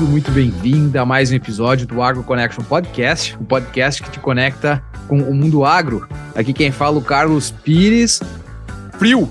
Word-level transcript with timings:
Bem-vindo, 0.00 0.06
muito 0.06 0.30
bem-vinda 0.30 1.02
a 1.02 1.04
mais 1.04 1.30
um 1.30 1.34
episódio 1.34 1.86
do 1.86 2.00
Agro 2.00 2.22
Connection 2.22 2.64
Podcast, 2.64 3.36
o 3.36 3.42
um 3.42 3.44
podcast 3.44 4.02
que 4.02 4.10
te 4.10 4.18
conecta 4.18 4.82
com 5.06 5.18
o 5.18 5.34
mundo 5.34 5.62
agro. 5.62 6.08
Aqui 6.34 6.54
quem 6.54 6.70
fala 6.70 6.96
é 6.96 6.98
o 6.98 7.02
Carlos 7.02 7.50
Pires. 7.50 8.20
Frio, 8.98 9.30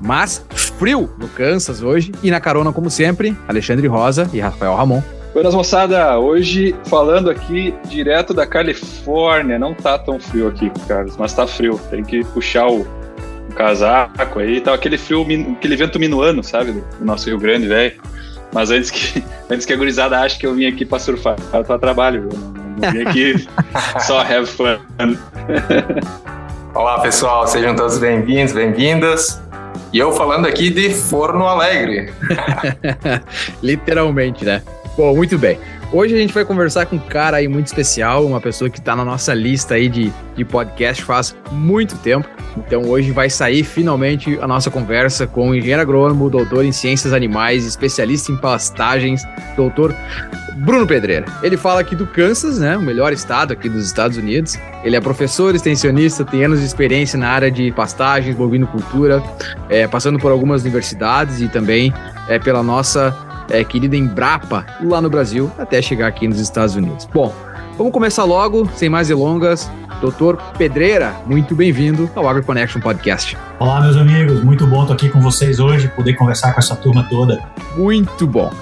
mas 0.00 0.44
frio 0.50 1.08
no 1.18 1.28
Kansas 1.28 1.82
hoje. 1.82 2.10
E 2.20 2.32
na 2.32 2.40
carona, 2.40 2.72
como 2.72 2.90
sempre, 2.90 3.36
Alexandre 3.46 3.86
Rosa 3.86 4.28
e 4.32 4.40
Rafael 4.40 4.74
Ramon. 4.74 5.02
Buenas 5.32 5.54
moçada, 5.54 6.18
hoje 6.18 6.74
falando 6.86 7.30
aqui 7.30 7.72
direto 7.88 8.34
da 8.34 8.44
Califórnia. 8.44 9.56
Não 9.56 9.72
tá 9.72 9.96
tão 9.98 10.18
frio 10.18 10.48
aqui, 10.48 10.68
Carlos, 10.88 11.16
mas 11.16 11.32
tá 11.32 11.46
frio. 11.46 11.80
Tem 11.90 12.02
que 12.02 12.24
puxar 12.24 12.66
o, 12.66 12.80
o 12.80 13.54
casaco 13.54 14.40
aí. 14.40 14.60
Tá 14.60 14.74
aquele 14.74 14.98
frio, 14.98 15.24
aquele 15.52 15.76
vento 15.76 15.98
minuano, 16.00 16.42
sabe? 16.42 16.72
Do 16.72 17.04
nosso 17.04 17.28
Rio 17.28 17.38
Grande, 17.38 17.68
velho. 17.68 18.17
Mas 18.52 18.70
antes 18.70 18.90
que, 18.90 19.22
antes 19.50 19.66
que 19.66 19.72
a 19.72 19.76
gurizada 19.76 20.18
ache 20.20 20.38
que 20.38 20.46
eu 20.46 20.54
vim 20.54 20.66
aqui 20.66 20.84
pra 20.84 20.98
surfar, 20.98 21.36
eu 21.52 21.64
tô 21.64 21.72
a 21.72 21.78
trabalho, 21.78 22.28
viu? 22.28 22.38
Não 22.80 22.92
vim 22.92 23.02
aqui 23.02 23.48
só 24.00 24.20
have 24.20 24.46
fun. 24.46 24.78
Olá, 26.74 27.00
pessoal, 27.00 27.46
sejam 27.46 27.74
todos 27.74 27.98
bem-vindos, 27.98 28.52
bem-vindas. 28.52 29.42
E 29.92 29.98
eu 29.98 30.12
falando 30.12 30.46
aqui 30.46 30.70
de 30.70 30.90
Forno 30.90 31.46
Alegre. 31.46 32.12
Literalmente, 33.62 34.44
né? 34.44 34.62
Bom, 34.98 35.14
muito 35.14 35.38
bem. 35.38 35.60
Hoje 35.92 36.12
a 36.12 36.18
gente 36.18 36.34
vai 36.34 36.44
conversar 36.44 36.86
com 36.86 36.96
um 36.96 36.98
cara 36.98 37.36
aí 37.36 37.46
muito 37.46 37.68
especial, 37.68 38.26
uma 38.26 38.40
pessoa 38.40 38.68
que 38.68 38.80
está 38.80 38.96
na 38.96 39.04
nossa 39.04 39.32
lista 39.32 39.74
aí 39.74 39.88
de, 39.88 40.12
de 40.34 40.44
podcast 40.44 41.04
faz 41.04 41.36
muito 41.52 41.94
tempo. 41.98 42.28
Então 42.56 42.82
hoje 42.82 43.12
vai 43.12 43.30
sair 43.30 43.62
finalmente 43.62 44.36
a 44.42 44.48
nossa 44.48 44.72
conversa 44.72 45.24
com 45.24 45.50
o 45.50 45.54
engenheiro 45.54 45.80
agrônomo, 45.80 46.28
doutor 46.28 46.64
em 46.64 46.72
ciências 46.72 47.12
animais, 47.12 47.64
especialista 47.64 48.32
em 48.32 48.36
pastagens, 48.36 49.22
doutor 49.54 49.94
Bruno 50.56 50.84
Pedreira. 50.84 51.26
Ele 51.44 51.56
fala 51.56 51.80
aqui 51.80 51.94
do 51.94 52.04
Kansas, 52.04 52.58
né, 52.58 52.76
o 52.76 52.82
melhor 52.82 53.12
estado 53.12 53.52
aqui 53.52 53.68
dos 53.68 53.86
Estados 53.86 54.16
Unidos. 54.16 54.58
Ele 54.82 54.96
é 54.96 55.00
professor, 55.00 55.54
extensionista, 55.54 56.24
tem 56.24 56.44
anos 56.44 56.58
de 56.58 56.66
experiência 56.66 57.16
na 57.16 57.28
área 57.28 57.52
de 57.52 57.70
pastagens, 57.70 58.34
bovinocultura, 58.34 59.22
é, 59.68 59.86
passando 59.86 60.18
por 60.18 60.32
algumas 60.32 60.62
universidades 60.62 61.40
e 61.40 61.46
também 61.46 61.94
é, 62.28 62.40
pela 62.40 62.64
nossa 62.64 63.16
é, 63.50 63.64
querida 63.64 63.96
Embrapa 63.96 64.66
lá 64.82 65.00
no 65.00 65.10
Brasil, 65.10 65.50
até 65.58 65.80
chegar 65.82 66.06
aqui 66.06 66.28
nos 66.28 66.40
Estados 66.40 66.74
Unidos. 66.74 67.08
Bom, 67.12 67.34
vamos 67.76 67.92
começar 67.92 68.24
logo, 68.24 68.68
sem 68.74 68.88
mais 68.88 69.08
delongas. 69.08 69.70
Doutor 70.00 70.36
Pedreira, 70.56 71.12
muito 71.26 71.54
bem-vindo 71.54 72.08
ao 72.14 72.28
Agro 72.28 72.44
Connection 72.44 72.80
Podcast. 72.80 73.36
Olá, 73.58 73.80
meus 73.80 73.96
amigos, 73.96 74.44
muito 74.44 74.66
bom 74.66 74.82
estar 74.82 74.94
aqui 74.94 75.08
com 75.08 75.20
vocês 75.20 75.58
hoje, 75.58 75.88
poder 75.88 76.14
conversar 76.14 76.52
com 76.52 76.60
essa 76.60 76.76
turma 76.76 77.04
toda. 77.10 77.42
Muito 77.76 78.26
bom. 78.26 78.52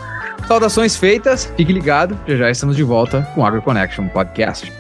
Saudações 0.49 0.97
feitas, 0.97 1.53
fique 1.57 1.73
ligado, 1.73 2.19
já 2.27 2.37
já 2.37 2.51
estamos 2.51 2.77
de 2.77 2.83
volta 2.83 3.23
com 3.35 3.43
o 3.43 3.45
Agro 3.45 3.61
Connection 3.61 4.09
Podcast. 4.09 4.73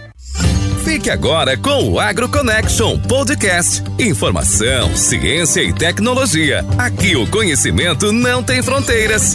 Fique 0.84 1.10
agora 1.10 1.56
com 1.56 1.90
o 1.90 1.98
Agro 1.98 2.28
Connection 2.28 2.96
Podcast. 3.00 3.82
Informação, 3.98 4.94
ciência 4.94 5.60
e 5.60 5.72
tecnologia. 5.72 6.64
Aqui 6.78 7.16
o 7.16 7.26
conhecimento 7.26 8.12
não 8.12 8.40
tem 8.40 8.62
fronteiras. 8.62 9.34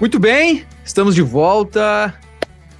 Muito 0.00 0.20
bem, 0.20 0.64
estamos 0.84 1.12
de 1.12 1.22
volta. 1.22 2.14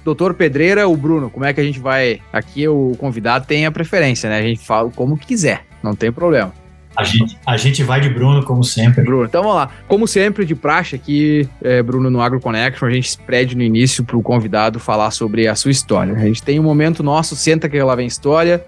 Doutor 0.05 0.33
Pedreira, 0.33 0.87
o 0.87 0.95
Bruno, 0.95 1.29
como 1.29 1.43
é 1.43 1.53
que 1.53 1.59
a 1.59 1.63
gente 1.63 1.77
vai? 1.77 2.21
Aqui 2.31 2.65
o 2.65 2.95
convidado 2.97 3.45
tem 3.45 3.65
a 3.65 3.71
preferência, 3.71 4.29
né? 4.29 4.39
A 4.39 4.41
gente 4.41 4.65
fala 4.65 4.89
como 4.89 5.17
quiser, 5.17 5.65
não 5.83 5.93
tem 5.93 6.13
problema. 6.13 6.53
A 6.95 7.03
gente, 7.03 7.37
a 7.45 7.57
gente 7.57 7.83
vai 7.83 7.99
de 7.99 8.07
Bruno, 8.07 8.41
como 8.45 8.63
sempre. 8.63 9.03
Bruno, 9.03 9.25
então 9.25 9.43
vamos 9.43 9.57
lá. 9.57 9.69
Como 9.85 10.07
sempre, 10.07 10.45
de 10.45 10.55
praxe 10.55 10.95
aqui, 10.95 11.47
é, 11.61 11.83
Bruno, 11.83 12.09
no 12.09 12.21
Agro 12.21 12.39
Connection, 12.39 12.87
a 12.87 12.91
gente 12.91 13.17
pede 13.27 13.55
no 13.55 13.63
início 13.63 14.01
para 14.03 14.15
o 14.15 14.21
convidado 14.21 14.79
falar 14.79 15.11
sobre 15.11 15.45
a 15.45 15.55
sua 15.55 15.71
história. 15.71 16.13
A 16.13 16.19
gente 16.19 16.41
tem 16.41 16.57
um 16.57 16.63
momento 16.63 17.03
nosso, 17.03 17.35
senta 17.35 17.67
que 17.67 17.81
lá 17.81 17.95
vem 17.95 18.07
história. 18.07 18.63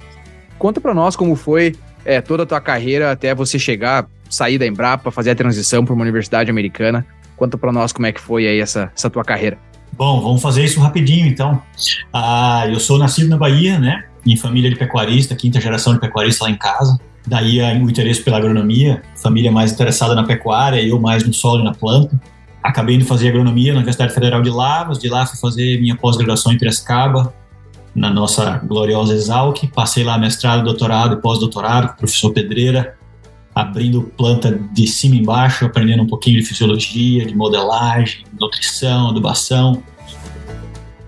Conta 0.59 0.81
para 0.81 0.94
nós 0.94 1.16
como 1.16 1.38
foi 1.38 1.73
é, 2.03 2.19
toda 2.19 2.44
a 2.44 2.45
tua 2.45 2.59
carreira 2.59 3.12
até 3.12 3.33
você 3.33 3.57
chegar, 3.57 4.07
sair 4.29 4.57
da 4.57 4.68
Embrapa, 4.68 5.09
fazer 5.09 5.31
a 5.31 5.35
transição 5.35 5.85
para 5.85 5.94
uma 5.94 6.03
universidade 6.03 6.51
americana. 6.51 7.06
Conta 7.41 7.57
para 7.57 7.72
nós 7.72 7.91
como 7.91 8.06
é 8.06 8.12
que 8.12 8.22
foi 8.22 8.46
aí 8.46 8.59
essa, 8.59 8.91
essa 8.96 9.09
tua 9.09 9.24
carreira. 9.24 9.57
Bom, 9.94 10.22
vamos 10.22 10.44
fazer 10.44 10.63
isso 10.63 10.79
rapidinho 10.79 11.25
então. 11.25 11.59
Ah, 12.13 12.68
eu 12.69 12.79
sou 12.79 13.00
nascido 13.00 13.29
na 13.29 13.35
Bahia, 13.35 13.79
né? 13.79 14.06
Em 14.24 14.38
família 14.38 14.69
de 14.69 14.75
pecuarista, 14.75 15.35
quinta 15.35 15.59
geração 15.59 15.96
de 15.96 16.00
pecuarista 16.00 16.44
lá 16.44 16.51
em 16.51 16.56
casa. 16.56 17.00
Daí 17.25 17.59
o 17.81 17.90
interesse 17.90 18.22
pela 18.22 18.38
agronomia, 18.38 19.01
família 19.16 19.51
mais 19.51 19.72
interessada 19.72 20.13
na 20.13 20.24
pecuária, 20.24 20.80
eu 20.84 21.00
mais 21.00 21.25
no 21.25 21.34
solo 21.34 21.62
e 21.62 21.63
na 21.63 21.74
planta. 21.74 22.22
Acabei 22.62 22.97
indo 22.97 23.06
fazer 23.06 23.30
agronomia 23.30 23.72
na 23.72 23.80
Universidade 23.80 24.13
Federal 24.13 24.44
de 24.44 24.51
Lavras, 24.51 25.00
de 25.00 25.09
lá 25.09 25.25
fui 25.25 25.40
fazer 25.40 25.81
minha 25.81 25.96
pós-graduação 25.96 26.53
em 26.53 26.59
Piracicaba, 26.59 27.34
na 27.96 28.12
nossa 28.12 28.59
gloriosa 28.59 29.16
Exalc. 29.16 29.68
Passei 29.74 30.03
lá 30.03 30.16
mestrado, 30.16 30.63
doutorado 30.63 31.16
e 31.16 31.18
pós-doutorado 31.19 31.88
com 31.88 31.94
o 31.94 31.97
professor 31.97 32.31
Pedreira, 32.34 32.96
abrindo 33.53 34.03
planta 34.17 34.59
de 34.72 34.88
cima 34.88 35.16
e 35.16 35.19
embaixo, 35.19 35.66
aprendendo 35.66 36.03
um 36.03 36.07
pouquinho 36.07 36.39
de 36.39 36.45
fisiologia, 36.45 37.25
de 37.25 37.35
modelagem, 37.35 38.23
nutrição, 38.39 39.09
adubação. 39.09 39.84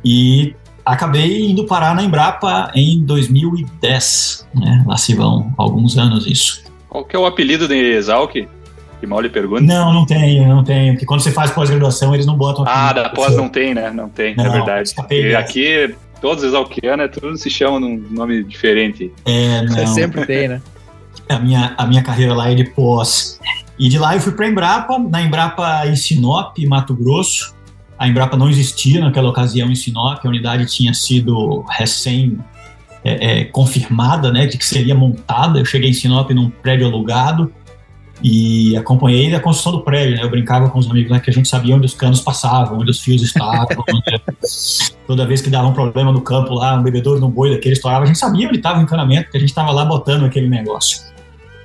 E 0.03 0.53
acabei 0.85 1.49
indo 1.49 1.65
parar 1.65 1.95
na 1.95 2.03
Embrapa 2.03 2.71
em 2.75 3.03
2010, 3.03 4.47
né? 4.53 4.83
Lá 4.85 4.97
se 4.97 5.15
vão 5.15 5.53
alguns 5.57 5.97
anos 5.97 6.27
isso. 6.27 6.63
Qual 6.89 7.05
que 7.05 7.15
é 7.15 7.19
o 7.19 7.25
apelido 7.25 7.67
de 7.67 7.75
Exalc? 7.75 8.33
Que 8.33 9.07
mal 9.07 9.19
lhe 9.19 9.29
pergunta. 9.29 9.61
Não, 9.61 9.93
não 9.93 10.05
tenho, 10.05 10.47
não 10.47 10.63
tenho. 10.63 10.93
Porque 10.93 11.05
quando 11.05 11.21
você 11.21 11.31
faz 11.31 11.51
pós-graduação, 11.51 12.13
eles 12.13 12.25
não 12.25 12.37
botam. 12.37 12.65
Ah, 12.67 12.93
da 12.93 13.09
pós 13.09 13.35
não 13.35 13.49
tem, 13.49 13.73
né? 13.73 13.91
Não 13.91 14.09
tem, 14.09 14.35
não, 14.35 14.45
é 14.45 14.49
verdade. 14.49 14.93
E 15.09 15.35
aqui, 15.35 15.95
todos 16.21 16.43
exalquianos, 16.43 17.09
tudo 17.11 17.37
se 17.37 17.49
chamam 17.49 17.79
num 17.79 17.97
nome 18.11 18.43
diferente. 18.43 19.11
É, 19.25 19.61
não. 19.63 19.87
Sempre 19.87 20.25
tem, 20.25 20.47
né? 20.47 20.61
A 21.29 21.39
minha, 21.39 21.73
a 21.77 21.87
minha 21.87 22.03
carreira 22.03 22.33
lá 22.33 22.51
é 22.51 22.55
de 22.55 22.65
pós. 22.65 23.39
E 23.77 23.89
de 23.89 23.97
lá 23.97 24.15
eu 24.15 24.21
fui 24.21 24.33
para 24.33 24.47
Embrapa, 24.47 24.99
na 24.99 25.21
Embrapa 25.21 25.87
em 25.87 25.95
Sinop, 25.95 26.57
Mato 26.67 26.93
Grosso. 26.93 27.55
A 27.97 28.07
Embrapa 28.07 28.35
não 28.37 28.49
existia 28.49 28.99
naquela 28.99 29.29
ocasião 29.29 29.69
em 29.69 29.75
Sinop, 29.75 30.19
a 30.23 30.27
unidade 30.27 30.65
tinha 30.65 30.93
sido 30.93 31.63
recém 31.69 32.37
é, 33.03 33.41
é, 33.41 33.45
confirmada, 33.45 34.31
né, 34.31 34.45
de 34.45 34.57
que 34.57 34.65
seria 34.65 34.95
montada. 34.95 35.59
Eu 35.59 35.65
cheguei 35.65 35.89
em 35.89 35.93
Sinop 35.93 36.29
num 36.31 36.49
prédio 36.49 36.87
alugado 36.87 37.51
e 38.21 38.75
acompanhei 38.77 39.33
a 39.35 39.39
construção 39.39 39.73
do 39.73 39.81
prédio. 39.81 40.15
Né? 40.15 40.23
Eu 40.23 40.29
brincava 40.29 40.69
com 40.69 40.79
os 40.79 40.89
amigos 40.89 41.11
né, 41.11 41.19
que 41.19 41.29
a 41.29 41.33
gente 41.33 41.47
sabia 41.47 41.75
onde 41.75 41.85
os 41.85 41.93
canos 41.93 42.21
passavam, 42.21 42.79
onde 42.79 42.91
os 42.91 43.01
fios 43.01 43.21
estavam. 43.21 43.67
né? 44.07 44.19
Toda 45.05 45.25
vez 45.25 45.41
que 45.41 45.49
dava 45.49 45.67
um 45.67 45.73
problema 45.73 46.11
no 46.11 46.21
campo 46.21 46.53
lá, 46.53 46.75
um 46.75 46.83
bebedouro 46.83 47.19
no 47.19 47.27
boi 47.27 47.51
daquele 47.51 47.73
estourava, 47.73 48.03
a 48.03 48.07
gente 48.07 48.19
sabia 48.19 48.47
onde 48.47 48.57
estava 48.57 48.79
o 48.79 48.81
encanamento, 48.81 49.23
porque 49.23 49.37
a 49.37 49.39
gente 49.39 49.49
estava 49.49 49.71
lá 49.71 49.83
botando 49.83 50.23
aquele 50.23 50.47
negócio. 50.47 51.12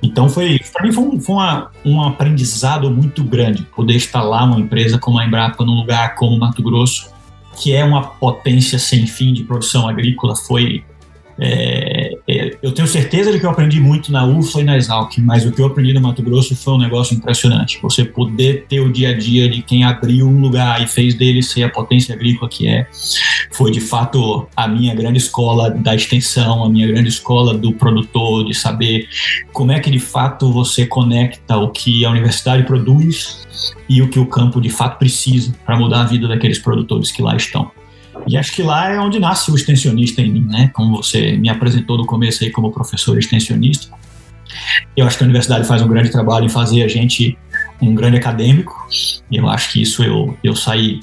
Então 0.01 0.29
foi, 0.29 0.59
para 0.71 0.83
mim 0.83 0.91
foi, 0.91 1.03
um, 1.03 1.19
foi 1.19 1.35
uma, 1.35 1.71
um 1.85 2.01
aprendizado 2.01 2.89
muito 2.89 3.23
grande 3.23 3.63
poder 3.63 3.95
instalar 3.95 4.45
uma 4.45 4.59
empresa 4.59 4.97
como 4.97 5.19
a 5.19 5.25
Embrapa 5.25 5.65
num 5.65 5.75
lugar 5.75 6.15
como 6.15 6.37
Mato 6.39 6.63
Grosso, 6.63 7.13
que 7.57 7.73
é 7.73 7.83
uma 7.83 8.01
potência 8.01 8.79
sem 8.79 9.05
fim 9.05 9.33
de 9.33 9.43
produção 9.43 9.87
agrícola. 9.87 10.35
Foi 10.35 10.83
é, 11.37 11.98
eu 12.61 12.73
tenho 12.73 12.87
certeza 12.87 13.31
de 13.31 13.39
que 13.39 13.45
eu 13.45 13.49
aprendi 13.49 13.79
muito 13.79 14.11
na 14.11 14.25
UFLA 14.25 14.61
e 14.61 14.63
na 14.65 14.77
Exalc, 14.77 15.17
mas 15.19 15.45
o 15.45 15.51
que 15.51 15.61
eu 15.61 15.65
aprendi 15.65 15.93
no 15.93 16.01
Mato 16.01 16.21
Grosso 16.21 16.55
foi 16.55 16.73
um 16.73 16.77
negócio 16.77 17.15
impressionante. 17.15 17.79
Você 17.81 18.03
poder 18.03 18.65
ter 18.67 18.81
o 18.81 18.91
dia 18.91 19.09
a 19.09 19.17
dia 19.17 19.49
de 19.49 19.61
quem 19.61 19.85
abriu 19.85 20.27
um 20.27 20.41
lugar 20.41 20.81
e 20.81 20.87
fez 20.87 21.15
dele 21.15 21.41
ser 21.41 21.63
a 21.63 21.69
potência 21.69 22.13
agrícola 22.13 22.49
que 22.49 22.67
é, 22.67 22.85
foi 23.51 23.71
de 23.71 23.79
fato 23.79 24.47
a 24.55 24.67
minha 24.67 24.93
grande 24.93 25.19
escola 25.19 25.69
da 25.69 25.95
extensão, 25.95 26.63
a 26.63 26.69
minha 26.69 26.87
grande 26.87 27.07
escola 27.07 27.57
do 27.57 27.71
produtor, 27.71 28.45
de 28.45 28.53
saber 28.53 29.07
como 29.53 29.71
é 29.71 29.79
que 29.79 29.89
de 29.89 29.99
fato 29.99 30.51
você 30.51 30.85
conecta 30.85 31.57
o 31.57 31.69
que 31.69 32.03
a 32.03 32.09
universidade 32.09 32.63
produz 32.63 33.47
e 33.87 34.01
o 34.01 34.09
que 34.09 34.19
o 34.19 34.25
campo 34.25 34.59
de 34.59 34.69
fato 34.69 34.99
precisa 34.99 35.53
para 35.65 35.77
mudar 35.77 36.01
a 36.01 36.05
vida 36.05 36.27
daqueles 36.27 36.59
produtores 36.59 37.11
que 37.11 37.21
lá 37.21 37.35
estão. 37.35 37.71
E 38.27 38.37
acho 38.37 38.51
que 38.53 38.61
lá 38.61 38.89
é 38.89 38.99
onde 38.99 39.19
nasce 39.19 39.51
o 39.51 39.55
extensionista 39.55 40.21
em 40.21 40.31
mim, 40.31 40.45
né? 40.45 40.69
Como 40.73 40.97
você 40.97 41.37
me 41.37 41.49
apresentou 41.49 41.97
no 41.97 42.05
começo 42.05 42.43
aí 42.43 42.51
como 42.51 42.71
professor 42.71 43.17
extensionista. 43.17 43.89
Eu 44.95 45.05
acho 45.05 45.17
que 45.17 45.23
a 45.23 45.25
universidade 45.25 45.67
faz 45.67 45.81
um 45.81 45.87
grande 45.87 46.09
trabalho 46.09 46.45
em 46.45 46.49
fazer 46.49 46.83
a 46.83 46.87
gente 46.87 47.37
um 47.81 47.93
grande 47.93 48.17
acadêmico. 48.17 48.75
Eu 49.31 49.47
acho 49.47 49.71
que 49.71 49.81
isso 49.81 50.03
eu, 50.03 50.37
eu 50.43 50.55
saí 50.55 51.01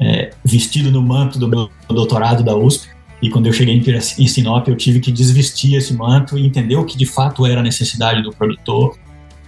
é, 0.00 0.30
vestido 0.44 0.90
no 0.90 1.02
manto 1.02 1.38
do 1.38 1.48
meu 1.48 1.70
doutorado 1.88 2.42
da 2.42 2.56
USP. 2.56 2.88
E 3.20 3.28
quando 3.28 3.46
eu 3.46 3.52
cheguei 3.52 3.74
em 3.74 4.26
Sinop, 4.28 4.68
eu 4.68 4.76
tive 4.76 5.00
que 5.00 5.10
desvestir 5.10 5.74
esse 5.74 5.92
manto 5.92 6.38
e 6.38 6.46
entender 6.46 6.76
o 6.76 6.84
que 6.84 6.96
de 6.96 7.04
fato 7.04 7.44
era 7.44 7.60
a 7.60 7.62
necessidade 7.62 8.22
do 8.22 8.30
produtor 8.30 8.96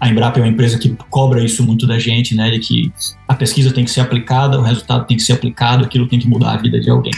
a 0.00 0.08
Embrapa 0.08 0.38
é 0.38 0.42
uma 0.42 0.48
empresa 0.48 0.78
que 0.78 0.96
cobra 1.10 1.44
isso 1.44 1.62
muito 1.62 1.86
da 1.86 1.98
gente, 1.98 2.34
né? 2.34 2.50
De 2.50 2.58
que 2.58 2.92
a 3.28 3.34
pesquisa 3.34 3.72
tem 3.72 3.84
que 3.84 3.90
ser 3.90 4.00
aplicada, 4.00 4.58
o 4.58 4.62
resultado 4.62 5.06
tem 5.06 5.16
que 5.16 5.22
ser 5.22 5.34
aplicado, 5.34 5.84
aquilo 5.84 6.08
tem 6.08 6.18
que 6.18 6.26
mudar 6.26 6.52
a 6.52 6.56
vida 6.56 6.80
de 6.80 6.88
alguém. 6.88 7.12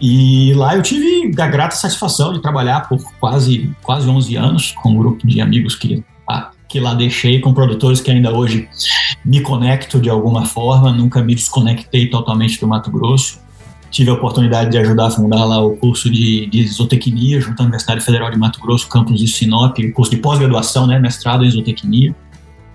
E 0.00 0.54
lá 0.54 0.74
eu 0.74 0.82
tive 0.82 1.30
a 1.38 1.46
grata 1.46 1.76
satisfação 1.76 2.32
de 2.32 2.40
trabalhar 2.40 2.88
por 2.88 2.98
quase, 3.20 3.70
quase 3.82 4.08
11 4.08 4.36
anos 4.36 4.72
com 4.72 4.92
um 4.92 4.96
grupo 4.96 5.26
de 5.26 5.42
amigos 5.42 5.74
que 5.74 6.02
ah, 6.26 6.52
que 6.66 6.80
lá 6.80 6.94
deixei, 6.94 7.40
com 7.40 7.52
produtores 7.52 8.00
que 8.00 8.10
ainda 8.10 8.32
hoje 8.32 8.68
me 9.24 9.40
conecto 9.40 10.00
de 10.00 10.08
alguma 10.08 10.46
forma, 10.46 10.92
nunca 10.92 11.20
me 11.20 11.34
desconectei 11.34 12.08
totalmente 12.08 12.58
do 12.60 12.66
Mato 12.66 12.90
Grosso. 12.90 13.40
Tive 13.90 14.10
a 14.10 14.14
oportunidade 14.14 14.70
de 14.70 14.78
ajudar 14.78 15.06
a 15.06 15.10
fundar 15.10 15.44
lá 15.44 15.60
o 15.60 15.76
curso 15.76 16.08
de, 16.08 16.46
de 16.46 16.60
isotecnia 16.60 17.40
junto 17.40 17.60
à 17.60 17.62
Universidade 17.64 18.00
Federal 18.04 18.30
de 18.30 18.38
Mato 18.38 18.60
Grosso, 18.60 18.88
campus 18.88 19.18
de 19.18 19.26
Sinop, 19.26 19.76
curso 19.94 20.10
de 20.10 20.18
pós-graduação, 20.18 20.86
né, 20.86 20.98
mestrado 20.98 21.44
em 21.44 21.48
isotecnia, 21.48 22.14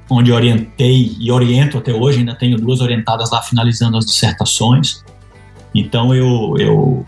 onde 0.09 0.31
orientei 0.31 1.15
e 1.17 1.31
oriento 1.31 1.77
até 1.77 1.93
hoje, 1.93 2.19
ainda 2.19 2.35
tenho 2.35 2.57
duas 2.57 2.81
orientadas 2.81 3.31
lá 3.31 3.41
finalizando 3.41 3.97
as 3.97 4.05
dissertações. 4.05 5.03
Então 5.73 6.13
eu, 6.13 6.55
eu 6.59 7.05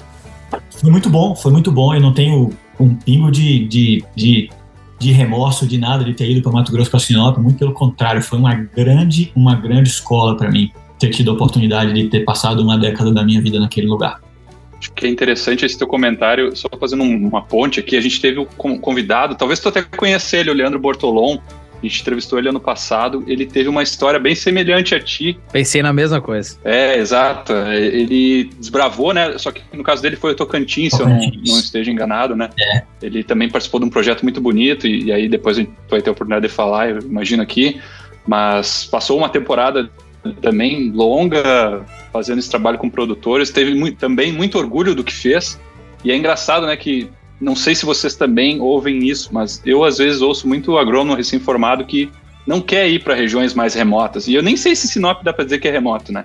foi 0.69 0.89
muito 0.89 1.09
bom, 1.09 1.35
foi 1.35 1.51
muito 1.51 1.71
bom. 1.71 1.93
Eu 1.93 2.01
não 2.01 2.13
tenho 2.13 2.51
um 2.79 2.95
pingo 2.95 3.29
de, 3.29 3.67
de, 3.67 4.03
de, 4.15 4.49
de 4.97 5.11
remorso 5.11 5.67
de 5.67 5.77
nada 5.77 6.03
de 6.03 6.13
ter 6.13 6.29
ido 6.31 6.41
para 6.41 6.51
Mato 6.51 6.71
Grosso 6.71 6.89
para 6.89 6.99
Sinop, 6.99 7.37
muito 7.37 7.57
pelo 7.57 7.73
contrário, 7.73 8.21
foi 8.21 8.39
uma 8.39 8.55
grande, 8.55 9.31
uma 9.35 9.55
grande 9.55 9.89
escola 9.89 10.37
para 10.37 10.49
mim 10.49 10.71
ter 10.99 11.09
tido 11.09 11.31
a 11.31 11.33
oportunidade 11.33 11.93
de 11.93 12.07
ter 12.07 12.21
passado 12.21 12.61
uma 12.61 12.77
década 12.77 13.11
da 13.11 13.23
minha 13.23 13.41
vida 13.41 13.59
naquele 13.59 13.87
lugar. 13.87 14.21
Acho 14.79 14.91
que 14.93 15.05
é 15.05 15.09
interessante 15.09 15.65
esse 15.65 15.77
teu 15.77 15.87
comentário, 15.87 16.55
só 16.55 16.69
fazendo 16.79 17.03
uma 17.03 17.41
ponte 17.41 17.79
aqui, 17.79 17.97
a 17.97 18.01
gente 18.01 18.21
teve 18.21 18.39
um 18.39 18.77
convidado, 18.77 19.35
talvez 19.35 19.59
tu 19.59 19.69
até 19.69 19.81
conheça 19.81 20.37
ele, 20.37 20.51
o 20.51 20.53
Leandro 20.53 20.79
Bortolom, 20.79 21.39
a 21.81 21.85
gente 21.85 22.01
entrevistou 22.01 22.39
ele 22.39 22.49
ano 22.49 22.59
passado, 22.59 23.23
ele 23.27 23.45
teve 23.45 23.69
uma 23.69 23.83
história 23.83 24.19
bem 24.19 24.33
semelhante 24.33 24.95
a 24.95 24.99
ti. 24.99 25.39
Pensei 25.51 25.81
na 25.83 25.93
mesma 25.93 26.19
coisa. 26.19 26.57
É, 26.63 26.97
exato. 26.97 27.53
Ele 27.53 28.49
desbravou, 28.57 29.13
né? 29.13 29.37
Só 29.37 29.51
que 29.51 29.61
no 29.73 29.83
caso 29.83 30.01
dele 30.01 30.15
foi 30.15 30.31
o 30.31 30.35
Tocantins, 30.35 30.93
se 30.93 31.01
eu 31.01 31.07
não, 31.07 31.19
não, 31.19 31.59
esteja 31.59 31.91
enganado, 31.91 32.35
né? 32.35 32.49
É. 32.59 32.83
Ele 33.01 33.23
também 33.23 33.47
participou 33.47 33.79
de 33.79 33.85
um 33.85 33.89
projeto 33.89 34.23
muito 34.23 34.41
bonito, 34.41 34.87
e, 34.87 35.05
e 35.05 35.11
aí 35.11 35.29
depois 35.29 35.57
a 35.57 35.61
gente 35.61 35.71
vai 35.87 36.01
ter 36.01 36.09
a 36.09 36.13
oportunidade 36.13 36.47
de 36.47 36.53
falar, 36.53 36.89
eu 36.89 36.99
imagino 36.99 37.43
aqui. 37.43 37.79
Mas 38.25 38.85
passou 38.85 39.17
uma 39.17 39.29
temporada 39.29 39.89
também 40.41 40.91
longa, 40.91 41.85
fazendo 42.11 42.39
esse 42.39 42.49
trabalho 42.49 42.77
com 42.77 42.89
produtores, 42.89 43.49
teve 43.49 43.73
muito, 43.73 43.97
também 43.97 44.31
muito 44.31 44.57
orgulho 44.57 44.93
do 44.93 45.03
que 45.03 45.13
fez. 45.13 45.59
E 46.03 46.11
é 46.11 46.15
engraçado, 46.15 46.65
né, 46.65 46.75
que 46.75 47.09
não 47.39 47.55
sei 47.55 47.75
se 47.75 47.85
vocês 47.85 48.15
também 48.15 48.59
ouvem 48.59 49.07
isso, 49.07 49.29
mas 49.31 49.61
eu 49.65 49.83
às 49.83 49.97
vezes 49.97 50.21
ouço 50.21 50.47
muito 50.47 50.77
agrônomo 50.77 51.15
recém-formado 51.15 51.85
que 51.85 52.09
não 52.45 52.61
quer 52.61 52.87
ir 52.87 53.03
para 53.03 53.13
regiões 53.13 53.53
mais 53.53 53.73
remotas. 53.73 54.27
E 54.27 54.33
eu 54.33 54.41
nem 54.41 54.55
sei 54.55 54.75
se 54.75 54.87
Sinop 54.87 55.23
dá 55.23 55.33
para 55.33 55.43
dizer 55.43 55.59
que 55.59 55.67
é 55.67 55.71
remoto, 55.71 56.11
né? 56.11 56.23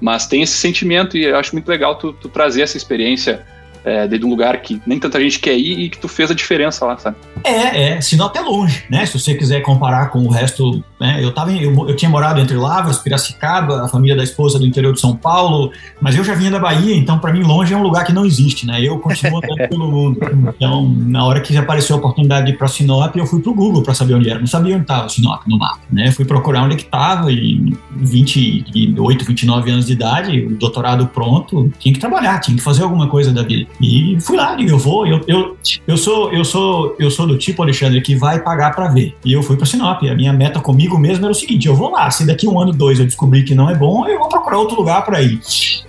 Mas 0.00 0.26
tem 0.26 0.42
esse 0.42 0.56
sentimento 0.56 1.16
e 1.16 1.24
eu 1.24 1.36
acho 1.36 1.54
muito 1.54 1.68
legal 1.68 1.96
tu, 1.96 2.12
tu 2.12 2.28
trazer 2.28 2.62
essa 2.62 2.76
experiência 2.76 3.46
é, 3.84 4.06
de 4.06 4.24
um 4.24 4.28
lugar 4.28 4.60
que 4.60 4.80
nem 4.86 4.98
tanta 4.98 5.20
gente 5.20 5.38
quer 5.38 5.56
ir 5.56 5.78
e 5.78 5.90
que 5.90 5.98
tu 5.98 6.08
fez 6.08 6.30
a 6.30 6.34
diferença 6.34 6.84
lá, 6.84 6.98
sabe? 6.98 7.16
É, 7.44 7.92
é, 7.92 8.00
Sinop 8.00 8.34
é 8.36 8.40
longe, 8.40 8.84
né? 8.90 9.06
Se 9.06 9.18
você 9.18 9.34
quiser 9.34 9.60
comparar 9.60 10.10
com 10.10 10.20
o 10.20 10.28
resto, 10.28 10.82
né? 11.00 11.24
Eu, 11.24 11.32
tava 11.32 11.50
eu, 11.50 11.88
eu, 11.88 11.96
tinha 11.96 12.10
morado 12.10 12.38
entre 12.38 12.54
Lavras, 12.56 12.98
Piracicaba, 12.98 13.84
a 13.84 13.88
família 13.88 14.14
da 14.14 14.22
esposa 14.22 14.58
do 14.58 14.66
interior 14.66 14.92
de 14.92 15.00
São 15.00 15.16
Paulo, 15.16 15.72
mas 15.98 16.14
eu 16.14 16.22
já 16.22 16.34
vinha 16.34 16.50
da 16.50 16.58
Bahia, 16.58 16.94
então 16.94 17.18
para 17.18 17.32
mim 17.32 17.42
longe 17.42 17.72
é 17.72 17.76
um 17.76 17.82
lugar 17.82 18.04
que 18.04 18.12
não 18.12 18.26
existe, 18.26 18.66
né? 18.66 18.82
Eu 18.82 18.98
continuo 18.98 19.38
andando 19.38 19.68
pelo 19.68 19.90
mundo. 19.90 20.20
Então, 20.54 20.86
na 20.98 21.24
hora 21.24 21.40
que 21.40 21.56
apareceu 21.56 21.96
a 21.96 21.98
oportunidade 21.98 22.46
de 22.46 22.52
ir 22.52 22.58
para 22.58 22.68
Sinop, 22.68 23.16
eu 23.16 23.26
fui 23.26 23.40
pro 23.40 23.54
Google 23.54 23.82
para 23.82 23.94
saber 23.94 24.14
onde 24.14 24.28
era. 24.28 24.38
Não 24.38 24.46
sabia 24.46 24.74
onde 24.74 24.82
estava 24.82 25.08
Sinop 25.08 25.42
no 25.46 25.58
mapa, 25.58 25.80
né? 25.90 26.12
Fui 26.12 26.26
procurar 26.26 26.64
onde 26.64 26.74
é 26.74 26.76
que 26.76 26.84
estava 26.84 27.32
e 27.32 27.74
28, 27.96 29.24
29 29.24 29.70
anos 29.70 29.86
de 29.86 29.92
idade, 29.94 30.46
o 30.46 30.50
doutorado 30.50 31.06
pronto, 31.06 31.72
tinha 31.78 31.94
que 31.94 32.00
trabalhar, 32.00 32.38
tinha 32.40 32.56
que 32.56 32.62
fazer 32.62 32.82
alguma 32.82 33.06
coisa 33.08 33.32
da 33.32 33.42
vida. 33.42 33.66
E 33.80 34.18
fui 34.20 34.36
lá, 34.36 34.54
e 34.60 34.66
eu 34.66 34.78
vou, 34.78 35.06
eu, 35.06 35.20
eu, 35.26 35.56
eu 35.86 35.96
sou 35.96 36.30
eu 36.30 36.44
sou 36.44 36.94
eu 36.98 37.10
sou 37.10 37.26
do 37.26 37.38
tipo 37.38 37.62
Alexandre 37.62 38.02
que 38.02 38.14
vai 38.14 38.40
pagar 38.40 38.74
para 38.74 38.88
ver. 38.88 39.16
E 39.24 39.32
eu 39.32 39.42
fui 39.42 39.56
para 39.56 39.64
Sinop. 39.64 40.02
A 40.02 40.14
minha 40.14 40.32
meta 40.32 40.60
comigo 40.60 40.89
mesmo 40.98 41.24
era 41.24 41.32
o 41.32 41.34
seguinte: 41.34 41.66
eu 41.66 41.74
vou 41.74 41.90
lá, 41.90 42.10
se 42.10 42.26
daqui 42.26 42.46
um 42.46 42.60
ano, 42.60 42.72
dois 42.72 42.98
eu 42.98 43.06
descobrir 43.06 43.42
que 43.44 43.54
não 43.54 43.68
é 43.68 43.74
bom, 43.74 44.06
eu 44.06 44.18
vou 44.18 44.28
procurar 44.28 44.58
outro 44.58 44.76
lugar 44.76 45.04
para 45.04 45.22
ir. 45.22 45.40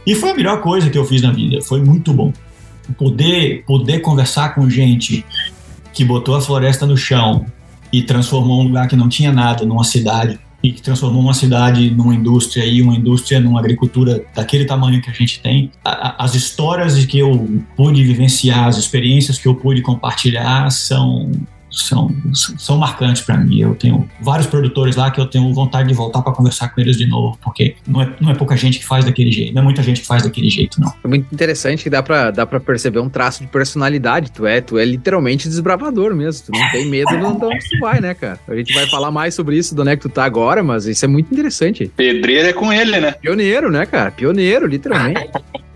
E 0.06 0.15
foi 0.15 0.31
a 0.31 0.33
melhor 0.33 0.62
coisa 0.62 0.89
que 0.89 0.98
eu 0.98 1.06
fiz 1.06 1.21
na 1.21 1.31
vida. 1.31 1.62
Foi 1.62 1.81
muito 1.81 2.13
bom. 2.13 2.33
Poder 2.98 3.63
poder 3.65 4.00
conversar 4.00 4.53
com 4.56 4.69
gente 4.69 5.25
que 5.94 6.03
botou 6.03 6.36
a 6.36 6.42
floresta 6.42 6.86
no 6.86 6.98
chão 6.98 7.45
e 7.92 8.01
transformou 8.01 8.62
um 8.62 8.63
lugar 8.65 8.88
que 8.88 8.95
não 8.95 9.09
tinha 9.09 9.31
nada 9.31 9.65
numa 9.65 9.83
cidade 9.83 10.39
e 10.63 10.71
que 10.71 10.81
transformou 10.81 11.21
uma 11.21 11.33
cidade 11.33 11.89
numa 11.89 12.13
indústria 12.13 12.63
e 12.65 12.81
uma 12.81 12.95
indústria 12.95 13.39
numa 13.39 13.59
agricultura 13.59 14.24
daquele 14.36 14.65
tamanho 14.65 15.01
que 15.01 15.09
a 15.09 15.13
gente 15.13 15.42
tem. 15.42 15.71
As 15.83 16.36
histórias 16.36 17.03
que 17.06 17.18
eu 17.18 17.62
pude 17.75 18.03
vivenciar, 18.03 18.68
as 18.68 18.77
experiências 18.77 19.39
que 19.39 19.48
eu 19.48 19.56
pude 19.56 19.81
compartilhar 19.81 20.69
são 20.69 21.31
são, 21.72 22.14
são 22.58 22.78
marcantes 22.78 23.22
para 23.22 23.38
mim. 23.38 23.60
Eu 23.60 23.76
tenho 23.76 24.08
vários 24.22 24.48
produtores 24.48 24.96
lá 24.96 25.10
que 25.10 25.20
eu 25.20 25.26
tenho 25.26 25.52
vontade 25.54 25.88
de 25.88 25.94
voltar 25.94 26.22
para 26.22 26.34
conversar 26.34 26.70
com 26.70 26.82
eles 26.82 26.98
de 26.98 27.08
novo, 27.08 27.38
porque 27.42 27.76
não 27.88 28.02
é, 28.02 28.14
não 28.20 28.32
é 28.32 28.36
pouca 28.36 28.56
gente 28.58 28.80
que 28.80 28.86
faz 28.86 29.06
daquele 29.06 29.32
jeito, 29.32 29.54
não 29.54 29.62
é 29.62 29.66
muita 29.66 29.82
gente 29.82 30.02
que 30.02 30.08
faz 30.08 30.24
daquele 30.24 30.50
jeito, 30.50 30.80
não. 30.80 30.92
É 31.04 31.08
muito 31.08 31.28
interessante 31.34 31.84
que 31.84 31.90
dá 31.90 32.04
para 32.04 32.32
dá 32.32 32.46
pra 32.46 32.60
perceber 32.60 33.00
um 33.00 33.10
traço 33.10 33.42
de 33.42 33.48
personalidade. 33.48 34.32
Tu 34.32 34.46
é, 34.46 34.62
tu 34.62 34.78
é 34.78 34.86
literalmente 34.86 35.48
desbravador 35.48 36.16
mesmo. 36.16 36.46
Tu 36.48 36.52
não 36.52 36.72
tem 36.72 36.86
medo 36.88 37.10
de 37.10 37.24
onde 37.24 37.70
tu 37.70 37.80
vai, 37.80 38.00
né, 38.02 38.14
cara? 38.14 38.40
A 38.48 38.56
gente 38.56 38.74
vai 38.74 38.88
falar 38.88 39.12
mais 39.12 39.34
sobre 39.34 39.58
isso, 39.58 39.76
do 39.76 39.82
onde 39.82 39.92
é 39.92 39.96
que 39.96 40.02
tu 40.02 40.10
tá 40.10 40.24
agora, 40.24 40.64
mas 40.64 40.86
isso 40.86 41.06
é 41.06 41.08
muito 41.08 41.32
interessante. 41.32 41.92
Pedreiro 41.96 42.48
é 42.48 42.54
com 42.54 42.72
ele, 42.72 43.00
né? 43.00 43.12
Pioneiro, 43.14 43.72
né, 43.72 43.86
cara? 43.86 44.12
Pioneiro, 44.12 44.68
literalmente. 44.68 45.30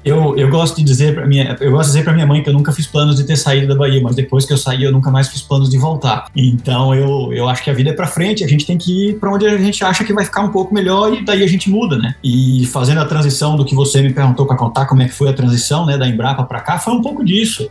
Eu, 0.06 0.38
eu 0.38 0.48
gosto 0.50 0.76
de 0.76 0.84
dizer 0.84 1.16
para 1.16 1.26
minha, 1.26 1.58
eu 1.60 1.72
gosto 1.72 1.88
de 1.88 1.94
dizer 1.94 2.04
para 2.04 2.14
minha 2.14 2.28
mãe 2.28 2.44
que 2.44 2.48
eu 2.48 2.54
nunca 2.54 2.72
fiz 2.72 2.86
planos 2.86 3.16
de 3.16 3.24
ter 3.24 3.36
saído 3.36 3.68
da 3.68 3.74
Bahia, 3.74 4.00
mas 4.04 4.16
depois 4.16 4.46
que 4.46 4.54
eu 4.54 4.58
saí 4.58 4.84
eu 4.84 4.92
nunca 4.92 5.10
mais 5.10 5.28
fiz 5.30 5.42
planos 5.42 5.68
de 5.68 5.80
voltar. 5.80 6.28
Então 6.36 6.94
eu, 6.94 7.34
eu 7.34 7.50
acho 7.50 7.64
que 7.64 7.72
a 7.72 7.74
vida 7.74 7.90
é 7.90 7.94
para 7.94 8.06
frente, 8.06 8.44
a 8.44 8.48
gente 8.48 8.68
tem 8.68 8.78
que 8.78 9.10
ir 9.10 9.20
para 9.20 9.34
onde 9.34 9.48
a 9.48 9.58
gente 9.58 9.84
acha 9.84 10.04
que 10.04 10.14
vai 10.14 10.24
ficar 10.24 10.42
um 10.42 10.52
pouco 10.52 10.72
melhor 10.72 11.12
e 11.12 11.26
daí 11.26 11.44
a 11.44 11.48
gente 11.48 11.72
muda, 11.72 11.98
né? 11.98 12.14
E 12.24 12.68
fazendo 12.68 13.02
a 13.02 13.06
transição 13.06 13.56
do 13.56 13.66
que 13.66 13.74
você 13.74 14.00
me 14.04 14.14
perguntou 14.14 14.46
para 14.46 14.56
contar 14.56 14.86
como 14.86 15.02
é 15.02 15.06
que 15.06 15.12
foi 15.12 15.28
a 15.28 15.34
transição, 15.34 15.88
né, 15.88 15.98
da 15.98 16.08
Embrapa 16.08 16.44
para 16.44 16.60
cá, 16.60 16.78
foi 16.78 16.94
um 16.94 17.02
pouco 17.02 17.26
disso. 17.26 17.68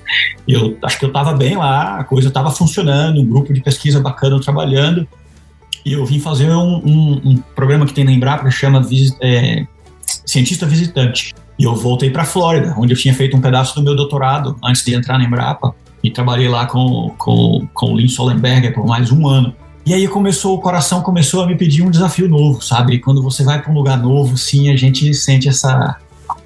Eu 0.48 0.76
acho 0.82 0.98
que 0.98 1.04
eu 1.04 1.10
estava 1.10 1.34
bem 1.34 1.56
lá, 1.56 2.00
a 2.00 2.04
coisa 2.04 2.26
estava 2.26 2.50
funcionando, 2.50 3.20
um 3.20 3.26
grupo 3.26 3.54
de 3.54 3.60
pesquisa 3.60 4.00
bacana 4.00 4.40
trabalhando. 4.40 5.06
E 5.86 5.92
eu 5.92 6.04
vim 6.04 6.18
fazer 6.18 6.50
um, 6.50 6.82
um, 6.84 7.20
um 7.24 7.36
programa 7.54 7.86
que 7.86 7.94
tem 7.94 8.04
na 8.04 8.10
Embrapa 8.10 8.42
que 8.42 8.50
chama 8.50 8.84
é, 9.20 9.64
Cientista 10.26 10.66
Visitante 10.66 11.32
e 11.58 11.64
eu 11.64 11.74
voltei 11.74 12.10
para 12.10 12.22
a 12.22 12.26
Flórida, 12.26 12.74
onde 12.76 12.92
eu 12.92 12.98
tinha 12.98 13.14
feito 13.14 13.36
um 13.36 13.40
pedaço 13.40 13.74
do 13.74 13.82
meu 13.82 13.94
doutorado 13.94 14.56
antes 14.64 14.84
de 14.84 14.94
entrar 14.94 15.18
na 15.18 15.24
Embrapa. 15.24 15.74
E 16.02 16.10
trabalhei 16.10 16.48
lá 16.48 16.66
com, 16.66 17.14
com, 17.16 17.66
com 17.72 17.92
o 17.92 17.96
Lynn 17.96 18.08
Sollenberger 18.08 18.74
por 18.74 18.86
mais 18.86 19.10
um 19.10 19.26
ano. 19.26 19.54
E 19.86 19.94
aí 19.94 20.06
começou, 20.06 20.54
o 20.54 20.60
coração 20.60 21.00
começou 21.02 21.42
a 21.42 21.46
me 21.46 21.56
pedir 21.56 21.82
um 21.82 21.90
desafio 21.90 22.28
novo, 22.28 22.62
sabe? 22.62 22.98
Quando 22.98 23.22
você 23.22 23.42
vai 23.42 23.60
para 23.60 23.70
um 23.70 23.74
lugar 23.74 23.98
novo, 23.98 24.36
sim, 24.36 24.70
a 24.70 24.76
gente 24.76 25.12
sente 25.14 25.48
essa, 25.48 25.98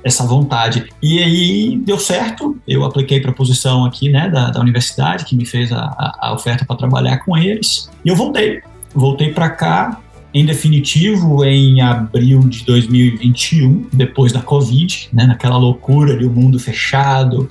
essa 0.05 0.25
vontade. 0.25 0.89
E 1.03 1.23
aí 1.23 1.77
deu 1.79 1.99
certo, 1.99 2.57
eu 2.67 2.85
apliquei 2.85 3.21
para 3.21 3.31
a 3.31 3.35
posição 3.35 3.85
aqui, 3.85 4.09
né, 4.09 4.29
da, 4.29 4.51
da 4.51 4.61
universidade, 4.61 5.25
que 5.25 5.37
me 5.37 5.45
fez 5.45 5.73
a, 5.73 6.15
a 6.21 6.33
oferta 6.33 6.65
para 6.65 6.77
trabalhar 6.77 7.19
com 7.19 7.37
eles. 7.37 7.91
E 8.05 8.09
eu 8.09 8.17
voltei. 8.17 8.61
Voltei 8.95 9.33
para 9.33 9.51
cá, 9.51 10.01
em 10.33 10.45
definitivo 10.45 11.45
em 11.45 11.81
abril 11.81 12.41
de 12.41 12.65
2021, 12.65 13.87
depois 13.93 14.33
da 14.33 14.41
Covid, 14.41 15.09
né, 15.13 15.27
naquela 15.27 15.57
loucura 15.57 16.17
de 16.17 16.27
um 16.27 16.33
mundo 16.33 16.59
fechado, 16.59 17.49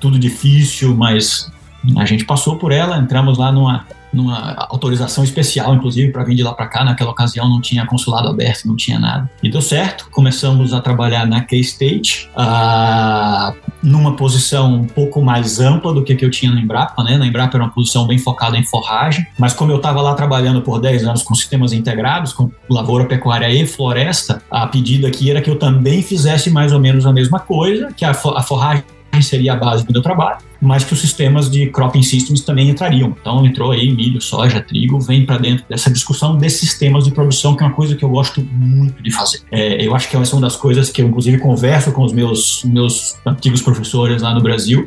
tudo 0.00 0.18
difícil, 0.18 0.94
mas 0.94 1.50
a 1.96 2.04
gente 2.04 2.24
passou 2.24 2.56
por 2.56 2.72
ela, 2.72 2.98
entramos 2.98 3.38
lá 3.38 3.52
numa 3.52 3.84
numa 4.16 4.66
autorização 4.70 5.22
especial, 5.22 5.74
inclusive, 5.74 6.10
para 6.10 6.24
vir 6.24 6.34
de 6.34 6.42
lá 6.42 6.54
para 6.54 6.66
cá. 6.66 6.82
Naquela 6.82 7.10
ocasião 7.10 7.48
não 7.48 7.60
tinha 7.60 7.84
consulado 7.86 8.28
aberto, 8.28 8.66
não 8.66 8.74
tinha 8.74 8.98
nada. 8.98 9.30
E 9.42 9.50
deu 9.50 9.60
certo. 9.60 10.08
Começamos 10.10 10.72
a 10.72 10.80
trabalhar 10.80 11.26
na 11.26 11.42
K-State, 11.42 12.30
uh, 12.34 13.54
numa 13.82 14.16
posição 14.16 14.74
um 14.74 14.86
pouco 14.86 15.22
mais 15.22 15.60
ampla 15.60 15.92
do 15.92 16.02
que, 16.02 16.14
que 16.14 16.24
eu 16.24 16.30
tinha 16.30 16.50
na 16.50 16.60
Embrapa. 16.60 17.04
Né? 17.04 17.18
Na 17.18 17.26
Embrapa 17.26 17.56
era 17.56 17.64
uma 17.64 17.70
posição 17.70 18.06
bem 18.06 18.18
focada 18.18 18.56
em 18.56 18.64
forragem, 18.64 19.26
mas 19.38 19.52
como 19.52 19.70
eu 19.70 19.76
estava 19.76 20.00
lá 20.00 20.14
trabalhando 20.14 20.62
por 20.62 20.80
10 20.80 21.04
anos 21.04 21.22
com 21.22 21.34
sistemas 21.34 21.72
integrados, 21.72 22.32
com 22.32 22.50
lavoura, 22.68 23.04
pecuária 23.04 23.50
e 23.50 23.66
floresta, 23.66 24.42
a 24.50 24.66
pedida 24.66 25.08
aqui 25.08 25.30
era 25.30 25.42
que 25.42 25.50
eu 25.50 25.58
também 25.58 26.02
fizesse 26.02 26.50
mais 26.50 26.72
ou 26.72 26.80
menos 26.80 27.06
a 27.06 27.12
mesma 27.12 27.38
coisa, 27.38 27.92
que 27.94 28.04
a, 28.04 28.10
a 28.10 28.42
forragem 28.42 28.84
seria 29.22 29.54
a 29.54 29.56
base 29.56 29.86
do 29.86 29.92
meu 29.92 30.02
trabalho, 30.02 30.38
mas 30.60 30.84
que 30.84 30.92
os 30.92 31.00
sistemas 31.00 31.50
de 31.50 31.66
cropping 31.68 32.02
systems 32.02 32.40
também 32.40 32.68
entrariam. 32.68 33.14
Então 33.20 33.44
entrou 33.44 33.72
aí 33.72 33.92
milho, 33.92 34.20
soja, 34.20 34.60
trigo, 34.60 35.00
vem 35.00 35.24
para 35.24 35.38
dentro 35.38 35.64
dessa 35.68 35.90
discussão 35.90 36.36
desses 36.36 36.60
sistemas 36.60 37.04
de 37.04 37.12
produção, 37.12 37.56
que 37.56 37.62
é 37.62 37.66
uma 37.66 37.74
coisa 37.74 37.94
que 37.94 38.04
eu 38.04 38.08
gosto 38.08 38.42
muito 38.52 39.02
de 39.02 39.10
fazer. 39.10 39.40
É, 39.50 39.86
eu 39.86 39.94
acho 39.94 40.08
que 40.08 40.16
essa 40.16 40.32
é 40.32 40.36
uma 40.36 40.42
das 40.42 40.56
coisas 40.56 40.90
que 40.90 41.02
eu 41.02 41.08
inclusive 41.08 41.38
converso 41.38 41.92
com 41.92 42.02
os 42.02 42.12
meus, 42.12 42.62
meus 42.64 43.16
antigos 43.24 43.62
professores 43.62 44.22
lá 44.22 44.34
no 44.34 44.42
Brasil, 44.42 44.86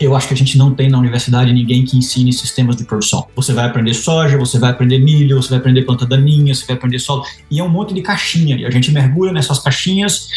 eu 0.00 0.14
acho 0.14 0.28
que 0.28 0.34
a 0.34 0.36
gente 0.36 0.58
não 0.58 0.74
tem 0.74 0.88
na 0.90 0.98
universidade 0.98 1.52
ninguém 1.52 1.84
que 1.84 1.96
ensine 1.96 2.32
sistemas 2.32 2.76
de 2.76 2.84
produção. 2.84 3.26
Você 3.34 3.52
vai 3.52 3.66
aprender 3.66 3.94
soja, 3.94 4.36
você 4.36 4.58
vai 4.58 4.70
aprender 4.70 4.98
milho, 4.98 5.40
você 5.40 5.50
vai 5.50 5.58
aprender 5.58 5.82
planta 5.82 6.06
daninha, 6.06 6.54
você 6.54 6.66
vai 6.66 6.76
aprender 6.76 6.98
solo, 6.98 7.24
e 7.50 7.58
é 7.58 7.64
um 7.64 7.68
monte 7.68 7.94
de 7.94 8.02
caixinha, 8.02 8.56
e 8.56 8.64
a 8.64 8.70
gente 8.70 8.90
mergulha 8.92 9.32
nessas 9.32 9.58
caixinhas, 9.58 10.28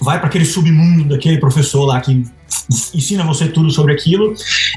vai 0.00 0.18
para 0.18 0.28
aquele 0.28 0.44
submundo 0.44 1.04
daquele 1.04 1.38
professor 1.38 1.84
lá 1.84 2.00
que 2.00 2.24
ensina 2.94 3.24
você 3.24 3.48
tudo 3.48 3.70
sobre 3.70 3.92
aquilo, 3.92 4.34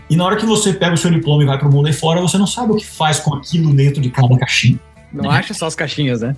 e 0.10 0.16
na 0.16 0.26
hora 0.26 0.36
que 0.36 0.46
você 0.46 0.74
pega 0.74 0.94
o 0.94 0.98
seu 0.98 1.12
diploma 1.12 1.44
e 1.44 1.46
vai 1.46 1.58
para 1.58 1.68
o 1.68 1.72
mundo 1.72 1.88
aí 1.88 1.94
fora, 1.94 2.22
você 2.22 2.38
não 2.38 2.48
sabe 2.48 2.74
o 2.74 2.76
que 2.76 2.86
faz 2.86 3.20
com 3.20 3.34
aquilo 3.34 3.74
dentro 3.74 4.02
de 4.02 4.10
cada 4.10 4.38
caixinha. 4.38 4.80
Não 5.12 5.30
né? 5.30 5.38
acha 5.38 5.54
só 5.54 5.66
as 5.66 5.76
caixinhas, 5.76 6.22
né? 6.22 6.36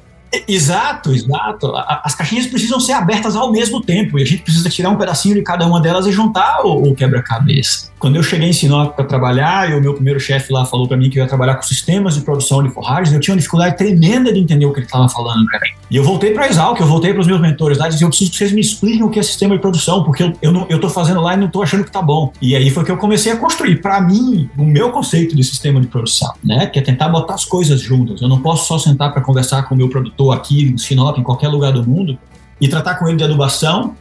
Exato, 0.47 1.13
exato. 1.13 1.73
As 1.75 2.15
caixinhas 2.15 2.47
precisam 2.47 2.79
ser 2.79 2.93
abertas 2.93 3.35
ao 3.35 3.51
mesmo 3.51 3.81
tempo 3.81 4.17
e 4.17 4.23
a 4.23 4.25
gente 4.25 4.43
precisa 4.43 4.69
tirar 4.69 4.89
um 4.89 4.95
pedacinho 4.95 5.35
de 5.35 5.41
cada 5.41 5.65
uma 5.65 5.81
delas 5.81 6.05
e 6.05 6.11
juntar 6.11 6.61
o, 6.63 6.95
quebra-cabeça. 6.95 7.91
Quando 7.99 8.15
eu 8.15 8.23
cheguei 8.23 8.49
em 8.49 8.53
Sinop 8.53 8.95
para 8.95 9.05
trabalhar 9.05 9.69
e 9.69 9.75
o 9.75 9.81
meu 9.81 9.93
primeiro 9.93 10.19
chefe 10.19 10.51
lá 10.51 10.65
falou 10.65 10.87
para 10.87 10.97
mim 10.97 11.09
que 11.09 11.19
eu 11.19 11.23
ia 11.23 11.27
trabalhar 11.27 11.55
com 11.55 11.63
sistemas 11.63 12.15
de 12.15 12.21
produção 12.21 12.63
de 12.63 12.69
forragens, 12.69 13.13
eu 13.13 13.19
tinha 13.19 13.33
uma 13.33 13.37
dificuldade 13.37 13.77
tremenda 13.77 14.33
de 14.33 14.39
entender 14.39 14.65
o 14.65 14.73
que 14.73 14.79
ele 14.79 14.85
estava 14.85 15.07
falando 15.07 15.45
para 15.45 15.59
mim. 15.59 15.69
E 15.89 15.97
eu 15.97 16.03
voltei 16.03 16.31
para 16.31 16.45
a 16.45 16.47
Exalc, 16.47 16.79
eu 16.79 16.87
voltei 16.87 17.11
para 17.11 17.21
os 17.21 17.27
meus 17.27 17.41
mentores 17.41 17.77
lá 17.77 17.87
e 17.87 17.89
disse: 17.91 18.03
eu 18.03 18.09
preciso 18.09 18.31
que 18.31 18.37
vocês 18.37 18.51
me 18.51 18.61
expliquem 18.61 19.03
o 19.03 19.09
que 19.09 19.19
é 19.19 19.23
sistema 19.23 19.55
de 19.55 19.61
produção, 19.61 20.03
porque 20.03 20.33
eu, 20.41 20.51
não, 20.51 20.65
eu 20.69 20.79
fazendo 20.89 21.21
lá 21.21 21.33
e 21.33 21.37
não 21.37 21.47
tô 21.47 21.61
achando 21.61 21.83
que 21.83 21.91
tá 21.91 22.01
bom. 22.01 22.31
E 22.41 22.55
aí 22.55 22.69
foi 22.69 22.83
que 22.83 22.91
eu 22.91 22.97
comecei 22.97 23.31
a 23.31 23.37
construir, 23.37 23.81
para 23.81 23.99
mim, 24.01 24.49
o 24.57 24.63
meu 24.63 24.91
conceito 24.91 25.35
de 25.35 25.43
sistema 25.43 25.79
de 25.79 25.87
produção, 25.87 26.33
né? 26.43 26.67
Que 26.67 26.79
é 26.79 26.81
tentar 26.81 27.09
botar 27.09 27.35
as 27.35 27.45
coisas 27.45 27.81
juntas. 27.81 28.21
Eu 28.21 28.27
não 28.27 28.41
posso 28.41 28.67
só 28.67 28.77
sentar 28.77 29.11
para 29.13 29.21
conversar 29.21 29.63
com 29.63 29.75
o 29.75 29.77
meu 29.77 29.89
produtor 29.89 30.20
aqui 30.29 30.63
em 30.65 30.77
Sinop, 30.77 31.17
em 31.17 31.23
qualquer 31.23 31.47
lugar 31.47 31.71
do 31.71 31.87
mundo, 31.87 32.19
e 32.59 32.67
tratar 32.67 32.95
com 32.95 33.07
ele 33.07 33.17
de 33.17 33.23
adubação 33.23 33.95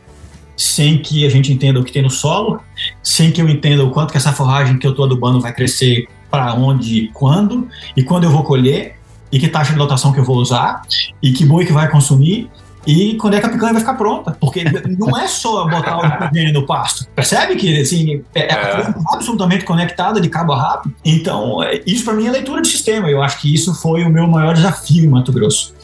sem 0.57 0.99
que 0.99 1.25
a 1.25 1.31
gente 1.31 1.53
entenda 1.53 1.79
o 1.81 1.85
que 1.85 1.93
tem 1.93 2.03
no 2.03 2.11
solo, 2.11 2.61
sem 3.03 3.31
que 3.31 3.41
eu 3.41 3.49
entenda 3.49 3.85
o 3.85 3.91
quanto 3.91 4.11
que 4.11 4.19
essa 4.19 4.33
forragem 4.33 4.77
que 4.77 4.87
eu 4.87 4.91
estou 4.91 5.07
adubando 5.07 5.41
vai 5.41 5.55
crescer, 5.55 6.07
para 6.31 6.53
onde, 6.55 7.11
quando, 7.15 7.67
e 7.97 8.03
quando 8.03 8.25
eu 8.25 8.31
vou 8.31 8.43
colher, 8.43 8.97
e 9.33 9.39
que 9.39 9.49
taxa 9.49 9.73
de 9.73 9.79
lotação 9.79 10.13
que 10.13 10.21
eu 10.21 10.25
vou 10.25 10.37
usar, 10.37 10.83
e 11.23 11.33
que 11.33 11.47
boi 11.47 11.65
que 11.65 11.73
vai 11.73 11.89
consumir, 11.89 12.51
e 12.87 13.15
quando 13.17 13.35
é 13.35 13.41
que 13.41 13.47
a 13.47 13.49
picanha 13.49 13.73
vai 13.73 13.81
ficar 13.81 13.95
pronta. 13.95 14.37
Porque 14.41 14.65
não 14.99 15.19
é 15.19 15.27
só 15.29 15.67
botar 15.67 15.99
o 15.99 16.03
nitrogênio 16.03 16.53
no 16.53 16.67
pasto. 16.67 17.07
Percebe 17.15 17.57
que 17.57 17.81
assim, 17.81 18.23
é, 18.35 18.41
é, 18.41 18.53
é. 18.53 18.95
absolutamente 19.13 19.65
conectada 19.65 20.21
de 20.21 20.29
cabo 20.29 20.53
a 20.53 20.61
rabo? 20.61 20.93
Então, 21.05 21.63
é, 21.63 21.81
isso 21.87 22.05
para 22.05 22.15
mim 22.15 22.27
é 22.27 22.31
leitura 22.31 22.63
de 22.63 22.69
sistema. 22.69 23.11
Eu 23.11 23.23
acho 23.23 23.41
que 23.41 23.53
isso 23.53 23.75
foi 23.75 24.03
o 24.03 24.11
meu 24.11 24.27
maior 24.27 24.55
desafio 24.55 25.05
em 25.05 25.09
Mato 25.09 25.33
Grosso 25.33 25.80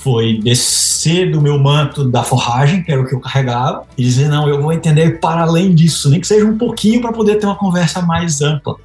foi 0.00 0.38
descer 0.38 1.30
do 1.30 1.40
meu 1.40 1.58
manto 1.58 2.08
da 2.08 2.22
forragem, 2.22 2.82
que 2.82 2.90
era 2.90 3.00
o 3.00 3.06
que 3.06 3.14
eu 3.14 3.20
carregava, 3.20 3.84
e 3.96 4.02
dizer: 4.02 4.28
não, 4.28 4.48
eu 4.48 4.60
vou 4.60 4.72
entender 4.72 5.20
para 5.20 5.42
além 5.42 5.74
disso, 5.74 6.08
nem 6.08 6.20
que 6.20 6.26
seja 6.26 6.46
um 6.46 6.56
pouquinho 6.56 7.00
para 7.00 7.12
poder 7.12 7.36
ter 7.36 7.46
uma 7.46 7.56
conversa 7.56 8.00
mais 8.00 8.40
ampla. 8.40 8.76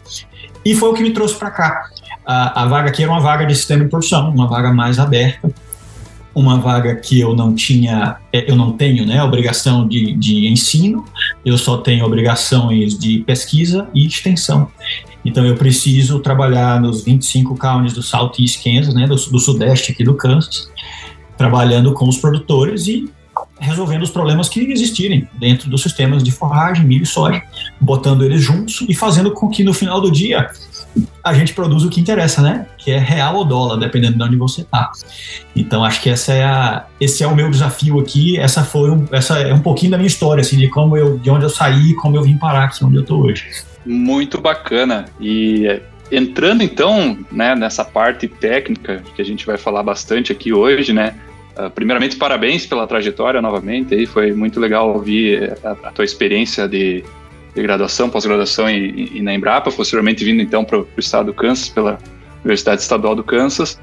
E 0.66 0.76
foi 0.76 0.90
o 0.90 0.94
que 0.94 1.04
me 1.04 1.12
trouxe 1.12 1.36
para 1.36 1.52
cá. 1.52 1.90
A, 2.26 2.64
a, 2.64 2.66
vaga 2.66 2.90
aqui 2.90 3.04
era 3.04 3.12
uma 3.12 3.20
vaga 3.20 3.46
de 3.46 3.54
sistema 3.56 3.84
de 3.84 3.90
produção, 3.90 4.30
uma 4.30 4.48
vaga 4.48 4.72
mais 4.74 4.98
aberta, 4.98 5.52
uma 6.34 6.58
vaga 6.58 6.96
que 6.96 7.20
eu 7.20 7.36
não 7.36 7.54
tinha, 7.54 8.18
é, 8.32 8.50
eu 8.50 8.56
não 8.56 8.72
tenho, 8.72 9.06
né, 9.06 9.22
obrigação 9.22 9.88
de, 9.88 10.14
de 10.14 10.48
ensino, 10.48 11.06
eu 11.46 11.58
só 11.58 11.78
tenho 11.78 12.06
obrigações 12.06 12.98
de 12.98 13.20
pesquisa 13.20 13.88
e 13.94 14.08
extensão. 14.08 14.70
Então 15.26 15.46
eu 15.46 15.56
preciso 15.56 16.20
trabalhar 16.20 16.80
nos 16.82 17.04
25 17.04 17.56
counties 17.58 17.94
do 17.94 18.02
Southeast 18.02 18.64
Kansas, 18.64 18.94
né, 18.94 19.08
do, 19.08 19.16
do 19.16 19.40
sudeste 19.40 19.92
aqui 19.92 20.04
do 20.04 20.16
Kansas, 20.16 20.70
trabalhando 21.38 21.94
com 21.94 22.08
os 22.08 22.18
produtores 22.18 22.88
e 22.88 23.10
resolvendo 23.60 24.04
os 24.04 24.10
problemas 24.10 24.50
que 24.50 24.60
existirem 24.60 25.28
dentro 25.40 25.70
dos 25.70 25.82
sistemas 25.82 26.24
de 26.24 26.32
forragem, 26.32 26.86
milho 26.86 27.04
e 27.04 27.06
soja, 27.06 27.42
botando 27.80 28.24
eles 28.24 28.42
juntos 28.42 28.86
e 28.88 28.94
fazendo 28.94 29.32
com 29.32 29.50
que 29.50 29.64
no 29.64 29.74
final 29.74 30.02
do 30.02 30.12
dia 30.12 30.50
a 31.24 31.34
gente 31.34 31.54
produza 31.54 31.88
o 31.88 31.90
que 31.90 32.00
interessa, 32.00 32.42
né? 32.42 32.68
Que 32.78 32.92
é 32.92 33.00
real 33.00 33.36
ou 33.36 33.46
dólar, 33.46 33.78
dependendo 33.78 34.18
de 34.18 34.24
onde 34.24 34.36
você 34.36 34.62
está. 34.62 34.92
Então 35.56 35.84
acho 35.84 36.02
que 36.02 36.10
essa 36.10 36.34
é 36.34 36.44
a, 36.44 36.86
esse 37.00 37.24
é 37.24 37.28
o 37.28 37.36
meu 37.36 37.50
desafio 37.50 38.00
aqui. 38.00 38.38
Essa 38.38 38.64
foi 38.64 38.92
um, 38.92 39.08
essa 39.12 39.40
é 39.40 39.54
um 39.54 39.60
pouquinho 39.60 39.92
da 39.92 39.98
minha 39.98 40.08
história, 40.08 40.42
assim, 40.42 40.58
de 40.58 40.68
como 40.70 40.96
eu, 40.96 41.18
de 41.18 41.30
onde 41.30 41.46
eu 41.46 41.50
saí, 41.50 41.96
como 41.96 42.16
eu 42.16 42.22
vim 42.22 42.38
parar 42.38 42.66
aqui 42.66 42.84
onde 42.84 42.98
eu 42.98 43.02
estou 43.02 43.24
hoje. 43.24 43.64
Muito 43.86 44.40
bacana. 44.40 45.06
E 45.20 45.82
entrando 46.12 46.64
então 46.64 47.18
né, 47.32 47.56
nessa 47.56 47.84
parte 47.84 48.28
técnica 48.28 49.04
que 49.16 49.22
a 49.22 49.26
gente 49.26 49.46
vai 49.46 49.58
falar 49.58 49.84
bastante 49.84 50.32
aqui 50.32 50.54
hoje, 50.54 50.94
né? 50.94 51.16
Uh, 51.58 51.70
primeiramente, 51.70 52.16
parabéns 52.16 52.66
pela 52.66 52.88
trajetória 52.88 53.42
novamente. 53.42 53.94
Aí 53.94 54.06
foi 54.06 54.32
muito 54.32 54.60
legal 54.60 54.90
ouvir 54.90 55.56
a, 55.64 55.72
a 55.72 55.92
tua 55.92 56.04
experiência 56.04 56.68
de, 56.68 57.04
de 57.54 57.62
graduação, 57.62 58.10
pós-graduação 58.10 58.70
e, 58.70 59.12
e, 59.14 59.22
na 59.22 59.34
Embrapa, 59.34 59.72
posteriormente 59.72 60.24
vindo 60.24 60.42
então 60.42 60.66
para 60.66 60.80
o 60.80 60.88
estado 60.98 61.28
do 61.28 61.34
Kansas 61.34 61.70
pela 61.70 62.00
Universidade 62.44 62.82
Estadual 62.82 63.16
do 63.16 63.24
Kansas. 63.24 63.80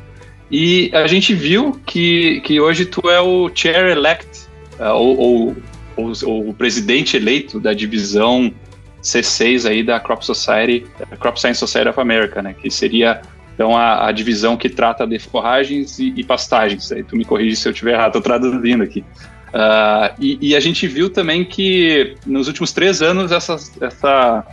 E 0.51 0.91
a 0.93 1.07
gente 1.07 1.33
viu 1.33 1.81
que, 1.87 2.41
que 2.41 2.61
hoje 2.61 2.85
tu 2.85 3.09
é 3.09 3.21
o 3.21 3.49
chair 3.55 3.87
elect, 3.87 4.49
uh, 4.81 4.93
ou, 4.95 5.17
ou, 5.17 5.57
ou, 5.97 6.13
ou, 6.25 6.49
o 6.49 6.55
presidente 6.55 7.17
eleito 7.17 7.61
da 7.61 7.73
divisão 7.73 8.53
C6 9.03 9.69
aí 9.69 9.83
da 9.83 9.99
Crop 9.99 10.25
Society, 10.25 10.87
Crop 11.19 11.41
Science 11.41 11.59
Society 11.59 11.89
of 11.89 12.01
America, 12.01 12.43
né? 12.43 12.55
Que 12.55 12.71
seria 12.71 13.23
então 13.55 13.77
a, 13.77 14.09
a 14.09 14.13
divisão 14.13 14.57
que 14.57 14.71
trata 14.71 15.07
de 15.07 15.19
forragens 15.19 15.99
e, 15.99 16.15
e, 16.17 16.25
pastagens. 16.25 16.91
Aí 16.93 17.03
tu 17.03 17.15
me 17.15 17.27
corrige 17.27 17.57
se 17.57 17.69
eu 17.69 17.73
estiver 17.73 17.93
errado, 17.93 18.17
estou 18.17 18.23
traduzindo 18.23 18.83
aqui. 18.83 19.05
Uh, 19.49 20.15
e, 20.19 20.39
e, 20.41 20.57
a 20.57 20.61
gente 20.61 20.87
viu 20.87 21.11
também 21.11 21.45
que 21.45 22.17
nos 22.25 22.47
últimos 22.47 22.73
três 22.73 23.03
anos 23.03 23.33
essa, 23.33 23.57
essa 23.81 24.47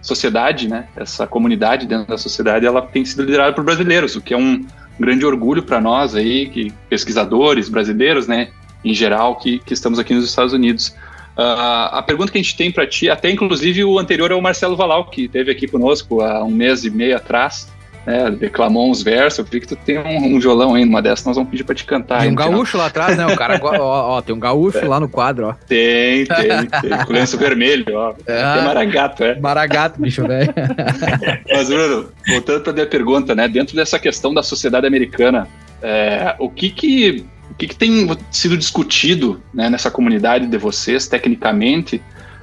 sociedade, 0.00 0.68
né, 0.68 0.86
essa 0.96 1.26
comunidade 1.26 1.84
dentro 1.84 2.06
da 2.06 2.16
sociedade, 2.16 2.64
ela 2.64 2.80
tem 2.80 3.04
sido 3.04 3.24
liderada 3.24 3.52
por 3.52 3.62
brasileiros, 3.62 4.16
o 4.16 4.22
que 4.22 4.32
é 4.32 4.38
um 4.38 4.64
grande 4.98 5.26
orgulho 5.26 5.62
para 5.62 5.78
nós 5.78 6.14
aí, 6.14 6.48
que 6.48 6.72
pesquisadores 6.88 7.68
brasileiros, 7.68 8.26
né, 8.26 8.48
em 8.82 8.94
geral, 8.94 9.36
que, 9.36 9.58
que 9.58 9.74
estamos 9.74 9.98
aqui 9.98 10.14
nos 10.14 10.24
Estados 10.24 10.52
Unidos. 10.52 10.94
Uh, 11.36 11.92
a 11.92 12.02
pergunta 12.02 12.32
que 12.32 12.38
a 12.38 12.42
gente 12.42 12.56
tem 12.56 12.72
para 12.72 12.86
ti, 12.86 13.10
até 13.10 13.30
inclusive 13.30 13.84
o 13.84 13.98
anterior 13.98 14.30
é 14.30 14.34
o 14.34 14.40
Marcelo 14.40 14.74
Valau, 14.74 15.04
que 15.04 15.24
esteve 15.24 15.50
aqui 15.50 15.68
conosco 15.68 16.22
há 16.22 16.42
um 16.42 16.50
mês 16.50 16.84
e 16.84 16.90
meio 16.90 17.14
atrás, 17.14 17.68
né, 18.06 18.30
declamou 18.30 18.88
uns 18.88 19.02
versos, 19.02 19.40
eu 19.40 19.44
vi 19.44 19.60
que 19.60 19.66
tu 19.66 19.74
tem 19.74 19.98
um, 19.98 20.36
um 20.36 20.38
violão 20.38 20.74
aí 20.74 20.84
numa 20.84 21.02
dessas, 21.02 21.26
nós 21.26 21.36
vamos 21.36 21.50
pedir 21.50 21.64
pra 21.64 21.74
te 21.74 21.84
cantar. 21.84 22.20
Tem 22.20 22.30
um 22.30 22.34
gaúcho 22.36 22.78
lá 22.78 22.86
atrás, 22.86 23.16
né? 23.16 23.26
O 23.26 23.36
cara, 23.36 23.60
ó, 23.60 24.16
ó, 24.16 24.22
tem 24.22 24.34
um 24.34 24.38
gaúcho 24.38 24.78
é. 24.78 24.84
lá 24.84 25.00
no 25.00 25.08
quadro, 25.08 25.48
ó. 25.48 25.52
Tem, 25.66 26.24
tem, 26.24 26.66
tem. 26.66 27.04
Com 27.04 27.12
lenço 27.12 27.36
vermelho, 27.36 27.84
ó. 27.94 28.14
É, 28.24 28.54
tem 28.54 28.64
maragato, 28.64 29.24
é. 29.24 29.40
Maragato, 29.40 30.00
bicho 30.00 30.26
velho. 30.26 30.54
Mas, 31.52 31.68
Bruno, 31.68 32.08
voltando 32.28 32.62
pra 32.62 32.72
minha 32.72 32.86
pergunta, 32.86 33.34
né? 33.34 33.48
Dentro 33.48 33.74
dessa 33.74 33.98
questão 33.98 34.32
da 34.32 34.42
sociedade 34.42 34.86
americana, 34.86 35.48
é, 35.82 36.34
o 36.38 36.48
que 36.48 36.70
que, 36.70 37.26
o 37.50 37.54
que 37.54 37.68
que 37.68 37.76
tem 37.76 38.08
sido 38.30 38.56
discutido 38.56 39.40
né, 39.52 39.70
nessa 39.70 39.90
comunidade 39.90 40.46
de 40.46 40.58
vocês, 40.58 41.08
tecnicamente, 41.08 41.96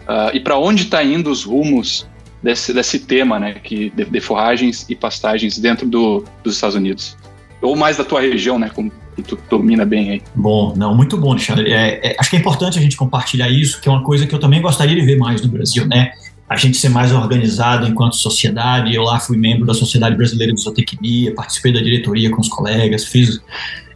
uh, 0.03 0.33
e 0.33 0.39
para 0.39 0.57
onde 0.57 0.83
está 0.83 1.03
indo 1.03 1.29
os 1.29 1.43
rumos 1.43 2.07
desse, 2.41 2.73
desse 2.73 2.99
tema, 2.99 3.39
né, 3.39 3.53
que, 3.53 3.89
de, 3.91 4.05
de 4.05 4.19
forragens 4.19 4.85
e 4.89 4.95
pastagens 4.95 5.57
dentro 5.57 5.87
do, 5.87 6.25
dos 6.43 6.55
Estados 6.55 6.75
Unidos. 6.75 7.17
Ou 7.61 7.75
mais 7.75 7.97
da 7.97 8.03
tua 8.03 8.19
região, 8.19 8.59
né, 8.59 8.69
como 8.73 8.91
tu 9.21 9.37
domina 9.49 9.85
bem 9.85 10.11
aí. 10.11 10.21
Bom, 10.33 10.73
não, 10.75 10.95
muito 10.95 11.17
bom, 11.17 11.31
Alexandre. 11.31 11.71
É, 11.71 12.11
é, 12.11 12.15
acho 12.19 12.29
que 12.29 12.35
é 12.35 12.39
importante 12.39 12.79
a 12.79 12.81
gente 12.81 12.97
compartilhar 12.97 13.49
isso, 13.49 13.79
que 13.79 13.87
é 13.87 13.91
uma 13.91 14.03
coisa 14.03 14.25
que 14.25 14.33
eu 14.33 14.39
também 14.39 14.61
gostaria 14.61 14.95
de 14.95 15.05
ver 15.05 15.17
mais 15.17 15.41
no 15.41 15.47
Brasil, 15.47 15.85
né? 15.85 16.11
A 16.49 16.57
gente 16.57 16.77
ser 16.77 16.89
mais 16.89 17.11
organizado 17.11 17.87
enquanto 17.87 18.15
sociedade. 18.15 18.93
Eu 18.93 19.03
lá 19.03 19.19
fui 19.19 19.37
membro 19.37 19.65
da 19.65 19.73
Sociedade 19.73 20.15
Brasileira 20.15 20.53
de 20.53 20.61
Zootecnia, 20.61 21.33
participei 21.33 21.71
da 21.71 21.79
diretoria 21.79 22.29
com 22.29 22.41
os 22.41 22.49
colegas, 22.49 23.05
fiz, 23.05 23.41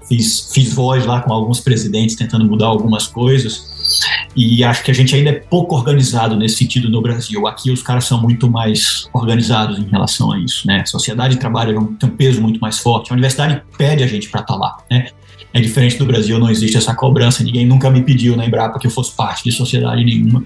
fiz, 0.08 0.50
fiz 0.54 0.74
voz 0.74 1.06
lá 1.06 1.22
com 1.22 1.34
alguns 1.34 1.60
presidentes 1.60 2.16
tentando 2.16 2.46
mudar 2.46 2.68
algumas 2.68 3.08
coisas. 3.08 3.76
E 4.36 4.64
acho 4.64 4.84
que 4.84 4.92
a 4.92 4.94
gente 4.94 5.16
ainda 5.16 5.30
é 5.30 5.34
pouco 5.34 5.76
organizado 5.76 6.36
nesse 6.36 6.58
sentido 6.58 6.90
no 6.90 7.02
Brasil. 7.02 7.48
Aqui 7.48 7.72
os 7.72 7.82
caras 7.82 8.06
são 8.06 8.22
muito 8.22 8.50
mais 8.50 9.08
organizados 9.14 9.80
em 9.80 9.86
relação 9.86 10.32
a 10.32 10.40
isso, 10.40 10.68
né? 10.68 10.82
A 10.82 10.86
sociedade 10.86 11.36
de 11.36 11.40
trabalho 11.40 11.96
tem 12.00 12.10
um 12.10 12.16
peso 12.16 12.42
muito 12.42 12.60
mais 12.60 12.78
forte. 12.80 13.12
A 13.12 13.14
universidade 13.14 13.62
pede 13.78 14.04
a 14.04 14.08
gente 14.08 14.30
para 14.30 14.42
estar 14.42 14.54
tá 14.54 14.60
lá, 14.60 14.78
né? 14.92 15.08
É 15.54 15.62
diferente 15.62 15.98
do 15.98 16.06
Brasil, 16.06 16.38
não 16.38 16.50
existe 16.50 16.78
essa 16.78 16.94
cobrança. 16.94 17.44
Ninguém 17.44 17.66
nunca 17.66 17.90
me 17.90 18.04
pediu 18.04 18.36
na 18.36 18.46
Embrapa 18.46 18.78
que 18.78 18.86
eu 18.86 18.92
fosse 18.92 19.16
parte 19.16 19.44
de 19.44 19.52
sociedade 19.52 20.04
nenhuma. 20.04 20.46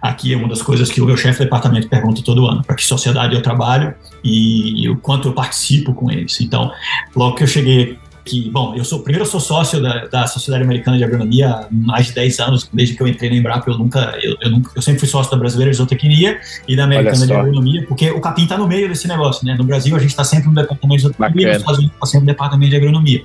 Aqui 0.00 0.32
é 0.32 0.36
uma 0.36 0.48
das 0.48 0.62
coisas 0.62 0.90
que 0.90 1.00
o 1.00 1.04
meu 1.04 1.16
chefe 1.16 1.40
de 1.40 1.44
departamento 1.44 1.88
pergunta 1.88 2.22
todo 2.22 2.46
ano: 2.46 2.62
para 2.62 2.74
que 2.74 2.84
sociedade 2.84 3.34
eu 3.34 3.42
trabalho 3.42 3.94
e 4.24 4.88
o 4.88 4.96
quanto 4.96 5.28
eu 5.28 5.34
participo 5.34 5.92
com 5.92 6.10
eles. 6.10 6.40
Então, 6.40 6.72
logo 7.14 7.36
que 7.36 7.42
eu 7.42 7.46
cheguei 7.46 7.98
que, 8.24 8.50
bom, 8.50 8.74
eu 8.74 8.84
sou 8.84 9.00
primeiro 9.00 9.24
eu 9.24 9.30
sou 9.30 9.40
sócio 9.40 9.80
da, 9.80 10.06
da 10.06 10.26
Sociedade 10.26 10.62
Americana 10.62 10.96
de 10.96 11.04
Agronomia 11.04 11.48
há 11.48 11.68
mais 11.70 12.06
de 12.06 12.14
10 12.14 12.40
anos, 12.40 12.70
desde 12.72 12.94
que 12.94 13.02
eu 13.02 13.08
entrei 13.08 13.30
na 13.30 13.36
Embrapa, 13.36 13.70
eu 13.70 13.78
nunca, 13.78 14.18
eu, 14.22 14.36
eu, 14.40 14.50
nunca, 14.50 14.72
eu 14.74 14.82
sempre 14.82 15.00
fui 15.00 15.08
sócio 15.08 15.30
da 15.30 15.38
Brasileira 15.38 15.70
de 15.70 15.76
Zootecnia 15.76 16.38
e 16.68 16.76
da 16.76 16.84
Americana 16.84 17.26
de 17.26 17.32
Agronomia, 17.32 17.84
porque 17.86 18.10
o 18.10 18.20
capim 18.20 18.44
está 18.44 18.56
no 18.56 18.68
meio 18.68 18.88
desse 18.88 19.08
negócio, 19.08 19.46
né? 19.46 19.54
No 19.54 19.64
Brasil 19.64 19.94
a 19.96 19.98
gente 19.98 20.10
está 20.10 20.24
sempre 20.24 20.48
no 20.48 20.54
departamento 20.54 20.96
de 20.96 21.02
zootecnia, 21.02 21.48
nos 21.48 21.56
Estados 21.58 21.78
Unidos 21.78 21.94
está 21.94 22.06
sempre 22.06 22.26
no 22.26 22.32
departamento 22.32 22.70
de 22.70 22.76
agronomia. 22.76 23.24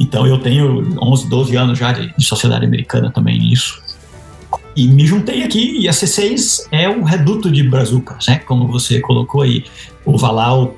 Então 0.00 0.26
eu 0.26 0.38
tenho 0.38 0.96
11, 1.02 1.28
12 1.28 1.56
anos 1.56 1.78
já 1.78 1.92
de, 1.92 2.14
de 2.16 2.24
sociedade 2.24 2.64
americana 2.64 3.10
também 3.10 3.38
nisso. 3.38 3.82
E 4.76 4.86
me 4.86 5.04
juntei 5.04 5.42
aqui, 5.42 5.80
e 5.80 5.88
a 5.88 5.92
C6 5.92 6.68
é 6.70 6.88
um 6.88 7.02
reduto 7.02 7.50
de 7.50 7.64
brazucas, 7.64 8.26
né? 8.28 8.38
Como 8.38 8.68
você 8.68 9.00
colocou 9.00 9.42
aí. 9.42 9.64
O 10.04 10.16
Valau 10.16 10.76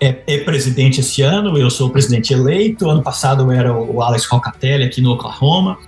é, 0.00 0.22
é, 0.26 0.38
presidente 0.38 1.00
esse 1.00 1.22
ano, 1.22 1.56
eu 1.56 1.70
sou 1.70 1.88
o 1.88 1.90
presidente 1.90 2.32
eleito. 2.32 2.88
Ano 2.88 3.02
passado 3.02 3.42
eu 3.42 3.52
era 3.52 3.72
o 3.72 4.02
Alex 4.02 4.26
Rocatelli 4.26 4.84
aqui 4.84 5.00
no 5.00 5.12
Oklahoma. 5.12 5.78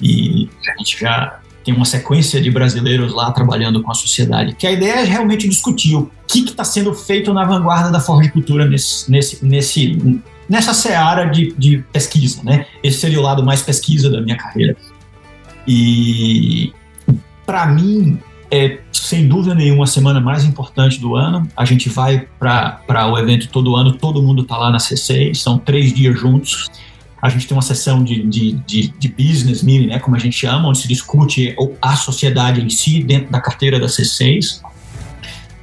E 0.00 0.48
a 0.66 0.78
gente 0.78 1.00
já 1.00 1.40
tem 1.64 1.74
uma 1.74 1.84
sequência 1.84 2.40
de 2.40 2.50
brasileiros 2.50 3.12
lá 3.12 3.30
trabalhando 3.32 3.82
com 3.82 3.90
a 3.90 3.94
sociedade. 3.94 4.54
Que 4.54 4.66
a 4.66 4.72
ideia 4.72 5.00
é 5.00 5.04
realmente 5.04 5.48
discutir 5.48 5.96
o 5.96 6.10
que 6.26 6.40
está 6.40 6.64
sendo 6.64 6.94
feito 6.94 7.32
na 7.34 7.44
vanguarda 7.44 7.90
da 7.90 8.00
forricultura 8.00 8.64
nesse, 8.66 9.10
nesse, 9.10 9.44
nesse, 9.44 10.22
nessa 10.48 10.72
seara 10.72 11.26
de, 11.26 11.52
de 11.58 11.84
pesquisa, 11.92 12.42
né? 12.42 12.66
Esse 12.82 12.98
seria 12.98 13.18
o 13.18 13.22
lado 13.22 13.44
mais 13.44 13.60
pesquisa 13.60 14.10
da 14.10 14.20
minha 14.20 14.36
carreira. 14.36 14.76
E 15.66 16.72
para 17.44 17.66
mim, 17.66 18.18
é 18.50 18.78
sem 18.92 19.26
dúvida 19.26 19.54
nenhuma 19.54 19.84
a 19.84 19.86
semana 19.86 20.20
mais 20.20 20.44
importante 20.44 21.00
do 21.00 21.16
ano. 21.16 21.48
A 21.56 21.64
gente 21.64 21.88
vai 21.88 22.26
para 22.38 23.10
o 23.10 23.18
evento 23.18 23.48
todo 23.48 23.76
ano, 23.76 23.92
todo 23.92 24.22
mundo 24.22 24.42
está 24.42 24.56
lá 24.56 24.70
na 24.70 24.78
C6, 24.78 25.34
são 25.36 25.58
três 25.58 25.92
dias 25.92 26.18
juntos. 26.18 26.68
A 27.20 27.28
gente 27.28 27.46
tem 27.46 27.56
uma 27.56 27.62
sessão 27.62 28.02
de, 28.02 28.22
de, 28.22 28.52
de, 28.52 28.88
de, 28.88 29.08
business 29.08 29.62
meeting, 29.62 29.88
né, 29.88 29.98
como 29.98 30.14
a 30.14 30.18
gente 30.18 30.36
chama, 30.36 30.68
onde 30.68 30.78
se 30.78 30.88
discute 30.88 31.54
a 31.82 31.96
sociedade 31.96 32.60
em 32.60 32.70
si 32.70 33.02
dentro 33.02 33.30
da 33.30 33.40
carteira 33.40 33.80
da 33.80 33.86
C6. 33.86 34.62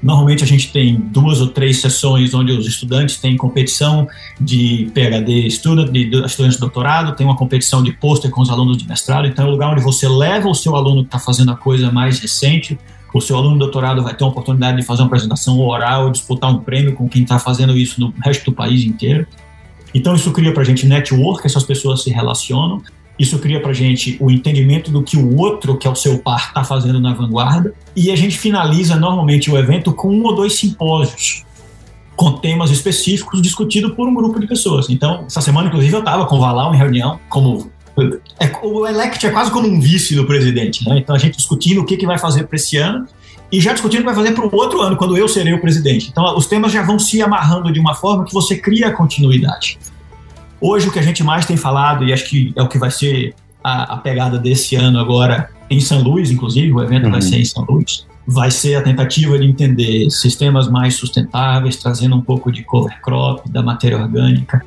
Normalmente 0.05 0.43
a 0.43 0.47
gente 0.47 0.71
tem 0.71 0.95
duas 0.95 1.41
ou 1.41 1.47
três 1.47 1.81
sessões 1.81 2.31
onde 2.35 2.51
os 2.51 2.67
estudantes 2.67 3.17
têm 3.17 3.35
competição 3.35 4.07
de 4.39 4.88
PhD 4.93 5.50
student, 5.50 5.89
de, 5.89 6.24
estudantes 6.24 6.57
de 6.57 6.59
doutorado, 6.59 7.15
tem 7.15 7.25
uma 7.25 7.35
competição 7.35 7.81
de 7.81 7.91
pôster 7.91 8.29
com 8.29 8.39
os 8.39 8.51
alunos 8.51 8.77
de 8.77 8.88
mestrado, 8.88 9.25
então 9.25 9.45
é 9.45 9.47
um 9.47 9.51
lugar 9.51 9.71
onde 9.71 9.81
você 9.81 10.07
leva 10.07 10.47
o 10.47 10.53
seu 10.53 10.75
aluno 10.75 11.01
que 11.01 11.07
está 11.07 11.17
fazendo 11.17 11.51
a 11.51 11.55
coisa 11.55 11.91
mais 11.91 12.19
recente, 12.19 12.77
o 13.12 13.19
seu 13.19 13.35
aluno 13.35 13.53
de 13.53 13.59
doutorado 13.62 14.03
vai 14.03 14.13
ter 14.13 14.24
uma 14.24 14.29
oportunidade 14.29 14.77
de 14.77 14.83
fazer 14.83 15.01
uma 15.01 15.07
apresentação 15.07 15.59
oral, 15.59 16.12
disputar 16.12 16.51
um 16.51 16.59
prêmio 16.59 16.93
com 16.93 17.09
quem 17.09 17.24
está 17.24 17.39
fazendo 17.39 17.75
isso 17.75 18.00
no 18.00 18.13
resto 18.24 18.45
do 18.45 18.51
país 18.51 18.83
inteiro. 18.83 19.25
Então 19.91 20.13
isso 20.13 20.31
cria 20.31 20.53
para 20.53 20.62
a 20.62 20.65
gente 20.65 20.85
network, 20.85 21.47
essas 21.47 21.63
pessoas 21.63 22.03
se 22.03 22.12
relacionam, 22.12 22.79
isso 23.17 23.39
cria 23.39 23.62
para 23.62 23.74
gente 23.74 24.17
o 24.19 24.29
entendimento 24.29 24.91
do 24.91 25.01
que 25.01 25.17
o 25.17 25.38
outro, 25.38 25.77
que 25.77 25.88
é 25.88 25.89
o 25.89 25.95
seu 25.95 26.19
par, 26.19 26.48
está 26.48 26.63
fazendo 26.63 27.00
na 27.00 27.13
vanguarda. 27.13 27.74
E 27.95 28.12
a 28.12 28.15
gente 28.15 28.38
finaliza 28.38 28.95
normalmente 28.95 29.50
o 29.50 29.57
evento 29.57 29.93
com 29.93 30.10
um 30.10 30.24
ou 30.24 30.36
dois 30.36 30.55
simpósios 30.55 31.45
com 32.15 32.31
temas 32.34 32.72
específicos 32.72 33.41
discutidos 33.41 33.93
por 33.93 34.07
um 34.07 34.13
grupo 34.13 34.39
de 34.39 34.48
pessoas. 34.48 34.89
Então, 34.89 35.25
essa 35.27 35.41
semana, 35.41 35.67
inclusive, 35.67 35.93
eu 35.93 36.00
estava 36.00 36.25
com 36.25 36.38
o 36.38 36.39
Valau 36.39 36.74
em 36.74 36.77
reunião, 36.77 37.19
como 37.29 37.69
é, 38.39 38.51
o 38.62 38.86
elect 38.86 39.25
é 39.25 39.29
quase 39.31 39.50
como 39.51 39.67
um 39.67 39.79
vice 39.79 40.15
do 40.15 40.25
presidente, 40.25 40.88
né? 40.88 40.98
Então 40.98 41.15
a 41.15 41.19
gente 41.19 41.38
discutindo 41.38 41.81
o 41.81 41.86
que, 41.86 41.95
que 41.95 42.05
vai 42.05 42.17
fazer 42.17 42.43
para 42.45 42.57
esse 42.57 42.75
ano 42.75 43.07
e 43.50 43.62
já 43.62 43.72
discutindo 43.72 44.00
o 44.00 44.03
que 44.03 44.13
vai 44.13 44.15
fazer 44.15 44.34
para 44.34 44.45
o 44.45 44.53
outro 44.53 44.81
ano, 44.81 44.98
quando 44.98 45.17
eu 45.17 45.27
serei 45.29 45.53
o 45.53 45.62
presidente. 45.62 46.10
Então 46.10 46.36
os 46.36 46.45
temas 46.45 46.74
já 46.74 46.81
vão 46.81 47.00
se 47.00 47.22
amarrando 47.22 47.72
de 47.72 47.79
uma 47.79 47.93
forma 47.95 48.25
que 48.25 48.34
você 48.34 48.57
cria 48.57 48.91
continuidade. 48.91 49.79
Hoje, 50.59 50.88
o 50.88 50.91
que 50.91 51.00
a 51.00 51.01
gente 51.01 51.24
mais 51.24 51.45
tem 51.45 51.57
falado, 51.57 52.03
e 52.03 52.13
acho 52.13 52.25
que 52.25 52.53
é 52.55 52.62
o 52.62 52.67
que 52.67 52.77
vai 52.77 52.91
ser 52.91 53.33
a, 53.63 53.95
a 53.95 53.97
pegada 53.97 54.38
desse 54.38 54.75
ano 54.75 55.00
agora 55.00 55.50
em 55.69 55.79
São 55.79 56.01
Luís, 56.01 56.31
inclusive, 56.31 56.71
o 56.71 56.81
evento 56.81 57.05
uhum. 57.05 57.12
vai 57.12 57.21
ser 57.21 57.38
em 57.38 57.45
São 57.45 57.65
Luís, 57.65 58.05
vai 58.27 58.51
ser 58.51 58.75
a 58.75 58.81
tentativa 58.81 59.38
de 59.38 59.45
entender 59.45 60.09
sistemas 60.09 60.69
mais 60.69 60.95
sustentáveis, 60.95 61.75
trazendo 61.77 62.15
um 62.15 62.21
pouco 62.21 62.51
de 62.51 62.63
cover 62.63 63.00
crop, 63.01 63.50
da 63.50 63.62
matéria 63.62 63.97
orgânica. 63.97 64.63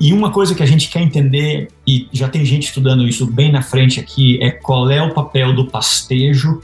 E 0.00 0.12
uma 0.12 0.30
coisa 0.30 0.54
que 0.54 0.62
a 0.62 0.66
gente 0.66 0.88
quer 0.88 1.00
entender, 1.00 1.68
e 1.86 2.08
já 2.12 2.28
tem 2.28 2.44
gente 2.44 2.64
estudando 2.64 3.06
isso 3.06 3.26
bem 3.26 3.50
na 3.50 3.62
frente 3.62 3.98
aqui, 3.98 4.38
é 4.42 4.50
qual 4.50 4.90
é 4.90 5.02
o 5.02 5.14
papel 5.14 5.54
do 5.54 5.66
pastejo 5.66 6.60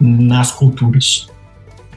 nas 0.00 0.50
culturas 0.52 1.28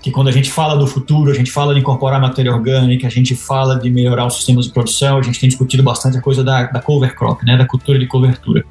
que 0.02 0.12
quando 0.12 0.28
a 0.28 0.32
gente 0.32 0.52
fala 0.52 0.76
do 0.76 0.88
futuro, 0.88 1.32
a 1.32 1.34
gente 1.34 1.52
fala 1.52 1.74
de 1.74 1.80
incorporar 1.80 2.20
matéria 2.20 2.54
orgânica, 2.54 3.08
a 3.08 3.10
gente 3.10 3.36
fala 3.36 3.78
de 3.78 3.90
melhorar 3.90 4.26
os 4.26 4.36
sistemas 4.36 4.66
de 4.66 4.72
produção, 4.72 5.18
a 5.18 5.22
gente 5.22 5.40
tem 5.40 5.50
discutido 5.50 5.84
bastante 5.84 6.18
a 6.18 6.22
coisa 6.22 6.44
da, 6.44 6.64
da 6.64 6.82
cover 6.82 7.16
crop, 7.16 7.46
né, 7.46 7.58
da 7.58 7.66
cultura 7.66 8.00
de 8.00 8.08
cobertura. 8.08 8.64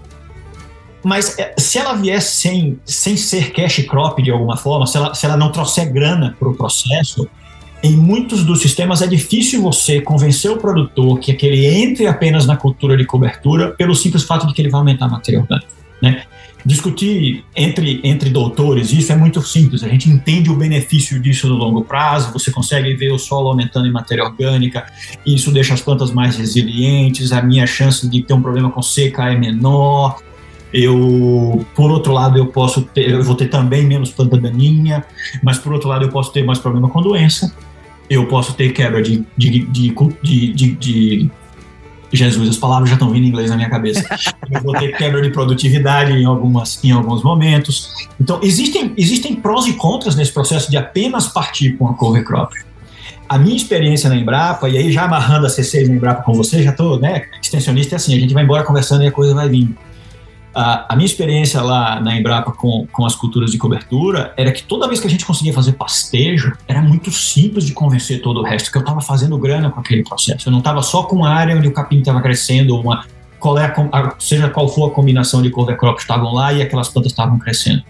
Mas 1.04 1.38
é, 1.38 1.54
se 1.56 1.78
ela 1.78 1.94
vier 1.94 2.20
sem, 2.20 2.78
sem 2.84 3.16
ser 3.16 3.52
cash 3.52 3.84
crop 3.88 4.22
de 4.22 4.30
alguma 4.30 4.56
forma, 4.56 4.86
se 4.86 4.96
ela, 4.96 5.14
se 5.14 5.26
ela 5.26 5.36
não 5.36 5.52
trouxer 5.52 5.92
grana 5.92 6.34
para 6.38 6.48
o 6.48 6.54
processo, 6.54 7.28
em 7.82 7.96
muitos 7.96 8.44
dos 8.44 8.60
sistemas 8.60 9.02
é 9.02 9.06
difícil 9.06 9.62
você 9.62 10.00
convencer 10.00 10.50
o 10.50 10.56
produtor 10.56 11.18
que, 11.20 11.32
que 11.32 11.46
ele 11.46 11.64
entre 11.66 12.06
apenas 12.06 12.46
na 12.46 12.56
cultura 12.56 12.96
de 12.96 13.04
cobertura 13.04 13.70
pelo 13.70 13.94
simples 13.94 14.24
fato 14.24 14.46
de 14.46 14.52
que 14.52 14.62
ele 14.62 14.70
vai 14.70 14.80
aumentar 14.80 15.06
a 15.06 15.08
matéria 15.08 15.40
orgânica. 15.40 15.68
Né? 16.02 16.24
Discutir 16.68 17.46
entre, 17.56 17.98
entre 18.04 18.28
doutores, 18.28 18.92
isso 18.92 19.10
é 19.10 19.16
muito 19.16 19.40
simples. 19.40 19.82
A 19.82 19.88
gente 19.88 20.10
entende 20.10 20.50
o 20.50 20.54
benefício 20.54 21.18
disso 21.18 21.48
no 21.48 21.54
longo 21.54 21.82
prazo, 21.82 22.30
você 22.30 22.50
consegue 22.50 22.94
ver 22.94 23.10
o 23.10 23.18
solo 23.18 23.48
aumentando 23.48 23.86
em 23.86 23.90
matéria 23.90 24.22
orgânica, 24.22 24.84
isso 25.24 25.50
deixa 25.50 25.72
as 25.72 25.80
plantas 25.80 26.12
mais 26.12 26.36
resilientes, 26.36 27.32
a 27.32 27.40
minha 27.40 27.66
chance 27.66 28.06
de 28.06 28.22
ter 28.22 28.34
um 28.34 28.42
problema 28.42 28.70
com 28.70 28.82
seca 28.82 29.32
é 29.32 29.34
menor. 29.34 30.18
Eu, 30.70 31.64
por 31.74 31.90
outro 31.90 32.12
lado, 32.12 32.36
eu 32.36 32.48
posso 32.48 32.82
ter, 32.82 33.12
eu 33.12 33.22
vou 33.22 33.34
ter 33.34 33.48
também 33.48 33.86
menos 33.86 34.10
planta 34.10 34.36
daninha, 34.36 35.02
mas 35.42 35.56
por 35.56 35.72
outro 35.72 35.88
lado, 35.88 36.04
eu 36.04 36.10
posso 36.10 36.30
ter 36.34 36.44
mais 36.44 36.58
problema 36.58 36.90
com 36.90 37.00
doença. 37.00 37.50
Eu 38.10 38.26
posso 38.26 38.52
ter 38.52 38.72
quebra 38.72 39.02
de, 39.02 39.24
de, 39.36 39.60
de, 39.60 40.52
de, 40.52 41.30
Jesus, 42.16 42.48
as 42.48 42.56
palavras 42.56 42.88
já 42.88 42.94
estão 42.94 43.10
vindo 43.10 43.24
em 43.24 43.28
inglês 43.28 43.50
na 43.50 43.56
minha 43.56 43.68
cabeça. 43.68 44.04
Eu 44.50 44.62
vou 44.62 44.72
ter 44.72 44.96
quebra 44.96 45.20
de 45.20 45.30
produtividade 45.30 46.12
em, 46.12 46.24
algumas, 46.24 46.82
em 46.82 46.90
alguns 46.90 47.22
momentos. 47.22 47.90
Então, 48.20 48.40
existem, 48.42 48.92
existem 48.96 49.34
prós 49.36 49.66
e 49.66 49.74
contras 49.74 50.16
nesse 50.16 50.32
processo 50.32 50.70
de 50.70 50.76
apenas 50.76 51.28
partir 51.28 51.72
com 51.72 51.88
a 51.88 51.94
cover 51.94 52.24
crop. 52.24 52.54
A 53.28 53.36
minha 53.36 53.56
experiência 53.56 54.08
na 54.08 54.16
Embrapa, 54.16 54.68
e 54.70 54.78
aí 54.78 54.90
já 54.90 55.04
amarrando 55.04 55.46
a 55.46 55.50
C6 55.50 55.86
na 55.86 55.94
Embrapa 55.94 56.22
com 56.22 56.32
você, 56.32 56.62
já 56.62 56.70
estou, 56.70 56.98
né, 56.98 57.26
extensionista 57.42 57.94
é 57.94 57.96
assim, 57.96 58.14
a 58.14 58.18
gente 58.18 58.32
vai 58.32 58.42
embora 58.42 58.64
conversando 58.64 59.04
e 59.04 59.06
a 59.06 59.12
coisa 59.12 59.34
vai 59.34 59.48
vindo. 59.48 59.76
A, 60.60 60.96
minha 60.96 61.06
experiência 61.06 61.62
lá 61.62 62.00
na 62.00 62.16
Embrapa 62.16 62.50
com, 62.50 62.84
com 62.90 63.06
as 63.06 63.14
culturas 63.14 63.52
de 63.52 63.58
cobertura 63.58 64.34
era 64.36 64.50
que 64.50 64.64
toda 64.64 64.88
vez 64.88 64.98
que 64.98 65.06
a 65.06 65.10
gente 65.10 65.24
conseguia 65.24 65.52
fazer 65.52 65.74
pastejo, 65.74 66.52
era 66.66 66.82
muito 66.82 67.12
simples 67.12 67.64
de 67.64 67.72
convencer 67.72 68.20
todo 68.20 68.40
o 68.40 68.42
resto, 68.42 68.72
que 68.72 68.76
eu 68.76 68.80
estava 68.80 69.00
fazendo 69.00 69.38
grana 69.38 69.70
com 69.70 69.78
aquele 69.78 70.02
processo. 70.02 70.48
Eu 70.48 70.50
não 70.50 70.58
estava 70.58 70.82
só 70.82 71.04
com 71.04 71.24
a 71.24 71.32
área 71.32 71.56
onde 71.56 71.68
o 71.68 71.72
capim 71.72 72.00
estava 72.00 72.20
crescendo, 72.20 72.76
uma, 72.76 73.04
qual 73.38 73.56
é 73.56 73.66
a, 73.66 74.14
seja 74.18 74.50
qual 74.50 74.68
for 74.68 74.90
a 74.90 74.90
combinação 74.90 75.40
de 75.42 75.48
cover 75.48 75.76
crops 75.76 76.02
estavam 76.02 76.34
lá 76.34 76.52
e 76.52 76.60
aquelas 76.60 76.88
plantas 76.88 77.12
estavam 77.12 77.38
crescendo. 77.38 77.84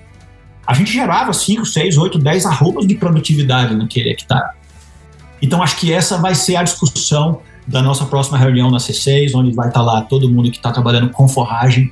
A 0.67 0.75
gente 0.75 0.93
gerava 0.93 1.33
5, 1.33 1.65
6, 1.65 1.97
8, 1.97 2.19
10 2.19 2.45
arrobas 2.45 2.87
de 2.87 2.95
produtividade 2.97 3.75
naquele 3.75 4.11
hectare. 4.11 4.51
Então, 5.41 5.63
acho 5.63 5.79
que 5.79 5.91
essa 5.91 6.19
vai 6.19 6.35
ser 6.35 6.57
a 6.57 6.63
discussão 6.63 7.41
da 7.67 7.81
nossa 7.81 8.05
próxima 8.05 8.37
reunião 8.37 8.71
na 8.71 8.77
C6, 8.77 9.35
onde 9.35 9.55
vai 9.55 9.69
estar 9.69 9.81
lá 9.81 10.03
todo 10.03 10.29
mundo 10.29 10.51
que 10.51 10.59
está 10.59 10.71
trabalhando 10.71 11.09
com 11.09 11.27
forragem, 11.27 11.91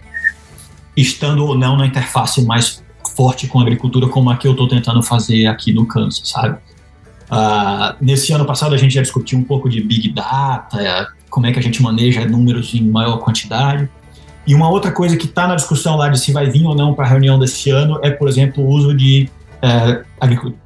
estando 0.96 1.44
ou 1.44 1.56
não 1.56 1.76
na 1.76 1.86
interface 1.86 2.44
mais 2.44 2.82
forte 3.14 3.46
com 3.46 3.58
a 3.58 3.62
agricultura, 3.62 4.08
como 4.08 4.30
a 4.30 4.36
que 4.36 4.46
eu 4.46 4.52
estou 4.52 4.68
tentando 4.68 5.02
fazer 5.02 5.46
aqui 5.46 5.72
no 5.72 5.86
Kansas, 5.86 6.28
sabe? 6.28 6.58
Uh, 7.30 7.96
nesse 8.00 8.32
ano 8.32 8.44
passado 8.44 8.74
a 8.74 8.78
gente 8.78 8.94
já 8.94 9.02
discutiu 9.02 9.38
um 9.38 9.42
pouco 9.42 9.68
de 9.68 9.80
Big 9.80 10.12
Data, 10.12 11.08
como 11.28 11.46
é 11.46 11.52
que 11.52 11.58
a 11.58 11.62
gente 11.62 11.82
maneja 11.82 12.24
números 12.24 12.74
em 12.74 12.82
maior 12.82 13.18
quantidade. 13.18 13.88
E 14.46 14.54
uma 14.54 14.68
outra 14.70 14.92
coisa 14.92 15.16
que 15.16 15.26
está 15.26 15.48
na 15.48 15.56
discussão 15.56 15.96
lá 15.96 16.08
de 16.08 16.20
se 16.20 16.32
vai 16.32 16.48
vir 16.48 16.64
ou 16.64 16.74
não 16.74 16.94
para 16.94 17.04
a 17.04 17.08
reunião 17.08 17.38
desse 17.38 17.70
ano 17.70 17.98
é, 18.02 18.10
por 18.10 18.28
exemplo, 18.28 18.62
o 18.62 18.68
uso 18.68 18.96
de 18.96 19.28
é, 19.60 20.02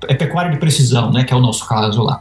é 0.09 0.14
pecuária 0.14 0.51
de 0.51 0.59
precisão, 0.59 1.11
né, 1.11 1.25
que 1.25 1.33
é 1.33 1.37
o 1.37 1.40
nosso 1.40 1.66
caso 1.66 2.03
lá, 2.03 2.21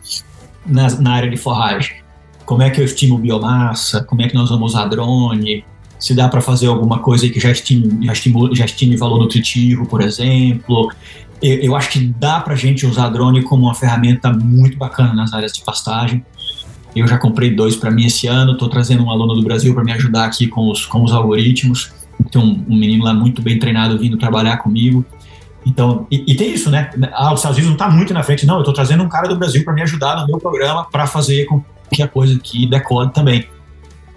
na, 0.65 0.89
na 0.99 1.13
área 1.13 1.29
de 1.29 1.37
forragem. 1.37 1.97
Como 2.45 2.63
é 2.63 2.69
que 2.69 2.79
eu 2.79 2.85
estimo 2.85 3.17
biomassa, 3.17 4.03
como 4.03 4.21
é 4.21 4.27
que 4.27 4.35
nós 4.35 4.49
vamos 4.49 4.73
usar 4.73 4.85
drone, 4.85 5.65
se 5.99 6.13
dá 6.13 6.29
para 6.29 6.41
fazer 6.41 6.67
alguma 6.67 6.99
coisa 6.99 7.27
que 7.27 7.39
já 7.39 7.51
estime, 7.51 8.05
já, 8.05 8.13
estime, 8.13 8.55
já 8.55 8.65
estime 8.65 8.95
valor 8.95 9.19
nutritivo, 9.19 9.85
por 9.85 10.01
exemplo. 10.01 10.91
Eu, 11.41 11.55
eu 11.59 11.75
acho 11.75 11.89
que 11.89 11.99
dá 11.99 12.39
para 12.39 12.53
a 12.53 12.55
gente 12.55 12.85
usar 12.85 13.09
drone 13.09 13.43
como 13.43 13.65
uma 13.65 13.75
ferramenta 13.75 14.31
muito 14.31 14.77
bacana 14.77 15.13
nas 15.13 15.33
áreas 15.33 15.51
de 15.51 15.61
pastagem. 15.61 16.25
Eu 16.95 17.05
já 17.05 17.17
comprei 17.17 17.53
dois 17.53 17.75
para 17.75 17.91
mim 17.91 18.05
esse 18.05 18.27
ano, 18.27 18.53
estou 18.53 18.69
trazendo 18.69 19.03
um 19.03 19.11
aluno 19.11 19.35
do 19.35 19.43
Brasil 19.43 19.73
para 19.73 19.83
me 19.83 19.91
ajudar 19.91 20.25
aqui 20.25 20.47
com 20.47 20.69
os, 20.71 20.85
com 20.85 21.03
os 21.03 21.11
algoritmos. 21.11 21.91
Tem 22.31 22.41
um, 22.41 22.65
um, 22.67 22.75
menino 22.75 23.03
lá 23.03 23.13
muito 23.13 23.41
bem 23.41 23.59
treinado 23.59 23.97
vindo 23.99 24.17
trabalhar 24.17 24.57
comigo. 24.57 25.05
Então, 25.65 26.07
e, 26.09 26.23
e 26.31 26.35
tem 26.35 26.53
isso, 26.53 26.71
né? 26.71 26.89
Ah, 27.13 27.33
os 27.33 27.39
Estados 27.39 27.57
Unidos 27.57 27.77
não 27.77 27.85
está 27.85 27.89
muito 27.89 28.13
na 28.13 28.23
frente, 28.23 28.45
não. 28.45 28.55
Eu 28.55 28.61
estou 28.61 28.73
trazendo 28.73 29.03
um 29.03 29.09
cara 29.09 29.27
do 29.27 29.37
Brasil 29.37 29.63
para 29.63 29.73
me 29.73 29.81
ajudar 29.81 30.15
no 30.15 30.25
meu 30.25 30.37
programa 30.39 30.85
para 30.89 31.05
fazer 31.05 31.45
com 31.45 31.63
que 31.91 32.01
a 32.01 32.07
coisa 32.07 32.35
aqui 32.35 32.65
decode 32.65 33.13
também. 33.13 33.45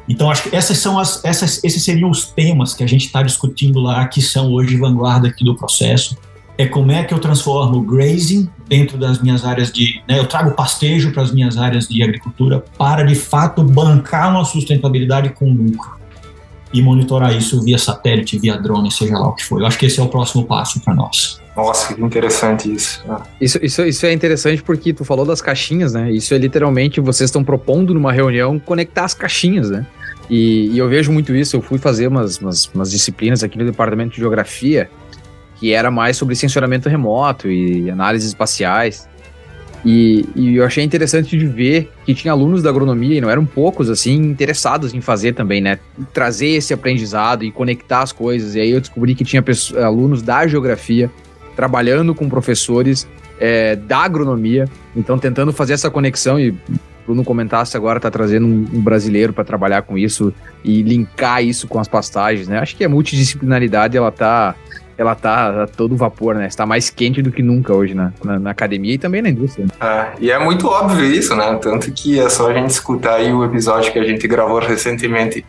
Então, 0.09 0.31
acho 0.31 0.45
que 0.45 0.55
essas 0.55 0.79
são 0.79 0.99
as, 0.99 1.25
essas, 1.25 1.62
esses 1.62 1.83
seriam 1.85 2.11
os 2.11 2.27
temas 2.27 2.75
que 2.75 2.83
a 2.83 2.87
gente 2.87 3.07
está 3.07 3.23
discutindo 3.23 3.81
lá, 3.81 4.07
que 4.07 4.21
são 4.21 4.53
hoje 4.53 4.77
vanguarda 4.77 5.29
aqui 5.29 5.45
do 5.45 5.55
processo. 5.55 6.17
É 6.59 6.67
como 6.67 6.93
é 6.93 7.03
que 7.03 7.15
eu 7.15 7.19
transformo 7.19 7.79
o 7.79 7.83
grazing 7.83 8.49
dentro 8.69 8.99
das 8.99 9.21
minhas 9.23 9.45
áreas 9.45 9.73
de. 9.73 10.03
Né, 10.09 10.19
eu 10.19 10.27
trago 10.27 10.53
pastejo 10.53 11.12
para 11.12 11.23
as 11.23 11.33
minhas 11.33 11.57
áreas 11.57 11.88
de 11.88 12.03
agricultura 12.03 12.62
para, 12.77 13.05
de 13.05 13.15
fato, 13.15 13.62
bancar 13.62 14.31
uma 14.31 14.45
sustentabilidade 14.45 15.31
com 15.31 15.53
lucro. 15.53 16.01
E 16.75 16.81
monitorar 16.81 17.37
isso 17.37 17.62
via 17.62 17.77
satélite, 17.79 18.38
via 18.38 18.57
drone, 18.57 18.91
seja 18.91 19.19
lá 19.19 19.29
o 19.29 19.35
que 19.35 19.45
for. 19.45 19.61
Eu 19.61 19.67
acho 19.67 19.79
que 19.79 19.87
esse 19.87 20.01
é 20.01 20.03
o 20.03 20.09
próximo 20.09 20.45
passo 20.45 20.81
para 20.81 20.95
nós. 20.95 21.42
Nossa, 21.57 21.95
que 21.95 22.03
interessante 22.03 22.73
isso. 22.73 23.05
Ah. 23.09 23.23
isso. 23.41 23.59
Isso, 23.62 23.83
isso. 23.83 24.07
é 24.07 24.12
interessante 24.12 24.62
porque 24.62 24.93
tu 24.93 25.05
falou 25.05 25.27
das 25.27 25.43
caixinhas, 25.43 25.93
né? 25.93 26.11
Isso 26.11 26.35
é 26.35 26.38
literalmente 26.38 27.01
vocês 27.01 27.29
estão 27.29 27.45
propondo 27.45 27.93
numa 27.93 28.12
reunião 28.12 28.59
conectar 28.59 29.05
as 29.05 29.15
caixinhas, 29.15 29.71
né? 29.71 29.87
E, 30.31 30.71
e 30.73 30.79
eu 30.79 30.88
vejo 30.88 31.12
muito 31.12 31.35
isso. 31.35 31.57
Eu 31.57 31.62
fui 31.62 31.79
fazer 31.79 32.07
umas, 32.07 32.38
umas, 32.38 32.67
umas, 32.75 32.91
disciplinas 32.91 33.45
aqui 33.45 33.59
no 33.59 33.67
departamento 33.67 34.15
de 34.15 34.21
geografia 34.21 34.88
que 35.57 35.73
era 35.73 35.91
mais 35.91 36.17
sobre 36.17 36.35
sensoramento 36.35 36.88
remoto 36.88 37.49
e 37.49 37.88
análises 37.91 38.29
espaciais. 38.29 39.09
E, 39.85 40.25
e, 40.35 40.57
eu 40.57 40.65
achei 40.65 40.83
interessante 40.83 41.37
de 41.37 41.47
ver 41.47 41.91
que 42.05 42.15
tinha 42.15 42.33
alunos 42.33 42.62
da 42.62 42.71
agronomia, 42.71 43.19
e 43.19 43.21
não 43.21 43.29
eram 43.29 43.45
poucos, 43.45 43.91
assim, 43.91 44.15
interessados 44.15 44.95
em 44.95 45.01
fazer 45.01 45.35
também, 45.35 45.61
né? 45.61 45.79
Trazer 46.12 46.49
esse 46.49 46.73
aprendizado 46.73 47.45
e 47.45 47.53
conectar 47.53 48.01
as 48.01 48.11
coisas. 48.11 48.55
E 48.55 48.61
aí 48.61 48.71
eu 48.71 48.81
descobri 48.81 49.15
que 49.15 49.25
tinha 49.25 49.43
alunos 49.85 50.23
da 50.23 50.47
geografia 50.47 51.11
trabalhando 51.55 52.15
com 52.15 52.29
professores 52.29 53.09
é, 53.38 53.77
da 53.77 53.99
agronomia, 53.99 54.69
então 54.95 55.19
tentando 55.19 55.53
fazer 55.53 55.73
essa 55.73 55.91
conexão 55.91 56.38
e 56.38 56.55
Bruno 57.05 57.25
comentasse 57.25 57.77
agora, 57.77 57.99
tá 57.99 58.11
trazendo 58.11 58.47
um, 58.47 58.67
um 58.73 58.81
brasileiro 58.81 59.33
para 59.33 59.45
trabalhar 59.45 59.83
com 59.83 59.99
isso 59.99 60.33
e 60.65 60.83
linkar 60.83 61.43
isso 61.43 61.67
com 61.67 61.79
as 61.79 61.88
pastagens, 61.88 62.47
né? 62.47 62.59
Acho 62.59 62.77
que 62.77 62.85
a 62.85 62.88
multidisciplinaridade 62.88 63.97
ela 63.97 64.11
tá 64.11 64.55
ela 64.97 65.15
tá 65.15 65.65
a 65.65 65.67
todo 65.67 65.97
vapor, 65.97 66.35
né? 66.35 66.47
Está 66.47 66.65
mais 66.65 66.91
quente 66.91 67.23
do 67.23 67.33
que 67.33 67.43
nunca 67.43 67.73
hoje 67.73 67.95
na, 67.95 68.12
na, 68.23 68.38
na 68.38 68.51
academia 68.51 68.95
e 68.95 68.99
também 68.99 69.23
na 69.23 69.31
indústria. 69.31 69.67
É, 69.81 70.12
e 70.21 70.31
é 70.31 70.38
muito 70.38 70.69
óbvio 70.69 71.05
isso, 71.05 71.35
né? 71.35 71.59
Tanto 71.61 71.91
que 71.91 72.21
é 72.21 72.29
só 72.29 72.51
a 72.51 72.55
gente 72.55 72.71
escutar 72.71 73.15
aí 73.15 73.33
o 73.33 73.45
episódio 73.45 73.93
que 73.93 73.99
a 73.99 74.05
gente 74.05 74.29
gravou 74.29 74.61
recentemente 74.61 75.45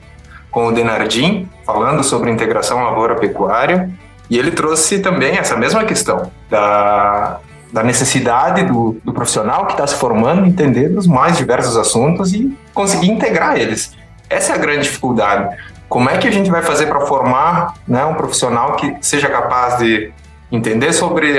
com 0.49 0.67
o 0.67 0.71
Denardim, 0.71 1.47
falando 1.65 2.03
sobre 2.03 2.31
integração 2.31 2.83
lavoura-pecuária, 2.83 3.89
e 4.29 4.37
ele 4.37 4.51
trouxe 4.51 4.99
também 4.99 5.37
essa 5.37 5.55
mesma 5.55 5.83
questão 5.83 6.31
da, 6.49 7.39
da 7.71 7.83
necessidade 7.83 8.63
do, 8.63 8.97
do 9.03 9.13
profissional 9.13 9.65
que 9.65 9.73
está 9.73 9.85
se 9.85 9.95
formando 9.95 10.45
entender 10.45 10.89
dos 10.89 11.07
mais 11.07 11.37
diversos 11.37 11.75
assuntos 11.75 12.33
e 12.33 12.57
conseguir 12.73 13.09
integrar 13.09 13.57
eles. 13.57 13.93
Essa 14.29 14.53
é 14.53 14.55
a 14.55 14.59
grande 14.59 14.83
dificuldade. 14.83 15.55
Como 15.89 16.09
é 16.09 16.17
que 16.17 16.27
a 16.27 16.31
gente 16.31 16.49
vai 16.49 16.61
fazer 16.61 16.87
para 16.87 17.01
formar 17.01 17.75
né, 17.87 18.03
um 18.05 18.15
profissional 18.15 18.75
que 18.75 18.95
seja 19.01 19.29
capaz 19.29 19.77
de 19.77 20.11
entender 20.51 20.93
sobre 20.93 21.33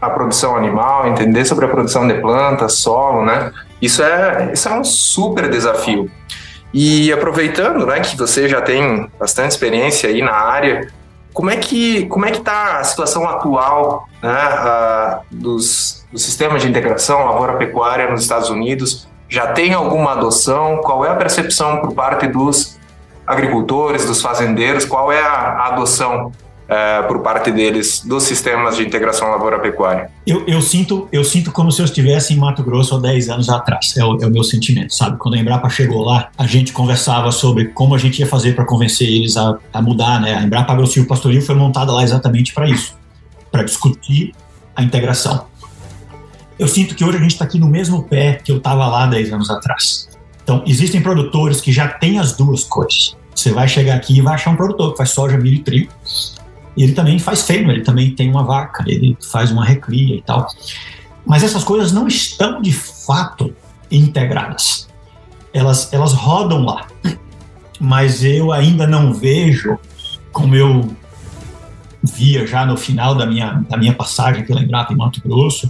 a 0.00 0.10
produção 0.10 0.54
animal, 0.54 1.08
entender 1.08 1.44
sobre 1.44 1.64
a 1.64 1.68
produção 1.68 2.06
de 2.06 2.14
plantas, 2.14 2.74
solo, 2.74 3.24
né? 3.24 3.50
Isso 3.80 4.02
é, 4.02 4.50
isso 4.52 4.68
é 4.68 4.78
um 4.78 4.84
super 4.84 5.48
desafio. 5.48 6.10
E 6.72 7.10
aproveitando, 7.10 7.86
né, 7.86 8.00
que 8.00 8.16
você 8.16 8.46
já 8.46 8.60
tem 8.60 9.10
bastante 9.18 9.52
experiência 9.52 10.10
aí 10.10 10.20
na 10.20 10.32
área, 10.32 10.88
como 11.38 11.50
é 11.50 11.56
que 11.56 12.04
como 12.06 12.26
é 12.26 12.32
que 12.32 12.38
está 12.38 12.80
a 12.80 12.82
situação 12.82 13.28
atual 13.28 14.08
né, 14.20 15.20
dos, 15.30 16.04
dos 16.10 16.20
sistemas 16.20 16.62
de 16.62 16.68
integração 16.68 17.24
lavoura-pecuária 17.26 18.10
nos 18.10 18.22
Estados 18.22 18.50
Unidos? 18.50 19.06
Já 19.28 19.52
tem 19.52 19.72
alguma 19.72 20.14
adoção? 20.14 20.78
Qual 20.78 21.06
é 21.06 21.10
a 21.10 21.14
percepção 21.14 21.78
por 21.78 21.94
parte 21.94 22.26
dos 22.26 22.76
agricultores, 23.24 24.04
dos 24.04 24.20
fazendeiros, 24.20 24.84
qual 24.84 25.12
é 25.12 25.22
a, 25.22 25.28
a 25.28 25.66
adoção 25.68 26.32
é, 26.68 27.02
por 27.02 27.20
parte 27.20 27.50
deles 27.50 28.02
dos 28.04 28.24
sistemas 28.24 28.76
de 28.76 28.86
integração 28.86 29.30
lavoura-pecuária? 29.30 30.10
Eu, 30.26 30.44
eu, 30.46 30.60
sinto, 30.60 31.08
eu 31.10 31.24
sinto 31.24 31.50
como 31.50 31.72
se 31.72 31.80
eu 31.80 31.86
estivesse 31.86 32.34
em 32.34 32.36
Mato 32.36 32.62
Grosso 32.62 32.94
há 32.94 33.00
10 33.00 33.30
anos 33.30 33.48
atrás, 33.48 33.96
é 33.96 34.04
o, 34.04 34.20
é 34.20 34.26
o 34.26 34.30
meu 34.30 34.44
sentimento, 34.44 34.94
sabe? 34.94 35.16
Quando 35.16 35.34
a 35.34 35.38
Embrapa 35.38 35.68
chegou 35.70 36.04
lá, 36.04 36.28
a 36.36 36.46
gente 36.46 36.72
conversava 36.72 37.32
sobre 37.32 37.66
como 37.66 37.94
a 37.94 37.98
gente 37.98 38.18
ia 38.18 38.26
fazer 38.26 38.54
para 38.54 38.66
convencer 38.66 39.08
eles 39.08 39.36
a, 39.36 39.56
a, 39.72 39.80
mudar, 39.80 40.20
né? 40.20 40.34
A 40.34 40.42
Embrapa 40.42 40.72
Agrossil 40.72 41.06
Pastoril 41.06 41.40
foi 41.40 41.54
montada 41.54 41.90
lá 41.90 42.02
exatamente 42.02 42.52
para 42.52 42.68
isso, 42.68 42.94
para 43.50 43.62
discutir 43.62 44.34
a 44.76 44.82
integração. 44.82 45.46
Eu 46.58 46.68
sinto 46.68 46.94
que 46.94 47.04
hoje 47.04 47.16
a 47.16 47.20
gente 47.20 47.32
está 47.32 47.44
aqui 47.44 47.58
no 47.58 47.68
mesmo 47.68 48.02
pé 48.02 48.40
que 48.44 48.52
eu 48.52 48.58
estava 48.58 48.86
lá 48.86 49.06
10 49.06 49.32
anos 49.32 49.48
atrás. 49.48 50.08
Então, 50.42 50.62
existem 50.66 51.00
produtores 51.00 51.60
que 51.60 51.70
já 51.70 51.88
têm 51.88 52.18
as 52.18 52.36
duas 52.36 52.64
coisas. 52.64 53.16
Você 53.34 53.52
vai 53.52 53.68
chegar 53.68 53.94
aqui 53.94 54.18
e 54.18 54.20
vai 54.20 54.34
achar 54.34 54.50
um 54.50 54.56
produtor 54.56 54.92
que 54.92 54.96
faz 54.96 55.10
soja, 55.10 55.38
milho 55.38 55.56
e 55.56 55.60
trigo. 55.60 55.92
E 56.78 56.84
ele 56.84 56.92
também 56.92 57.18
faz 57.18 57.42
feno, 57.42 57.72
ele 57.72 57.82
também 57.82 58.14
tem 58.14 58.30
uma 58.30 58.44
vaca, 58.44 58.84
ele 58.86 59.18
faz 59.32 59.50
uma 59.50 59.64
recria 59.64 60.14
e 60.14 60.22
tal. 60.22 60.46
Mas 61.26 61.42
essas 61.42 61.64
coisas 61.64 61.90
não 61.90 62.06
estão 62.06 62.62
de 62.62 62.72
fato 62.72 63.52
integradas. 63.90 64.88
Elas, 65.52 65.92
elas 65.92 66.12
rodam 66.12 66.64
lá. 66.64 66.86
Mas 67.80 68.22
eu 68.22 68.52
ainda 68.52 68.86
não 68.86 69.12
vejo, 69.12 69.76
como 70.30 70.54
eu 70.54 70.88
via 72.00 72.46
já 72.46 72.64
no 72.64 72.76
final 72.76 73.12
da 73.16 73.26
minha, 73.26 73.54
da 73.68 73.76
minha 73.76 73.92
passagem 73.92 74.44
pela 74.44 74.62
Embrapa 74.62 74.92
em 74.92 74.96
Mato 74.96 75.20
Grosso, 75.20 75.68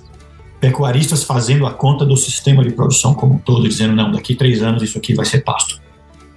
pecuaristas 0.61 1.25
fazendo 1.25 1.67
a 1.67 1.71
conta 1.71 2.05
do 2.05 2.19
sistema 2.19 2.63
de 2.63 2.73
produção 2.73 3.15
como 3.15 3.37
um 3.37 3.39
todo, 3.39 3.67
dizendo, 3.67 3.97
não, 3.97 4.13
daqui 4.13 4.35
três 4.35 4.63
anos 4.63 4.83
isso 4.83 4.99
aqui 4.99 5.15
vai 5.15 5.25
ser 5.25 5.41
pasto. 5.41 5.81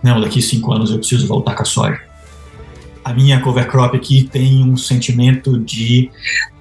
Não, 0.02 0.22
daqui 0.22 0.42
cinco 0.42 0.72
anos 0.72 0.92
eu 0.92 0.98
preciso 0.98 1.28
voltar 1.28 1.56
com 1.56 1.62
a 1.62 1.66
soja. 1.66 2.11
A 3.04 3.14
minha 3.14 3.40
cover 3.40 3.68
crop 3.68 3.96
aqui 3.96 4.24
tem 4.24 4.64
um 4.64 4.78
sentimento 4.78 5.58
de, 5.60 6.12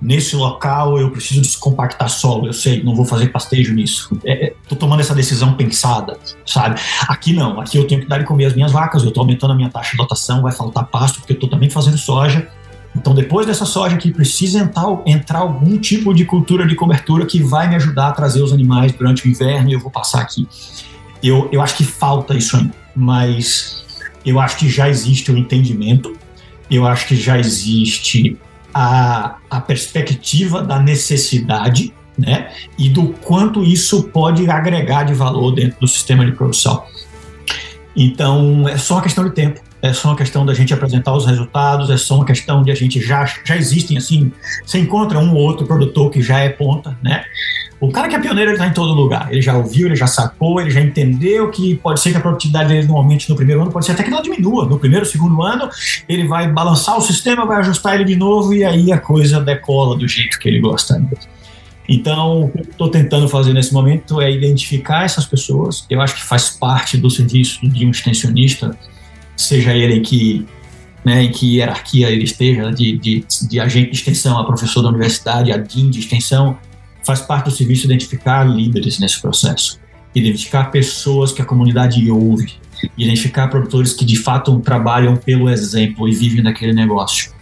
nesse 0.01 0.35
local 0.35 0.99
eu 0.99 1.11
preciso 1.11 1.43
descompactar 1.43 2.09
solo, 2.09 2.47
eu 2.47 2.53
sei, 2.53 2.83
não 2.83 2.95
vou 2.95 3.05
fazer 3.05 3.29
pastejo 3.29 3.75
nisso. 3.75 4.19
É, 4.25 4.47
é, 4.47 4.55
tô 4.69 4.75
tomando 4.75 5.01
essa 5.01 5.15
decisão 5.15 5.55
pensada, 5.55 6.19
sabe? 6.47 6.81
Aqui 7.09 7.33
não, 7.33 7.61
aqui 7.61 7.77
eu 7.77 7.87
tenho 7.87 8.01
que 8.01 8.07
dar 8.07 8.19
de 8.19 8.25
comer 8.25 8.47
as 8.47 8.55
minhas 8.55 8.73
vacas, 8.73 9.05
eu 9.05 9.11
tô 9.11 9.21
aumentando 9.21 9.53
a 9.53 9.57
minha 9.57 9.69
taxa 9.69 9.93
de 9.93 9.99
lotação, 9.99 10.43
vai 10.43 10.53
faltar 10.53 10.87
pasto 10.87 11.21
porque 11.21 11.35
eu 11.35 11.39
tô 11.39 11.47
também 11.47 11.69
fazendo 11.69 11.99
soja, 11.99 12.49
então, 12.97 13.15
depois 13.15 13.47
dessa 13.47 13.65
soja 13.65 13.95
aqui, 13.95 14.11
precisa 14.11 14.59
entrar, 14.59 14.85
entrar, 15.07 15.39
algum 15.39 15.79
tipo 15.79 16.13
de 16.13 16.25
cultura 16.25 16.67
de 16.67 16.75
cobertura 16.75 17.25
que 17.25 17.43
vai 17.43 17.69
me 17.69 17.77
ajudar 17.77 18.09
a 18.09 18.13
trazer 18.13 18.43
os 18.43 18.53
animais 18.53 18.93
durante 18.93 19.27
o 19.27 19.31
inverno 19.31 19.71
e 19.71 19.73
eu 19.73 19.81
vou 19.81 19.91
passar 19.91 20.21
aqui. 20.21 20.47
Eu, 21.23 21.49
eu 21.53 21.61
acho 21.61 21.77
que 21.77 21.85
falta 21.85 22.35
isso 22.35 22.57
ainda, 22.57 22.75
mas 22.95 23.85
eu 24.25 24.41
acho 24.41 24.57
que 24.57 24.69
já 24.69 24.89
existe 24.89 25.31
o 25.31 25.39
entendimento, 25.39 26.17
eu 26.71 26.87
acho 26.87 27.07
que 27.07 27.17
já 27.17 27.39
existe 27.39 28.37
a, 28.73 29.37
a 29.51 29.61
perspectiva 29.61 30.63
da 30.63 30.79
necessidade 30.79 31.93
né, 32.17 32.51
e 32.79 32.89
do 32.89 33.09
quanto 33.23 33.65
isso 33.65 34.05
pode 34.05 34.49
agregar 34.51 35.05
de 35.05 35.15
valor 35.15 35.53
dentro 35.53 35.81
do 35.81 35.89
sistema 35.89 36.25
de 36.25 36.33
produção. 36.33 36.85
Então, 37.97 38.69
é 38.69 38.79
só 38.79 38.95
uma 38.95 39.03
questão 39.03 39.25
de 39.25 39.35
tempo 39.35 39.61
é 39.83 39.93
só 39.93 40.09
uma 40.09 40.17
questão 40.17 40.45
da 40.45 40.53
gente 40.53 40.75
apresentar 40.75 41.15
os 41.15 41.27
resultados, 41.27 41.91
é 41.91 41.97
só 41.97 42.17
uma 42.17 42.25
questão 42.25 42.63
de 42.63 42.71
a 42.71 42.75
gente 42.75 43.01
já 43.01 43.25
já 43.45 43.57
existem 43.57 43.97
assim, 43.97 44.31
você 44.65 44.79
encontra 44.79 45.19
um 45.19 45.35
ou 45.35 45.41
outro 45.41 45.67
produtor 45.67 46.11
que 46.11 46.21
já 46.21 46.39
é 46.41 46.49
ponta, 46.49 46.99
né? 47.03 47.25
O 47.81 47.91
cara 47.91 48.09
que 48.09 48.15
é 48.15 48.19
pioneiro 48.19 48.51
ele 48.51 48.57
está 48.57 48.67
em 48.67 48.75
todo 48.75 48.93
lugar, 48.93 49.29
ele 49.33 49.41
já 49.41 49.57
ouviu, 49.57 49.87
ele 49.87 49.97
já 49.97 50.07
sacou, 50.07 50.61
ele 50.61 50.71
já 50.71 50.81
entendeu 50.81 51.51
que 51.51 51.77
pode 51.77 52.01
ser 52.01 52.11
que 52.11 52.19
a 52.19 52.21
produtividade 52.21 52.69
dele 52.69 52.87
normalmente 52.87 53.29
no 53.31 53.35
primeiro 53.35 53.63
ano 53.63 53.71
pode 53.71 53.87
ser 53.87 53.93
até 53.93 54.03
que 54.03 54.11
não 54.11 54.21
diminua, 54.21 54.67
no 54.67 54.79
primeiro, 54.79 55.07
segundo 55.07 55.43
ano 55.43 55.69
ele 56.07 56.29
vai 56.29 56.47
balançar 56.53 56.99
o 56.99 57.01
sistema, 57.01 57.47
vai 57.47 57.59
ajustar 57.61 57.95
ele 57.95 58.05
de 58.05 58.17
novo 58.17 58.53
e 58.53 58.65
aí 58.65 58.93
a 58.93 58.99
coisa 58.99 59.41
decola 59.41 59.97
do 59.97 60.07
jeito 60.07 60.39
que 60.39 60.49
ele 60.49 60.61
gosta. 60.61 61.03
Então, 61.89 62.45
o 62.45 62.49
que 62.51 62.59
eu 62.59 62.63
estou 62.63 62.89
tentando 62.89 63.29
fazer 63.29 63.53
nesse 63.53 63.73
momento 63.73 64.21
é 64.21 64.31
identificar 64.31 65.05
essas 65.05 65.25
pessoas. 65.25 65.87
Eu 65.89 66.01
acho 66.01 66.15
que 66.15 66.23
faz 66.23 66.51
parte 66.51 66.97
do 66.97 67.11
serviço 67.11 67.67
de 67.67 67.87
um 67.87 67.91
extensionista 67.91 68.77
seja 69.37 69.75
ele 69.75 70.01
que, 70.01 70.47
né, 71.05 71.23
em 71.25 71.33
que 71.33 71.57
hierarquia 71.57 72.11
ele 72.11 72.25
esteja, 72.25 72.71
de, 72.71 72.99
de, 72.99 73.25
de 73.49 73.61
agente 73.61 73.91
de 73.91 73.97
extensão 73.97 74.39
a 74.39 74.45
professor 74.45 74.83
da 74.83 74.91
universidade, 74.91 75.51
a 75.51 75.57
DIN 75.57 75.91
de 75.91 76.01
extensão, 76.01 76.59
faz 77.05 77.21
parte 77.21 77.47
do 77.47 77.51
serviço 77.51 77.87
identificar 77.87 78.45
líderes 78.45 78.99
nesse 78.99 79.21
processo, 79.21 79.79
identificar 80.15 80.71
pessoas 80.71 81.33
que 81.33 81.43
a 81.43 81.45
comunidade 81.45 82.11
ouve, 82.11 82.55
identificar 82.97 83.49
produtores 83.49 83.93
que 83.93 84.05
de 84.05 84.17
fato 84.17 84.59
trabalham 84.61 85.17
pelo 85.17 85.49
exemplo 85.49 86.09
e 86.09 86.15
vivem 86.15 86.43
daquele 86.43 86.73
negócio. 86.73 87.33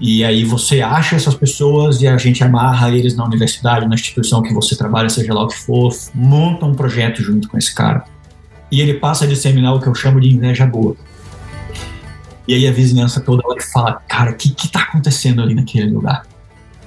E 0.00 0.24
aí 0.24 0.44
você 0.44 0.80
acha 0.80 1.14
essas 1.14 1.34
pessoas 1.34 2.00
e 2.00 2.08
a 2.08 2.16
gente 2.16 2.42
amarra 2.42 2.90
eles 2.90 3.14
na 3.14 3.24
universidade, 3.24 3.86
na 3.86 3.94
instituição 3.94 4.42
que 4.42 4.54
você 4.54 4.74
trabalha, 4.74 5.10
seja 5.10 5.34
lá 5.34 5.44
o 5.44 5.48
que 5.48 5.58
for, 5.58 5.94
monta 6.14 6.64
um 6.64 6.74
projeto 6.74 7.22
junto 7.22 7.48
com 7.48 7.58
esse 7.58 7.74
cara. 7.74 8.04
E 8.72 8.80
ele 8.80 8.94
passa 8.94 9.24
a 9.24 9.28
disseminar 9.28 9.74
o 9.74 9.80
que 9.80 9.88
eu 9.88 9.94
chamo 9.94 10.18
de 10.18 10.28
inveja 10.28 10.64
boa. 10.64 10.96
E 12.48 12.54
aí 12.54 12.66
a 12.66 12.72
vizinhança 12.72 13.20
toda 13.20 13.42
olha 13.44 13.58
e 13.58 13.62
fala, 13.62 14.00
cara, 14.08 14.30
o 14.30 14.34
que 14.34 14.50
que 14.50 14.68
tá 14.68 14.80
acontecendo 14.80 15.42
ali 15.42 15.54
naquele 15.54 15.90
lugar? 15.90 16.22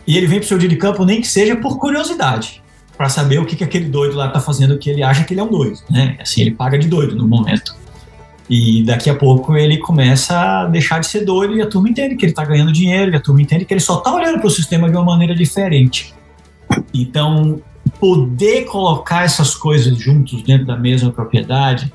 E 0.06 0.18
ele 0.18 0.28
vem 0.28 0.40
pro 0.40 0.48
seu 0.48 0.58
dia 0.58 0.70
de 0.70 0.76
campo 0.76 1.06
nem 1.06 1.22
que 1.22 1.28
seja 1.28 1.56
por 1.56 1.78
curiosidade, 1.78 2.62
para 2.98 3.10
saber 3.10 3.40
o 3.40 3.46
que 3.46 3.56
que 3.56 3.64
aquele 3.64 3.86
doido 3.86 4.16
lá 4.16 4.30
tá 4.30 4.40
fazendo, 4.40 4.78
que 4.78 4.90
ele 4.90 5.02
acha 5.04 5.24
que 5.24 5.34
ele 5.34 5.40
é 5.42 5.44
um 5.44 5.50
doido, 5.50 5.80
né? 5.90 6.18
Assim, 6.20 6.42
ele 6.42 6.52
paga 6.52 6.78
de 6.78 6.88
doido 6.88 7.16
no 7.16 7.28
momento. 7.28 7.76
E 8.50 8.84
daqui 8.84 9.10
a 9.10 9.16
pouco 9.16 9.56
ele 9.56 9.78
começa 9.78 10.38
a 10.38 10.66
deixar 10.66 11.00
de 11.00 11.08
ser 11.08 11.24
doido 11.24 11.56
e 11.56 11.62
a 11.62 11.68
turma 11.68 11.90
entende 11.90 12.16
que 12.16 12.26
ele 12.26 12.34
está 12.34 12.44
ganhando 12.44 12.72
dinheiro, 12.72 13.12
e 13.12 13.16
a 13.16 13.20
turma 13.20 13.42
entende 13.42 13.66
que 13.66 13.74
ele 13.74 13.82
só 13.82 13.98
está 13.98 14.14
olhando 14.14 14.40
para 14.40 14.48
o 14.48 14.52
sistema 14.52 14.90
de 14.90 14.96
uma 14.96 15.06
maneira 15.06 15.34
diferente. 15.34 16.14
Então, 16.94 17.62
poder 18.00 18.66
colocar 18.66 19.24
essas 19.24 19.56
coisas 19.56 19.98
juntos 19.98 20.42
dentro 20.44 20.66
da 20.68 20.78
mesma 20.78 21.12
propriedade 21.12 21.92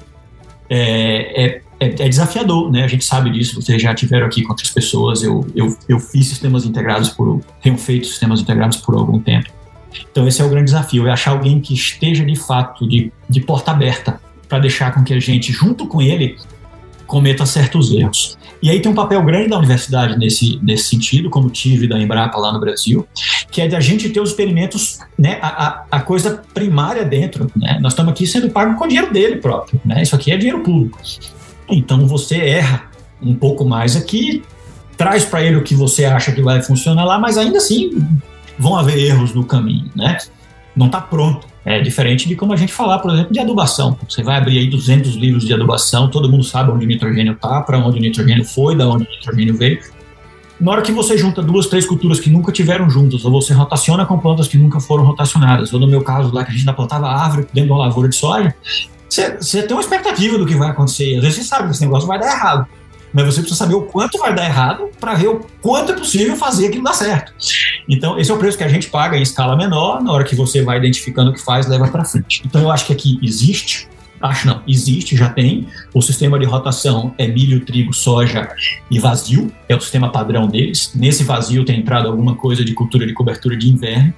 é, 0.70 1.44
é 1.44 1.62
é, 1.80 1.86
é, 1.86 2.08
desafiador, 2.08 2.70
né? 2.70 2.84
A 2.84 2.88
gente 2.88 3.04
sabe 3.04 3.30
disso, 3.30 3.60
vocês 3.60 3.80
já 3.80 3.94
tiveram 3.94 4.26
aqui 4.26 4.42
com 4.42 4.50
outras 4.50 4.70
pessoas, 4.70 5.22
eu, 5.22 5.46
eu, 5.54 5.76
eu 5.88 6.00
fiz 6.00 6.26
sistemas 6.26 6.64
integrados 6.64 7.10
por, 7.10 7.40
tenho 7.62 7.78
feito 7.78 8.06
sistemas 8.06 8.40
integrados 8.40 8.78
por 8.78 8.94
algum 8.94 9.20
tempo. 9.20 9.48
Então 10.10 10.26
esse 10.26 10.42
é 10.42 10.44
o 10.44 10.48
grande 10.48 10.66
desafio, 10.66 11.06
é 11.06 11.12
achar 11.12 11.30
alguém 11.30 11.60
que 11.60 11.74
esteja 11.74 12.24
de 12.24 12.36
fato 12.36 12.86
de, 12.86 13.12
de 13.28 13.40
porta 13.40 13.70
aberta 13.70 14.20
para 14.48 14.58
deixar 14.58 14.92
com 14.92 15.04
que 15.04 15.14
a 15.14 15.20
gente, 15.20 15.52
junto 15.52 15.86
com 15.86 16.02
ele, 16.02 16.36
cometa 17.06 17.46
certos 17.46 17.90
erros. 17.92 18.36
E 18.60 18.70
aí 18.70 18.80
tem 18.80 18.90
um 18.90 18.94
papel 18.94 19.22
grande 19.22 19.48
da 19.48 19.56
universidade 19.56 20.18
nesse, 20.18 20.58
nesse 20.62 20.88
sentido, 20.88 21.30
como 21.30 21.48
tive 21.48 21.86
da 21.86 21.98
Embrapa 21.98 22.38
lá 22.38 22.52
no 22.52 22.60
Brasil, 22.60 23.06
que 23.50 23.62
é 23.62 23.68
de 23.68 23.76
a 23.76 23.80
gente 23.80 24.08
ter 24.08 24.20
os 24.20 24.30
experimentos, 24.30 24.98
né, 25.18 25.38
a, 25.40 25.66
a, 25.66 25.84
a 25.92 26.00
coisa 26.00 26.42
primária 26.52 27.04
dentro. 27.04 27.50
Né? 27.56 27.78
Nós 27.80 27.92
estamos 27.92 28.12
aqui 28.12 28.26
sendo 28.26 28.50
pagos 28.50 28.76
com 28.76 28.86
dinheiro 28.86 29.12
dele 29.12 29.36
próprio. 29.36 29.80
Né? 29.84 30.02
Isso 30.02 30.14
aqui 30.14 30.32
é 30.32 30.36
dinheiro 30.36 30.60
público. 30.60 30.98
Então 31.70 32.06
você 32.06 32.36
erra 32.36 32.90
um 33.20 33.34
pouco 33.34 33.64
mais 33.64 33.96
aqui, 33.96 34.42
traz 34.96 35.24
para 35.24 35.42
ele 35.42 35.56
o 35.56 35.62
que 35.62 35.74
você 35.74 36.04
acha 36.04 36.32
que 36.32 36.42
vai 36.42 36.62
funcionar 36.62 37.04
lá, 37.04 37.18
mas 37.18 37.36
ainda 37.36 37.58
assim 37.58 37.90
vão 38.58 38.76
haver 38.76 38.98
erros 38.98 39.34
no 39.34 39.44
caminho. 39.44 39.90
Né? 39.94 40.18
Não 40.74 40.86
está 40.86 41.00
pronto. 41.00 41.46
É 41.64 41.80
diferente 41.80 42.26
de 42.26 42.34
como 42.34 42.52
a 42.52 42.56
gente 42.56 42.72
falar, 42.72 42.98
por 42.98 43.12
exemplo, 43.12 43.32
de 43.32 43.38
adubação. 43.38 43.98
Você 44.08 44.22
vai 44.22 44.38
abrir 44.38 44.58
aí 44.58 44.70
200 44.70 45.16
livros 45.16 45.44
de 45.44 45.52
adubação, 45.52 46.08
todo 46.08 46.30
mundo 46.30 46.42
sabe 46.42 46.70
onde 46.70 46.84
o 46.84 46.88
nitrogênio 46.88 47.34
está, 47.34 47.60
para 47.60 47.78
onde 47.78 47.98
o 47.98 48.00
nitrogênio 48.00 48.44
foi, 48.44 48.74
da 48.74 48.88
onde 48.88 49.04
o 49.04 49.10
nitrogênio 49.10 49.56
veio. 49.56 49.78
Na 50.60 50.72
hora 50.72 50.82
que 50.82 50.90
você 50.90 51.16
junta 51.16 51.40
duas, 51.42 51.66
três 51.66 51.86
culturas 51.86 52.18
que 52.18 52.30
nunca 52.30 52.50
tiveram 52.50 52.88
juntas, 52.90 53.24
ou 53.24 53.30
você 53.30 53.52
rotaciona 53.52 54.06
com 54.06 54.18
plantas 54.18 54.48
que 54.48 54.56
nunca 54.56 54.80
foram 54.80 55.04
rotacionadas, 55.04 55.72
ou 55.72 55.78
no 55.78 55.86
meu 55.86 56.02
caso 56.02 56.34
lá 56.34 56.42
que 56.42 56.50
a 56.50 56.52
gente 56.52 56.62
ainda 56.62 56.72
plantava 56.72 57.06
árvore 57.06 57.42
dentro 57.52 57.68
de 57.68 57.70
uma 57.70 57.78
lavoura 57.78 58.08
de 58.08 58.16
soja, 58.16 58.54
você, 59.08 59.62
tem 59.62 59.72
uma 59.76 59.80
expectativa 59.80 60.36
do 60.36 60.46
que 60.46 60.54
vai 60.54 60.70
acontecer. 60.70 61.16
Às 61.16 61.22
vezes 61.22 61.38
você 61.38 61.44
sabe 61.44 61.64
que 61.64 61.70
esse 61.70 61.80
negócio 61.80 62.06
vai 62.06 62.18
dar 62.18 62.26
errado 62.26 62.66
mas 63.12 63.26
você 63.26 63.40
precisa 63.40 63.58
saber 63.58 63.74
o 63.74 63.82
quanto 63.82 64.18
vai 64.18 64.34
dar 64.34 64.44
errado 64.44 64.90
para 65.00 65.14
ver 65.14 65.28
o 65.28 65.40
quanto 65.60 65.92
é 65.92 65.94
possível 65.94 66.36
fazer 66.36 66.66
aquilo 66.66 66.84
dar 66.84 66.92
certo. 66.92 67.32
Então, 67.88 68.18
esse 68.18 68.30
é 68.30 68.34
o 68.34 68.38
preço 68.38 68.58
que 68.58 68.64
a 68.64 68.68
gente 68.68 68.88
paga 68.88 69.16
em 69.16 69.22
escala 69.22 69.56
menor, 69.56 70.02
na 70.02 70.12
hora 70.12 70.24
que 70.24 70.34
você 70.34 70.62
vai 70.62 70.78
identificando 70.78 71.30
o 71.30 71.34
que 71.34 71.40
faz, 71.40 71.66
leva 71.66 71.88
para 71.88 72.04
frente. 72.04 72.42
Então, 72.44 72.60
eu 72.60 72.70
acho 72.70 72.86
que 72.86 72.92
aqui 72.92 73.18
existe, 73.22 73.88
acho 74.20 74.46
não, 74.46 74.62
existe, 74.66 75.16
já 75.16 75.30
tem. 75.30 75.66
O 75.94 76.02
sistema 76.02 76.38
de 76.38 76.44
rotação 76.44 77.14
é 77.16 77.26
milho, 77.26 77.64
trigo, 77.64 77.92
soja 77.94 78.48
e 78.90 78.98
vazio, 78.98 79.50
é 79.68 79.74
o 79.74 79.80
sistema 79.80 80.10
padrão 80.10 80.46
deles. 80.46 80.92
Nesse 80.94 81.24
vazio 81.24 81.64
tem 81.64 81.78
entrado 81.78 82.08
alguma 82.08 82.34
coisa 82.34 82.64
de 82.64 82.74
cultura 82.74 83.06
de 83.06 83.14
cobertura 83.14 83.56
de 83.56 83.68
inverno. 83.68 84.12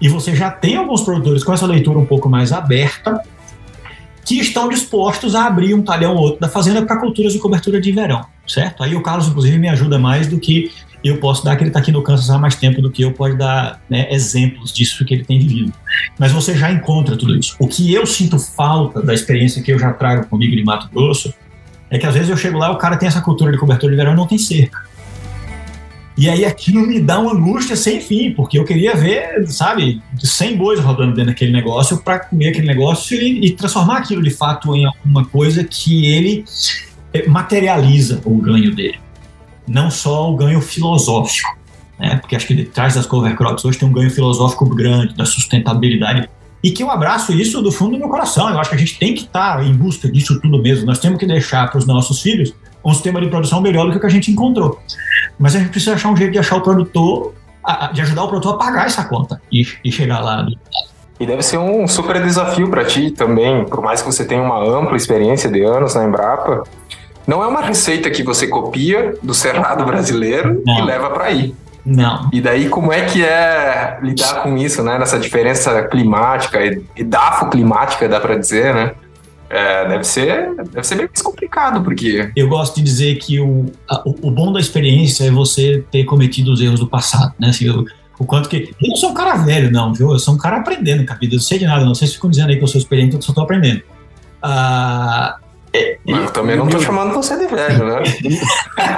E 0.00 0.08
você 0.08 0.34
já 0.34 0.50
tem 0.50 0.76
alguns 0.76 1.02
produtores 1.02 1.44
com 1.44 1.52
essa 1.52 1.66
leitura 1.66 1.98
um 1.98 2.06
pouco 2.06 2.28
mais 2.28 2.50
aberta, 2.50 3.22
que 4.24 4.38
estão 4.38 4.68
dispostos 4.68 5.34
a 5.34 5.46
abrir 5.46 5.74
um 5.74 5.82
talhão 5.82 6.14
ou 6.14 6.22
outro 6.22 6.40
da 6.40 6.48
fazenda 6.48 6.82
para 6.82 6.96
culturas 6.98 7.32
de 7.32 7.38
cobertura 7.38 7.80
de 7.80 7.90
verão, 7.92 8.24
certo? 8.46 8.82
Aí 8.82 8.94
o 8.94 9.02
Carlos, 9.02 9.28
inclusive, 9.28 9.58
me 9.58 9.68
ajuda 9.68 9.98
mais 9.98 10.26
do 10.26 10.38
que 10.38 10.70
eu 11.04 11.18
posso 11.18 11.44
dar, 11.44 11.56
que 11.56 11.64
ele 11.64 11.70
está 11.70 11.80
aqui 11.80 11.90
no 11.90 12.02
Kansas 12.02 12.30
há 12.30 12.38
mais 12.38 12.54
tempo 12.54 12.80
do 12.80 12.90
que 12.90 13.02
eu, 13.02 13.12
pode 13.12 13.36
dar 13.36 13.82
né, 13.90 14.06
exemplos 14.12 14.72
disso 14.72 15.04
que 15.04 15.14
ele 15.14 15.24
tem 15.24 15.38
vivido. 15.38 15.72
Mas 16.18 16.30
você 16.30 16.56
já 16.56 16.70
encontra 16.70 17.16
tudo 17.16 17.36
isso. 17.36 17.56
O 17.58 17.66
que 17.66 17.92
eu 17.92 18.06
sinto 18.06 18.38
falta 18.38 19.02
da 19.02 19.12
experiência 19.12 19.62
que 19.62 19.72
eu 19.72 19.78
já 19.78 19.92
trago 19.92 20.26
comigo 20.28 20.54
de 20.54 20.62
Mato 20.62 20.88
Grosso 20.92 21.34
é 21.90 21.98
que 21.98 22.06
às 22.06 22.14
vezes 22.14 22.30
eu 22.30 22.36
chego 22.36 22.56
lá 22.56 22.70
o 22.70 22.78
cara 22.78 22.96
tem 22.96 23.08
essa 23.08 23.20
cultura 23.20 23.50
de 23.50 23.58
cobertura 23.58 23.90
de 23.90 23.96
verão 23.96 24.12
e 24.12 24.16
não 24.16 24.26
tem 24.26 24.38
cerca. 24.38 24.78
E 26.16 26.28
aí 26.28 26.44
aquilo 26.44 26.86
me 26.86 27.00
dá 27.00 27.18
uma 27.18 27.32
angústia 27.32 27.74
sem 27.74 28.00
fim, 28.00 28.32
porque 28.32 28.58
eu 28.58 28.64
queria 28.64 28.94
ver, 28.94 29.46
sabe, 29.48 30.02
100 30.18 30.56
bois 30.56 30.80
rodando 30.80 31.14
dentro 31.14 31.30
daquele 31.30 31.52
negócio 31.52 31.98
para 31.98 32.18
comer 32.20 32.48
aquele 32.48 32.66
negócio 32.66 33.16
e, 33.16 33.46
e, 33.46 33.50
transformar 33.52 33.98
aquilo 33.98 34.22
de 34.22 34.30
fato 34.30 34.76
em 34.76 34.84
alguma 34.84 35.24
coisa 35.24 35.64
que 35.64 36.06
ele 36.06 36.44
eh, 37.14 37.26
materializa 37.26 38.20
o 38.24 38.36
ganho 38.36 38.74
dele. 38.74 38.98
Não 39.66 39.90
só 39.90 40.30
o 40.30 40.36
ganho 40.36 40.60
filosófico, 40.60 41.56
né? 41.98 42.16
porque 42.16 42.36
acho 42.36 42.46
que 42.46 42.54
detrás 42.54 42.94
das 42.94 43.06
cover 43.06 43.34
crops 43.34 43.64
hoje 43.64 43.78
tem 43.78 43.88
um 43.88 43.92
ganho 43.92 44.10
filosófico 44.10 44.66
grande, 44.66 45.14
da 45.14 45.24
sustentabilidade 45.24 46.28
e 46.62 46.70
que 46.70 46.82
eu 46.82 46.90
abraço 46.90 47.32
isso 47.32 47.60
do 47.60 47.72
fundo 47.72 47.92
do 47.92 47.98
meu 47.98 48.08
coração. 48.08 48.48
Eu 48.48 48.58
acho 48.58 48.70
que 48.70 48.76
a 48.76 48.78
gente 48.78 48.98
tem 48.98 49.14
que 49.14 49.22
estar 49.22 49.56
tá 49.56 49.64
em 49.64 49.74
busca 49.74 50.08
disso 50.08 50.40
tudo 50.40 50.62
mesmo. 50.62 50.86
Nós 50.86 50.98
temos 51.00 51.18
que 51.18 51.26
deixar 51.26 51.68
para 51.68 51.78
os 51.78 51.86
nossos 51.86 52.20
filhos 52.20 52.54
um 52.84 52.92
sistema 52.92 53.20
de 53.20 53.28
produção 53.28 53.60
melhor 53.60 53.86
do 53.86 53.92
que 53.92 53.98
o 53.98 54.00
que 54.00 54.06
a 54.06 54.10
gente 54.10 54.30
encontrou. 54.30 54.78
Mas 55.38 55.54
a 55.54 55.58
gente 55.58 55.70
precisa 55.70 55.94
achar 55.94 56.10
um 56.10 56.16
jeito 56.16 56.32
de 56.32 56.38
achar 56.38 56.56
o 56.56 56.60
produtor, 56.60 57.34
de 57.92 58.00
ajudar 58.02 58.24
o 58.24 58.28
produtor 58.28 58.54
a 58.54 58.58
pagar 58.58 58.86
essa 58.86 59.04
conta 59.04 59.40
e, 59.50 59.66
e 59.84 59.92
chegar 59.92 60.20
lá. 60.20 60.46
E 61.18 61.26
deve 61.26 61.42
ser 61.42 61.58
um 61.58 61.86
super 61.86 62.20
desafio 62.22 62.68
para 62.68 62.84
ti 62.84 63.10
também, 63.10 63.64
por 63.64 63.80
mais 63.82 64.00
que 64.02 64.06
você 64.06 64.24
tenha 64.24 64.42
uma 64.42 64.58
ampla 64.58 64.96
experiência 64.96 65.50
de 65.50 65.62
anos 65.62 65.94
na 65.94 66.04
Embrapa. 66.04 66.64
Não 67.26 67.42
é 67.42 67.46
uma 67.46 67.60
receita 67.60 68.10
que 68.10 68.22
você 68.22 68.48
copia 68.48 69.14
do 69.22 69.32
cerrado 69.32 69.84
brasileiro 69.84 70.60
Não. 70.66 70.80
e 70.80 70.82
leva 70.82 71.10
para 71.10 71.24
aí. 71.24 71.54
Não. 71.84 72.28
E 72.32 72.40
daí, 72.40 72.68
como 72.68 72.92
é 72.92 73.02
que 73.02 73.24
é 73.24 73.98
lidar 74.02 74.42
com 74.42 74.56
isso, 74.56 74.82
né? 74.82 74.98
Nessa 74.98 75.18
diferença 75.18 75.82
climática 75.82 76.58
e 76.96 77.04
dafo-climática, 77.04 78.08
dá 78.08 78.20
para 78.20 78.36
dizer, 78.36 78.74
né? 78.74 78.92
É, 79.52 79.86
deve 79.86 80.04
ser 80.04 80.54
deve 80.54 80.82
ser 80.82 80.94
bem 80.94 81.06
mais 81.06 81.20
complicado, 81.20 81.84
porque. 81.84 82.32
Eu 82.34 82.48
gosto 82.48 82.76
de 82.76 82.82
dizer 82.82 83.16
que 83.16 83.38
o, 83.38 83.66
a, 83.86 84.02
o, 84.06 84.30
bom 84.30 84.50
da 84.50 84.58
experiência 84.58 85.24
é 85.24 85.30
você 85.30 85.84
ter 85.90 86.04
cometido 86.04 86.50
os 86.50 86.60
erros 86.62 86.80
do 86.80 86.86
passado, 86.86 87.34
né? 87.38 87.50
Assim, 87.50 87.66
eu, 87.66 87.84
o 88.18 88.24
quanto 88.24 88.48
que. 88.48 88.74
Eu 88.80 88.88
não 88.88 88.96
sou 88.96 89.10
um 89.10 89.14
cara 89.14 89.36
velho, 89.36 89.70
não, 89.70 89.92
viu? 89.92 90.10
Eu 90.10 90.18
sou 90.18 90.32
um 90.34 90.38
cara 90.38 90.56
aprendendo 90.56 91.00
vida. 91.00 91.34
Eu 91.34 91.36
não 91.36 91.38
sei 91.38 91.58
de 91.58 91.66
nada, 91.66 91.84
não. 91.84 91.94
Vocês 91.94 92.14
ficam 92.14 92.30
dizendo 92.30 92.48
aí 92.48 92.56
que 92.56 92.64
eu 92.64 92.68
sou 92.68 92.80
experiente, 92.80 93.14
eu 93.14 93.20
só 93.20 93.34
tô 93.34 93.42
aprendendo. 93.42 93.82
Ah. 94.40 95.36
É, 95.74 95.98
Mas 96.06 96.24
eu 96.24 96.30
também 96.30 96.56
não 96.56 96.66
tô 96.66 96.80
chamando 96.80 97.12
você 97.12 97.36
de 97.36 97.46
velho, 97.46 97.86
né? 97.86 98.02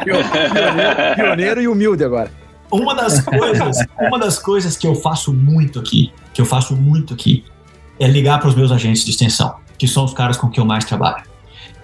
pioneiro, 0.04 1.14
pioneiro 1.16 1.62
e 1.62 1.68
humilde 1.68 2.04
agora. 2.04 2.30
Uma 2.70 2.94
das 2.94 3.20
coisas, 3.20 3.76
uma 3.98 4.18
das 4.20 4.38
coisas 4.38 4.76
que 4.76 4.86
eu 4.86 4.94
faço 4.94 5.32
muito 5.32 5.80
aqui, 5.80 6.12
que 6.32 6.40
eu 6.40 6.46
faço 6.46 6.76
muito 6.76 7.14
aqui, 7.14 7.44
é 7.98 8.06
ligar 8.06 8.38
para 8.40 8.48
os 8.48 8.56
meus 8.56 8.72
agentes 8.72 9.04
de 9.04 9.10
extensão 9.10 9.63
que 9.78 9.88
são 9.88 10.04
os 10.04 10.12
caras 10.12 10.36
com 10.36 10.48
quem 10.48 10.62
eu 10.62 10.66
mais 10.66 10.84
trabalho. 10.84 11.24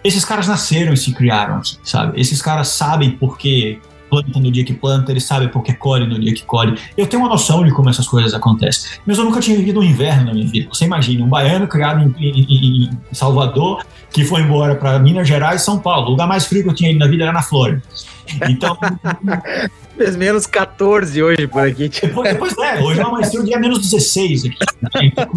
Esses 0.03 0.25
caras 0.25 0.49
nasceram 0.49 0.93
e 0.93 0.97
se 0.97 1.13
criaram 1.13 1.57
aqui, 1.57 1.77
sabe? 1.83 2.19
Esses 2.19 2.41
caras 2.41 2.69
sabem 2.69 3.11
por 3.11 3.37
que 3.37 3.81
planta 4.11 4.41
no 4.41 4.51
dia 4.51 4.65
que 4.65 4.73
planta, 4.73 5.13
eles 5.13 5.25
sabem 5.25 5.49
por 5.49 5.63
que 5.63 5.73
colhe 5.73 6.07
no 6.07 6.19
dia 6.19 6.35
que 6.35 6.43
colhe. 6.43 6.77
Eu 6.97 7.07
tenho 7.07 7.23
uma 7.23 7.29
noção 7.29 7.65
de 7.65 7.71
como 7.71 7.89
essas 7.89 8.09
coisas 8.09 8.35
acontecem, 8.35 8.99
mas 9.07 9.19
eu 9.19 9.25
nunca 9.25 9.41
tinha 9.41 9.57
vivido 9.57 9.79
um 9.79 9.85
inverno 9.85 10.27
na 10.27 10.35
minha 10.35 10.47
vida. 10.49 10.69
Você 10.73 10.85
imagina, 10.85 11.25
um 11.25 11.29
baiano 11.29 11.69
criado 11.69 12.13
em, 12.19 12.27
em, 12.27 12.91
em 12.91 13.15
Salvador, 13.15 13.85
que 14.11 14.25
foi 14.25 14.43
embora 14.43 14.75
para 14.75 14.99
Minas 14.99 15.29
Gerais 15.29 15.63
e 15.63 15.65
São 15.65 15.79
Paulo. 15.79 16.09
O 16.09 16.11
lugar 16.11 16.27
mais 16.27 16.47
frio 16.47 16.63
que 16.63 16.69
eu 16.69 16.75
tinha 16.75 16.91
ido 16.91 16.99
na 16.99 17.07
vida 17.07 17.25
era 17.25 17.33
na 17.33 17.43
Flórida. 17.43 17.83
Então. 18.49 18.77
Fez 19.97 20.17
menos 20.17 20.47
14 20.47 21.23
hoje 21.23 21.47
por 21.47 21.67
aqui. 21.67 21.91
Pois, 22.15 22.35
pois 22.39 22.59
é, 22.59 22.81
hoje 22.81 23.01
amanheceu 23.03 23.43
o 23.43 23.45
dia 23.45 23.59
menos 23.59 23.81
16 23.81 24.47
aqui. 24.47 24.57
Então, 25.03 25.29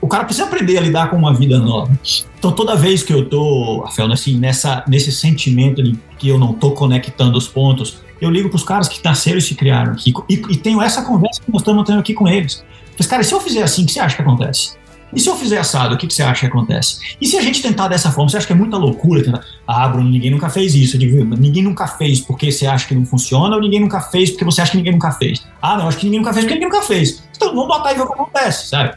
o 0.00 0.08
cara 0.08 0.24
precisa 0.24 0.46
aprender 0.46 0.78
a 0.78 0.80
lidar 0.80 1.10
com 1.10 1.16
uma 1.16 1.34
vida 1.34 1.58
nova. 1.58 1.92
Então, 2.38 2.50
toda 2.52 2.74
vez 2.74 3.02
que 3.02 3.12
eu 3.12 3.28
tô, 3.28 3.82
Rafael, 3.84 4.10
assim, 4.10 4.38
nessa, 4.38 4.82
nesse 4.88 5.12
sentimento 5.12 5.82
de 5.82 5.98
que 6.18 6.28
eu 6.28 6.38
não 6.38 6.54
tô 6.54 6.70
conectando 6.70 7.36
os 7.36 7.46
pontos, 7.46 8.00
eu 8.22 8.30
ligo 8.30 8.48
para 8.48 8.56
os 8.56 8.64
caras 8.64 8.88
que 8.88 9.04
nasceram 9.04 9.36
e 9.36 9.42
se 9.42 9.54
criaram 9.54 9.92
aqui. 9.92 10.14
E, 10.30 10.34
e 10.34 10.56
tenho 10.56 10.80
essa 10.80 11.02
conversa 11.02 11.42
que 11.44 11.52
nós 11.52 11.60
estamos 11.60 11.84
tendo 11.84 11.98
aqui 11.98 12.14
com 12.14 12.26
eles. 12.26 12.64
Mas, 12.96 13.06
cara, 13.06 13.22
se 13.22 13.34
eu 13.34 13.40
fizer 13.40 13.62
assim, 13.62 13.82
o 13.82 13.86
que 13.86 13.92
você 13.92 14.00
acha 14.00 14.16
que 14.16 14.22
acontece? 14.22 14.76
E 15.14 15.20
se 15.20 15.28
eu 15.28 15.36
fizer 15.36 15.58
assado, 15.58 15.94
o 15.94 15.98
que, 15.98 16.06
que 16.06 16.14
você 16.14 16.22
acha 16.22 16.40
que 16.40 16.46
acontece? 16.46 17.16
E 17.20 17.26
se 17.26 17.36
a 17.36 17.42
gente 17.42 17.60
tentar 17.60 17.88
dessa 17.88 18.10
forma, 18.10 18.30
você 18.30 18.38
acha 18.38 18.46
que 18.46 18.52
é 18.52 18.56
muita 18.56 18.76
loucura 18.76 19.22
tentar? 19.22 19.44
Ah, 19.66 19.88
Bruno, 19.88 20.08
ninguém 20.08 20.30
nunca 20.30 20.48
fez 20.48 20.74
isso. 20.74 20.96
Eu 20.96 21.00
digo, 21.00 21.24
ninguém 21.36 21.62
nunca 21.62 21.86
fez 21.86 22.20
porque 22.20 22.50
você 22.50 22.66
acha 22.66 22.88
que 22.88 22.94
não 22.94 23.04
funciona 23.04 23.54
ou 23.54 23.60
ninguém 23.60 23.80
nunca 23.80 24.00
fez 24.00 24.30
porque 24.30 24.44
você 24.44 24.62
acha 24.62 24.70
que 24.70 24.76
ninguém 24.78 24.92
nunca 24.92 25.12
fez? 25.12 25.44
Ah, 25.60 25.76
não, 25.76 25.88
acho 25.88 25.98
que 25.98 26.06
ninguém 26.06 26.20
nunca 26.20 26.32
fez 26.32 26.44
porque 26.44 26.54
ninguém 26.54 26.70
nunca 26.70 26.86
fez. 26.86 27.22
Então 27.36 27.54
vamos 27.54 27.68
botar 27.68 27.92
e 27.92 27.94
ver 27.94 28.02
o 28.02 28.06
que 28.06 28.12
acontece, 28.14 28.68
sabe? 28.68 28.94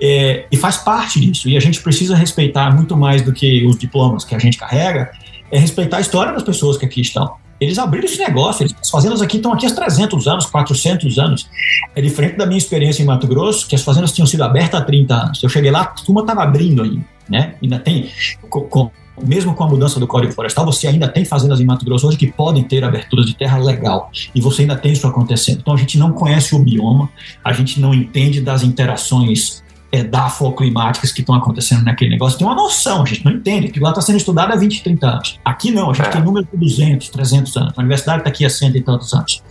É, 0.00 0.46
e 0.50 0.56
faz 0.56 0.78
parte 0.78 1.20
disso. 1.20 1.48
E 1.48 1.56
a 1.56 1.60
gente 1.60 1.80
precisa 1.80 2.16
respeitar 2.16 2.74
muito 2.74 2.96
mais 2.96 3.22
do 3.22 3.32
que 3.32 3.64
os 3.66 3.78
diplomas 3.78 4.24
que 4.24 4.34
a 4.34 4.38
gente 4.38 4.58
carrega, 4.58 5.12
é 5.50 5.58
respeitar 5.58 5.98
a 5.98 6.00
história 6.00 6.32
das 6.32 6.42
pessoas 6.42 6.76
que 6.76 6.84
aqui 6.84 7.00
estão. 7.00 7.36
Eles 7.60 7.78
abriram 7.78 8.04
esse 8.04 8.18
negócio, 8.18 8.66
as 8.80 8.90
fazendas 8.90 9.22
aqui 9.22 9.36
estão 9.36 9.52
aqui 9.52 9.66
há 9.66 9.74
300 9.74 10.26
anos, 10.28 10.46
400 10.46 11.18
anos. 11.18 11.48
É 11.94 12.00
diferente 12.00 12.36
da 12.36 12.46
minha 12.46 12.58
experiência 12.58 13.02
em 13.02 13.06
Mato 13.06 13.26
Grosso, 13.26 13.66
que 13.66 13.74
as 13.74 13.82
fazendas 13.82 14.12
tinham 14.12 14.26
sido 14.26 14.42
abertas 14.42 14.80
há 14.80 14.84
30 14.84 15.14
anos. 15.14 15.42
Eu 15.42 15.48
cheguei 15.48 15.70
lá, 15.70 15.82
a 15.82 15.86
turma 15.86 16.20
estava 16.20 16.42
abrindo 16.42 16.82
ainda, 16.82 17.04
né? 17.28 17.54
Ainda 17.62 17.78
tem, 17.78 18.10
com, 18.48 18.62
com, 18.62 18.90
mesmo 19.24 19.54
com 19.54 19.64
a 19.64 19.68
mudança 19.68 19.98
do 19.98 20.06
Código 20.06 20.32
Florestal, 20.32 20.64
você 20.66 20.86
ainda 20.86 21.08
tem 21.08 21.24
fazendas 21.24 21.60
em 21.60 21.64
Mato 21.64 21.84
Grosso 21.84 22.06
hoje 22.06 22.16
que 22.16 22.26
podem 22.26 22.62
ter 22.62 22.84
aberturas 22.84 23.26
de 23.26 23.34
terra 23.34 23.58
legal, 23.58 24.10
e 24.34 24.40
você 24.40 24.62
ainda 24.62 24.76
tem 24.76 24.92
isso 24.92 25.06
acontecendo. 25.06 25.60
Então 25.60 25.74
a 25.74 25.76
gente 25.76 25.98
não 25.98 26.12
conhece 26.12 26.54
o 26.54 26.58
bioma, 26.58 27.08
a 27.42 27.52
gente 27.52 27.80
não 27.80 27.94
entende 27.94 28.40
das 28.40 28.62
interações 28.62 29.64
é, 29.96 30.04
dafoclimáticas 30.04 31.10
que 31.10 31.20
estão 31.20 31.34
acontecendo 31.34 31.82
naquele 31.82 32.10
negócio, 32.10 32.38
tem 32.38 32.46
uma 32.46 32.54
noção, 32.54 33.02
a 33.02 33.06
gente 33.06 33.24
não 33.24 33.32
entende, 33.32 33.68
que 33.68 33.80
lá 33.80 33.90
está 33.90 34.02
sendo 34.02 34.16
estudado 34.16 34.52
há 34.52 34.56
20, 34.56 34.82
30 34.82 35.06
anos. 35.06 35.40
Aqui 35.42 35.70
não, 35.70 35.90
a 35.90 35.94
gente 35.94 36.06
é. 36.06 36.10
tem 36.10 36.22
número 36.22 36.46
de 36.52 36.58
200, 36.58 37.08
300 37.08 37.56
anos. 37.56 37.72
A 37.76 37.80
universidade 37.80 38.18
está 38.18 38.28
aqui 38.28 38.44
há 38.44 38.50
cento 38.50 38.76
e 38.76 38.82
tantos 38.82 39.14
anos. 39.14 39.42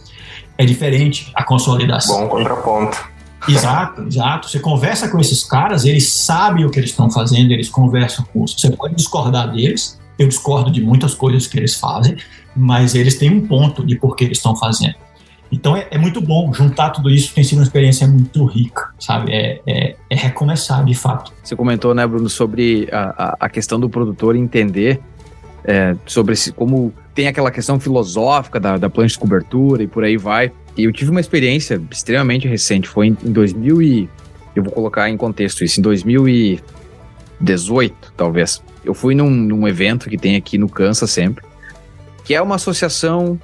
É 0.58 0.64
diferente 0.64 1.32
a 1.34 1.44
consolidação. 1.44 2.22
Bom 2.22 2.30
contraponto. 2.30 3.10
Exato, 3.48 4.04
exato. 4.04 4.50
Você 4.50 4.60
conversa 4.60 5.10
com 5.10 5.20
esses 5.20 5.44
caras, 5.44 5.84
eles 5.86 6.12
sabem 6.12 6.66
o 6.66 6.70
que 6.70 6.80
eles 6.80 6.92
estão 6.92 7.10
fazendo, 7.10 7.52
eles 7.52 7.70
conversam 7.70 8.26
com 8.32 8.46
você. 8.46 8.56
Você 8.60 8.72
pode 8.72 8.96
discordar 8.96 9.52
deles, 9.52 10.00
eu 10.18 10.28
discordo 10.28 10.72
de 10.72 10.82
muitas 10.82 11.14
coisas 11.14 11.48
que 11.48 11.58
eles 11.58 11.76
fazem, 11.76 12.18
mas 12.56 12.96
eles 12.96 13.18
têm 13.18 13.32
um 13.32 13.48
ponto 13.48 13.86
de 13.86 13.96
por 13.96 14.16
que 14.16 14.24
eles 14.24 14.38
estão 14.38 14.56
fazendo. 14.56 14.96
Então 15.56 15.76
é, 15.76 15.88
é, 15.90 15.98
muito 15.98 16.20
bom 16.20 16.54
juntar 16.54 16.90
tudo 16.90 17.10
isso, 17.10 17.34
tem 17.34 17.44
sido 17.44 17.60
uma 17.60 17.64
experiência 17.64 18.06
muito 18.06 18.44
rica, 18.46 18.90
sabe? 19.00 19.32
É, 19.32 19.62
é, 19.66 19.96
é 20.10 20.16
recomeçar 20.16 20.84
de 20.84 20.94
fato. 20.94 21.32
Você 21.42 21.56
comentou, 21.56 21.96
né, 21.96 22.06
Bruno, 22.06 22.30
sobre 22.30 22.90
a, 22.92 23.38
a 23.40 23.50
questão 23.50 23.80
do 23.80 23.90
produtor 23.90 24.36
entender 24.36 25.00
é, 25.64 25.96
sobre 26.06 26.34
esse, 26.34 26.52
como 26.52 26.94
tem 27.14 27.28
aquela 27.28 27.50
questão 27.50 27.80
filosófica 27.80 28.60
da, 28.60 28.78
da 28.78 28.90
plancha 28.90 29.14
de 29.14 29.20
cobertura 29.20 29.82
e 29.82 29.88
por 29.88 30.04
aí 30.04 30.18
vai. 30.18 30.52
E 30.78 30.84
eu 30.84 30.92
tive 30.92 31.10
uma 31.10 31.22
experiência 31.22 31.82
extremamente 31.90 32.50
recente, 32.50 32.90
foi 32.90 33.08
em, 33.08 33.18
em 33.24 33.32
2000 33.32 33.82
e... 33.82 34.10
Eu 34.54 34.64
vou 34.64 34.72
colocar 34.72 35.10
em 35.10 35.18
contexto 35.18 35.64
isso, 35.66 35.82
em 35.82 35.84
2018, 35.84 38.14
talvez. 38.16 38.64
Eu 38.86 38.94
fui 38.94 39.14
num, 39.14 39.30
num 39.30 39.68
evento 39.68 40.10
que 40.10 40.18
tem 40.18 40.38
aqui 40.38 40.58
no 40.58 40.70
Kansas 40.70 41.12
sempre, 41.12 41.44
que 42.24 42.34
é 42.34 42.42
uma 42.42 42.56
associação 42.56 43.38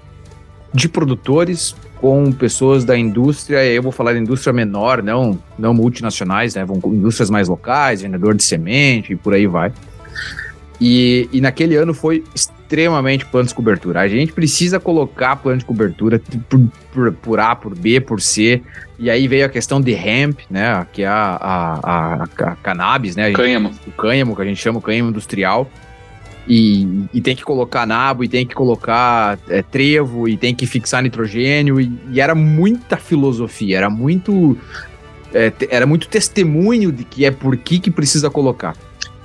de 0.74 0.88
produtores 0.88 1.76
com 2.02 2.32
pessoas 2.32 2.84
da 2.84 2.98
indústria, 2.98 3.64
eu 3.64 3.84
vou 3.84 3.92
falar 3.92 4.14
da 4.14 4.20
indústria 4.20 4.52
menor, 4.52 5.04
não, 5.04 5.38
não 5.58 5.72
multinacionais, 5.72 6.56
né? 6.56 6.66
Vão 6.66 6.82
com 6.82 6.92
indústrias 6.92 7.30
mais 7.30 7.48
locais, 7.48 8.02
vendedor 8.02 8.34
de 8.34 8.44
semente 8.44 9.14
e 9.14 9.16
por 9.16 9.36
aí 9.36 9.46
vai. 9.46 9.72
E, 10.82 11.30
e 11.32 11.40
naquele 11.40 11.76
ano 11.76 11.94
foi 11.94 12.24
extremamente 12.34 13.24
plano 13.28 13.48
de 13.48 13.54
cobertura. 13.54 14.00
A 14.02 14.08
gente 14.08 14.34
precisa 14.34 14.80
colocar 14.80 15.36
plano 15.36 15.60
de 15.60 15.66
cobertura 15.66 16.20
por, 16.50 16.60
por, 16.92 17.12
por, 17.14 17.40
A, 17.40 17.56
por 17.56 17.76
B, 17.76 18.02
por 18.02 18.20
C. 18.20 18.64
E 18.98 19.08
aí 19.08 19.28
veio 19.28 19.46
a 19.46 19.50
questão 19.50 19.80
de 19.80 19.92
hemp, 19.92 20.40
né? 20.50 20.84
Que 20.92 21.04
é 21.04 21.08
a, 21.08 21.38
a, 21.40 21.80
a, 21.84 22.24
a 22.24 22.56
cannabis, 22.56 23.16
né? 23.16 23.32
Cânhamo. 23.32 23.72
O 23.86 23.92
cânhamo, 23.92 24.36
que 24.36 24.42
a 24.42 24.46
gente 24.46 24.60
chama 24.60 24.80
o 24.80 24.82
cânhamo 24.82 25.10
industrial. 25.10 25.70
E, 26.48 27.06
e, 27.14 27.22
tem 27.22 27.36
que 27.36 27.44
colocar 27.44 27.86
nabo, 27.86 28.24
e 28.24 28.28
tem 28.28 28.46
que 28.46 28.56
colocar 28.56 29.38
é, 29.48 29.62
trevo, 29.62 30.28
e 30.28 30.36
tem 30.36 30.56
que 30.56 30.66
fixar 30.66 31.04
nitrogênio, 31.04 31.80
e, 31.80 31.92
e 32.12 32.20
era 32.20 32.34
muita 32.34 32.98
filosofia, 32.98 33.78
era 33.78 33.90
muito. 33.90 34.58
É, 35.34 35.54
era 35.70 35.86
muito 35.86 36.10
testemunho 36.10 36.92
de 36.92 37.06
que 37.06 37.26
é 37.26 37.32
por 37.32 37.56
que, 37.56 37.80
que 37.80 37.92
precisa 37.92 38.30
colocar. 38.30 38.76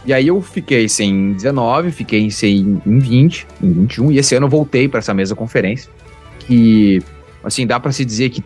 E 0.07 0.12
aí 0.12 0.29
eu 0.29 0.40
fiquei 0.40 0.88
sem 0.88 1.33
19, 1.33 1.90
fiquei 1.90 2.31
sem 2.31 2.81
em 2.87 2.98
20, 2.98 3.46
em 3.61 3.72
21, 3.72 4.12
e 4.12 4.18
esse 4.18 4.37
ano 4.37 4.46
eu 4.46 4.50
voltei 4.50 4.87
para 4.87 5.00
essa 5.00 5.12
mesma 5.12 5.35
conferência. 5.35 5.90
Que, 6.38 7.02
assim, 7.42 7.66
dá 7.66 7.81
para 7.81 7.90
se 7.90 8.05
dizer 8.05 8.31
que 8.31 8.44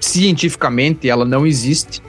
cientificamente 0.00 1.06
ela 1.08 1.26
não 1.26 1.46
existe, 1.46 2.00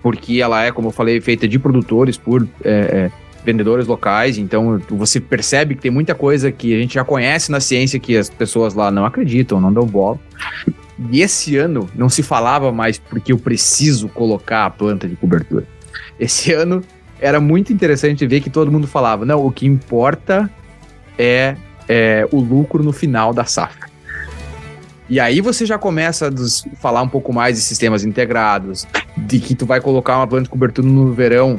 porque 0.00 0.40
ela 0.40 0.64
é, 0.64 0.70
como 0.70 0.88
eu 0.88 0.92
falei, 0.92 1.20
feita 1.20 1.48
de 1.48 1.58
produtores 1.58 2.16
por. 2.16 2.46
É, 2.64 2.70
é, 2.70 3.10
vendedores 3.48 3.86
locais, 3.86 4.36
então 4.36 4.78
você 4.90 5.18
percebe 5.18 5.74
que 5.74 5.80
tem 5.80 5.90
muita 5.90 6.14
coisa 6.14 6.52
que 6.52 6.74
a 6.74 6.78
gente 6.78 6.94
já 6.94 7.04
conhece 7.04 7.50
na 7.50 7.60
ciência 7.60 7.98
que 7.98 8.14
as 8.14 8.28
pessoas 8.28 8.74
lá 8.74 8.90
não 8.90 9.06
acreditam, 9.06 9.58
não 9.58 9.72
dão 9.72 9.86
bola. 9.86 10.20
E 11.10 11.22
esse 11.22 11.56
ano 11.56 11.88
não 11.94 12.10
se 12.10 12.22
falava 12.22 12.70
mais 12.70 12.98
porque 12.98 13.32
eu 13.32 13.38
preciso 13.38 14.06
colocar 14.08 14.66
a 14.66 14.70
planta 14.70 15.08
de 15.08 15.16
cobertura. 15.16 15.66
Esse 16.20 16.52
ano 16.52 16.82
era 17.18 17.40
muito 17.40 17.72
interessante 17.72 18.26
ver 18.26 18.42
que 18.42 18.50
todo 18.50 18.70
mundo 18.70 18.86
falava: 18.86 19.24
não, 19.24 19.46
o 19.46 19.50
que 19.50 19.66
importa 19.66 20.50
é, 21.18 21.56
é 21.88 22.28
o 22.30 22.40
lucro 22.40 22.82
no 22.82 22.92
final 22.92 23.32
da 23.32 23.46
safra. 23.46 23.88
E 25.08 25.18
aí 25.18 25.40
você 25.40 25.64
já 25.64 25.78
começa 25.78 26.28
a 26.28 26.76
falar 26.76 27.00
um 27.00 27.08
pouco 27.08 27.32
mais 27.32 27.56
de 27.56 27.62
sistemas 27.62 28.04
integrados, 28.04 28.86
de 29.16 29.40
que 29.40 29.54
tu 29.54 29.64
vai 29.64 29.80
colocar 29.80 30.18
uma 30.18 30.26
planta 30.26 30.44
de 30.44 30.50
cobertura 30.50 30.86
no 30.86 31.14
verão 31.14 31.58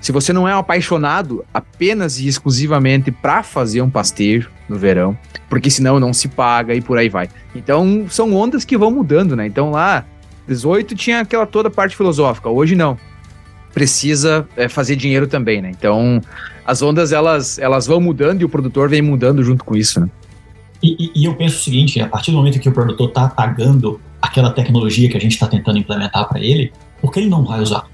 se 0.00 0.12
você 0.12 0.32
não 0.32 0.48
é 0.48 0.54
um 0.54 0.58
apaixonado 0.58 1.44
apenas 1.52 2.18
e 2.18 2.26
exclusivamente 2.26 3.10
para 3.10 3.42
fazer 3.42 3.82
um 3.82 3.90
pastejo 3.90 4.50
no 4.68 4.78
verão, 4.78 5.16
porque 5.48 5.70
senão 5.70 6.00
não 6.00 6.12
se 6.12 6.28
paga 6.28 6.74
e 6.74 6.80
por 6.80 6.96
aí 6.96 7.08
vai. 7.08 7.28
Então 7.54 8.06
são 8.08 8.34
ondas 8.34 8.64
que 8.64 8.78
vão 8.78 8.90
mudando, 8.90 9.36
né? 9.36 9.46
Então 9.46 9.70
lá 9.70 10.04
18 10.48 10.94
tinha 10.94 11.20
aquela 11.20 11.46
toda 11.46 11.68
parte 11.68 11.96
filosófica, 11.96 12.48
hoje 12.48 12.74
não. 12.74 12.96
Precisa 13.74 14.48
é, 14.56 14.68
fazer 14.68 14.96
dinheiro 14.96 15.26
também, 15.26 15.60
né? 15.60 15.70
Então 15.70 16.20
as 16.64 16.80
ondas 16.80 17.12
elas 17.12 17.58
elas 17.58 17.86
vão 17.86 18.00
mudando 18.00 18.40
e 18.40 18.44
o 18.44 18.48
produtor 18.48 18.88
vem 18.88 19.02
mudando 19.02 19.42
junto 19.42 19.64
com 19.64 19.76
isso, 19.76 20.00
né? 20.00 20.08
E, 20.82 21.12
e, 21.14 21.24
eu 21.26 21.34
penso 21.34 21.56
o 21.56 21.62
seguinte: 21.62 22.00
a 22.00 22.08
partir 22.08 22.30
do 22.30 22.38
momento 22.38 22.58
que 22.58 22.68
o 22.68 22.72
produtor 22.72 23.08
está 23.08 23.28
pagando 23.28 24.00
aquela 24.20 24.50
tecnologia 24.50 25.10
que 25.10 25.16
a 25.16 25.20
gente 25.20 25.32
está 25.32 25.46
tentando 25.46 25.78
implementar 25.78 26.26
para 26.26 26.40
ele, 26.40 26.72
por 27.00 27.12
que 27.12 27.20
ele 27.20 27.28
não 27.28 27.44
vai 27.44 27.60
usar? 27.60 27.84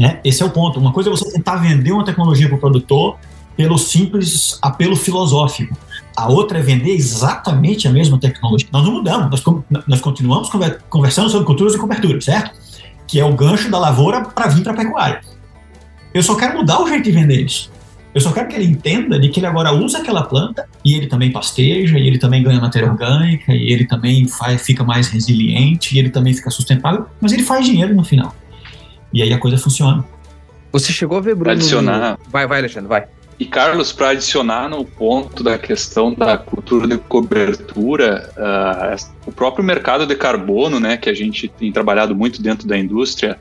Né? 0.00 0.18
Esse 0.24 0.42
é 0.42 0.46
o 0.46 0.48
ponto. 0.48 0.80
Uma 0.80 0.94
coisa 0.94 1.10
é 1.10 1.12
você 1.12 1.30
tentar 1.30 1.56
vender 1.56 1.92
uma 1.92 2.02
tecnologia 2.02 2.48
para 2.48 2.56
o 2.56 2.58
produtor 2.58 3.18
pelo 3.54 3.76
simples 3.76 4.58
apelo 4.62 4.96
filosófico. 4.96 5.76
A 6.16 6.26
outra 6.26 6.58
é 6.58 6.62
vender 6.62 6.92
exatamente 6.92 7.86
a 7.86 7.90
mesma 7.90 8.18
tecnologia. 8.18 8.66
Nós 8.72 8.82
não 8.82 8.92
mudamos, 8.92 9.28
nós, 9.30 9.84
nós 9.86 10.00
continuamos 10.00 10.48
conversando 10.88 11.28
sobre 11.28 11.46
culturas 11.46 11.74
e 11.74 11.78
coberturas, 11.78 12.24
certo? 12.24 12.58
Que 13.06 13.20
é 13.20 13.24
o 13.26 13.34
gancho 13.34 13.70
da 13.70 13.78
lavoura 13.78 14.22
para 14.22 14.48
vir 14.48 14.62
para 14.62 14.72
a 14.72 14.76
pecuária. 14.76 15.20
Eu 16.14 16.22
só 16.22 16.34
quero 16.34 16.56
mudar 16.56 16.80
o 16.80 16.88
jeito 16.88 17.04
de 17.04 17.12
vender 17.12 17.44
isso. 17.44 17.70
Eu 18.14 18.22
só 18.22 18.32
quero 18.32 18.48
que 18.48 18.56
ele 18.56 18.64
entenda 18.64 19.20
de 19.20 19.28
que 19.28 19.38
ele 19.38 19.46
agora 19.46 19.70
usa 19.70 19.98
aquela 19.98 20.22
planta 20.22 20.66
e 20.82 20.94
ele 20.94 21.08
também 21.08 21.30
pasteja, 21.30 21.98
e 21.98 22.06
ele 22.06 22.18
também 22.18 22.42
ganha 22.42 22.58
matéria 22.58 22.90
orgânica, 22.90 23.52
e 23.52 23.70
ele 23.70 23.84
também 23.84 24.26
faz, 24.26 24.62
fica 24.62 24.82
mais 24.82 25.08
resiliente, 25.08 25.94
e 25.94 25.98
ele 25.98 26.08
também 26.08 26.32
fica 26.32 26.48
sustentável, 26.48 27.04
mas 27.20 27.32
ele 27.32 27.42
faz 27.42 27.66
dinheiro 27.66 27.94
no 27.94 28.02
final. 28.02 28.34
E 29.12 29.22
aí 29.22 29.32
a 29.32 29.38
coisa 29.38 29.58
funciona. 29.58 30.04
Você 30.72 30.92
chegou 30.92 31.18
a 31.18 31.20
ver, 31.20 31.34
Bruno? 31.34 31.50
Adicionar. 31.50 32.18
Vai, 32.28 32.46
vai, 32.46 32.60
Alexandre, 32.60 32.88
vai. 32.88 33.06
E 33.38 33.46
Carlos, 33.46 33.90
para 33.90 34.10
adicionar 34.10 34.68
no 34.68 34.84
ponto 34.84 35.42
da 35.42 35.56
questão 35.56 36.12
da 36.12 36.36
cultura 36.36 36.86
de 36.86 36.98
cobertura, 36.98 38.30
uh, 38.36 39.06
o 39.26 39.32
próprio 39.32 39.64
mercado 39.64 40.06
de 40.06 40.14
carbono, 40.14 40.78
né, 40.78 40.98
que 40.98 41.08
a 41.08 41.14
gente 41.14 41.48
tem 41.48 41.72
trabalhado 41.72 42.14
muito 42.14 42.42
dentro 42.42 42.68
da 42.68 42.76
indústria, 42.76 43.40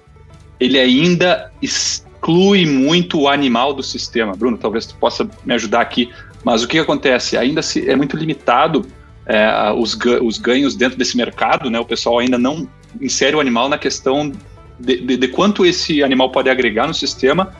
ele 0.57 0.79
ainda 0.79 1.51
exclui 1.61 2.65
muito 2.65 3.19
o 3.19 3.27
animal 3.27 3.73
do 3.73 3.83
sistema. 3.83 4.33
Bruno, 4.37 4.57
talvez 4.57 4.85
tu 4.85 4.95
possa 4.95 5.29
me 5.45 5.53
ajudar 5.53 5.81
aqui, 5.81 6.09
mas 6.45 6.63
o 6.63 6.67
que 6.67 6.79
acontece? 6.79 7.35
Ainda 7.35 7.61
se, 7.61 7.89
é 7.89 7.95
muito 7.95 8.15
limitado 8.15 8.85
é, 9.25 9.71
os, 9.73 9.97
os 10.23 10.37
ganhos 10.37 10.75
dentro 10.75 10.97
desse 10.97 11.17
mercado, 11.17 11.69
né? 11.69 11.77
O 11.77 11.85
pessoal 11.85 12.19
ainda 12.19 12.37
não 12.37 12.67
insere 13.01 13.35
o 13.35 13.39
animal 13.41 13.67
na 13.67 13.77
questão 13.77 14.31
de, 14.79 14.97
de, 14.97 15.17
de 15.17 15.27
quanto 15.27 15.65
esse 15.65 16.03
animal 16.03 16.31
pode 16.31 16.49
agregar 16.49 16.87
no 16.87 16.93
sistema 16.93 17.53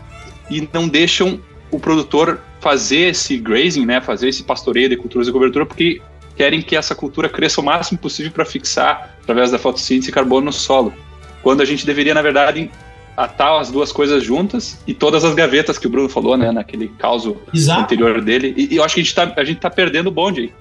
e 0.49 0.67
não 0.73 0.88
deixam 0.88 1.39
o 1.71 1.79
produtor 1.79 2.39
fazer 2.60 3.10
esse 3.10 3.38
grazing, 3.38 3.86
né, 3.86 4.01
fazer 4.01 4.29
esse 4.29 4.43
pastoreio 4.43 4.89
de 4.89 4.97
culturas 4.97 5.27
de 5.27 5.34
cobertura, 5.34 5.65
porque 5.65 6.01
querem 6.36 6.62
que 6.62 6.75
essa 6.75 6.95
cultura 6.95 7.29
cresça 7.29 7.62
o 7.62 7.63
máximo 7.63 7.99
possível 7.99 8.32
para 8.32 8.45
fixar, 8.45 9.17
através 9.21 9.51
da 9.51 9.60
fotossíntese, 9.60 10.12
carbono 10.12 10.45
no 10.45 10.53
solo. 10.53 10.93
Quando 11.43 11.62
a 11.62 11.65
gente 11.65 11.86
deveria, 11.86 12.13
na 12.13 12.21
verdade, 12.21 12.71
atar 13.19 13.60
as 13.60 13.69
duas 13.69 13.91
coisas 13.91 14.23
juntas 14.23 14.79
e 14.88 14.93
todas 14.93 15.25
as 15.25 15.36
gavetas 15.36 15.77
que 15.77 15.86
o 15.86 15.89
Bruno 15.89 16.08
falou, 16.08 16.38
né, 16.38 16.53
naquele 16.53 16.88
caso 16.88 17.36
Exato. 17.53 17.82
anterior 17.82 18.21
dele. 18.21 18.53
E, 18.55 18.73
e, 18.73 18.77
eu 18.77 18.84
acho 18.84 18.95
que 18.95 19.01
a 19.01 19.03
gente 19.03 19.10
está 19.12 19.34
a 19.36 19.43
gente 19.43 19.60
tá 19.60 19.69
perdendo 19.69 20.08
o 20.08 20.12
bonde 20.12 20.41
aí. 20.41 20.53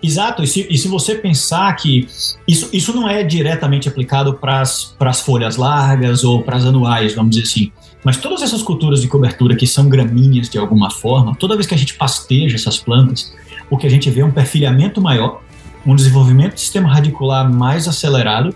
Exato, 0.00 0.44
e 0.44 0.46
se, 0.46 0.66
e 0.70 0.78
se 0.78 0.86
você 0.86 1.16
pensar 1.16 1.74
que 1.74 2.06
isso, 2.46 2.70
isso 2.72 2.94
não 2.94 3.08
é 3.08 3.24
diretamente 3.24 3.88
aplicado 3.88 4.34
para 4.34 4.60
as 4.60 5.20
folhas 5.20 5.56
largas 5.56 6.22
ou 6.22 6.40
para 6.42 6.56
as 6.56 6.64
anuais, 6.64 7.14
vamos 7.14 7.30
dizer 7.30 7.48
assim, 7.48 7.72
mas 8.04 8.16
todas 8.16 8.42
essas 8.42 8.62
culturas 8.62 9.02
de 9.02 9.08
cobertura 9.08 9.56
que 9.56 9.66
são 9.66 9.88
gramíneas 9.88 10.48
de 10.48 10.56
alguma 10.56 10.90
forma, 10.92 11.34
toda 11.34 11.56
vez 11.56 11.66
que 11.66 11.74
a 11.74 11.78
gente 11.78 11.94
pasteja 11.94 12.54
essas 12.54 12.78
plantas, 12.78 13.34
o 13.68 13.76
que 13.76 13.88
a 13.88 13.90
gente 13.90 14.08
vê 14.08 14.20
é 14.20 14.24
um 14.24 14.30
perfilhamento 14.30 15.00
maior, 15.00 15.42
um 15.86 15.94
desenvolvimento 15.94 16.54
do 16.54 16.60
sistema 16.60 16.92
radicular 16.92 17.50
mais 17.50 17.88
acelerado 17.88 18.54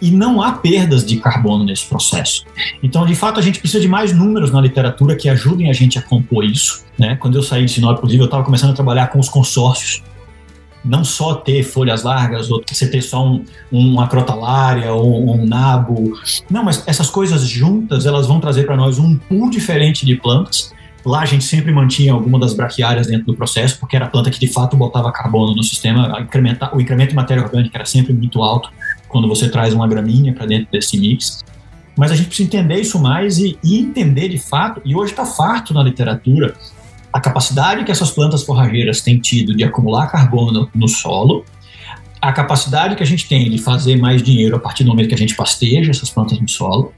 e 0.00 0.10
não 0.10 0.42
há 0.42 0.52
perdas 0.52 1.04
de 1.04 1.16
carbono 1.16 1.64
nesse 1.64 1.86
processo. 1.86 2.44
Então, 2.82 3.06
de 3.06 3.14
fato, 3.14 3.40
a 3.40 3.42
gente 3.42 3.58
precisa 3.58 3.80
de 3.80 3.88
mais 3.88 4.12
números 4.12 4.50
na 4.50 4.60
literatura 4.60 5.16
que 5.16 5.28
ajudem 5.28 5.70
a 5.70 5.72
gente 5.72 5.98
a 5.98 6.02
compor 6.02 6.44
isso. 6.44 6.84
Né? 6.98 7.16
Quando 7.16 7.36
eu 7.36 7.42
saí 7.42 7.64
de 7.64 7.72
Sinop, 7.72 7.96
inclusive, 7.96 8.22
eu 8.22 8.26
estava 8.26 8.44
começando 8.44 8.70
a 8.70 8.74
trabalhar 8.74 9.08
com 9.08 9.18
os 9.18 9.28
consórcios 9.28 10.02
não 10.84 11.02
só 11.02 11.34
ter 11.34 11.62
folhas 11.62 12.02
largas, 12.02 12.50
ou 12.50 12.62
você 12.66 12.86
ter 12.86 13.00
só 13.00 13.26
um, 13.26 13.42
uma 13.72 14.06
crotalária 14.06 14.92
ou 14.92 15.34
um 15.34 15.46
nabo. 15.46 16.12
Não, 16.50 16.62
mas 16.62 16.86
essas 16.86 17.08
coisas 17.08 17.42
juntas, 17.42 18.04
elas 18.04 18.26
vão 18.26 18.38
trazer 18.38 18.64
para 18.64 18.76
nós 18.76 18.98
um 18.98 19.16
pool 19.16 19.48
diferente 19.48 20.04
de 20.04 20.14
plantas. 20.16 20.74
Lá 21.04 21.20
a 21.20 21.26
gente 21.26 21.44
sempre 21.44 21.70
mantinha 21.70 22.12
alguma 22.12 22.38
das 22.38 22.54
braquiárias 22.54 23.06
dentro 23.06 23.26
do 23.26 23.34
processo, 23.34 23.78
porque 23.78 23.94
era 23.94 24.06
a 24.06 24.08
planta 24.08 24.30
que 24.30 24.40
de 24.40 24.48
fato 24.48 24.76
botava 24.76 25.12
carbono 25.12 25.54
no 25.54 25.62
sistema. 25.62 26.16
o 26.72 26.80
incremento 26.80 27.10
de 27.10 27.14
matéria 27.14 27.42
orgânica 27.42 27.76
era 27.76 27.84
sempre 27.84 28.12
muito 28.12 28.42
alto 28.42 28.70
quando 29.08 29.28
você 29.28 29.48
traz 29.48 29.74
uma 29.74 29.86
gramínea 29.86 30.32
para 30.32 30.46
dentro 30.46 30.68
desse 30.72 30.98
mix. 30.98 31.44
Mas 31.96 32.10
a 32.10 32.16
gente 32.16 32.28
precisa 32.28 32.48
entender 32.48 32.80
isso 32.80 32.98
mais 32.98 33.38
e, 33.38 33.58
e 33.62 33.78
entender 33.78 34.28
de 34.28 34.38
fato, 34.38 34.80
e 34.84 34.96
hoje 34.96 35.12
está 35.12 35.24
farto 35.24 35.72
na 35.74 35.82
literatura, 35.82 36.54
a 37.12 37.20
capacidade 37.20 37.84
que 37.84 37.92
essas 37.92 38.10
plantas 38.10 38.42
forrageiras 38.42 39.00
têm 39.00 39.20
tido 39.20 39.54
de 39.54 39.62
acumular 39.62 40.08
carbono 40.08 40.68
no 40.74 40.88
solo, 40.88 41.44
a 42.20 42.32
capacidade 42.32 42.96
que 42.96 43.02
a 43.02 43.06
gente 43.06 43.28
tem 43.28 43.48
de 43.50 43.58
fazer 43.58 43.96
mais 43.96 44.22
dinheiro 44.22 44.56
a 44.56 44.58
partir 44.58 44.82
do 44.82 44.88
momento 44.88 45.08
que 45.08 45.14
a 45.14 45.18
gente 45.18 45.36
pasteja 45.36 45.90
essas 45.90 46.10
plantas 46.10 46.40
no 46.40 46.48
solo. 46.48 46.92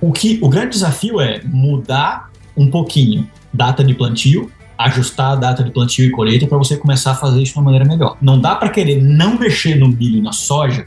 O 0.00 0.12
que 0.12 0.38
o 0.40 0.48
grande 0.48 0.70
desafio 0.70 1.20
é 1.20 1.42
mudar 1.44 2.31
um 2.56 2.68
pouquinho 2.68 3.28
data 3.52 3.84
de 3.84 3.94
plantio, 3.94 4.50
ajustar 4.78 5.32
a 5.32 5.36
data 5.36 5.62
de 5.62 5.70
plantio 5.70 6.06
e 6.06 6.10
colheita 6.10 6.46
para 6.46 6.58
você 6.58 6.76
começar 6.76 7.12
a 7.12 7.14
fazer 7.14 7.42
isso 7.42 7.52
de 7.52 7.58
uma 7.58 7.64
maneira 7.64 7.84
melhor. 7.84 8.16
Não 8.20 8.40
dá 8.40 8.54
para 8.54 8.68
querer 8.68 9.02
não 9.02 9.38
mexer 9.38 9.76
no 9.76 9.88
milho 9.88 10.18
e 10.18 10.22
na 10.22 10.32
soja 10.32 10.84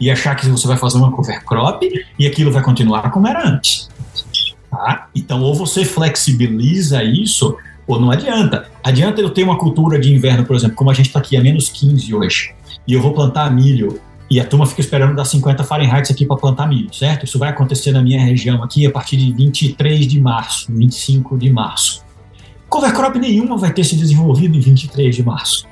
e 0.00 0.10
achar 0.10 0.34
que 0.34 0.46
você 0.46 0.66
vai 0.66 0.76
fazer 0.76 0.98
uma 0.98 1.10
cover 1.12 1.44
crop 1.44 1.82
e 2.18 2.26
aquilo 2.26 2.50
vai 2.50 2.62
continuar 2.62 3.10
como 3.10 3.26
era 3.26 3.48
antes. 3.48 3.88
Tá? 4.70 5.08
Então, 5.14 5.42
ou 5.42 5.54
você 5.54 5.84
flexibiliza 5.84 7.02
isso 7.02 7.56
Ou 7.86 8.00
não 8.00 8.10
adianta. 8.10 8.68
Adianta 8.82 9.20
eu 9.20 9.30
ter 9.30 9.44
uma 9.44 9.56
cultura 9.56 9.98
de 9.98 10.12
inverno, 10.12 10.44
por 10.44 10.56
exemplo, 10.56 10.74
como 10.74 10.90
a 10.90 10.94
gente 10.94 11.06
está 11.06 11.20
aqui 11.20 11.36
a 11.36 11.42
menos 11.42 11.68
15 11.68 12.14
hoje, 12.14 12.54
e 12.86 12.92
eu 12.92 13.00
vou 13.00 13.12
plantar 13.12 13.50
milho, 13.50 14.00
e 14.28 14.40
a 14.40 14.44
turma 14.44 14.66
fica 14.66 14.80
esperando 14.80 15.14
dar 15.14 15.24
50 15.24 15.62
Fahrenheit 15.62 16.10
aqui 16.12 16.26
para 16.26 16.36
plantar 16.36 16.66
milho, 16.66 16.92
certo? 16.92 17.24
Isso 17.24 17.38
vai 17.38 17.50
acontecer 17.50 17.92
na 17.92 18.02
minha 18.02 18.20
região 18.20 18.62
aqui 18.62 18.86
a 18.86 18.90
partir 18.90 19.16
de 19.16 19.32
23 19.32 20.06
de 20.06 20.20
março, 20.20 20.66
25 20.72 21.38
de 21.38 21.50
março. 21.50 22.04
Cover 22.68 22.92
crop 22.92 23.16
nenhuma 23.18 23.56
vai 23.56 23.72
ter 23.72 23.84
se 23.84 23.94
desenvolvido 23.94 24.56
em 24.56 24.60
23 24.60 25.14
de 25.14 25.22
março. 25.22 25.66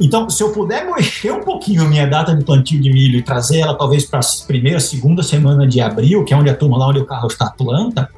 Então, 0.00 0.30
se 0.30 0.42
eu 0.42 0.52
puder 0.52 0.86
mexer 0.86 1.32
um 1.32 1.40
pouquinho 1.40 1.82
a 1.82 1.84
minha 1.84 2.06
data 2.06 2.34
de 2.34 2.44
plantio 2.44 2.80
de 2.80 2.90
milho 2.90 3.18
e 3.18 3.22
trazer 3.22 3.60
ela 3.60 3.74
talvez 3.74 4.04
para 4.04 4.20
a 4.20 4.46
primeira, 4.46 4.78
segunda 4.78 5.22
semana 5.22 5.66
de 5.66 5.80
abril, 5.80 6.24
que 6.24 6.32
é 6.32 6.36
onde 6.36 6.50
a 6.50 6.54
turma 6.54 6.78
lá 6.78 6.88
onde 6.88 7.00
o 7.00 7.06
carro 7.06 7.26
está 7.26 7.50
planta, 7.50 8.08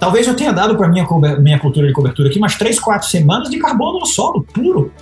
talvez 0.00 0.26
eu 0.26 0.34
tenha 0.34 0.52
dado 0.52 0.76
para 0.76 0.88
minha 0.88 1.06
minha 1.38 1.58
cultura 1.58 1.86
de 1.86 1.92
cobertura 1.92 2.28
aqui 2.28 2.38
umas 2.38 2.56
três, 2.56 2.78
quatro 2.78 3.08
semanas 3.08 3.48
de 3.48 3.58
carbono 3.58 4.00
no 4.00 4.06
solo 4.06 4.42
puro. 4.42 4.92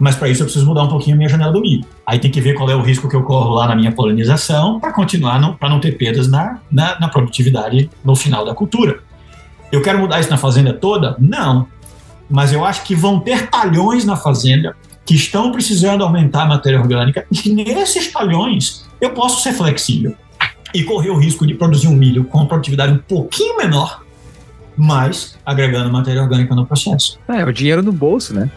Mas 0.00 0.16
para 0.16 0.30
isso 0.30 0.40
eu 0.40 0.46
preciso 0.46 0.64
mudar 0.64 0.82
um 0.84 0.88
pouquinho 0.88 1.14
a 1.14 1.18
minha 1.18 1.28
janela 1.28 1.52
do 1.52 1.60
milho. 1.60 1.84
Aí 2.06 2.18
tem 2.18 2.30
que 2.30 2.40
ver 2.40 2.54
qual 2.54 2.70
é 2.70 2.74
o 2.74 2.80
risco 2.80 3.06
que 3.06 3.14
eu 3.14 3.22
corro 3.22 3.50
lá 3.50 3.68
na 3.68 3.76
minha 3.76 3.92
polinização 3.92 4.80
para 4.80 4.92
continuar, 4.92 5.38
para 5.58 5.68
não 5.68 5.78
ter 5.78 5.92
perdas 5.92 6.26
na, 6.26 6.58
na, 6.72 6.98
na 6.98 7.08
produtividade 7.08 7.90
no 8.02 8.16
final 8.16 8.44
da 8.44 8.54
cultura. 8.54 9.00
Eu 9.70 9.82
quero 9.82 9.98
mudar 9.98 10.18
isso 10.18 10.30
na 10.30 10.38
fazenda 10.38 10.72
toda? 10.72 11.14
Não. 11.18 11.68
Mas 12.30 12.50
eu 12.50 12.64
acho 12.64 12.82
que 12.82 12.94
vão 12.94 13.20
ter 13.20 13.48
talhões 13.48 14.06
na 14.06 14.16
fazenda 14.16 14.74
que 15.04 15.14
estão 15.14 15.52
precisando 15.52 16.02
aumentar 16.02 16.42
a 16.42 16.46
matéria 16.46 16.80
orgânica, 16.80 17.26
e 17.30 17.52
nesses 17.52 18.10
talhões 18.12 18.86
eu 19.00 19.10
posso 19.10 19.42
ser 19.42 19.52
flexível 19.52 20.14
e 20.72 20.84
correr 20.84 21.10
o 21.10 21.18
risco 21.18 21.46
de 21.46 21.54
produzir 21.54 21.88
um 21.88 21.94
milho 21.94 22.24
com 22.24 22.46
produtividade 22.46 22.92
um 22.92 22.98
pouquinho 22.98 23.56
menor, 23.56 24.04
mas 24.76 25.36
agregando 25.44 25.90
matéria 25.90 26.22
orgânica 26.22 26.54
no 26.54 26.64
processo. 26.64 27.18
É, 27.28 27.44
o 27.44 27.52
dinheiro 27.52 27.82
no 27.82 27.92
bolso, 27.92 28.32
né? 28.32 28.50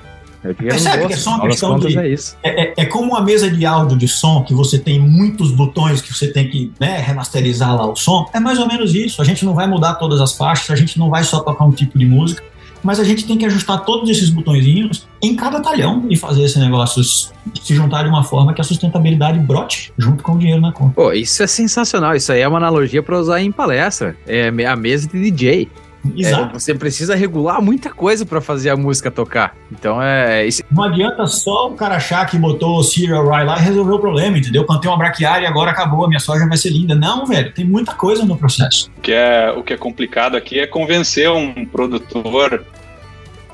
É 0.43 0.53
Percebe 0.53 1.07
que 1.07 1.13
é 1.13 1.17
só 1.17 1.35
uma 1.35 1.47
questão 1.47 1.79
de. 1.79 1.97
É, 1.97 2.07
isso. 2.07 2.37
É, 2.43 2.63
é, 2.63 2.73
é, 2.77 2.85
como 2.85 3.11
uma 3.11 3.21
mesa 3.21 3.49
de 3.49 3.65
áudio 3.65 3.97
de 3.97 4.07
som 4.07 4.43
que 4.43 4.53
você 4.53 4.77
tem 4.77 4.99
muitos 4.99 5.51
botões 5.51 6.01
que 6.01 6.13
você 6.13 6.27
tem 6.27 6.49
que 6.49 6.71
né, 6.79 6.99
remasterizar 6.99 7.75
lá 7.75 7.89
o 7.89 7.95
som. 7.95 8.29
É 8.33 8.39
mais 8.39 8.59
ou 8.59 8.67
menos 8.67 8.93
isso. 8.93 9.21
A 9.21 9.25
gente 9.25 9.45
não 9.45 9.53
vai 9.53 9.67
mudar 9.67 9.95
todas 9.95 10.19
as 10.19 10.35
faixas, 10.35 10.69
a 10.71 10.75
gente 10.75 10.99
não 10.99 11.09
vai 11.09 11.23
só 11.23 11.39
tocar 11.39 11.63
um 11.63 11.71
tipo 11.71 11.97
de 11.97 12.05
música, 12.05 12.43
mas 12.83 12.99
a 12.99 13.03
gente 13.03 13.25
tem 13.25 13.37
que 13.37 13.45
ajustar 13.45 13.85
todos 13.85 14.09
esses 14.09 14.29
botõezinhos 14.29 15.07
em 15.21 15.35
cada 15.35 15.61
talhão 15.61 16.05
e 16.09 16.17
fazer 16.17 16.43
esse 16.43 16.59
negócio 16.59 17.01
se 17.03 17.73
juntar 17.73 18.03
de 18.03 18.09
uma 18.09 18.23
forma 18.23 18.53
que 18.53 18.59
a 18.59 18.63
sustentabilidade 18.63 19.39
brote 19.39 19.93
junto 19.97 20.21
com 20.21 20.33
o 20.33 20.37
dinheiro 20.37 20.61
na 20.61 20.73
conta. 20.73 20.93
Pô, 20.93 21.13
isso 21.13 21.41
é 21.41 21.47
sensacional. 21.47 22.15
Isso 22.15 22.31
aí 22.33 22.41
é 22.41 22.47
uma 22.47 22.57
analogia 22.57 23.01
para 23.01 23.17
usar 23.17 23.41
em 23.41 23.51
palestra. 23.51 24.17
É 24.27 24.49
a 24.49 24.75
mesa 24.75 25.07
de 25.07 25.31
DJ. 25.31 25.69
Exato. 26.15 26.55
É, 26.55 26.59
você 26.59 26.73
precisa 26.73 27.15
regular 27.15 27.61
muita 27.61 27.89
coisa 27.89 28.25
para 28.25 28.41
fazer 28.41 28.69
a 28.69 28.75
música 28.75 29.09
tocar. 29.09 29.55
Então 29.71 30.01
é. 30.01 30.45
Isso... 30.45 30.63
Não 30.69 30.83
adianta 30.83 31.25
só 31.27 31.69
o 31.69 31.75
cara 31.75 31.95
achar 31.95 32.25
que 32.25 32.37
botou 32.37 32.77
o 32.77 32.83
Serial 32.83 33.27
Rye 33.29 33.45
lá 33.45 33.57
e 33.57 33.61
resolveu 33.61 33.95
o 33.95 33.99
problema, 33.99 34.37
entendeu? 34.37 34.65
Plantei 34.65 34.89
uma 34.89 34.97
braquiária 34.97 35.45
e 35.45 35.47
agora 35.47 35.71
acabou, 35.71 36.05
a 36.05 36.07
minha 36.07 36.19
soja 36.19 36.47
vai 36.47 36.57
ser 36.57 36.69
linda. 36.69 36.93
Não, 36.93 37.25
velho, 37.25 37.53
tem 37.53 37.65
muita 37.65 37.93
coisa 37.93 38.25
no 38.25 38.37
processo. 38.37 38.91
O 38.97 39.01
que 39.01 39.13
é, 39.13 39.51
o 39.51 39.63
que 39.63 39.73
é 39.73 39.77
complicado 39.77 40.35
aqui 40.35 40.59
é 40.59 40.67
convencer 40.67 41.29
um 41.31 41.65
produtor 41.65 42.65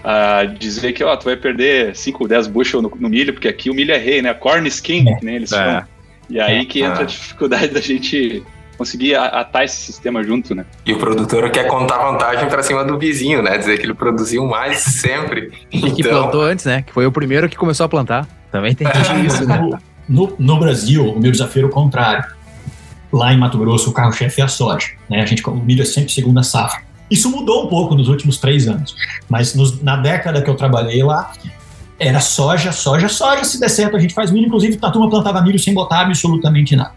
a 0.03 0.45
dizer 0.45 0.93
que 0.93 1.03
ó, 1.03 1.15
tu 1.15 1.25
vai 1.25 1.35
perder 1.35 1.95
5, 1.95 2.27
10 2.27 2.47
bushel 2.47 2.81
no, 2.81 2.91
no, 2.99 3.09
milho, 3.09 3.33
porque 3.33 3.47
aqui 3.47 3.69
o 3.69 3.73
milho 3.73 3.93
é 3.93 3.97
rei, 3.97 4.21
né? 4.21 4.33
Corn 4.33 4.67
skin, 4.67 5.07
é. 5.09 5.15
que 5.15 5.25
nem 5.25 5.35
eles 5.35 5.51
é. 5.51 5.55
falam. 5.55 5.83
E 6.29 6.39
aí 6.39 6.59
é. 6.59 6.65
que 6.65 6.81
entra 6.81 7.01
a 7.01 7.05
dificuldade 7.05 7.69
da 7.69 7.81
gente 7.81 8.43
conseguir 8.79 9.13
atar 9.13 9.65
esse 9.65 9.75
sistema 9.75 10.23
junto, 10.23 10.55
né? 10.55 10.65
E 10.85 10.93
o 10.93 10.97
produtor 10.97 11.51
quer 11.51 11.67
contar 11.67 11.97
vantagem 11.97 12.47
para 12.47 12.63
cima 12.63 12.85
do 12.85 12.97
vizinho, 12.97 13.43
né? 13.43 13.57
Dizer 13.57 13.77
que 13.77 13.85
ele 13.85 13.93
produziu 13.93 14.45
mais 14.45 14.77
sempre. 15.01 15.51
E 15.69 15.79
então... 15.79 15.93
que 15.93 16.03
plantou 16.03 16.41
antes, 16.41 16.63
né? 16.63 16.81
Que 16.81 16.93
foi 16.93 17.05
o 17.05 17.11
primeiro 17.11 17.49
que 17.49 17.57
começou 17.57 17.85
a 17.85 17.89
plantar. 17.89 18.25
Também 18.49 18.73
tem 18.73 18.87
é. 18.87 19.25
isso, 19.25 19.45
né? 19.45 19.69
No, 20.09 20.33
no 20.39 20.57
Brasil, 20.57 21.05
o 21.05 21.19
meu 21.19 21.31
desafio 21.31 21.59
era 21.59 21.67
o 21.67 21.69
contrário. 21.69 22.25
Lá 23.13 23.31
em 23.31 23.37
Mato 23.37 23.59
Grosso, 23.59 23.91
o 23.91 23.93
carro-chefe 23.93 24.41
é 24.41 24.43
a 24.43 24.47
soja. 24.47 24.87
Né? 25.07 25.21
A 25.21 25.25
gente, 25.27 25.47
o 25.47 25.55
milho 25.55 25.83
é 25.83 25.85
sempre 25.85 26.11
segunda 26.11 26.41
safra. 26.41 26.81
Isso 27.11 27.29
mudou 27.29 27.65
um 27.65 27.67
pouco 27.67 27.93
nos 27.93 28.07
últimos 28.07 28.39
três 28.39 28.67
anos. 28.67 28.95
Mas 29.29 29.53
nos, 29.53 29.83
na 29.83 29.97
década 29.97 30.41
que 30.41 30.49
eu 30.49 30.55
trabalhei 30.55 31.03
lá, 31.03 31.31
era 31.99 32.19
soja, 32.19 32.71
soja, 32.71 33.07
soja. 33.07 33.43
Se 33.43 33.59
der 33.59 33.69
certo, 33.69 33.97
a 33.97 33.99
gente 33.99 34.15
faz 34.15 34.31
milho. 34.31 34.47
Inclusive, 34.47 34.79
a 34.81 34.89
turma 34.89 35.07
plantava 35.11 35.43
milho 35.43 35.59
sem 35.59 35.75
botar 35.75 35.99
absolutamente 35.99 36.75
nada. 36.75 36.93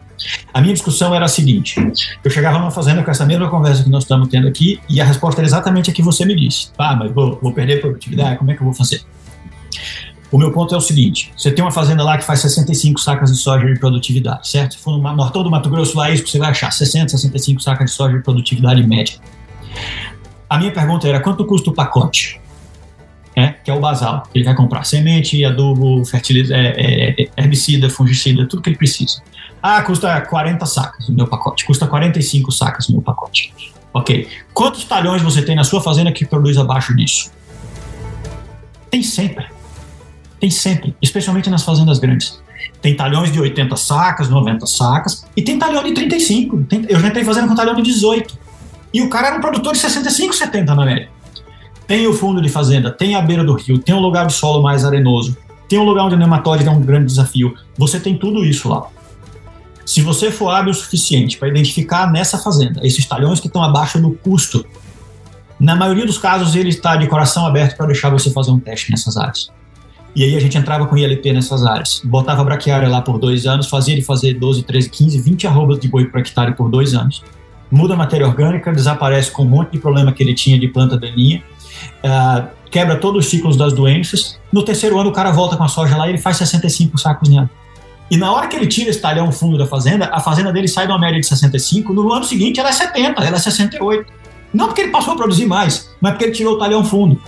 A 0.52 0.60
minha 0.60 0.72
discussão 0.72 1.14
era 1.14 1.24
a 1.24 1.28
seguinte: 1.28 1.76
eu 2.22 2.30
chegava 2.30 2.58
numa 2.58 2.70
fazenda 2.70 3.02
com 3.02 3.10
essa 3.10 3.24
mesma 3.24 3.48
conversa 3.48 3.82
que 3.82 3.90
nós 3.90 4.04
estamos 4.04 4.28
tendo 4.28 4.48
aqui, 4.48 4.80
e 4.88 5.00
a 5.00 5.04
resposta 5.04 5.40
era 5.40 5.46
exatamente 5.46 5.90
a 5.90 5.92
que 5.92 6.02
você 6.02 6.24
me 6.24 6.34
disse. 6.34 6.70
Ah, 6.78 6.94
mas 6.94 7.12
vou, 7.12 7.38
vou 7.40 7.52
perder 7.52 7.80
produtividade? 7.80 8.38
Como 8.38 8.50
é 8.50 8.54
que 8.54 8.60
eu 8.60 8.64
vou 8.64 8.74
fazer? 8.74 9.02
O 10.32 10.38
meu 10.38 10.50
ponto 10.50 10.74
é 10.74 10.78
o 10.78 10.80
seguinte: 10.80 11.32
você 11.36 11.50
tem 11.50 11.62
uma 11.62 11.70
fazenda 11.70 12.02
lá 12.02 12.16
que 12.16 12.24
faz 12.24 12.40
65 12.40 12.98
sacas 13.00 13.30
de 13.30 13.38
soja 13.38 13.66
de 13.66 13.78
produtividade, 13.78 14.48
certo? 14.48 14.74
Se 14.74 14.78
for 14.80 14.96
no 14.96 15.14
Nortão 15.14 15.42
do 15.42 15.50
Mato 15.50 15.68
Grosso, 15.68 15.96
lá 15.96 16.08
é 16.08 16.14
isso 16.14 16.24
que 16.24 16.30
você 16.30 16.38
vai 16.38 16.50
achar: 16.50 16.72
60, 16.72 17.10
65 17.10 17.60
sacas 17.62 17.90
de 17.90 17.96
soja 17.96 18.16
de 18.16 18.22
produtividade 18.22 18.82
média. 18.86 19.18
A 20.48 20.58
minha 20.58 20.72
pergunta 20.72 21.06
era: 21.06 21.20
quanto 21.20 21.44
custa 21.44 21.68
o 21.70 21.74
pacote? 21.74 22.40
É, 23.34 23.48
que 23.48 23.70
é 23.70 23.74
o 23.74 23.80
basal. 23.80 24.24
Ele 24.34 24.44
vai 24.44 24.54
comprar 24.54 24.84
semente, 24.84 25.42
adubo, 25.44 26.04
fertiliza, 26.04 26.54
é, 26.54 26.66
é, 26.76 27.22
é, 27.22 27.28
herbicida, 27.38 27.88
fungicida, 27.88 28.46
tudo 28.46 28.62
que 28.62 28.68
ele 28.68 28.76
precisa. 28.76 29.22
Ah, 29.62 29.80
custa 29.82 30.20
40 30.20 30.66
sacas 30.66 31.08
o 31.08 31.12
meu 31.12 31.26
pacote, 31.26 31.64
custa 31.64 31.86
45 31.86 32.50
sacas 32.50 32.88
o 32.88 32.92
meu 32.92 33.02
pacote. 33.02 33.54
Ok. 33.94 34.26
Quantos 34.52 34.84
talhões 34.84 35.22
você 35.22 35.42
tem 35.42 35.54
na 35.54 35.64
sua 35.64 35.80
fazenda 35.80 36.10
que 36.10 36.24
produz 36.24 36.58
abaixo 36.58 36.96
disso? 36.96 37.30
Tem 38.90 39.02
sempre. 39.02 39.46
Tem 40.40 40.50
sempre, 40.50 40.96
especialmente 41.00 41.48
nas 41.48 41.62
fazendas 41.62 42.00
grandes. 42.00 42.42
Tem 42.80 42.96
talhões 42.96 43.30
de 43.30 43.40
80 43.40 43.76
sacas, 43.76 44.28
90 44.28 44.66
sacas, 44.66 45.24
e 45.36 45.42
tem 45.42 45.58
talhão 45.58 45.84
de 45.84 45.92
35. 45.92 46.64
Tem, 46.64 46.84
eu 46.88 46.98
já 46.98 47.08
entrei 47.08 47.24
fazendo 47.24 47.46
com 47.46 47.54
talhão 47.54 47.74
de 47.76 47.82
18. 47.82 48.36
E 48.92 49.00
o 49.00 49.08
cara 49.08 49.28
era 49.28 49.36
um 49.36 49.40
produtor 49.40 49.72
de 49.72 49.78
65, 49.78 50.34
70 50.34 50.74
na 50.74 50.84
média. 50.84 51.08
Tem 51.86 52.06
o 52.06 52.12
fundo 52.12 52.40
de 52.42 52.48
fazenda, 52.48 52.90
tem 52.90 53.14
a 53.14 53.22
beira 53.22 53.44
do 53.44 53.54
rio, 53.54 53.78
tem 53.78 53.94
um 53.94 54.00
lugar 54.00 54.26
de 54.26 54.32
solo 54.32 54.62
mais 54.62 54.84
arenoso, 54.84 55.36
tem 55.68 55.78
um 55.78 55.84
lugar 55.84 56.04
onde 56.04 56.14
o 56.14 56.18
nematóide 56.18 56.66
é 56.66 56.70
um 56.70 56.80
grande 56.80 57.06
desafio. 57.06 57.54
Você 57.78 58.00
tem 58.00 58.16
tudo 58.16 58.44
isso 58.44 58.68
lá. 58.68 58.86
Se 59.92 60.00
você 60.00 60.30
for 60.30 60.48
hábil 60.48 60.70
o 60.70 60.74
suficiente 60.74 61.36
para 61.36 61.48
identificar 61.48 62.10
nessa 62.10 62.38
fazenda 62.38 62.80
esses 62.82 63.04
talhões 63.04 63.40
que 63.40 63.46
estão 63.46 63.62
abaixo 63.62 64.00
do 64.00 64.12
custo, 64.12 64.64
na 65.60 65.76
maioria 65.76 66.06
dos 66.06 66.16
casos 66.16 66.56
ele 66.56 66.70
está 66.70 66.96
de 66.96 67.06
coração 67.06 67.44
aberto 67.44 67.76
para 67.76 67.84
deixar 67.84 68.08
você 68.08 68.30
fazer 68.30 68.52
um 68.52 68.58
teste 68.58 68.90
nessas 68.90 69.18
áreas. 69.18 69.50
E 70.16 70.24
aí 70.24 70.34
a 70.34 70.40
gente 70.40 70.56
entrava 70.56 70.86
com 70.86 70.96
ILP 70.96 71.30
nessas 71.34 71.62
áreas, 71.66 72.00
botava 72.02 72.40
a 72.40 72.44
braquiária 72.44 72.88
lá 72.88 73.02
por 73.02 73.18
dois 73.18 73.44
anos, 73.44 73.68
fazia 73.68 73.92
ele 73.92 74.00
fazer 74.00 74.32
12, 74.32 74.62
13, 74.62 74.88
15, 74.88 75.20
20 75.20 75.46
arrobas 75.46 75.78
de 75.78 75.88
boi 75.88 76.06
por 76.06 76.20
hectare 76.20 76.54
por 76.54 76.70
dois 76.70 76.94
anos, 76.94 77.22
muda 77.70 77.92
a 77.92 77.96
matéria 77.96 78.26
orgânica, 78.26 78.72
desaparece 78.72 79.30
com 79.30 79.42
um 79.42 79.48
monte 79.50 79.72
de 79.72 79.78
problema 79.78 80.10
que 80.10 80.22
ele 80.22 80.32
tinha 80.32 80.58
de 80.58 80.68
planta 80.68 80.96
daninha, 80.96 81.42
uh, 82.02 82.48
quebra 82.70 82.96
todos 82.96 83.26
os 83.26 83.30
ciclos 83.30 83.58
das 83.58 83.74
doenças. 83.74 84.40
No 84.50 84.64
terceiro 84.64 84.98
ano 84.98 85.10
o 85.10 85.12
cara 85.12 85.30
volta 85.32 85.54
com 85.54 85.64
a 85.64 85.68
soja 85.68 85.98
lá 85.98 86.06
e 86.06 86.12
ele 86.12 86.18
faz 86.18 86.38
65 86.38 86.96
sacos 86.96 87.28
nela. 87.28 87.50
E 88.10 88.16
na 88.16 88.30
hora 88.32 88.46
que 88.46 88.56
ele 88.56 88.66
tira 88.66 88.90
esse 88.90 89.00
talhão 89.00 89.32
fundo 89.32 89.56
da 89.56 89.66
fazenda, 89.66 90.10
a 90.12 90.20
fazenda 90.20 90.52
dele 90.52 90.68
sai 90.68 90.86
de 90.86 90.92
uma 90.92 90.98
média 90.98 91.18
de 91.20 91.26
65, 91.26 91.92
no 91.92 92.12
ano 92.12 92.24
seguinte 92.24 92.60
ela 92.60 92.68
é 92.68 92.72
70, 92.72 93.24
ela 93.24 93.36
é 93.36 93.40
68. 93.40 94.12
Não 94.52 94.66
porque 94.66 94.82
ele 94.82 94.90
passou 94.90 95.14
a 95.14 95.16
produzir 95.16 95.46
mais, 95.46 95.90
mas 96.00 96.12
porque 96.12 96.24
ele 96.26 96.32
tirou 96.32 96.54
o 96.54 96.58
talhão 96.58 96.84
fundo. 96.84 97.20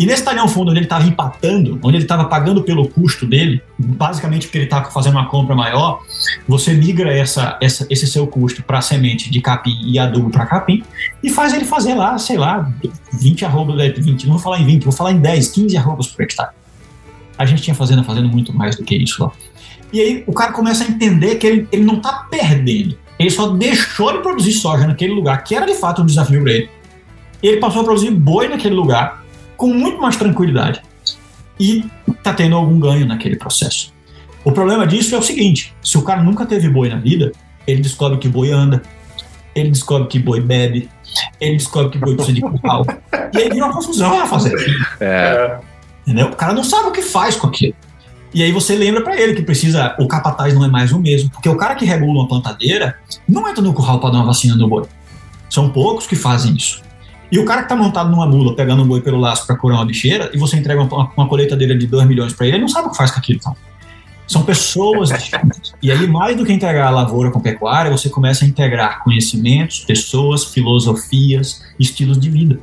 E 0.00 0.06
nesse 0.06 0.24
talhão 0.24 0.48
fundo, 0.48 0.70
onde 0.70 0.78
ele 0.78 0.86
estava 0.86 1.06
empatando, 1.06 1.78
onde 1.82 1.98
ele 1.98 2.04
estava 2.04 2.24
pagando 2.24 2.62
pelo 2.62 2.88
custo 2.88 3.26
dele, 3.26 3.62
basicamente 3.78 4.46
porque 4.46 4.56
ele 4.56 4.64
estava 4.64 4.90
fazendo 4.90 5.12
uma 5.12 5.28
compra 5.28 5.54
maior, 5.54 6.00
você 6.48 6.72
migra 6.72 7.12
essa, 7.14 7.58
essa 7.60 7.86
esse 7.90 8.06
seu 8.06 8.26
custo 8.26 8.62
para 8.62 8.80
semente 8.80 9.30
de 9.30 9.42
capim 9.42 9.78
e 9.84 9.98
adubo 9.98 10.30
para 10.30 10.46
capim 10.46 10.82
e 11.22 11.28
faz 11.28 11.52
ele 11.52 11.66
fazer 11.66 11.94
lá, 11.94 12.16
sei 12.16 12.38
lá, 12.38 12.72
20 13.12 13.44
arrobas, 13.44 13.76
20, 13.98 14.24
não 14.24 14.32
vou 14.32 14.42
falar 14.42 14.58
em 14.60 14.64
20, 14.64 14.84
vou 14.84 14.92
falar 14.92 15.12
em 15.12 15.20
10, 15.20 15.48
15 15.48 15.76
arrobas 15.76 16.06
por 16.06 16.22
hectare. 16.22 16.54
A 17.36 17.44
gente 17.44 17.60
tinha 17.60 17.74
fazenda 17.74 18.02
fazendo 18.02 18.28
muito 18.30 18.56
mais 18.56 18.76
do 18.76 18.84
que 18.84 18.96
isso 18.96 19.22
lá. 19.22 19.30
E 19.92 20.00
aí 20.00 20.24
o 20.26 20.32
cara 20.32 20.52
começa 20.52 20.84
a 20.84 20.86
entender 20.86 21.36
que 21.36 21.46
ele, 21.46 21.68
ele 21.72 21.84
não 21.84 21.96
está 21.96 22.26
perdendo. 22.30 22.96
Ele 23.18 23.30
só 23.30 23.48
deixou 23.48 24.12
de 24.12 24.20
produzir 24.20 24.52
soja 24.52 24.86
naquele 24.86 25.12
lugar, 25.12 25.42
que 25.44 25.54
era 25.54 25.66
de 25.66 25.74
fato 25.74 26.02
um 26.02 26.06
desafio 26.06 26.42
para 26.42 26.52
ele. 26.52 26.70
Ele 27.42 27.56
passou 27.58 27.82
a 27.82 27.84
produzir 27.84 28.10
boi 28.10 28.48
naquele 28.48 28.74
lugar 28.74 29.22
com 29.56 29.68
muito 29.68 30.00
mais 30.00 30.16
tranquilidade. 30.16 30.80
E 31.58 31.84
está 32.08 32.32
tendo 32.32 32.56
algum 32.56 32.78
ganho 32.80 33.06
naquele 33.06 33.36
processo. 33.36 33.92
O 34.42 34.52
problema 34.52 34.86
disso 34.86 35.14
é 35.14 35.18
o 35.18 35.22
seguinte: 35.22 35.74
se 35.82 35.98
o 35.98 36.02
cara 36.02 36.22
nunca 36.22 36.46
teve 36.46 36.68
boi 36.68 36.88
na 36.88 36.96
vida, 36.96 37.32
ele 37.66 37.82
descobre 37.82 38.18
que 38.18 38.28
boi 38.28 38.50
anda, 38.50 38.82
ele 39.54 39.70
descobre 39.70 40.08
que 40.08 40.18
boi 40.18 40.40
bebe, 40.40 40.88
ele 41.40 41.56
descobre 41.56 41.90
que 41.90 41.98
boi 41.98 42.14
precisa 42.14 42.34
de 42.34 42.40
curral. 42.40 42.86
e 43.34 43.38
aí 43.38 43.50
vira 43.50 43.66
uma 43.66 43.74
confusão 43.74 44.20
a 44.20 44.26
fazer. 44.26 44.54
É. 44.98 45.58
Entendeu? 46.06 46.28
O 46.28 46.36
cara 46.36 46.52
não 46.52 46.64
sabe 46.64 46.88
o 46.88 46.92
que 46.92 47.02
faz 47.02 47.36
com 47.36 47.48
aquilo. 47.48 47.74
E 48.32 48.42
aí 48.42 48.52
você 48.52 48.76
lembra 48.76 49.02
para 49.02 49.20
ele 49.20 49.34
que 49.34 49.42
precisa, 49.42 49.96
o 49.98 50.06
capataz 50.06 50.54
não 50.54 50.64
é 50.64 50.68
mais 50.68 50.92
o 50.92 51.00
mesmo, 51.00 51.30
porque 51.30 51.48
o 51.48 51.56
cara 51.56 51.74
que 51.74 51.84
regula 51.84 52.20
uma 52.20 52.28
plantadeira 52.28 52.96
não 53.28 53.48
entra 53.48 53.62
no 53.62 53.72
curral 53.72 53.98
para 53.98 54.10
dar 54.10 54.18
uma 54.18 54.26
vacina 54.26 54.54
no 54.54 54.68
boi. 54.68 54.84
São 55.48 55.68
poucos 55.70 56.06
que 56.06 56.14
fazem 56.14 56.54
isso. 56.54 56.82
E 57.32 57.38
o 57.38 57.44
cara 57.44 57.62
que 57.62 57.72
está 57.72 57.76
montado 57.76 58.10
numa 58.10 58.26
mula, 58.26 58.54
pegando 58.54 58.82
um 58.82 58.86
boi 58.86 59.00
pelo 59.00 59.18
laço 59.18 59.46
para 59.46 59.56
curar 59.56 59.76
uma 59.76 59.84
bicheira, 59.84 60.30
e 60.32 60.38
você 60.38 60.56
entrega 60.56 60.82
uma, 60.82 61.10
uma 61.16 61.28
colheitadeira 61.28 61.76
de 61.76 61.86
2 61.86 62.06
milhões 62.06 62.32
para 62.32 62.46
ele, 62.46 62.56
ele 62.56 62.62
não 62.62 62.68
sabe 62.68 62.88
o 62.88 62.90
que 62.90 62.96
faz 62.96 63.10
com 63.10 63.18
aquilo. 63.18 63.38
Então. 63.40 63.56
São 64.26 64.42
pessoas. 64.42 65.10
E 65.82 65.90
aí, 65.90 66.06
mais 66.06 66.36
do 66.36 66.44
que 66.44 66.52
integrar 66.52 66.88
a 66.88 66.90
lavoura 66.90 67.30
com 67.30 67.40
pecuária, 67.40 67.90
você 67.90 68.10
começa 68.10 68.44
a 68.44 68.48
integrar 68.48 69.02
conhecimentos, 69.02 69.80
pessoas, 69.80 70.44
filosofias, 70.44 71.62
estilos 71.78 72.20
de 72.20 72.28
vida. 72.28 72.60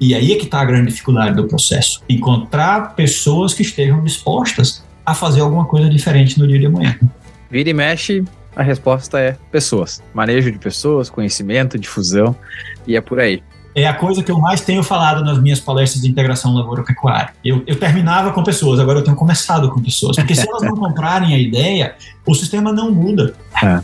E 0.00 0.14
aí 0.14 0.32
é 0.32 0.36
que 0.36 0.44
está 0.44 0.60
a 0.60 0.64
grande 0.64 0.90
dificuldade 0.90 1.36
do 1.36 1.46
processo. 1.46 2.02
Encontrar 2.08 2.94
pessoas 2.94 3.54
que 3.54 3.62
estejam 3.62 4.02
dispostas 4.02 4.84
a 5.04 5.14
fazer 5.14 5.40
alguma 5.40 5.64
coisa 5.64 5.88
diferente 5.88 6.38
no 6.38 6.46
dia 6.46 6.58
de 6.58 6.66
amanhã. 6.66 6.98
Vira 7.50 7.70
e 7.70 7.74
mexe, 7.74 8.24
a 8.56 8.62
resposta 8.62 9.18
é 9.18 9.36
pessoas. 9.50 10.02
Manejo 10.12 10.50
de 10.50 10.58
pessoas, 10.58 11.10
conhecimento, 11.10 11.78
difusão, 11.78 12.34
e 12.86 12.96
é 12.96 13.00
por 13.00 13.20
aí. 13.20 13.42
É 13.74 13.88
a 13.88 13.94
coisa 13.94 14.22
que 14.22 14.30
eu 14.30 14.38
mais 14.38 14.60
tenho 14.60 14.84
falado 14.84 15.24
nas 15.24 15.40
minhas 15.40 15.58
palestras 15.58 16.00
de 16.02 16.08
integração 16.08 16.54
lavoura-pecuária. 16.54 17.34
Eu, 17.44 17.64
eu 17.66 17.76
terminava 17.76 18.30
com 18.30 18.42
pessoas, 18.44 18.78
agora 18.78 19.00
eu 19.00 19.04
tenho 19.04 19.16
começado 19.16 19.68
com 19.70 19.82
pessoas. 19.82 20.14
Porque 20.14 20.34
se 20.34 20.48
elas 20.48 20.62
não 20.62 20.76
comprarem 20.78 21.34
a 21.34 21.38
ideia, 21.38 21.96
o 22.24 22.34
sistema 22.34 22.72
não 22.72 22.92
muda. 22.92 23.34
É. 23.60 23.82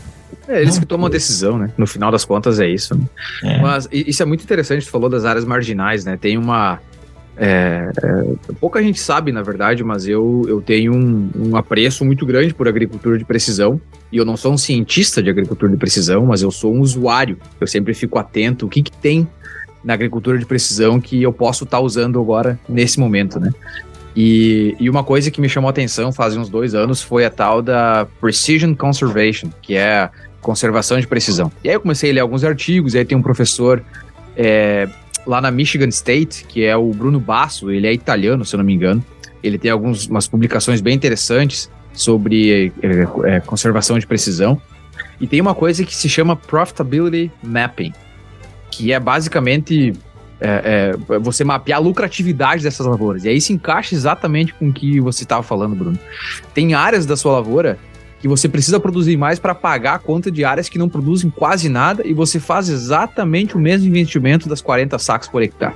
É, 0.51 0.61
eles 0.61 0.77
que 0.77 0.85
tomam 0.85 1.07
a 1.07 1.09
decisão, 1.09 1.57
né? 1.57 1.71
No 1.77 1.87
final 1.87 2.11
das 2.11 2.25
contas 2.25 2.59
é 2.59 2.67
isso. 2.67 2.93
Né? 2.93 3.05
É. 3.43 3.61
Mas 3.61 3.87
isso 3.91 4.21
é 4.21 4.25
muito 4.25 4.43
interessante, 4.43 4.85
tu 4.85 4.91
falou 4.91 5.09
das 5.09 5.23
áreas 5.23 5.45
marginais, 5.45 6.03
né? 6.03 6.17
Tem 6.17 6.37
uma. 6.37 6.79
É, 7.37 7.89
é, 8.03 8.53
pouca 8.59 8.83
gente 8.83 8.99
sabe, 8.99 9.31
na 9.31 9.41
verdade, 9.41 9.81
mas 9.81 10.05
eu, 10.05 10.43
eu 10.47 10.61
tenho 10.61 10.93
um, 10.93 11.29
um, 11.35 11.55
apreço 11.55 12.03
muito 12.03 12.25
grande 12.25 12.53
por 12.53 12.67
agricultura 12.67 13.17
de 13.17 13.23
precisão. 13.23 13.79
E 14.11 14.17
eu 14.17 14.25
não 14.25 14.35
sou 14.35 14.51
um 14.51 14.57
cientista 14.57 15.23
de 15.23 15.29
agricultura 15.29 15.71
de 15.71 15.77
precisão, 15.77 16.25
mas 16.25 16.41
eu 16.41 16.51
sou 16.51 16.75
um 16.75 16.81
usuário. 16.81 17.37
Eu 17.59 17.65
sempre 17.65 17.93
fico 17.93 18.19
atento 18.19 18.65
o 18.65 18.69
que, 18.69 18.83
que 18.83 18.91
tem 18.91 19.25
na 19.81 19.93
agricultura 19.93 20.37
de 20.37 20.45
precisão 20.45 20.99
que 20.99 21.23
eu 21.23 21.31
posso 21.31 21.63
estar 21.63 21.77
tá 21.77 21.83
usando 21.83 22.19
agora 22.19 22.59
nesse 22.67 22.99
momento, 22.99 23.39
né? 23.39 23.51
E, 24.13 24.75
e, 24.77 24.89
uma 24.89 25.05
coisa 25.05 25.31
que 25.31 25.39
me 25.39 25.47
chamou 25.47 25.69
a 25.69 25.71
atenção 25.71 26.11
faz 26.11 26.35
uns 26.35 26.49
dois 26.49 26.75
anos 26.75 27.01
foi 27.01 27.23
a 27.23 27.29
tal 27.29 27.61
da 27.61 28.05
Precision 28.19 28.73
Conservation, 28.75 29.49
que 29.61 29.75
é 29.75 30.09
conservação 30.41 30.99
de 30.99 31.07
precisão. 31.07 31.51
E 31.63 31.69
aí 31.69 31.75
eu 31.75 31.81
comecei 31.81 32.11
a 32.11 32.13
ler 32.13 32.19
alguns 32.19 32.43
artigos, 32.43 32.93
e 32.93 32.97
aí 32.97 33.05
tem 33.05 33.17
um 33.17 33.21
professor 33.21 33.83
é, 34.35 34.87
lá 35.25 35.39
na 35.39 35.51
Michigan 35.51 35.87
State, 35.89 36.45
que 36.45 36.63
é 36.63 36.75
o 36.75 36.91
Bruno 36.91 37.19
Basso, 37.19 37.71
ele 37.71 37.87
é 37.87 37.93
italiano, 37.93 38.43
se 38.43 38.55
eu 38.55 38.57
não 38.57 38.65
me 38.65 38.73
engano. 38.73 39.03
Ele 39.43 39.57
tem 39.57 39.71
algumas 39.71 40.27
publicações 40.27 40.81
bem 40.81 40.95
interessantes 40.95 41.69
sobre 41.93 42.71
é, 42.81 43.35
é, 43.35 43.39
conservação 43.39 43.97
de 43.97 44.05
precisão. 44.05 44.61
E 45.19 45.27
tem 45.27 45.39
uma 45.39 45.53
coisa 45.53 45.83
que 45.83 45.95
se 45.95 46.09
chama 46.09 46.35
Profitability 46.35 47.31
Mapping, 47.43 47.93
que 48.71 48.91
é 48.91 48.99
basicamente 48.99 49.93
é, 50.39 50.95
é, 51.09 51.19
você 51.19 51.43
mapear 51.43 51.77
a 51.77 51.81
lucratividade 51.81 52.63
dessas 52.63 52.85
lavouras. 52.85 53.23
E 53.23 53.29
aí 53.29 53.39
se 53.39 53.53
encaixa 53.53 53.93
exatamente 53.93 54.53
com 54.53 54.69
o 54.69 54.73
que 54.73 54.99
você 54.99 55.23
estava 55.23 55.43
falando, 55.43 55.75
Bruno. 55.75 55.99
Tem 56.53 56.73
áreas 56.73 57.05
da 57.05 57.15
sua 57.15 57.33
lavoura 57.33 57.77
que 58.21 58.27
você 58.27 58.47
precisa 58.47 58.79
produzir 58.79 59.17
mais 59.17 59.39
para 59.39 59.55
pagar 59.55 59.95
a 59.95 59.99
conta 59.99 60.31
de 60.31 60.45
áreas 60.45 60.69
que 60.69 60.77
não 60.77 60.87
produzem 60.87 61.29
quase 61.29 61.67
nada 61.67 62.05
e 62.05 62.13
você 62.13 62.39
faz 62.39 62.69
exatamente 62.69 63.57
o 63.57 63.59
mesmo 63.59 63.87
investimento 63.87 64.47
das 64.47 64.61
40 64.61 64.97
sacos 64.99 65.27
por 65.27 65.41
hectare. 65.41 65.75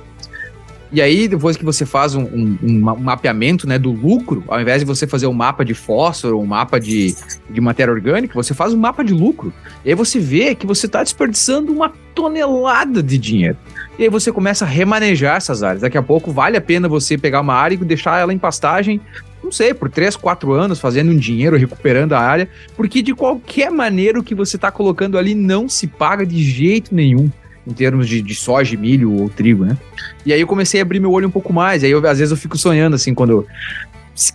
E 0.92 1.02
aí, 1.02 1.26
depois 1.26 1.56
que 1.56 1.64
você 1.64 1.84
faz 1.84 2.14
um, 2.14 2.22
um, 2.22 2.58
um, 2.62 2.80
mapeamento 2.80 3.66
né, 3.66 3.76
do 3.76 3.90
lucro, 3.90 4.44
ao 4.46 4.60
invés 4.60 4.80
de 4.80 4.84
você 4.86 5.04
fazer 5.06 5.26
um 5.26 5.32
mapa 5.32 5.64
de 5.64 5.74
fósforo, 5.74 6.38
um 6.38 6.46
mapa 6.46 6.78
de, 6.78 7.14
de 7.50 7.60
matéria 7.60 7.92
orgânica, 7.92 8.34
você 8.34 8.54
faz 8.54 8.72
um 8.72 8.78
mapa 8.78 9.02
de 9.02 9.12
lucro. 9.12 9.52
E 9.84 9.88
aí 9.88 9.94
você 9.96 10.20
vê 10.20 10.54
que 10.54 10.64
você 10.64 10.86
está 10.86 11.02
desperdiçando 11.02 11.72
uma 11.72 11.92
tonelada 12.14 13.02
de 13.02 13.18
dinheiro. 13.18 13.56
E 13.98 14.04
aí 14.04 14.08
você 14.08 14.30
começa 14.30 14.64
a 14.64 14.68
remanejar 14.68 15.36
essas 15.36 15.62
áreas. 15.62 15.82
Daqui 15.82 15.98
a 15.98 16.02
pouco 16.02 16.30
vale 16.30 16.56
a 16.56 16.60
pena 16.60 16.88
você 16.88 17.18
pegar 17.18 17.40
uma 17.40 17.54
área 17.54 17.74
e 17.74 17.78
deixar 17.78 18.20
ela 18.20 18.32
em 18.32 18.38
pastagem 18.38 19.00
não 19.42 19.52
sei, 19.52 19.72
por 19.72 19.88
3, 19.88 20.16
4 20.16 20.52
anos 20.52 20.80
fazendo 20.80 21.10
um 21.10 21.16
dinheiro, 21.16 21.56
recuperando 21.56 22.14
a 22.14 22.20
área, 22.20 22.48
porque 22.76 23.02
de 23.02 23.14
qualquer 23.14 23.70
maneira 23.70 24.18
o 24.18 24.24
que 24.24 24.34
você 24.34 24.56
está 24.56 24.70
colocando 24.70 25.16
ali 25.16 25.34
não 25.34 25.68
se 25.68 25.86
paga 25.86 26.26
de 26.26 26.42
jeito 26.42 26.94
nenhum 26.94 27.30
em 27.66 27.72
termos 27.72 28.08
de, 28.08 28.22
de 28.22 28.34
soja, 28.34 28.76
milho 28.76 29.12
ou 29.12 29.28
trigo, 29.28 29.64
né? 29.64 29.76
E 30.24 30.32
aí 30.32 30.40
eu 30.40 30.46
comecei 30.46 30.80
a 30.80 30.82
abrir 30.82 31.00
meu 31.00 31.10
olho 31.10 31.26
um 31.26 31.30
pouco 31.30 31.52
mais, 31.52 31.82
aí 31.82 31.90
eu, 31.90 31.98
às 32.06 32.18
vezes 32.18 32.30
eu 32.30 32.36
fico 32.36 32.56
sonhando 32.56 32.94
assim, 32.94 33.12
quando 33.12 33.46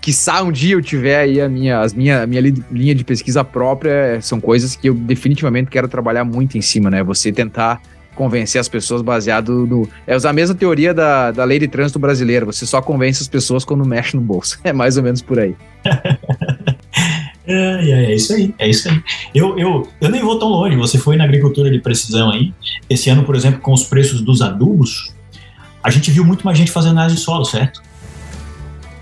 quiçá 0.02 0.44
um 0.44 0.52
dia 0.52 0.76
eu 0.76 0.82
tiver 0.82 1.18
aí 1.18 1.42
a 1.42 1.50
minha, 1.50 1.80
as 1.80 1.94
minha, 1.94 2.24
a 2.24 2.28
minha 2.28 2.42
linha 2.70 2.94
de 2.94 3.04
pesquisa 3.04 3.44
própria, 3.44 4.20
são 4.22 4.40
coisas 4.40 4.76
que 4.76 4.90
eu 4.90 4.94
definitivamente 4.94 5.70
quero 5.70 5.88
trabalhar 5.88 6.24
muito 6.24 6.58
em 6.58 6.62
cima, 6.62 6.90
né? 6.90 7.04
Você 7.04 7.32
tentar 7.32 7.82
convencer 8.16 8.60
as 8.60 8.68
pessoas 8.68 9.02
baseado 9.02 9.66
no. 9.66 9.88
É 10.06 10.16
usar 10.16 10.30
a 10.32 10.34
mesma 10.34 10.56
teoria 10.56 10.94
da, 10.94 11.32
da 11.32 11.44
lei 11.44 11.60
de 11.60 11.68
trânsito 11.68 12.00
brasileira. 12.00 12.46
Você 12.46 12.66
só 12.66 12.82
convence 12.82 13.22
as 13.22 13.28
pessoas 13.28 13.66
quando 13.66 13.86
mexe 13.86 14.16
no 14.16 14.22
bolso. 14.22 14.60
É 14.64 14.72
mais 14.72 14.96
ou 14.96 15.04
menos 15.04 15.22
por 15.22 15.40
aí. 15.40 15.56
É, 17.44 17.54
é, 17.54 18.12
é, 18.12 18.16
isso 18.16 18.34
aí, 18.34 18.54
é 18.60 18.70
isso 18.70 18.88
aí. 18.88 19.02
Eu, 19.34 19.58
eu, 19.58 19.88
eu 20.00 20.10
nem 20.10 20.22
vou 20.22 20.38
tão 20.38 20.48
longe. 20.48 20.78
Você 20.78 21.00
foi 21.00 21.18
na 21.18 21.24
agricultura 21.24 21.72
de 21.72 21.80
precisão 21.80 22.30
aí. 22.30 22.54
Esse 22.88 23.10
ano, 23.10 23.24
por 23.24 23.36
exemplo, 23.36 23.60
com 23.60 23.74
os 23.74 23.84
preços 23.84 24.22
dos 24.22 24.44
adubos, 24.44 25.14
a 25.84 25.90
gente 25.90 26.12
viu 26.12 26.24
muito 26.24 26.46
mais 26.46 26.58
gente 26.58 26.72
fazendo 26.72 26.92
análise 26.92 27.16
de 27.16 27.22
solo, 27.22 27.44
certo? 27.44 27.82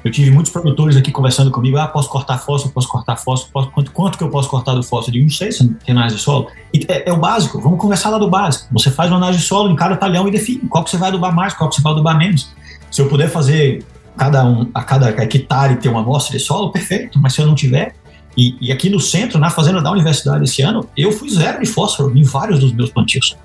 Eu 0.04 0.12
tive 0.12 0.32
muitos 0.32 0.52
produtores 0.52 0.95
aqui 0.95 1.12
conversando 1.12 1.52
comigo, 1.52 1.78
ah, 1.78 1.88
posso 1.88 2.10
cortar 2.10 2.38
fósforo, 2.38 2.74
posso 2.74 2.88
cortar 2.88 3.18
fósforo, 3.18 3.52
posso, 3.52 3.70
quanto, 3.72 3.91
quanto 3.91 4.18
que 4.18 4.24
eu 4.24 4.30
posso 4.30 4.50
cortar 4.50 4.74
do 4.74 4.82
fósforo? 4.82 5.12
Digo, 5.12 5.26
não 5.26 5.32
sei, 5.32 5.50
análise 5.88 6.16
de 6.16 6.22
solo. 6.22 6.47
E 6.74 6.86
é, 6.88 7.10
é, 7.10 7.14
o 7.14 7.18
básico, 7.18 7.60
vamos 7.60 7.80
conversar 7.80 8.10
lá 8.10 8.18
do 8.18 8.30
básico. 8.30 8.68
Você 8.72 8.89
faz 8.89 9.12
uma 9.12 9.18
análise 9.18 9.39
de 9.39 9.45
solo 9.45 9.70
em 9.70 9.76
cada 9.76 9.97
talhão 9.97 10.28
e 10.28 10.32
define 10.32 10.60
qual 10.70 10.84
que 10.84 10.89
você 10.89 10.97
vai 10.97 11.10
adubar 11.10 11.36
mais, 11.36 11.54
qual 11.54 11.70
que 11.70 11.76
você 11.76 11.82
vai 11.82 11.91
adubar 11.91 12.18
menos. 12.18 12.50
Se 12.89 13.02
eu 13.02 13.10
puder 13.10 13.30
fazer 13.30 13.86
cada 14.16 14.45
um, 14.45 14.70
a 14.74 14.84
cada 14.84 15.10
hectare 15.10 15.76
ter 15.76 15.89
uma 15.89 16.00
amostra 16.00 16.38
de 16.38 16.43
solo, 16.43 16.72
perfeito, 16.72 17.20
mas 17.20 17.34
se 17.34 17.41
eu 17.41 17.47
não 17.47 17.56
tiver, 17.56 17.93
e, 18.38 18.56
e 18.62 18.72
aqui 18.72 18.89
no 18.89 19.00
centro, 19.02 19.38
na 19.38 19.50
fazenda 19.50 19.82
da 19.82 19.91
universidade 19.91 20.45
esse 20.45 20.62
ano, 20.62 20.88
eu 20.95 21.12
fui 21.12 21.30
zero 21.30 21.62
de 21.62 21.68
fósforo 21.68 22.18
em 22.18 22.24
vários 22.24 22.60
dos 22.60 22.72
meus 22.72 22.89
plantios. 22.89 23.36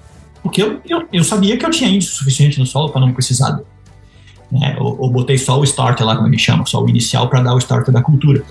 Porque 0.41 0.63
eu, 0.63 0.81
eu, 0.89 1.09
eu 1.13 1.25
sabia 1.25 1.57
que 1.57 1.67
eu 1.67 1.71
tinha 1.71 1.91
índice 1.91 2.13
suficiente 2.13 2.61
no 2.61 2.67
solo 2.67 2.91
para 2.91 3.01
não 3.01 3.13
precisar 3.13 3.51
dele 3.51 3.74
né? 4.51 4.77
Ou, 4.79 4.97
ou, 5.01 5.11
botei 5.11 5.39
só 5.39 5.59
o 5.59 5.65
starter 5.65 6.07
lá, 6.07 6.17
como 6.17 6.29
ele 6.29 6.39
chama, 6.39 6.65
só 6.67 6.83
o 6.83 6.89
inicial 6.89 7.29
para 7.29 7.43
dar 7.43 7.55
o 7.55 7.59
starter 7.59 7.93
da 7.93 8.03
cultura. 8.03 8.43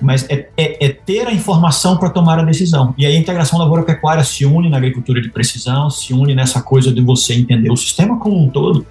Mas 0.00 0.28
é, 0.28 0.48
é, 0.56 0.86
é 0.86 0.88
ter 0.88 1.26
a 1.28 1.32
informação 1.32 1.96
para 1.96 2.10
tomar 2.10 2.38
a 2.38 2.42
decisão. 2.42 2.92
E 2.98 3.06
aí 3.06 3.16
a 3.16 3.18
integração 3.18 3.58
lavoura-pecuária 3.58 4.24
se 4.24 4.44
une 4.44 4.68
na 4.68 4.76
agricultura 4.76 5.20
de 5.20 5.30
precisão, 5.30 5.88
se 5.90 6.12
une 6.12 6.34
nessa 6.34 6.60
coisa 6.60 6.92
de 6.92 7.00
você 7.00 7.34
entender 7.34 7.70
o 7.70 7.76
sistema 7.76 8.18
como 8.18 8.42
um 8.42 8.48
todo 8.48 8.84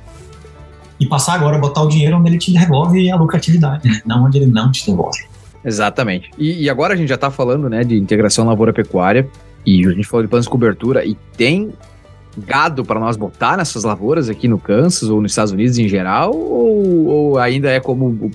e 0.99 1.05
passar 1.05 1.33
agora 1.33 1.57
a 1.57 1.59
botar 1.59 1.81
o 1.81 1.87
dinheiro 1.87 2.15
onde 2.15 2.29
ele 2.29 2.37
te 2.37 2.53
devolve 2.53 3.09
a 3.09 3.15
lucratividade, 3.15 3.89
né? 3.89 4.01
não 4.05 4.25
onde 4.25 4.37
ele 4.37 4.45
não 4.45 4.71
te 4.71 4.85
devolve. 4.85 5.19
Exatamente. 5.65 6.29
E, 6.37 6.63
e 6.63 6.69
agora 6.69 6.93
a 6.93 6.97
gente 6.97 7.09
já 7.09 7.15
está 7.15 7.31
falando 7.31 7.69
né, 7.69 7.83
de 7.83 7.95
integração 7.95 8.45
lavoura-pecuária 8.45 9.27
e 9.65 9.85
a 9.85 9.91
gente 9.91 10.07
falou 10.07 10.23
de 10.23 10.29
planos 10.29 10.45
de 10.45 10.51
cobertura 10.51 11.05
e 11.05 11.15
tem 11.35 11.71
gado 12.38 12.86
para 12.86 12.99
nós 12.99 13.17
botar 13.17 13.57
nessas 13.57 13.84
lavouras 13.84 14.29
aqui 14.29 14.47
no 14.47 14.57
Kansas 14.57 15.09
ou 15.09 15.21
nos 15.21 15.32
Estados 15.32 15.51
Unidos 15.51 15.77
em 15.77 15.88
geral? 15.88 16.34
Ou, 16.34 17.05
ou 17.05 17.39
ainda 17.39 17.69
é 17.69 17.79
como 17.79 18.07
o, 18.07 18.32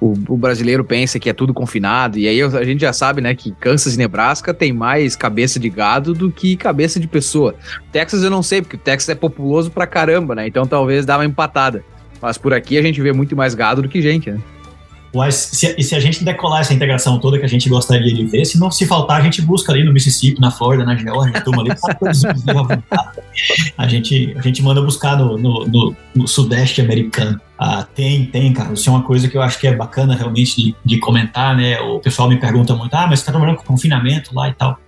o, 0.00 0.14
o, 0.28 0.36
brasileiro 0.36 0.84
pensa 0.84 1.18
que 1.18 1.28
é 1.28 1.32
tudo 1.32 1.52
confinado? 1.52 2.18
E 2.18 2.26
aí 2.26 2.42
a 2.42 2.64
gente 2.64 2.80
já 2.80 2.92
sabe, 2.92 3.20
né, 3.20 3.34
que 3.34 3.52
Kansas 3.52 3.94
e 3.94 3.98
Nebraska 3.98 4.54
tem 4.54 4.72
mais 4.72 5.14
cabeça 5.14 5.60
de 5.60 5.68
gado 5.68 6.14
do 6.14 6.30
que 6.30 6.56
cabeça 6.56 6.98
de 6.98 7.06
pessoa. 7.06 7.54
Texas 7.90 8.22
eu 8.22 8.30
não 8.30 8.42
sei, 8.42 8.62
porque 8.62 8.76
o 8.76 8.80
Texas 8.80 9.10
é 9.10 9.14
populoso 9.14 9.70
pra 9.70 9.86
caramba, 9.86 10.34
né? 10.34 10.46
Então 10.46 10.66
talvez 10.66 11.04
dá 11.04 11.18
uma 11.18 11.26
empatada. 11.26 11.84
Mas 12.20 12.38
por 12.38 12.54
aqui 12.54 12.78
a 12.78 12.82
gente 12.82 13.00
vê 13.02 13.12
muito 13.12 13.36
mais 13.36 13.54
gado 13.54 13.82
do 13.82 13.88
que 13.88 14.00
gente, 14.00 14.30
né? 14.30 14.40
Mas 15.14 15.34
se, 15.34 15.74
e 15.76 15.82
se 15.82 15.94
a 15.94 16.00
gente 16.00 16.24
decolar 16.24 16.62
essa 16.62 16.72
integração 16.72 17.18
toda 17.18 17.38
que 17.38 17.44
a 17.44 17.48
gente 17.48 17.68
gostaria 17.68 18.14
de 18.14 18.24
ver, 18.24 18.44
se 18.46 18.58
não 18.58 18.70
se 18.70 18.86
faltar, 18.86 19.20
a 19.20 19.22
gente 19.22 19.42
busca 19.42 19.70
ali 19.70 19.84
no 19.84 19.92
Mississippi, 19.92 20.40
na 20.40 20.50
Flórida, 20.50 20.84
na 20.84 20.96
Geórgia, 20.96 21.40
turma 21.42 21.62
ali, 21.62 21.70
a 23.76 23.88
gente, 23.88 24.34
a 24.36 24.40
gente 24.40 24.62
manda 24.62 24.80
buscar 24.80 25.18
no, 25.18 25.36
no, 25.36 25.66
no, 25.66 25.96
no 26.14 26.26
Sudeste 26.26 26.80
americano. 26.80 27.38
Ah, 27.58 27.86
tem, 27.94 28.24
tem, 28.24 28.52
cara. 28.52 28.72
Isso 28.72 28.88
é 28.88 28.92
uma 28.92 29.02
coisa 29.02 29.28
que 29.28 29.36
eu 29.36 29.42
acho 29.42 29.58
que 29.58 29.66
é 29.66 29.76
bacana 29.76 30.16
realmente 30.16 30.56
de, 30.56 30.74
de 30.84 30.98
comentar, 30.98 31.54
né? 31.54 31.78
O 31.80 32.00
pessoal 32.00 32.28
me 32.28 32.36
pergunta 32.36 32.74
muito, 32.74 32.94
ah, 32.94 33.06
mas 33.06 33.20
você 33.20 33.22
está 33.22 33.32
trabalhando 33.32 33.58
com 33.58 33.64
confinamento 33.64 34.34
lá 34.34 34.48
e 34.48 34.54
tal. 34.54 34.78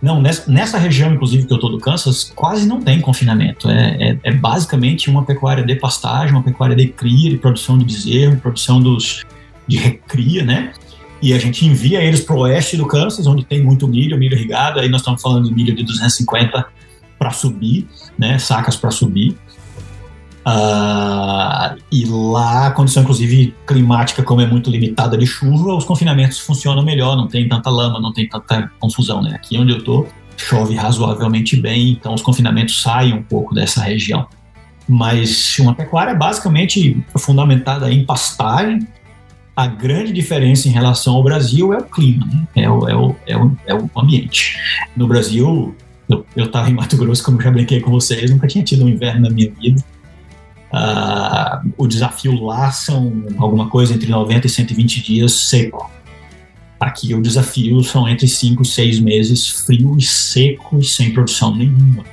Não, 0.00 0.20
nessa, 0.20 0.50
nessa, 0.50 0.78
região, 0.78 1.12
inclusive, 1.12 1.46
que 1.46 1.52
eu 1.52 1.56
estou 1.56 1.70
do 1.70 1.78
Kansas, 1.78 2.32
quase 2.34 2.66
não 2.66 2.80
tem 2.80 3.00
confinamento. 3.00 3.68
É, 3.68 3.96
é, 4.10 4.18
é, 4.24 4.32
basicamente 4.32 5.10
uma 5.10 5.24
pecuária 5.24 5.64
de 5.64 5.74
pastagem, 5.74 6.34
uma 6.34 6.42
pecuária 6.42 6.76
de 6.76 6.86
cria, 6.88 7.30
de 7.30 7.38
produção 7.38 7.76
de 7.76 7.84
bezerro, 7.84 8.36
produção 8.36 8.80
dos, 8.80 9.24
de 9.68 9.76
recria, 9.76 10.44
né? 10.44 10.72
E 11.20 11.32
a 11.32 11.38
gente 11.38 11.66
envia 11.66 12.02
eles 12.02 12.20
para 12.20 12.36
o 12.36 12.40
oeste 12.40 12.76
do 12.76 12.86
Kansas, 12.86 13.26
onde 13.26 13.44
tem 13.44 13.62
muito 13.62 13.86
milho, 13.88 14.16
milho 14.16 14.36
irrigado. 14.36 14.78
Aí 14.78 14.88
nós 14.88 15.00
estamos 15.00 15.20
falando 15.20 15.48
de 15.48 15.54
milho 15.54 15.74
de 15.74 15.82
250 15.82 16.66
para 17.18 17.30
subir, 17.30 17.88
né? 18.16 18.38
Sacas 18.38 18.76
para 18.76 18.90
subir. 18.90 19.36
Uh, 20.46 21.76
e 21.92 22.06
lá 22.06 22.68
a 22.68 22.70
condição, 22.70 23.02
inclusive, 23.02 23.54
climática, 23.66 24.22
como 24.22 24.40
é 24.40 24.46
muito 24.46 24.70
limitada 24.70 25.18
de 25.18 25.26
chuva, 25.26 25.74
os 25.74 25.84
confinamentos 25.84 26.38
funcionam 26.38 26.82
melhor, 26.82 27.16
não 27.16 27.26
tem 27.26 27.46
tanta 27.46 27.68
lama, 27.68 28.00
não 28.00 28.12
tem 28.12 28.26
tanta 28.26 28.70
confusão, 28.78 29.20
né? 29.20 29.34
Aqui 29.34 29.58
onde 29.58 29.72
eu 29.72 29.84
tô, 29.84 30.06
chove 30.38 30.74
razoavelmente 30.74 31.56
bem, 31.56 31.90
então 31.90 32.14
os 32.14 32.22
confinamentos 32.22 32.80
saem 32.80 33.12
um 33.12 33.22
pouco 33.22 33.54
dessa 33.54 33.82
região. 33.82 34.26
Mas 34.88 35.58
uma 35.58 35.74
pecuária 35.74 36.14
basicamente 36.14 37.04
fundamentada 37.18 37.92
em 37.92 38.06
pastagem. 38.06 38.86
A 39.58 39.66
grande 39.66 40.12
diferença 40.12 40.68
em 40.68 40.70
relação 40.70 41.16
ao 41.16 41.24
Brasil 41.24 41.74
é 41.74 41.78
o 41.78 41.82
clima, 41.82 42.24
né? 42.28 42.46
é, 42.54 42.70
o, 42.70 42.88
é, 42.88 42.94
o, 42.94 43.16
é, 43.26 43.36
o, 43.36 43.58
é 43.66 43.74
o 43.74 43.90
ambiente. 43.96 44.56
No 44.96 45.08
Brasil, 45.08 45.74
eu 46.08 46.44
estava 46.44 46.70
em 46.70 46.74
Mato 46.74 46.96
Grosso, 46.96 47.24
como 47.24 47.40
já 47.40 47.50
brinquei 47.50 47.80
com 47.80 47.90
vocês, 47.90 48.30
nunca 48.30 48.46
tinha 48.46 48.62
tido 48.62 48.84
um 48.84 48.88
inverno 48.88 49.22
na 49.22 49.30
minha 49.30 49.50
vida. 49.50 49.84
Uh, 50.72 51.72
o 51.76 51.88
desafio 51.88 52.40
lá 52.40 52.70
são 52.70 53.26
alguma 53.36 53.68
coisa 53.68 53.92
entre 53.94 54.08
90 54.08 54.46
e 54.46 54.50
120 54.50 55.02
dias 55.02 55.32
seco. 55.32 55.90
Aqui 56.78 57.12
o 57.12 57.20
desafio 57.20 57.82
são 57.82 58.08
entre 58.08 58.28
5 58.28 58.62
e 58.62 58.64
6 58.64 59.00
meses 59.00 59.48
frio 59.48 59.96
e 59.98 60.02
seco 60.02 60.78
e 60.78 60.84
sem 60.84 61.12
produção 61.12 61.52
nenhuma. 61.52 62.04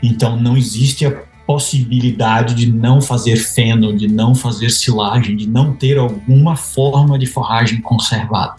Então 0.00 0.40
não 0.40 0.56
existe 0.56 1.04
a 1.04 1.20
possibilidade 1.46 2.54
de 2.54 2.70
não 2.70 3.00
fazer 3.00 3.36
feno, 3.36 3.96
de 3.96 4.08
não 4.08 4.34
fazer 4.34 4.70
silagem, 4.70 5.36
de 5.36 5.48
não 5.48 5.72
ter 5.72 5.96
alguma 5.96 6.56
forma 6.56 7.18
de 7.18 7.26
forragem 7.26 7.80
conservada. 7.80 8.56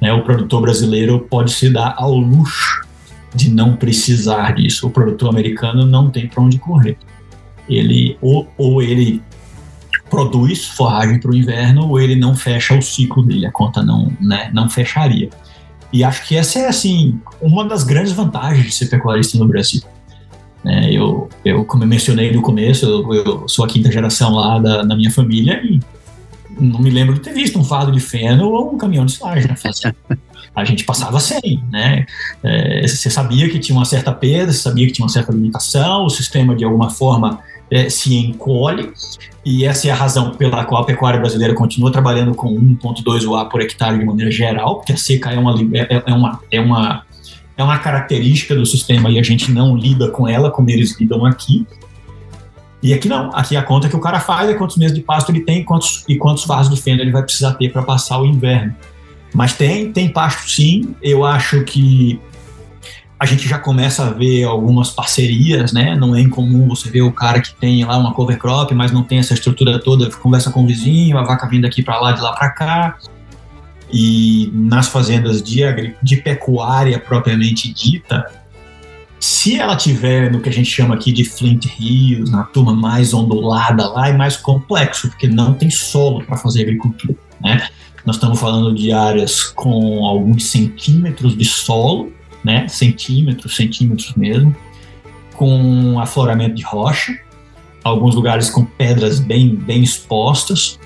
Né? 0.00 0.12
O 0.12 0.22
produtor 0.22 0.62
brasileiro 0.62 1.20
pode 1.20 1.52
se 1.52 1.70
dar 1.70 1.94
ao 1.96 2.14
luxo 2.14 2.86
de 3.34 3.50
não 3.50 3.76
precisar 3.76 4.54
disso. 4.54 4.86
O 4.86 4.90
produtor 4.90 5.30
americano 5.30 5.86
não 5.86 6.10
tem 6.10 6.28
para 6.28 6.42
onde 6.42 6.58
correr. 6.58 6.98
Ele 7.68 8.16
ou, 8.20 8.48
ou 8.58 8.82
ele 8.82 9.22
produz 10.10 10.66
forragem 10.66 11.20
para 11.20 11.30
o 11.30 11.34
inverno 11.34 11.88
ou 11.88 12.00
ele 12.00 12.16
não 12.16 12.34
fecha 12.34 12.76
o 12.76 12.82
ciclo 12.82 13.22
dele, 13.22 13.46
a 13.46 13.52
conta 13.52 13.82
não, 13.82 14.12
né, 14.20 14.50
não 14.52 14.68
fecharia. 14.68 15.30
E 15.92 16.04
acho 16.04 16.26
que 16.26 16.36
essa 16.36 16.58
é 16.58 16.66
assim 16.66 17.20
uma 17.40 17.64
das 17.64 17.84
grandes 17.84 18.12
vantagens 18.12 18.66
de 18.66 18.72
ser 18.72 18.86
pecuarista 18.86 19.38
no 19.38 19.46
Brasil. 19.46 19.82
É, 20.64 20.92
eu, 20.92 21.28
eu, 21.44 21.64
como 21.64 21.84
eu 21.84 21.88
mencionei 21.88 22.32
no 22.32 22.42
começo, 22.42 22.84
eu, 22.84 23.14
eu 23.14 23.48
sou 23.48 23.64
a 23.64 23.68
quinta 23.68 23.90
geração 23.90 24.34
lá 24.34 24.58
da, 24.58 24.82
da, 24.82 24.94
minha 24.94 25.10
família 25.10 25.60
e 25.64 25.80
não 26.58 26.80
me 26.80 26.90
lembro 26.90 27.14
de 27.14 27.20
ter 27.20 27.32
visto 27.32 27.58
um 27.58 27.64
fardo 27.64 27.90
de 27.90 28.00
feno 28.00 28.50
ou 28.50 28.74
um 28.74 28.78
caminhão 28.78 29.06
de 29.06 29.12
silagem 29.12 29.48
na 29.48 29.56
festa. 29.56 29.94
A 30.54 30.64
gente 30.64 30.84
passava 30.84 31.20
sem, 31.20 31.62
né? 31.70 32.04
É, 32.42 32.86
você 32.86 33.08
sabia 33.08 33.48
que 33.48 33.58
tinha 33.60 33.78
uma 33.78 33.84
certa 33.84 34.12
perda, 34.12 34.52
você 34.52 34.58
sabia 34.58 34.84
que 34.86 34.92
tinha 34.92 35.04
uma 35.04 35.10
certa 35.10 35.32
limitação, 35.32 36.04
o 36.04 36.10
sistema 36.10 36.56
de 36.56 36.64
alguma 36.64 36.90
forma 36.90 37.38
é, 37.70 37.88
se 37.88 38.16
encolhe, 38.16 38.92
e 39.44 39.64
essa 39.64 39.88
é 39.88 39.90
a 39.90 39.94
razão 39.94 40.32
pela 40.32 40.64
qual 40.64 40.82
a 40.82 40.84
pecuária 40.84 41.20
brasileira 41.20 41.54
continua 41.54 41.92
trabalhando 41.92 42.34
com 42.34 42.52
1,2 42.52 43.24
UA 43.24 43.48
por 43.48 43.60
hectare 43.60 43.98
de 43.98 44.04
maneira 44.04 44.30
geral, 44.30 44.76
porque 44.76 44.92
a 44.92 44.96
seca 44.96 45.30
é 45.30 45.38
uma, 45.38 45.54
é, 45.72 46.02
é, 46.06 46.12
uma, 46.12 46.40
é, 46.50 46.60
uma, 46.60 47.02
é 47.60 47.64
uma 47.64 47.78
característica 47.78 48.54
do 48.54 48.64
sistema 48.64 49.10
e 49.10 49.18
a 49.18 49.22
gente 49.22 49.52
não 49.52 49.76
lida 49.76 50.10
com 50.10 50.26
ela 50.26 50.50
como 50.50 50.70
eles 50.70 50.98
lidam 50.98 51.26
aqui. 51.26 51.66
E 52.82 52.94
aqui 52.94 53.06
não, 53.06 53.30
aqui 53.34 53.54
a 53.54 53.62
conta 53.62 53.86
que 53.86 53.94
o 53.94 54.00
cara 54.00 54.18
faz 54.18 54.48
é 54.48 54.54
quantos 54.54 54.78
meses 54.78 54.96
de 54.96 55.02
pasto 55.02 55.30
ele 55.30 55.42
tem 55.42 55.62
quantos, 55.62 56.02
e 56.08 56.16
quantos 56.16 56.46
vasos 56.46 56.74
de 56.74 56.80
feno 56.80 57.02
ele 57.02 57.10
vai 57.10 57.22
precisar 57.22 57.52
ter 57.54 57.70
para 57.70 57.82
passar 57.82 58.18
o 58.18 58.24
inverno. 58.24 58.74
Mas 59.34 59.52
tem, 59.52 59.92
tem 59.92 60.08
pasto 60.08 60.50
sim, 60.50 60.94
eu 61.02 61.24
acho 61.24 61.62
que 61.64 62.18
a 63.18 63.26
gente 63.26 63.46
já 63.46 63.58
começa 63.58 64.06
a 64.06 64.10
ver 64.10 64.44
algumas 64.44 64.88
parcerias, 64.88 65.70
né? 65.70 65.94
Não 65.94 66.16
é 66.16 66.20
incomum 66.22 66.66
você 66.66 66.88
ver 66.88 67.02
o 67.02 67.12
cara 67.12 67.42
que 67.42 67.54
tem 67.54 67.84
lá 67.84 67.98
uma 67.98 68.14
cover 68.14 68.38
crop, 68.38 68.74
mas 68.74 68.90
não 68.90 69.02
tem 69.02 69.18
essa 69.18 69.34
estrutura 69.34 69.78
toda, 69.78 70.10
conversa 70.16 70.50
com 70.50 70.64
o 70.64 70.66
vizinho, 70.66 71.18
a 71.18 71.22
vaca 71.22 71.46
vindo 71.46 71.66
aqui 71.66 71.82
para 71.82 72.00
lá, 72.00 72.12
de 72.12 72.22
lá 72.22 72.32
para 72.32 72.48
cá. 72.48 72.96
E 73.92 74.50
nas 74.52 74.88
fazendas 74.88 75.42
de, 75.42 75.60
de 76.02 76.16
pecuária 76.16 76.98
propriamente 76.98 77.72
dita, 77.72 78.24
se 79.20 79.58
ela 79.58 79.76
tiver 79.76 80.32
no 80.32 80.40
que 80.40 80.48
a 80.48 80.52
gente 80.52 80.70
chama 80.70 80.94
aqui 80.94 81.12
de 81.12 81.24
Flint 81.24 81.66
Hills, 81.78 82.32
na 82.32 82.44
turma 82.44 82.74
mais 82.74 83.12
ondulada 83.12 83.86
lá, 83.88 84.08
é 84.08 84.12
mais 84.12 84.36
complexo, 84.36 85.08
porque 85.08 85.28
não 85.28 85.52
tem 85.52 85.68
solo 85.68 86.24
para 86.24 86.38
fazer 86.38 86.62
agricultura, 86.62 87.14
né? 87.40 87.68
Nós 88.06 88.16
estamos 88.16 88.40
falando 88.40 88.74
de 88.74 88.92
áreas 88.92 89.42
com 89.42 90.06
alguns 90.06 90.46
centímetros 90.46 91.36
de 91.36 91.44
solo, 91.44 92.10
né? 92.42 92.66
Centímetros, 92.68 93.56
centímetros 93.56 94.14
mesmo, 94.14 94.56
com 95.34 96.00
afloramento 96.00 96.54
de 96.54 96.62
rocha, 96.62 97.14
alguns 97.84 98.14
lugares 98.14 98.48
com 98.48 98.64
pedras 98.64 99.20
bem, 99.20 99.54
bem 99.54 99.82
expostas. 99.82 100.78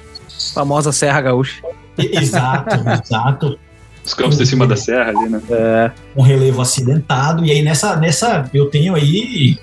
Famosa 0.53 0.91
Serra 0.91 1.21
Gaúcha. 1.21 1.63
Exato, 2.13 2.77
exato. 2.89 3.59
Os 4.05 4.13
campos 4.13 4.37
de 4.37 4.45
cima 4.45 4.67
da 4.67 4.77
serra 4.77 5.11
ali, 5.11 5.29
né? 5.29 5.41
É. 5.51 5.91
Um 6.15 6.23
relevo 6.23 6.61
acidentado. 6.61 7.45
E 7.45 7.51
aí 7.51 7.63
nessa, 7.63 7.97
nessa 7.97 8.51
eu 8.53 8.67
tenho 8.67 8.95
aí 8.95 9.57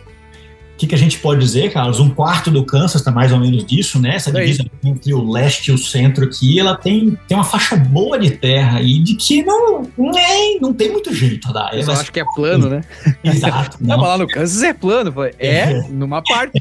que, 0.82 0.88
que 0.88 0.96
a 0.96 0.98
gente 0.98 1.20
pode 1.20 1.40
dizer, 1.40 1.72
Carlos? 1.72 2.00
Um 2.00 2.10
quarto 2.10 2.50
do 2.50 2.66
Kansas 2.66 3.02
está 3.02 3.12
mais 3.12 3.32
ou 3.32 3.40
menos 3.40 3.64
disso, 3.64 4.02
né? 4.02 4.16
Essa 4.16 4.32
divisa 4.32 4.64
é 4.64 4.88
entre 4.88 5.14
o 5.14 5.30
leste 5.30 5.68
e 5.68 5.72
o 5.72 5.78
centro 5.78 6.26
aqui, 6.26 6.60
ela 6.60 6.76
tem, 6.76 7.16
tem 7.28 7.38
uma 7.38 7.44
faixa 7.44 7.76
boa 7.76 8.18
de 8.18 8.32
terra 8.32 8.80
aí 8.80 8.98
de 8.98 9.14
que 9.16 9.44
não, 9.44 9.88
nem, 9.96 10.60
não 10.60 10.74
tem 10.74 10.92
muito 10.92 11.14
jeito 11.14 11.50
a 11.50 11.52
dar. 11.52 11.78
Eu 11.78 11.84
só 11.84 11.92
acho 11.92 12.12
que 12.12 12.20
é 12.20 12.26
plano, 12.34 12.68
né? 12.68 12.82
Exato. 13.24 13.78
Não, 13.80 13.96
mas 13.96 14.08
lá 14.08 14.18
no 14.18 14.28
Kansas 14.28 14.64
é 14.64 14.74
plano, 14.74 15.14
é, 15.38 15.48
é. 15.48 15.88
numa 15.88 16.24
parte. 16.24 16.60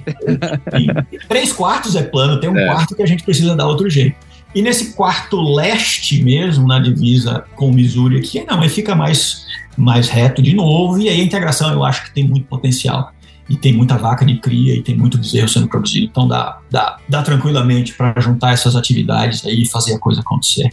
três 1.27 1.51
quartos 1.51 1.97
é 1.97 2.03
plano, 2.03 2.39
tem 2.39 2.51
um 2.51 2.59
é. 2.59 2.67
quarto 2.67 2.95
que 2.95 3.03
a 3.03 3.07
gente 3.07 3.23
precisa 3.23 3.57
dar 3.57 3.67
outro 3.67 3.89
jeito. 3.89 4.17
E 4.55 4.63
nesse 4.63 4.95
quarto 4.95 5.41
leste 5.41 6.23
mesmo, 6.23 6.67
na 6.67 6.79
divisa 6.79 7.45
com 7.55 7.69
o 7.69 7.73
Missouri 7.73 8.19
aqui, 8.19 8.45
não, 8.45 8.61
aí 8.61 8.69
fica 8.69 8.95
mais, 8.95 9.47
mais 9.77 10.09
reto 10.09 10.43
de 10.43 10.55
novo, 10.55 10.99
e 11.01 11.09
aí 11.09 11.21
a 11.21 11.25
integração 11.25 11.73
eu 11.73 11.85
acho 11.85 12.05
que 12.05 12.15
tem 12.15 12.27
muito 12.27 12.47
potencial 12.47 13.13
e 13.49 13.57
tem 13.57 13.73
muita 13.73 13.97
vaca 13.97 14.25
de 14.25 14.39
cria 14.39 14.77
e 14.77 14.83
tem 14.83 14.97
muito 14.97 15.19
bezerro 15.19 15.49
sendo 15.49 15.69
produzido. 15.69 16.07
Então 16.07 16.27
dá, 16.27 16.59
dá, 16.71 16.99
dá 17.09 17.23
tranquilamente 17.23 17.95
para 17.95 18.15
juntar 18.21 18.53
essas 18.53 18.77
atividades 18.77 19.45
aí 19.45 19.63
e 19.63 19.69
fazer 19.69 19.95
a 19.95 19.99
coisa 19.99 20.21
acontecer. 20.21 20.73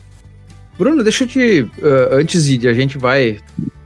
Bruno, 0.78 1.04
deixa 1.04 1.24
eu 1.24 1.28
te. 1.28 1.62
Uh, 1.62 2.14
antes 2.14 2.46
de 2.46 2.68
a 2.68 2.74
gente 2.74 3.00
vai 3.00 3.40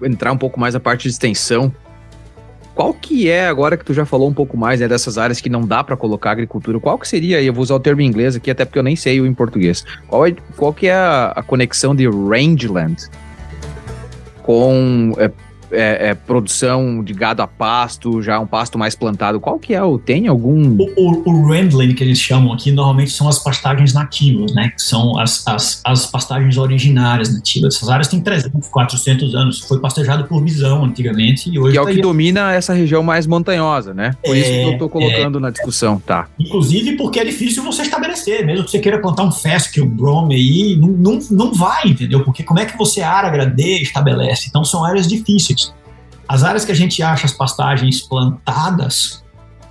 entrar 0.03 0.33
um 0.33 0.37
pouco 0.37 0.59
mais 0.59 0.73
na 0.73 0.79
parte 0.79 1.03
de 1.03 1.09
extensão, 1.09 1.73
qual 2.73 2.93
que 2.93 3.29
é, 3.29 3.47
agora 3.47 3.75
que 3.75 3.83
tu 3.83 3.93
já 3.93 4.05
falou 4.05 4.29
um 4.29 4.33
pouco 4.33 4.57
mais 4.57 4.79
né, 4.79 4.87
dessas 4.87 5.17
áreas 5.17 5.41
que 5.41 5.49
não 5.49 5.61
dá 5.61 5.83
para 5.83 5.97
colocar 5.97 6.31
agricultura, 6.31 6.79
qual 6.79 6.97
que 6.97 7.07
seria, 7.07 7.41
eu 7.41 7.53
vou 7.53 7.63
usar 7.63 7.75
o 7.75 7.79
termo 7.79 8.01
em 8.01 8.07
inglês 8.07 8.35
aqui, 8.35 8.49
até 8.49 8.65
porque 8.65 8.79
eu 8.79 8.83
nem 8.83 8.95
sei 8.95 9.19
o 9.19 9.25
em 9.25 9.33
português, 9.33 9.85
qual, 10.07 10.25
é, 10.25 10.33
qual 10.55 10.73
que 10.73 10.87
é 10.87 10.93
a, 10.93 11.33
a 11.35 11.43
conexão 11.43 11.95
de 11.95 12.07
rangeland 12.07 13.09
com 14.43 15.13
é, 15.17 15.29
é, 15.71 16.09
é, 16.09 16.13
produção 16.13 17.03
de 17.03 17.13
gado 17.13 17.41
a 17.41 17.47
pasto, 17.47 18.21
já 18.21 18.39
um 18.39 18.47
pasto 18.47 18.77
mais 18.77 18.95
plantado, 18.95 19.39
qual 19.39 19.59
que 19.59 19.73
é 19.73 19.83
o, 19.83 19.97
tem 19.97 20.27
algum... 20.27 20.77
O, 20.77 20.93
o, 20.95 21.29
o 21.29 21.47
Randling, 21.47 21.93
que 21.93 22.03
eles 22.03 22.19
chamam 22.19 22.53
aqui, 22.53 22.71
normalmente 22.71 23.11
são 23.11 23.27
as 23.27 23.39
pastagens 23.39 23.93
nativas, 23.93 24.53
né, 24.53 24.69
que 24.69 24.81
são 24.81 25.17
as, 25.19 25.45
as, 25.47 25.81
as 25.83 26.05
pastagens 26.05 26.57
originárias 26.57 27.33
nativas. 27.33 27.75
Essas 27.75 27.89
áreas 27.89 28.07
têm 28.07 28.21
300, 28.21 28.67
400 28.67 29.35
anos, 29.35 29.59
foi 29.59 29.79
pastejado 29.79 30.25
por 30.25 30.41
bisão 30.41 30.83
antigamente 30.83 31.49
e 31.49 31.59
hoje... 31.59 31.73
Que 31.73 31.77
é 31.77 31.81
o 31.81 31.85
tá 31.85 31.91
que 31.91 32.01
domina 32.01 32.53
essa 32.53 32.73
região 32.73 33.03
mais 33.03 33.25
montanhosa, 33.27 33.93
né? 33.93 34.15
Por 34.23 34.35
é, 34.35 34.39
isso 34.39 34.49
que 34.49 34.73
eu 34.73 34.77
tô 34.77 34.89
colocando 34.89 35.37
é. 35.37 35.41
na 35.41 35.49
discussão, 35.49 35.99
tá. 35.99 36.27
Inclusive 36.39 36.97
porque 36.97 37.19
é 37.19 37.25
difícil 37.25 37.63
você 37.63 37.83
estabelecer, 37.83 38.45
mesmo 38.45 38.65
que 38.65 38.71
você 38.71 38.79
queira 38.79 38.99
plantar 38.99 39.23
um 39.23 39.31
Fesk, 39.31 39.77
um 39.81 39.87
Brome 39.87 40.35
aí, 40.35 40.77
não, 40.77 40.89
não, 40.89 41.19
não 41.29 41.53
vai, 41.53 41.87
entendeu? 41.87 42.23
Porque 42.23 42.43
como 42.43 42.59
é 42.59 42.65
que 42.65 42.77
você 42.77 43.01
ara, 43.01 43.29
grade, 43.29 43.81
estabelece? 43.81 44.47
Então 44.49 44.63
são 44.63 44.83
áreas 44.83 45.07
difíceis. 45.07 45.60
As 46.31 46.45
áreas 46.45 46.63
que 46.63 46.71
a 46.71 46.75
gente 46.75 47.03
acha 47.03 47.25
as 47.25 47.33
pastagens 47.33 47.99
plantadas 47.99 49.21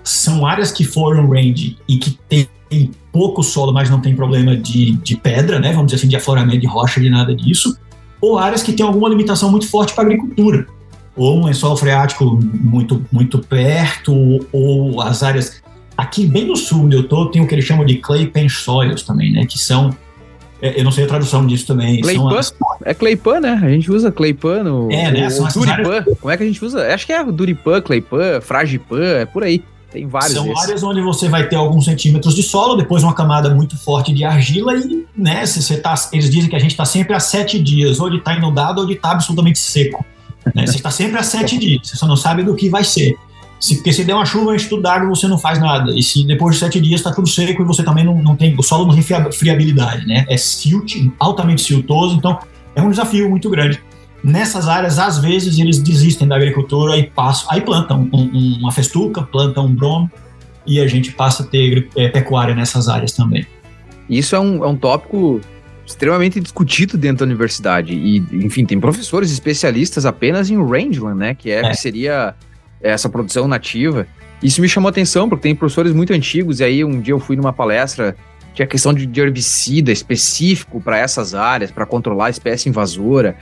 são 0.05 0.45
áreas 0.45 0.71
que 0.71 0.85
foram 0.85 1.27
range 1.27 1.79
e 1.89 1.97
que 1.97 2.19
tem 2.29 2.91
pouco 3.11 3.43
solo, 3.43 3.73
mas 3.73 3.89
não 3.89 3.99
tem 3.99 4.15
problema 4.15 4.55
de, 4.55 4.93
de 4.97 5.17
pedra, 5.17 5.59
né? 5.59 5.73
Vamos 5.73 5.87
dizer 5.87 5.97
assim, 5.97 6.09
de 6.09 6.17
afloramento 6.17 6.61
de 6.61 6.67
rocha, 6.67 7.01
de 7.01 7.09
nada 7.09 7.35
disso. 7.35 7.79
Ou 8.21 8.39
áreas 8.39 8.63
que 8.63 8.75
têm 8.75 8.85
alguma 8.85 9.09
limitação 9.09 9.51
muito 9.51 9.71
forte 9.71 9.95
para 9.95 10.05
agricultura. 10.05 10.67
Ou 11.17 11.39
um 11.39 11.47
lençol 11.47 11.75
freático 11.79 12.39
muito, 12.53 13.07
muito 13.11 13.39
perto, 13.39 14.47
ou 14.53 15.01
as 15.01 15.23
áreas. 15.23 15.63
Aqui, 15.97 16.27
bem 16.27 16.47
no 16.47 16.57
sul 16.57 16.85
onde 16.85 16.95
eu 16.95 17.01
estou, 17.01 17.31
tem 17.31 17.41
o 17.41 17.47
que 17.47 17.55
eles 17.55 17.65
chamam 17.65 17.87
de 17.87 17.95
clay 17.95 18.27
pen 18.27 18.51
soils 18.51 19.03
também, 19.03 19.33
né? 19.33 19.47
Que 19.47 19.59
são 19.59 19.97
eu 20.61 20.85
não 20.85 20.91
sei 20.91 21.05
a 21.05 21.07
tradução 21.07 21.47
disso 21.47 21.67
também. 21.67 22.01
Claypan? 22.01 22.39
As... 22.39 22.55
É 22.85 22.95
Claypan, 22.95 23.41
né? 23.41 23.61
A 23.63 23.69
gente 23.69 23.91
usa 23.91 24.13
Claypan 24.13 24.63
no. 24.63 24.91
É, 24.91 25.11
né? 25.11 25.29
Duripan. 25.29 26.01
Áreas... 26.01 26.19
Como 26.19 26.31
é 26.31 26.37
que 26.37 26.43
a 26.43 26.47
gente 26.47 26.65
usa? 26.65 26.93
Acho 26.93 27.07
que 27.07 27.13
é 27.13 27.25
Duripan, 27.25 27.81
Claypan, 27.81 28.41
Fragipan, 28.41 29.03
é 29.03 29.25
por 29.27 29.43
aí. 29.43 29.63
Tem 29.91 30.07
vários. 30.07 30.33
São 30.33 30.45
desses. 30.45 30.63
áreas 30.63 30.83
onde 30.83 31.01
você 31.01 31.29
vai 31.29 31.49
ter 31.49 31.57
alguns 31.57 31.85
centímetros 31.85 32.35
de 32.35 32.43
solo, 32.43 32.77
depois 32.77 33.03
uma 33.03 33.15
camada 33.15 33.53
muito 33.53 33.77
forte 33.77 34.13
de 34.13 34.25
argila 34.25 34.77
e, 34.77 35.05
né, 35.17 35.45
você 35.45 35.77
tá, 35.77 35.95
eles 36.13 36.31
dizem 36.31 36.49
que 36.49 36.55
a 36.55 36.61
gente 36.61 36.71
está 36.71 36.85
sempre 36.85 37.15
a 37.15 37.21
sete 37.21 37.59
dias, 37.59 37.99
ou 37.99 38.09
de 38.09 38.19
estar 38.19 38.33
tá 38.33 38.37
inundado 38.37 38.81
ou 38.81 38.87
de 38.87 38.93
estar 38.93 39.09
tá 39.09 39.15
absolutamente 39.15 39.59
seco. 39.59 40.05
Né? 40.55 40.67
Você 40.67 40.77
está 40.77 40.91
sempre 40.91 41.19
a 41.19 41.23
sete 41.23 41.59
dias, 41.59 41.89
você 41.89 41.97
só 41.97 42.07
não 42.07 42.17
sabe 42.17 42.45
do 42.45 42.55
que 42.55 42.69
vai 42.69 42.85
ser. 42.85 43.17
Se, 43.61 43.77
porque 43.77 43.93
se 43.93 44.05
der 44.05 44.15
uma 44.15 44.25
chuva, 44.25 44.55
enche 44.55 44.75
d'água, 44.81 45.09
você 45.11 45.29
não 45.29 45.39
faz 45.39 45.61
nada. 45.61 45.93
E 45.93 46.03
se 46.03 46.27
depois 46.27 46.55
de 46.55 46.61
sete 46.61 46.81
dias 46.81 47.01
está 47.01 47.13
tudo 47.13 47.29
seco 47.29 47.63
e 47.63 47.65
você 47.65 47.83
também 47.83 48.05
não, 48.05 48.21
não 48.23 48.35
tem. 48.35 48.57
O 48.59 48.63
solo 48.63 48.87
não 48.87 48.95
tem 48.95 49.03
friabilidade, 49.33 50.07
né? 50.07 50.25
É 50.29 50.37
silt, 50.39 50.97
altamente 51.19 51.61
siltoso, 51.61 52.17
então 52.17 52.39
é 52.75 52.81
um 52.81 52.89
desafio 52.89 53.29
muito 53.29 53.51
grande. 53.51 53.81
Nessas 54.25 54.67
áreas, 54.67 54.99
às 54.99 55.19
vezes, 55.19 55.59
eles 55.59 55.79
desistem 55.79 56.27
da 56.27 56.37
agricultura 56.37 56.97
e 56.97 57.07
passam, 57.07 57.51
aí 57.51 57.61
plantam 57.61 58.09
um, 58.13 58.59
uma 58.61 58.73
festuca, 58.73 59.23
plantam 59.23 59.67
um 59.67 59.75
bromo, 59.75 60.11
e 60.67 60.81
a 60.81 60.87
gente 60.87 61.13
passa 61.13 61.43
a 61.43 61.47
ter 61.47 61.89
é, 61.97 62.09
pecuária 62.09 62.55
nessas 62.55 62.89
áreas 62.89 63.13
também. 63.13 63.47
Isso 64.09 64.35
é 64.35 64.41
um, 64.41 64.65
é 64.65 64.69
um 64.69 64.77
tópico 64.77 65.41
extremamente 65.87 66.41
discutido 66.41 66.97
dentro 66.97 67.25
da 67.25 67.31
universidade. 67.31 67.93
E, 67.93 68.19
enfim, 68.33 68.65
tem 68.65 68.79
professores 68.79 69.31
especialistas 69.31 70.07
apenas 70.07 70.51
em 70.51 70.57
rangeland, 70.57 71.19
né? 71.19 71.35
Que, 71.35 71.51
é, 71.51 71.61
é. 71.61 71.71
que 71.71 71.77
seria 71.77 72.35
essa 72.83 73.09
produção 73.09 73.47
nativa. 73.47 74.07
Isso 74.43 74.61
me 74.61 74.69
chamou 74.69 74.89
atenção, 74.89 75.29
porque 75.29 75.43
tem 75.43 75.55
professores 75.55 75.93
muito 75.93 76.13
antigos, 76.13 76.61
e 76.61 76.65
aí 76.65 76.85
um 76.85 77.01
dia 77.01 77.13
eu 77.13 77.21
fui 77.21 77.37
numa 77.37 77.53
palestra, 77.53 78.17
tinha 78.55 78.67
questão 78.67 78.93
de, 78.93 79.07
de 79.07 79.21
herbicida 79.21 79.93
específico 79.93 80.81
para 80.81 80.99
essas 80.99 81.35
áreas, 81.35 81.71
para 81.71 81.85
controlar 81.85 82.27
a 82.27 82.31
espécie 82.31 82.69
invasora, 82.69 83.37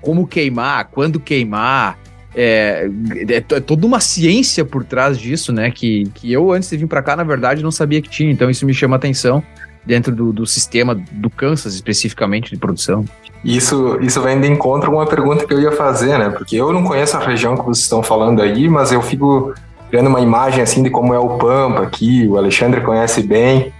como 0.00 0.26
queimar, 0.26 0.88
quando 0.90 1.18
queimar. 1.18 1.98
É, 2.36 2.90
é, 3.28 3.36
é, 3.36 3.40
toda 3.40 3.86
uma 3.86 4.00
ciência 4.00 4.64
por 4.64 4.84
trás 4.84 5.16
disso, 5.18 5.52
né? 5.52 5.70
Que, 5.70 6.04
que 6.14 6.32
eu, 6.32 6.52
antes 6.52 6.68
de 6.68 6.76
vir 6.76 6.88
para 6.88 7.00
cá, 7.00 7.14
na 7.14 7.22
verdade, 7.22 7.62
não 7.62 7.70
sabia 7.70 8.02
que 8.02 8.08
tinha. 8.08 8.30
Então, 8.30 8.50
isso 8.50 8.66
me 8.66 8.74
chama 8.74 8.96
atenção 8.96 9.42
dentro 9.84 10.14
do, 10.14 10.32
do 10.32 10.46
sistema 10.46 10.94
do 10.94 11.30
Kansas, 11.30 11.74
especificamente, 11.74 12.50
de 12.50 12.56
produção. 12.56 13.04
Isso, 13.44 13.98
isso 14.00 14.22
vem 14.22 14.40
de 14.40 14.48
encontro 14.48 14.90
com 14.90 14.96
uma 14.96 15.06
pergunta 15.06 15.46
que 15.46 15.52
eu 15.52 15.60
ia 15.60 15.72
fazer, 15.72 16.18
né? 16.18 16.30
Porque 16.30 16.56
eu 16.56 16.72
não 16.72 16.82
conheço 16.82 17.16
a 17.16 17.20
região 17.20 17.56
que 17.56 17.62
vocês 17.62 17.84
estão 17.84 18.02
falando 18.02 18.40
aí, 18.40 18.68
mas 18.68 18.90
eu 18.90 19.02
fico 19.02 19.54
criando 19.90 20.08
uma 20.08 20.20
imagem 20.20 20.62
assim 20.62 20.82
de 20.82 20.88
como 20.88 21.12
é 21.12 21.18
o 21.18 21.36
Pampa 21.36 21.82
aqui, 21.82 22.26
o 22.26 22.38
Alexandre 22.38 22.80
conhece 22.80 23.22
bem. 23.22 23.72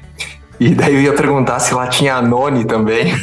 E 0.60 0.74
daí 0.74 0.94
eu 0.94 1.02
ia 1.02 1.12
perguntar 1.14 1.58
se 1.60 1.74
lá 1.74 1.86
tinha 1.88 2.14
Anone 2.14 2.64
também. 2.64 3.14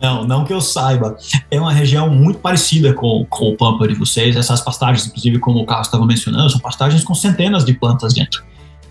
Não, 0.00 0.24
não 0.24 0.44
que 0.44 0.52
eu 0.52 0.60
saiba. 0.60 1.16
É 1.48 1.60
uma 1.60 1.72
região 1.72 2.10
muito 2.10 2.40
parecida 2.40 2.92
com, 2.92 3.24
com 3.30 3.50
o 3.50 3.56
Pampa 3.56 3.86
de 3.86 3.94
vocês. 3.94 4.34
Essas 4.34 4.60
pastagens, 4.60 5.06
inclusive, 5.06 5.38
como 5.38 5.60
o 5.60 5.64
Carlos 5.64 5.86
estava 5.86 6.04
mencionando, 6.04 6.50
são 6.50 6.60
pastagens 6.60 7.04
com 7.04 7.14
centenas 7.14 7.64
de 7.64 7.72
plantas 7.72 8.12
dentro. 8.12 8.42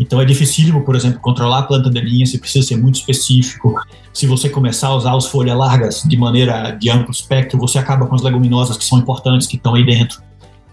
Então 0.01 0.19
é 0.19 0.25
dificílimo, 0.25 0.81
por 0.81 0.95
exemplo, 0.95 1.19
controlar 1.19 1.59
a 1.59 1.63
planta 1.63 1.87
daninha, 1.87 2.25
você 2.25 2.39
precisa 2.39 2.67
ser 2.67 2.75
muito 2.75 2.95
específico. 2.95 3.79
Se 4.11 4.25
você 4.25 4.49
começar 4.49 4.87
a 4.87 4.95
usar 4.95 5.15
as 5.15 5.27
folhas 5.27 5.55
largas 5.55 6.01
de 6.03 6.17
maneira 6.17 6.71
de 6.71 6.89
amplo 6.89 7.11
espectro, 7.11 7.59
você 7.59 7.77
acaba 7.77 8.07
com 8.07 8.15
as 8.15 8.23
leguminosas 8.23 8.75
que 8.77 8.83
são 8.83 8.97
importantes, 8.97 9.45
que 9.45 9.57
estão 9.57 9.75
aí 9.75 9.85
dentro. 9.85 10.19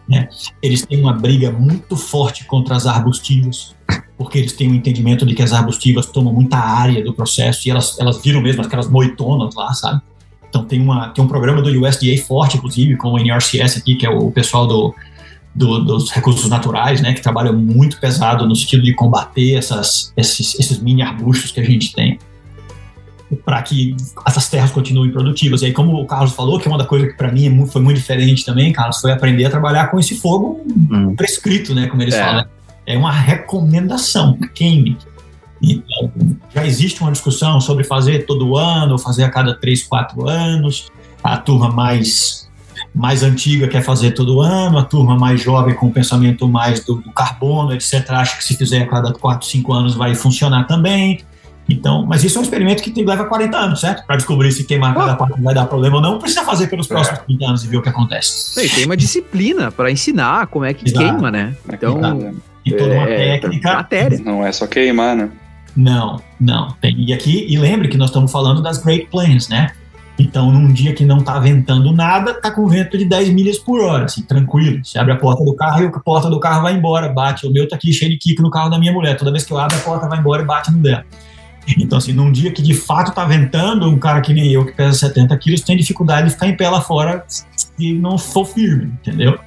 Né? 0.09 0.31
Eles 0.63 0.81
têm 0.87 0.99
uma 0.99 1.13
briga 1.13 1.53
muito 1.53 1.95
forte 1.95 2.47
contra 2.47 2.75
as 2.75 2.87
arbustivas, 2.87 3.77
porque 4.17 4.39
eles 4.39 4.55
têm 4.55 4.71
um 4.71 4.75
entendimento 4.75 5.27
de 5.27 5.35
que 5.35 5.43
as 5.43 5.53
arbustivas 5.53 6.07
tomam 6.07 6.33
muita 6.33 6.57
área 6.57 7.05
do 7.05 7.13
processo 7.13 7.69
e 7.69 7.71
elas, 7.71 8.01
elas 8.01 8.23
viram 8.23 8.41
mesmo 8.41 8.63
aquelas 8.63 8.89
moitonas 8.89 9.55
lá, 9.55 9.75
sabe? 9.75 10.01
Então 10.49 10.65
tem, 10.65 10.81
uma, 10.81 11.11
tem 11.11 11.23
um 11.23 11.29
programa 11.29 11.61
do 11.61 11.69
USDA 11.69 12.17
forte, 12.27 12.57
inclusive, 12.57 12.97
com 12.97 13.13
o 13.13 13.19
NRCS 13.19 13.77
aqui, 13.77 13.95
que 13.95 14.07
é 14.07 14.11
o 14.11 14.31
pessoal 14.31 14.67
do, 14.67 14.95
do, 15.59 15.81
dos 15.81 16.11
recursos 16.13 16.49
naturais, 16.49 17.01
né, 17.01 17.13
que 17.13 17.21
trabalha 17.21 17.53
muito 17.53 17.99
pesado 17.99 18.47
no 18.47 18.55
sentido 18.55 18.85
de 18.85 18.95
combater 18.95 19.57
essas, 19.57 20.13
esses, 20.17 20.59
esses 20.59 20.79
mini 20.81 21.03
arbustos 21.03 21.51
que 21.51 21.61
a 21.61 21.65
gente 21.65 21.93
tem 21.93 22.19
para 23.45 23.61
que 23.61 23.95
essas 24.27 24.49
terras 24.49 24.71
continuem 24.71 25.11
produtivas. 25.11 25.61
E 25.61 25.67
aí, 25.67 25.73
como 25.73 26.01
o 26.01 26.07
Carlos 26.07 26.33
falou, 26.33 26.59
que 26.59 26.67
é 26.67 26.71
uma 26.71 26.79
da 26.79 26.87
coisa 26.87 27.09
que 27.09 27.15
para 27.15 27.31
mim 27.31 27.63
é 27.63 27.67
foi 27.67 27.83
muito 27.83 27.99
diferente 27.99 28.45
também, 28.45 28.73
Carlos, 28.73 29.01
foi 29.01 29.13
aprender 29.13 29.45
a 29.45 29.51
trabalhar 29.51 29.89
com 29.89 29.99
esse 29.99 30.15
fogo 30.17 30.65
hum. 30.67 31.15
prescrito, 31.15 31.75
né, 31.75 31.89
como 31.89 32.01
eles 32.01 32.15
é. 32.15 32.25
falam. 32.25 32.47
É 32.87 32.97
uma 32.97 33.13
recomendação, 33.13 34.39
queime. 34.55 34.97
Então, 35.61 36.11
já 36.55 36.65
existe 36.65 37.03
uma 37.03 37.11
discussão 37.11 37.61
sobre 37.61 37.85
fazer 37.85 38.25
todo 38.25 38.57
ano, 38.57 38.97
fazer 38.97 39.25
a 39.25 39.29
cada 39.29 39.55
três, 39.55 39.83
quatro 39.83 40.27
anos. 40.27 40.89
A 41.23 41.37
turma 41.37 41.69
mais 41.69 42.48
mais 42.99 43.23
antiga 43.23 43.69
quer 43.69 43.83
fazer 43.83 44.11
todo 44.11 44.41
ano, 44.41 44.77
a 44.77 44.85
turma 44.85 45.17
mais 45.17 45.41
jovem 45.41 45.75
com 45.75 45.87
o 45.87 45.93
pensamento 45.93 46.49
mais 46.49 46.85
do, 46.85 46.97
do 46.97 47.13
carbono, 47.13 47.73
etc., 47.73 48.11
acha 48.11 48.37
que 48.37 48.45
se 48.45 48.57
fizer 48.57 48.83
a 48.83 48.87
cada 48.89 49.13
4, 49.13 49.47
5 49.47 49.73
anos 49.73 49.95
vai 49.95 50.15
funcionar 50.17 50.65
também. 50.67 51.21
Então, 51.69 52.05
mas 52.07 52.25
isso 52.25 52.39
é 52.39 52.41
um 52.41 52.43
experimento 52.43 52.83
que 52.83 53.05
leva 53.05 53.27
40 53.27 53.57
anos, 53.57 53.81
certo? 53.81 54.05
Para 54.05 54.17
descobrir 54.17 54.51
se 54.51 54.65
queimar 54.65 54.95
cada 54.95 55.15
4 55.15 55.41
vai 55.43 55.55
dar 55.55 55.67
problema 55.67 55.97
ou 55.97 56.03
não, 56.03 56.19
precisa 56.19 56.43
fazer 56.43 56.67
pelos 56.67 56.87
próximos 56.87 57.21
é. 57.21 57.25
30 57.25 57.47
anos 57.47 57.65
e 57.65 57.69
ver 57.69 57.77
o 57.77 57.83
que 57.83 57.89
acontece. 57.89 58.59
E 58.65 58.69
tem 58.69 58.85
uma 58.87 58.97
disciplina 58.97 59.71
para 59.71 59.91
ensinar 59.91 60.47
como 60.49 60.65
é 60.65 60.75
que 60.75 60.89
Exato. 60.89 61.05
queima, 61.05 61.31
né? 61.31 61.55
Então, 61.73 62.35
e 62.65 62.73
toda 62.73 62.95
uma 62.95 63.09
é, 63.09 63.39
técnica. 63.39 63.75
Matéria. 63.75 64.21
Não 64.25 64.45
é 64.45 64.51
só 64.51 64.67
queimar, 64.67 65.15
né? 65.15 65.31
Não, 65.77 66.21
não. 66.41 66.75
Tem. 66.81 66.99
E 66.99 67.13
aqui, 67.13 67.47
e 67.49 67.57
lembre 67.57 67.87
que 67.87 67.97
nós 67.97 68.09
estamos 68.09 68.33
falando 68.33 68.61
das 68.61 68.79
Great 68.83 69.07
Plains, 69.11 69.49
né? 69.49 69.71
Então, 70.19 70.51
num 70.51 70.73
dia 70.73 70.93
que 70.93 71.05
não 71.05 71.19
está 71.19 71.39
ventando 71.39 71.93
nada, 71.93 72.35
tá 72.35 72.51
com 72.51 72.67
vento 72.67 72.99
de 72.99 73.05
10 73.05 73.29
milhas 73.31 73.59
por 73.59 73.81
hora, 73.81 74.07
assim, 74.07 74.23
tranquilo. 74.23 74.85
Você 74.85 74.99
abre 74.99 75.13
a 75.13 75.17
porta 75.17 75.45
do 75.45 75.55
carro 75.55 75.83
e 75.83 75.87
a 75.87 75.91
porta 76.01 76.29
do 76.29 76.41
carro 76.41 76.63
vai 76.63 76.75
embora, 76.75 77.09
bate. 77.09 77.47
O 77.47 77.53
meu 77.53 77.69
tá 77.69 77.77
aqui 77.77 77.93
cheio 77.93 78.11
de 78.11 78.19
kick 78.19 78.43
no 78.43 78.51
carro 78.51 78.69
da 78.69 78.79
minha 78.79 78.93
mulher. 78.93 79.17
Toda 79.17 79.31
vez 79.31 79.45
que 79.45 79.53
eu 79.53 79.59
abro, 79.59 79.77
a 79.77 79.81
porta 79.81 80.09
vai 80.09 80.19
embora 80.19 80.43
e 80.43 80.45
bate 80.45 80.73
no 80.73 80.79
dela. 80.79 81.05
Então, 81.79 81.99
assim, 81.99 82.13
num 82.13 82.33
dia 82.33 82.51
que 82.51 82.63
de 82.63 82.75
fato 82.75 83.13
tá 83.13 83.25
ventando, 83.25 83.87
um 83.89 83.99
cara 83.99 84.21
que 84.21 84.33
nem 84.33 84.51
eu, 84.51 84.65
que 84.65 84.73
pesa 84.73 84.99
70 84.99 85.37
quilos, 85.37 85.61
tem 85.61 85.77
dificuldade 85.77 86.29
de 86.29 86.33
ficar 86.33 86.49
em 86.49 86.57
pé 86.57 86.69
lá 86.69 86.81
fora 86.81 87.25
se 87.29 87.93
não 87.93 88.17
for 88.17 88.47
firme, 88.47 88.87
entendeu? 89.01 89.39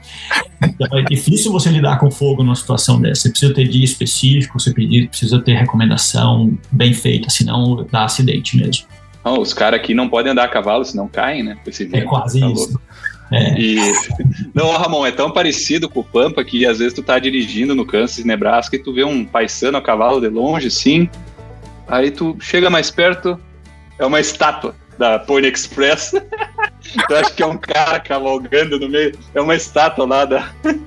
Então, 0.64 1.00
é 1.00 1.02
difícil 1.02 1.52
você 1.52 1.70
lidar 1.70 1.98
com 1.98 2.12
fogo 2.12 2.44
numa 2.44 2.56
situação 2.56 3.02
dessa. 3.02 3.24
Você 3.24 3.30
precisa 3.32 3.54
ter 3.54 3.68
dia 3.68 3.84
específico, 3.84 4.60
você 4.60 4.72
precisa 4.72 5.40
ter 5.42 5.56
recomendação 5.56 6.56
bem 6.72 6.94
feita, 6.94 7.30
senão 7.30 7.86
dá 7.92 8.06
acidente 8.06 8.56
mesmo. 8.56 8.86
Oh, 9.24 9.40
os 9.40 9.54
caras 9.54 9.80
aqui 9.80 9.94
não 9.94 10.10
podem 10.10 10.32
andar 10.32 10.46
a 10.46 10.48
cavalo, 10.48 10.84
senão 10.84 11.08
caem, 11.08 11.44
né? 11.44 11.58
é 11.94 12.02
quase 12.02 12.40
tá 12.40 12.48
isso. 12.48 12.80
É. 13.32 13.58
E... 13.58 13.78
Não, 14.54 14.72
Ramon, 14.72 15.06
é 15.06 15.12
tão 15.12 15.32
parecido 15.32 15.88
com 15.88 16.02
o 16.02 16.04
Pampa 16.04 16.44
que 16.44 16.66
às 16.66 16.80
vezes 16.80 16.94
tu 16.94 17.02
tá 17.02 17.18
dirigindo 17.18 17.74
no 17.74 17.86
Kansas, 17.86 18.26
Nebraska, 18.26 18.76
e 18.76 18.80
tu 18.80 18.94
vê 18.94 19.04
um 19.04 19.24
paisano 19.24 19.78
a 19.78 19.82
cavalo 19.82 20.20
de 20.20 20.28
longe, 20.28 20.68
assim, 20.68 21.10
aí 21.88 22.12
tu 22.12 22.36
chega 22.42 22.70
mais 22.70 22.92
perto, 22.92 23.40
é 23.98 24.06
uma 24.06 24.20
estátua 24.20 24.76
da 24.98 25.18
Pony 25.18 25.48
Express. 25.48 26.12
tu 27.08 27.16
acha 27.16 27.32
que 27.32 27.42
é 27.42 27.46
um 27.46 27.58
cara 27.58 28.00
cavalgando 28.00 28.78
no 28.80 28.90
meio, 28.90 29.18
é 29.34 29.42
uma 29.42 29.56
estátua 29.56 30.06
lá 30.06 30.26
da... 30.26 30.52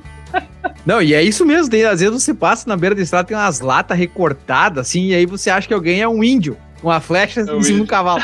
Não, 0.85 1.01
e 1.01 1.15
é 1.15 1.23
isso 1.23 1.47
mesmo, 1.47 1.71
tem, 1.71 1.85
às 1.85 2.01
vezes 2.01 2.23
você 2.23 2.35
passa 2.35 2.69
na 2.69 2.77
beira 2.77 2.95
da 2.95 3.01
estrada, 3.01 3.27
tem 3.27 3.37
umas 3.37 3.61
latas 3.61 3.97
recortadas, 3.97 4.89
assim, 4.89 5.07
e 5.07 5.15
aí 5.15 5.25
você 5.25 5.49
acha 5.49 5.67
que 5.67 5.73
alguém 5.73 6.03
é 6.03 6.09
um 6.09 6.23
índio 6.23 6.59
uma 6.85 7.01
flecha 7.01 7.41
em 7.41 7.63
cima 7.63 7.79
do 7.79 7.87
cavalo. 7.87 8.23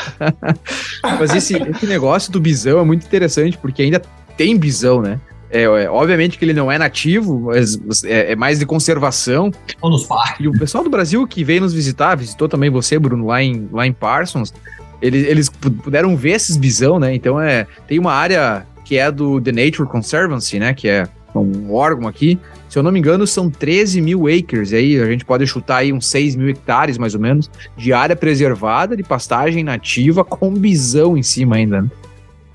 Mas 1.19 1.33
esse, 1.35 1.55
esse 1.55 1.85
negócio 1.85 2.31
do 2.31 2.39
bisão 2.39 2.79
é 2.79 2.83
muito 2.83 3.05
interessante, 3.05 3.57
porque 3.57 3.81
ainda 3.81 4.01
tem 4.37 4.57
bisão, 4.57 5.01
né? 5.01 5.19
É, 5.49 5.63
é, 5.63 5.89
obviamente 5.89 6.37
que 6.37 6.45
ele 6.45 6.53
não 6.53 6.71
é 6.71 6.77
nativo, 6.77 7.47
mas 7.47 7.77
é, 8.05 8.31
é, 8.31 8.35
mais 8.37 8.57
de 8.57 8.65
conservação. 8.65 9.51
Ou 9.81 9.89
nos 9.89 10.05
parques. 10.05 10.39
E 10.39 10.47
o 10.47 10.53
pessoal 10.53 10.81
do 10.81 10.89
Brasil 10.89 11.27
que 11.27 11.43
veio 11.43 11.59
nos 11.59 11.73
visitar, 11.73 12.15
visitou 12.15 12.47
também 12.47 12.69
você, 12.69 12.97
Bruno, 12.97 13.27
lá 13.27 13.43
em, 13.43 13.67
lá 13.69 13.85
em 13.85 13.91
Parsons, 13.91 14.53
eles, 15.01 15.27
eles 15.27 15.49
puderam 15.49 16.15
ver 16.15 16.31
esses 16.31 16.55
bisão, 16.55 16.99
né? 16.99 17.13
Então 17.13 17.37
é, 17.37 17.67
tem 17.85 17.99
uma 17.99 18.13
área 18.13 18.65
que 18.85 18.97
é 18.97 19.11
do 19.11 19.41
The 19.41 19.51
Nature 19.51 19.89
Conservancy, 19.89 20.57
né? 20.57 20.73
Que 20.73 20.87
é 20.87 21.07
um 21.35 21.73
órgão 21.73 22.07
aqui, 22.07 22.39
se 22.71 22.79
eu 22.79 22.83
não 22.83 22.89
me 22.89 22.99
engano, 22.99 23.27
são 23.27 23.49
13 23.49 23.99
mil 23.99 24.27
acres. 24.29 24.71
E 24.71 24.77
aí 24.77 24.97
a 24.97 25.05
gente 25.05 25.25
pode 25.25 25.45
chutar 25.45 25.79
aí 25.79 25.91
uns 25.91 26.07
6 26.07 26.37
mil 26.37 26.47
hectares, 26.47 26.97
mais 26.97 27.13
ou 27.13 27.19
menos, 27.19 27.51
de 27.75 27.91
área 27.91 28.15
preservada, 28.15 28.95
de 28.95 29.03
pastagem 29.03 29.61
nativa, 29.61 30.23
com 30.23 30.53
bisão 30.53 31.17
em 31.17 31.21
cima 31.21 31.57
ainda, 31.57 31.81
né? 31.81 31.89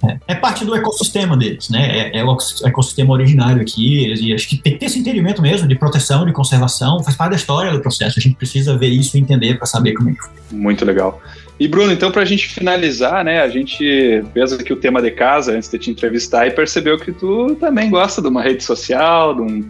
É, 0.03 0.33
é 0.33 0.35
parte 0.35 0.65
do 0.65 0.75
ecossistema 0.75 1.37
deles, 1.37 1.69
né? 1.69 2.11
É, 2.15 2.19
é, 2.19 2.25
o 2.25 2.35
ecossistema 2.65 3.13
originário 3.13 3.61
aqui, 3.61 4.15
e 4.15 4.33
acho 4.33 4.49
que 4.49 4.57
tem 4.57 4.73
que 4.73 4.79
ter 4.79 4.87
esse 4.87 4.99
entendimento 4.99 5.43
mesmo 5.43 5.69
de 5.69 5.75
proteção, 5.75 6.25
de 6.25 6.33
conservação, 6.33 7.03
faz 7.05 7.15
parte 7.15 7.33
da 7.33 7.37
história 7.37 7.71
do 7.71 7.81
processo. 7.81 8.19
A 8.19 8.23
gente 8.23 8.37
precisa 8.37 8.75
ver 8.75 8.89
isso 8.89 9.19
e 9.19 9.21
entender 9.21 9.59
para 9.59 9.67
saber 9.67 9.93
como 9.93 10.09
é 10.09 10.13
que 10.15 10.21
foi. 10.23 10.33
Muito 10.51 10.83
legal. 10.87 11.21
E 11.61 11.69
Bruno, 11.69 11.93
então 11.93 12.11
para 12.11 12.23
a 12.23 12.27
gente 12.27 12.49
finalizar, 12.49 13.23
né, 13.23 13.43
a 13.43 13.49
gente 13.51 14.25
fez 14.33 14.53
aqui 14.55 14.73
o 14.73 14.77
tema 14.77 15.03
de 15.03 15.11
casa 15.11 15.53
antes 15.53 15.69
de 15.69 15.79
te 15.79 15.91
entrevistar 15.91 16.47
e 16.47 16.53
percebeu 16.53 16.99
que 16.99 17.13
tu 17.13 17.55
também 17.61 17.91
gosta 17.91 18.23
de 18.23 18.29
uma 18.29 18.43
rede 18.43 18.65
social, 18.65 19.35
de 19.35 19.43
um 19.43 19.65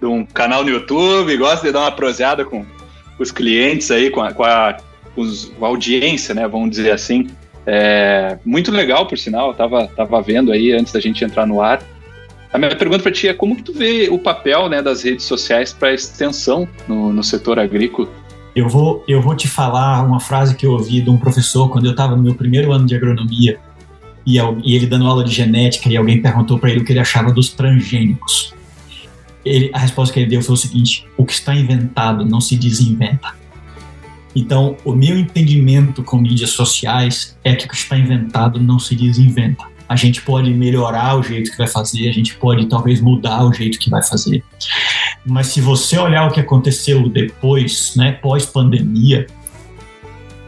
de 0.00 0.06
um 0.06 0.24
canal 0.24 0.64
no 0.64 0.70
YouTube, 0.70 1.36
gosta 1.36 1.66
de 1.66 1.72
dar 1.72 1.80
uma 1.80 1.92
proseada 1.92 2.44
com 2.44 2.64
os 3.18 3.30
clientes 3.30 3.90
aí, 3.90 4.10
com 4.10 4.20
a, 4.20 4.32
com 4.32 4.44
a, 4.44 4.76
com 5.14 5.64
a 5.64 5.68
audiência, 5.68 6.34
né? 6.34 6.46
Vamos 6.46 6.70
dizer 6.70 6.90
assim. 6.90 7.28
É, 7.66 8.38
muito 8.44 8.70
legal, 8.70 9.06
por 9.06 9.18
sinal, 9.18 9.48
eu 9.48 9.54
tava, 9.54 9.88
tava 9.88 10.22
vendo 10.22 10.52
aí 10.52 10.72
antes 10.72 10.92
da 10.92 11.00
gente 11.00 11.24
entrar 11.24 11.46
no 11.46 11.60
ar. 11.60 11.82
A 12.52 12.58
minha 12.58 12.74
pergunta 12.74 13.02
para 13.02 13.12
ti 13.12 13.26
é 13.26 13.34
como 13.34 13.56
que 13.56 13.62
tu 13.62 13.72
vê 13.72 14.08
o 14.08 14.18
papel 14.18 14.68
né, 14.68 14.80
das 14.80 15.02
redes 15.02 15.24
sociais 15.24 15.72
para 15.72 15.92
extensão 15.92 16.68
no, 16.86 17.12
no 17.12 17.24
setor 17.24 17.58
agrícola? 17.58 18.08
Eu 18.54 18.68
vou, 18.68 19.04
eu 19.06 19.20
vou 19.20 19.34
te 19.34 19.48
falar 19.48 20.02
uma 20.02 20.20
frase 20.20 20.54
que 20.54 20.64
eu 20.64 20.72
ouvi 20.72 21.00
de 21.02 21.10
um 21.10 21.18
professor 21.18 21.68
quando 21.68 21.86
eu 21.86 21.90
estava 21.90 22.16
no 22.16 22.22
meu 22.22 22.34
primeiro 22.34 22.72
ano 22.72 22.86
de 22.86 22.94
agronomia 22.94 23.58
e 24.24 24.38
ele 24.74 24.86
dando 24.86 25.06
aula 25.06 25.22
de 25.22 25.32
genética 25.32 25.88
e 25.88 25.96
alguém 25.96 26.22
perguntou 26.22 26.58
para 26.58 26.70
ele 26.70 26.80
o 26.80 26.84
que 26.84 26.92
ele 26.92 26.98
achava 26.98 27.30
dos 27.30 27.50
transgênicos 27.50 28.55
ele, 29.46 29.70
a 29.72 29.78
resposta 29.78 30.12
que 30.12 30.20
ele 30.20 30.30
deu 30.30 30.42
foi 30.42 30.54
o 30.54 30.58
seguinte: 30.58 31.06
o 31.16 31.24
que 31.24 31.32
está 31.32 31.54
inventado 31.54 32.24
não 32.24 32.40
se 32.40 32.56
desinventa. 32.56 33.34
Então, 34.34 34.76
o 34.84 34.92
meu 34.92 35.16
entendimento 35.18 36.02
com 36.02 36.18
mídias 36.18 36.50
sociais 36.50 37.38
é 37.42 37.54
que 37.54 37.64
o 37.64 37.68
que 37.68 37.74
está 37.74 37.96
inventado 37.96 38.60
não 38.60 38.78
se 38.78 38.94
desinventa. 38.94 39.64
A 39.88 39.96
gente 39.96 40.20
pode 40.20 40.52
melhorar 40.52 41.16
o 41.16 41.22
jeito 41.22 41.50
que 41.52 41.56
vai 41.56 41.68
fazer, 41.68 42.08
a 42.08 42.12
gente 42.12 42.34
pode 42.34 42.66
talvez 42.66 43.00
mudar 43.00 43.44
o 43.44 43.52
jeito 43.52 43.78
que 43.78 43.88
vai 43.88 44.02
fazer. 44.02 44.42
mas 45.24 45.46
se 45.46 45.60
você 45.60 45.96
olhar 45.96 46.26
o 46.26 46.32
que 46.32 46.40
aconteceu 46.40 47.08
depois, 47.08 47.94
né, 47.96 48.12
pós-pandemia, 48.12 49.26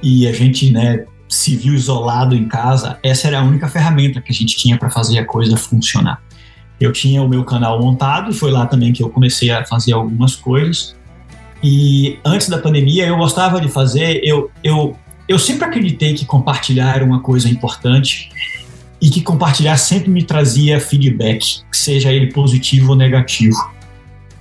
e 0.02 0.26
a 0.26 0.32
gente, 0.32 0.70
né, 0.70 1.04
se 1.28 1.56
viu 1.56 1.72
isolado 1.72 2.34
em 2.34 2.46
casa, 2.46 2.98
essa 3.02 3.28
era 3.28 3.40
a 3.40 3.42
única 3.42 3.68
ferramenta 3.68 4.20
que 4.20 4.32
a 4.32 4.34
gente 4.34 4.56
tinha 4.56 4.76
para 4.76 4.90
fazer 4.90 5.18
a 5.18 5.24
coisa 5.24 5.56
funcionar. 5.56 6.20
Eu 6.80 6.92
tinha 6.92 7.22
o 7.22 7.28
meu 7.28 7.44
canal 7.44 7.80
montado, 7.80 8.32
foi 8.32 8.50
lá 8.50 8.66
também 8.66 8.92
que 8.92 9.02
eu 9.02 9.10
comecei 9.10 9.50
a 9.50 9.64
fazer 9.64 9.92
algumas 9.92 10.36
coisas. 10.36 10.96
E 11.62 12.18
antes 12.24 12.48
da 12.48 12.58
pandemia 12.58 13.06
eu 13.06 13.16
gostava 13.16 13.60
de 13.60 13.68
fazer, 13.68 14.20
eu, 14.22 14.50
eu, 14.62 14.96
eu 15.26 15.38
sempre 15.38 15.64
acreditei 15.64 16.14
que 16.14 16.24
compartilhar 16.24 16.96
era 16.96 17.04
uma 17.04 17.20
coisa 17.20 17.48
importante 17.48 18.30
e 19.00 19.10
que 19.10 19.20
compartilhar 19.22 19.76
sempre 19.76 20.10
me 20.10 20.22
trazia 20.22 20.80
feedback, 20.80 21.60
seja 21.72 22.12
ele 22.12 22.32
positivo 22.32 22.90
ou 22.90 22.96
negativo. 22.96 23.56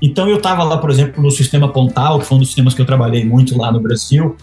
Então 0.01 0.27
eu 0.29 0.37
estava 0.37 0.63
lá, 0.63 0.77
por 0.77 0.89
exemplo, 0.91 1.21
no 1.21 1.31
sistema 1.31 1.67
Pontal, 1.67 2.19
que 2.19 2.25
foi 2.25 2.37
um 2.37 2.39
dos 2.39 2.49
sistemas 2.49 2.73
que 2.73 2.81
eu 2.81 2.85
trabalhei 2.85 3.25
muito 3.25 3.57
lá 3.57 3.71
no 3.71 3.79
Brasil, 3.79 4.35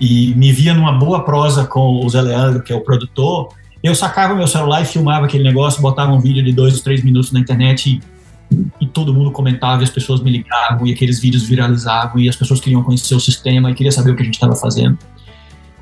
e 0.00 0.34
me 0.34 0.52
via 0.52 0.74
numa 0.74 0.92
boa 0.92 1.24
prosa 1.24 1.64
com 1.64 2.04
o 2.04 2.08
Zé 2.08 2.20
Leandro, 2.20 2.62
que 2.62 2.72
é 2.72 2.76
o 2.76 2.80
produtor, 2.80 3.48
eu 3.82 3.94
sacava 3.94 4.34
meu 4.34 4.46
celular 4.46 4.82
e 4.82 4.84
filmava 4.84 5.26
aquele 5.26 5.44
negócio, 5.44 5.80
botava 5.80 6.12
um 6.12 6.20
vídeo 6.20 6.42
de 6.42 6.52
dois, 6.52 6.80
três 6.80 7.02
minutos 7.02 7.30
na 7.30 7.40
internet 7.40 8.00
e, 8.50 8.66
e 8.80 8.86
todo 8.86 9.14
mundo 9.14 9.30
comentava, 9.30 9.82
e 9.82 9.84
as 9.84 9.90
pessoas 9.90 10.20
me 10.20 10.30
ligavam, 10.30 10.86
e 10.86 10.92
aqueles 10.92 11.20
vídeos 11.20 11.44
viralizavam, 11.44 12.18
e 12.18 12.28
as 12.28 12.36
pessoas 12.36 12.60
queriam 12.60 12.82
conhecer 12.82 13.14
o 13.14 13.20
sistema 13.20 13.70
e 13.70 13.74
queriam 13.74 13.92
saber 13.92 14.10
o 14.10 14.16
que 14.16 14.22
a 14.22 14.24
gente 14.24 14.34
estava 14.34 14.56
fazendo. 14.56 14.98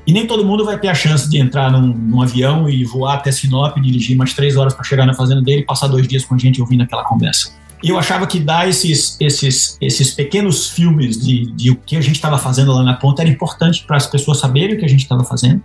E 0.05 0.13
nem 0.13 0.25
todo 0.25 0.45
mundo 0.45 0.63
vai 0.63 0.79
ter 0.79 0.87
a 0.87 0.93
chance 0.93 1.29
de 1.29 1.37
entrar 1.37 1.69
num, 1.71 1.87
num 1.87 2.21
avião 2.21 2.69
e 2.69 2.85
voar 2.85 3.15
até 3.15 3.31
Sinop, 3.31 3.77
dirigir 3.77 4.15
mais 4.15 4.33
três 4.33 4.55
horas 4.55 4.73
para 4.73 4.83
chegar 4.83 5.05
na 5.05 5.13
fazenda 5.13 5.41
dele 5.41 5.61
e 5.61 5.65
passar 5.65 5.87
dois 5.87 6.07
dias 6.07 6.23
com 6.23 6.35
a 6.35 6.37
gente 6.37 6.61
ouvindo 6.61 6.83
aquela 6.83 7.03
conversa. 7.03 7.51
E 7.83 7.89
eu 7.89 7.99
achava 7.99 8.25
que 8.25 8.39
dar 8.39 8.67
esses, 8.69 9.17
esses, 9.19 9.77
esses 9.81 10.11
pequenos 10.11 10.69
filmes 10.69 11.19
de, 11.19 11.51
de 11.51 11.71
o 11.71 11.75
que 11.75 11.95
a 11.97 12.01
gente 12.01 12.15
estava 12.15 12.37
fazendo 12.37 12.71
lá 12.71 12.83
na 12.83 12.93
ponta 12.93 13.21
era 13.21 13.29
importante 13.29 13.83
para 13.85 13.97
as 13.97 14.07
pessoas 14.07 14.39
saberem 14.39 14.75
o 14.75 14.79
que 14.79 14.85
a 14.85 14.89
gente 14.89 15.01
estava 15.01 15.23
fazendo 15.23 15.61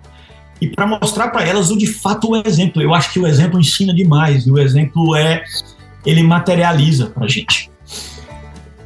e 0.62 0.68
para 0.68 0.86
mostrar 0.86 1.28
para 1.30 1.44
elas 1.44 1.72
o 1.72 1.76
de 1.76 1.88
fato 1.88 2.30
o 2.30 2.36
exemplo. 2.36 2.80
Eu 2.80 2.94
acho 2.94 3.12
que 3.12 3.18
o 3.18 3.26
exemplo 3.26 3.58
ensina 3.58 3.92
demais 3.92 4.46
e 4.46 4.50
o 4.52 4.60
exemplo 4.60 5.16
é 5.16 5.42
ele 6.06 6.22
materializa 6.22 7.06
para 7.06 7.24
a 7.24 7.28
gente. 7.28 7.68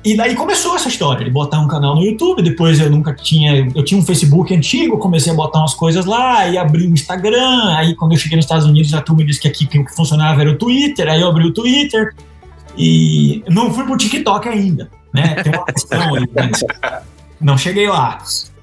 E 0.02 0.16
daí 0.16 0.34
começou 0.34 0.74
essa 0.74 0.88
história 0.88 1.22
de 1.22 1.30
botar 1.30 1.60
um 1.60 1.68
canal 1.68 1.94
no 1.94 2.02
YouTube. 2.02 2.42
Depois 2.42 2.80
eu 2.80 2.88
nunca 2.88 3.12
tinha. 3.12 3.70
Eu 3.74 3.84
tinha 3.84 4.00
um 4.00 4.04
Facebook 4.04 4.54
antigo, 4.54 4.96
comecei 4.96 5.30
a 5.30 5.36
botar 5.36 5.58
umas 5.58 5.74
coisas 5.74 6.06
lá 6.06 6.48
e 6.48 6.56
abri 6.56 6.86
o 6.86 6.90
Instagram. 6.90 7.74
Aí 7.76 7.94
quando 7.94 8.12
eu 8.12 8.18
cheguei 8.18 8.36
nos 8.36 8.46
Estados 8.46 8.64
Unidos, 8.64 8.94
a 8.94 9.02
turma 9.02 9.22
disse 9.22 9.40
que 9.40 9.48
aqui 9.48 9.66
o 9.66 9.68
que 9.68 9.94
funcionava 9.94 10.40
era 10.40 10.50
o 10.52 10.56
Twitter. 10.56 11.06
Aí 11.08 11.20
eu 11.20 11.28
abri 11.28 11.44
o 11.44 11.52
Twitter. 11.52 12.14
E 12.78 13.44
não 13.50 13.70
fui 13.70 13.84
pro 13.84 13.98
TikTok 13.98 14.48
ainda, 14.48 14.90
né? 15.12 15.34
Tem 15.42 15.52
uma 15.52 15.64
questão 15.66 16.14
aí, 16.14 16.24
mas 16.34 16.64
não 17.38 17.58
cheguei 17.58 17.86
lá. 17.86 18.18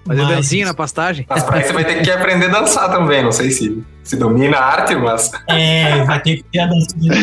Fazer 0.06 0.22
mas... 0.22 0.36
dancinha 0.36 0.66
na 0.66 0.74
pastagem? 0.74 1.26
Mas 1.30 1.44
pra 1.44 1.60
isso 1.60 1.68
você 1.68 1.74
vai 1.74 1.86
ter 1.86 2.02
que 2.02 2.12
aprender 2.12 2.46
a 2.48 2.60
dançar 2.60 2.92
também. 2.92 3.24
Não 3.24 3.32
sei 3.32 3.52
se, 3.52 3.82
se 4.04 4.18
domina 4.18 4.58
a 4.58 4.66
arte, 4.66 4.96
mas. 4.96 5.32
É, 5.48 6.04
vai 6.04 6.22
ter 6.22 6.38
que 6.38 6.44
ter 6.44 6.60
a 6.60 6.68
dancinha. 6.68 7.14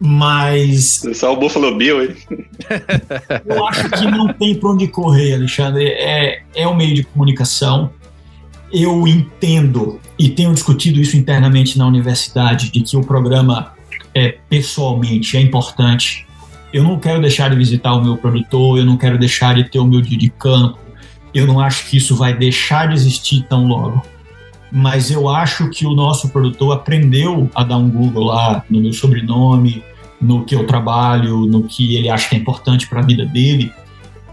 Mas. 0.00 1.02
Só 1.12 1.34
o 1.34 1.36
Buffalo 1.36 1.76
Bill, 1.76 2.02
hein? 2.02 2.16
Eu 3.44 3.66
acho 3.66 3.90
que 3.90 4.06
não 4.06 4.32
tem 4.32 4.54
para 4.54 4.70
onde 4.70 4.88
correr, 4.88 5.34
Alexandre. 5.34 5.88
É, 5.88 6.42
é 6.54 6.66
o 6.66 6.70
um 6.70 6.76
meio 6.76 6.94
de 6.94 7.04
comunicação. 7.04 7.90
Eu 8.72 9.06
entendo 9.06 10.00
e 10.18 10.30
tenho 10.30 10.54
discutido 10.54 11.00
isso 11.00 11.16
internamente 11.16 11.76
na 11.76 11.86
universidade 11.86 12.70
de 12.70 12.80
que 12.80 12.96
o 12.96 13.02
programa 13.02 13.74
é, 14.14 14.38
pessoalmente 14.48 15.36
é 15.36 15.40
importante. 15.40 16.26
Eu 16.72 16.82
não 16.84 16.98
quero 16.98 17.20
deixar 17.20 17.50
de 17.50 17.56
visitar 17.56 17.92
o 17.92 18.02
meu 18.02 18.16
produtor, 18.16 18.78
eu 18.78 18.86
não 18.86 18.96
quero 18.96 19.18
deixar 19.18 19.54
de 19.54 19.64
ter 19.64 19.80
o 19.80 19.84
meu 19.84 20.00
dia 20.00 20.16
de 20.16 20.30
campo. 20.30 20.78
Eu 21.32 21.46
não 21.46 21.60
acho 21.60 21.88
que 21.88 21.96
isso 21.96 22.16
vai 22.16 22.36
deixar 22.36 22.88
de 22.88 22.94
existir 22.94 23.44
tão 23.48 23.66
logo 23.66 24.02
mas 24.72 25.10
eu 25.10 25.28
acho 25.28 25.68
que 25.68 25.84
o 25.84 25.94
nosso 25.94 26.28
produtor 26.28 26.72
aprendeu 26.72 27.50
a 27.54 27.64
dar 27.64 27.76
um 27.76 27.90
Google 27.90 28.24
lá 28.24 28.64
no 28.70 28.80
meu 28.80 28.92
sobrenome, 28.92 29.82
no 30.20 30.44
que 30.44 30.54
eu 30.54 30.66
trabalho, 30.66 31.46
no 31.46 31.64
que 31.64 31.96
ele 31.96 32.08
acha 32.08 32.28
que 32.28 32.36
é 32.36 32.38
importante 32.38 32.88
para 32.88 33.00
a 33.00 33.02
vida 33.02 33.24
dele. 33.26 33.72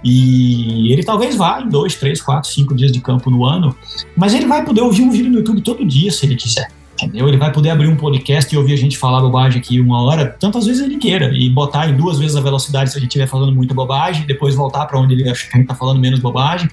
E 0.04 0.92
ele 0.92 1.04
talvez 1.04 1.36
vá 1.36 1.62
em 1.62 1.70
dois, 1.70 1.96
três, 1.96 2.22
quatro, 2.22 2.50
cinco 2.50 2.76
dias 2.76 2.92
de 2.92 3.02
campo 3.02 3.32
no 3.32 3.46
ano, 3.46 3.76
mas 4.16 4.34
ele 4.34 4.46
vai 4.46 4.64
poder 4.64 4.82
ouvir 4.82 5.02
um 5.02 5.10
vídeo 5.10 5.32
no 5.32 5.40
YouTube 5.40 5.62
todo 5.62 5.86
dia 5.86 6.12
se 6.12 6.26
ele 6.26 6.36
quiser. 6.36 6.70
Entendeu? 7.00 7.28
Ele 7.28 7.38
vai 7.38 7.52
poder 7.52 7.70
abrir 7.70 7.88
um 7.88 7.96
podcast 7.96 8.54
e 8.54 8.58
ouvir 8.58 8.74
a 8.74 8.78
gente 8.78 8.98
falar 8.98 9.22
bobagem 9.22 9.60
aqui 9.60 9.80
uma 9.80 10.02
hora, 10.02 10.36
tantas 10.40 10.66
vezes 10.66 10.82
ele 10.82 10.98
queira, 10.98 11.32
e 11.32 11.48
botar 11.50 11.88
em 11.88 11.96
duas 11.96 12.18
vezes 12.18 12.36
a 12.36 12.42
velocidade 12.42 12.92
se 12.92 12.98
a 12.98 13.00
gente 13.00 13.10
estiver 13.10 13.28
falando 13.28 13.54
muita 13.54 13.74
bobagem, 13.74 14.26
depois 14.26 14.56
voltar 14.56 14.86
para 14.88 15.00
onde 15.00 15.14
ele 15.14 15.30
acha 15.30 15.44
que 15.44 15.54
a 15.54 15.58
gente 15.58 15.66
está 15.66 15.76
falando 15.76 16.00
menos 16.00 16.20
bobagem. 16.20 16.68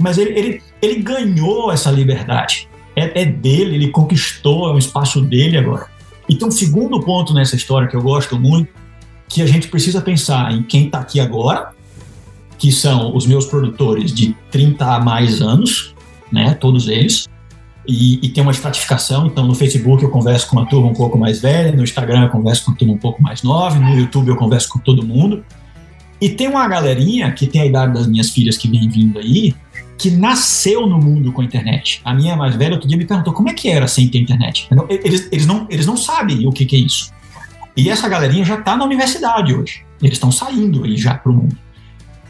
Mas 0.00 0.18
ele, 0.18 0.36
ele, 0.36 0.62
ele 0.82 1.02
ganhou 1.02 1.70
essa 1.70 1.90
liberdade. 1.90 2.68
É, 2.96 3.22
é 3.22 3.24
dele, 3.24 3.76
ele 3.76 3.88
conquistou, 3.90 4.68
é 4.68 4.72
um 4.72 4.78
espaço 4.78 5.20
dele 5.20 5.56
agora. 5.56 5.86
E 6.28 6.44
um 6.44 6.50
segundo 6.50 7.00
ponto 7.00 7.32
nessa 7.32 7.54
história 7.54 7.86
que 7.86 7.94
eu 7.94 8.02
gosto 8.02 8.38
muito, 8.38 8.68
que 9.28 9.42
a 9.42 9.46
gente 9.46 9.68
precisa 9.68 10.00
pensar 10.00 10.52
em 10.52 10.62
quem 10.62 10.86
está 10.86 10.98
aqui 10.98 11.20
agora, 11.20 11.70
que 12.58 12.72
são 12.72 13.14
os 13.14 13.26
meus 13.26 13.46
produtores 13.46 14.12
de 14.12 14.34
30 14.50 14.84
a 14.84 15.00
mais 15.00 15.40
anos, 15.40 15.94
né, 16.32 16.54
todos 16.54 16.88
eles, 16.88 17.28
e, 17.88 18.20
e, 18.22 18.28
tem 18.28 18.42
uma 18.42 18.52
estratificação, 18.52 19.26
então 19.26 19.46
no 19.46 19.54
Facebook 19.54 20.04
eu 20.04 20.10
converso 20.10 20.46
com 20.48 20.56
uma 20.56 20.66
turma 20.66 20.88
um 20.88 20.94
pouco 20.94 21.16
mais 21.16 21.40
velha, 21.40 21.72
no 21.72 21.82
Instagram 21.82 22.24
eu 22.24 22.28
converso 22.28 22.66
com 22.66 22.72
uma 22.72 22.76
turma 22.76 22.92
um 22.92 22.98
pouco 22.98 23.22
mais 23.22 23.42
nova, 23.42 23.78
no 23.78 23.98
YouTube 23.98 24.28
eu 24.28 24.36
converso 24.36 24.68
com 24.68 24.78
todo 24.78 25.02
mundo, 25.02 25.42
e 26.20 26.28
tem 26.28 26.48
uma 26.48 26.68
galerinha 26.68 27.32
que 27.32 27.46
tem 27.46 27.62
a 27.62 27.66
idade 27.66 27.94
das 27.94 28.06
minhas 28.06 28.28
filhas 28.28 28.58
que 28.58 28.68
vem 28.68 28.90
vindo 28.90 29.18
aí, 29.18 29.54
que 29.96 30.10
nasceu 30.10 30.86
no 30.86 30.98
mundo 30.98 31.32
com 31.32 31.40
a 31.40 31.44
internet. 31.44 32.02
A 32.04 32.12
minha 32.12 32.36
mais 32.36 32.54
velha 32.54 32.74
outro 32.74 32.86
dia 32.86 32.98
me 32.98 33.06
perguntou 33.06 33.32
como 33.32 33.48
é 33.48 33.54
que 33.54 33.68
era 33.70 33.88
sem 33.88 34.06
ter 34.08 34.18
internet. 34.18 34.68
Eles, 34.88 35.28
eles, 35.32 35.46
não, 35.46 35.66
eles 35.70 35.86
não 35.86 35.96
sabem 35.96 36.46
o 36.46 36.52
que, 36.52 36.66
que 36.66 36.76
é 36.76 36.78
isso. 36.80 37.10
E 37.74 37.88
essa 37.88 38.08
galerinha 38.08 38.44
já 38.44 38.58
está 38.58 38.76
na 38.76 38.84
universidade 38.84 39.54
hoje. 39.54 39.84
Eles 40.02 40.16
estão 40.16 40.30
saindo 40.30 40.84
aí 40.84 40.96
já 40.96 41.14
para 41.14 41.32
o 41.32 41.34
mundo. 41.34 41.56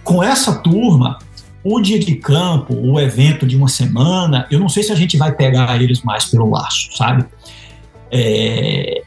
Com 0.05 0.23
essa 0.23 0.55
turma, 0.55 1.19
o 1.71 1.81
dia 1.81 1.99
de 1.99 2.15
campo, 2.15 2.75
o 2.75 2.99
evento 2.99 3.47
de 3.47 3.55
uma 3.55 3.69
semana, 3.69 4.47
eu 4.51 4.59
não 4.59 4.71
sei 4.71 4.83
se 4.83 4.91
a 4.91 4.95
gente 4.95 5.19
vai 5.19 5.33
pegar 5.33 5.81
eles 5.83 6.03
mais 6.03 6.25
pelo 6.25 6.51
laço, 6.51 6.97
sabe? 6.97 7.27
É, 8.11 9.03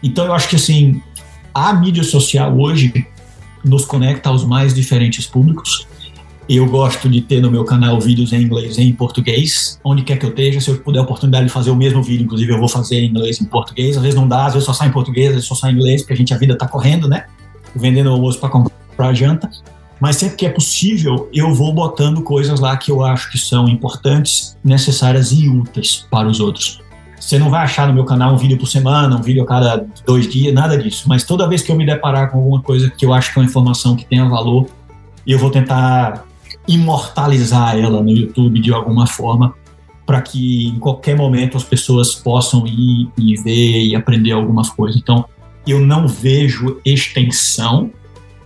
então 0.00 0.24
eu 0.24 0.32
acho 0.32 0.48
que 0.48 0.54
assim, 0.54 1.02
a 1.52 1.72
mídia 1.72 2.04
social 2.04 2.56
hoje 2.56 3.04
nos 3.64 3.84
conecta 3.84 4.28
aos 4.28 4.44
mais 4.44 4.72
diferentes 4.72 5.26
públicos. 5.26 5.88
Eu 6.48 6.66
gosto 6.66 7.08
de 7.08 7.20
ter 7.20 7.40
no 7.40 7.50
meu 7.50 7.64
canal 7.64 7.98
vídeos 7.98 8.32
em 8.32 8.42
inglês 8.42 8.78
e 8.78 8.82
em 8.82 8.92
português, 8.92 9.80
onde 9.82 10.02
quer 10.02 10.16
que 10.18 10.26
eu 10.26 10.30
esteja. 10.30 10.60
Se 10.60 10.70
eu 10.70 10.78
puder 10.78 11.00
a 11.00 11.02
oportunidade 11.02 11.46
de 11.46 11.52
fazer 11.52 11.70
o 11.70 11.76
mesmo 11.76 12.02
vídeo, 12.02 12.24
inclusive 12.24 12.52
eu 12.52 12.58
vou 12.60 12.68
fazer 12.68 13.00
em 13.00 13.08
inglês 13.08 13.40
e 13.40 13.44
em 13.44 13.46
português. 13.46 13.96
Às 13.96 14.02
vezes 14.02 14.14
não 14.14 14.28
dá, 14.28 14.46
às 14.46 14.52
vezes 14.52 14.66
só 14.66 14.72
sai 14.72 14.88
em 14.88 14.92
português, 14.92 15.28
às 15.28 15.34
vezes 15.34 15.48
só 15.48 15.54
sai 15.54 15.72
em 15.72 15.74
inglês, 15.74 16.02
porque 16.02 16.12
a 16.12 16.16
gente 16.16 16.32
a 16.32 16.36
vida 16.36 16.52
está 16.52 16.68
correndo, 16.68 17.08
né? 17.08 17.24
Vendendo 17.74 18.10
almoço 18.10 18.38
para 18.38 18.50
comprar 18.50 19.14
janta. 19.14 19.50
Mas 20.04 20.16
sempre 20.16 20.36
que 20.36 20.44
é 20.44 20.50
possível, 20.50 21.30
eu 21.32 21.54
vou 21.54 21.72
botando 21.72 22.20
coisas 22.20 22.60
lá 22.60 22.76
que 22.76 22.92
eu 22.92 23.02
acho 23.02 23.32
que 23.32 23.38
são 23.38 23.66
importantes, 23.66 24.54
necessárias 24.62 25.32
e 25.32 25.48
úteis 25.48 26.06
para 26.10 26.28
os 26.28 26.40
outros. 26.40 26.82
Você 27.18 27.38
não 27.38 27.48
vai 27.48 27.62
achar 27.62 27.88
no 27.88 27.94
meu 27.94 28.04
canal 28.04 28.34
um 28.34 28.36
vídeo 28.36 28.58
por 28.58 28.66
semana, 28.66 29.16
um 29.16 29.22
vídeo 29.22 29.42
a 29.42 29.46
cada 29.46 29.86
dois 30.04 30.28
dias, 30.28 30.52
nada 30.52 30.76
disso. 30.76 31.08
Mas 31.08 31.24
toda 31.24 31.48
vez 31.48 31.62
que 31.62 31.72
eu 31.72 31.74
me 31.74 31.86
deparar 31.86 32.30
com 32.30 32.36
alguma 32.36 32.60
coisa 32.60 32.90
que 32.90 33.06
eu 33.06 33.14
acho 33.14 33.32
que 33.32 33.38
é 33.38 33.40
uma 33.40 33.48
informação 33.48 33.96
que 33.96 34.04
tenha 34.04 34.28
valor, 34.28 34.66
eu 35.26 35.38
vou 35.38 35.48
tentar 35.48 36.26
imortalizar 36.68 37.78
ela 37.78 38.02
no 38.02 38.10
YouTube 38.10 38.60
de 38.60 38.74
alguma 38.74 39.06
forma 39.06 39.54
para 40.04 40.20
que 40.20 40.68
em 40.68 40.78
qualquer 40.78 41.16
momento 41.16 41.56
as 41.56 41.64
pessoas 41.64 42.14
possam 42.14 42.66
ir 42.66 43.08
e 43.16 43.36
ver 43.42 43.84
e 43.86 43.96
aprender 43.96 44.32
algumas 44.32 44.68
coisas. 44.68 45.00
Então, 45.00 45.24
eu 45.66 45.80
não 45.80 46.06
vejo 46.06 46.78
extensão 46.84 47.90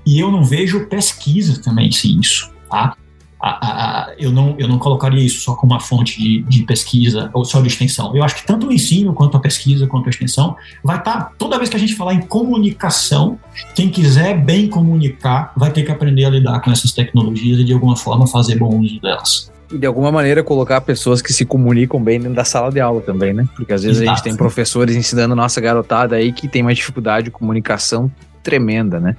e 0.09 0.21
eu 0.21 0.31
não 0.31 0.43
vejo 0.43 0.87
pesquisa 0.87 1.61
também 1.63 1.91
sem 1.93 2.19
isso, 2.19 2.51
tá? 2.71 2.97
a, 3.41 3.49
a, 3.51 4.15
eu, 4.19 4.33
não, 4.33 4.57
eu 4.59 4.67
não 4.67 4.79
colocaria 4.79 5.25
isso 5.25 5.43
só 5.43 5.55
como 5.55 5.73
uma 5.73 5.81
fonte 5.81 6.21
de, 6.21 6.43
de, 6.43 6.63
pesquisa 6.65 7.31
ou 7.33 7.45
só 7.45 7.61
de 7.61 7.69
extensão. 7.69 8.15
Eu 8.17 8.25
acho 8.25 8.35
que 8.37 8.47
tanto 8.47 8.67
o 8.67 8.73
ensino, 8.73 9.15
quanto 9.15 9.37
a 9.37 9.41
pesquisa, 9.41 9.87
quanto 9.87 10.07
a 10.07 10.11
extensão, 10.11 10.57
vai 10.83 10.99
estar, 10.99 11.13
tá, 11.13 11.33
toda 11.39 11.57
vez 11.57 11.71
que 11.71 11.77
a 11.77 11.79
gente 11.79 11.95
falar 11.95 12.15
em 12.15 12.21
comunicação, 12.21 13.39
quem 13.75 13.89
quiser 13.89 14.35
bem 14.45 14.69
comunicar 14.69 15.53
vai 15.57 15.71
ter 15.71 15.85
que 15.85 15.93
aprender 15.93 16.25
a 16.25 16.31
lidar 16.31 16.61
com 16.61 16.71
essas 16.71 16.93
tecnologias 16.93 17.61
e 17.61 17.65
de 17.65 17.73
alguma 17.73 17.97
forma 17.97 18.27
fazer 18.27 18.57
bom 18.57 18.81
uso 18.81 19.01
delas. 19.01 19.53
E 19.71 19.79
de 19.79 19.87
alguma 19.87 20.11
maneira 20.11 20.43
colocar 20.43 20.81
pessoas 20.81 21.23
que 21.23 21.33
se 21.33 21.45
comunicam 21.45 22.03
bem 22.03 22.19
dentro 22.19 22.35
da 22.35 22.45
sala 22.45 22.73
de 22.73 22.81
aula 22.81 23.03
também, 23.03 23.35
né? 23.35 23.47
Porque 23.55 23.73
às 23.73 23.83
vezes 23.83 23.99
Exato. 23.99 24.11
a 24.11 24.15
gente 24.15 24.25
tem 24.25 24.35
professores 24.35 24.97
ensinando 24.97 25.37
nossa 25.37 25.61
garotada 25.61 26.17
aí 26.17 26.33
que 26.33 26.49
tem 26.49 26.63
uma 26.63 26.75
dificuldade 26.75 27.27
de 27.27 27.31
comunicação 27.31 28.11
tremenda, 28.43 28.99
né? 28.99 29.15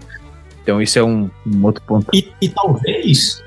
Então 0.70 0.80
isso 0.80 1.00
é 1.00 1.04
um, 1.04 1.28
um 1.48 1.66
outro 1.66 1.82
ponto. 1.82 2.08
E, 2.14 2.32
e 2.40 2.48
talvez 2.48 3.44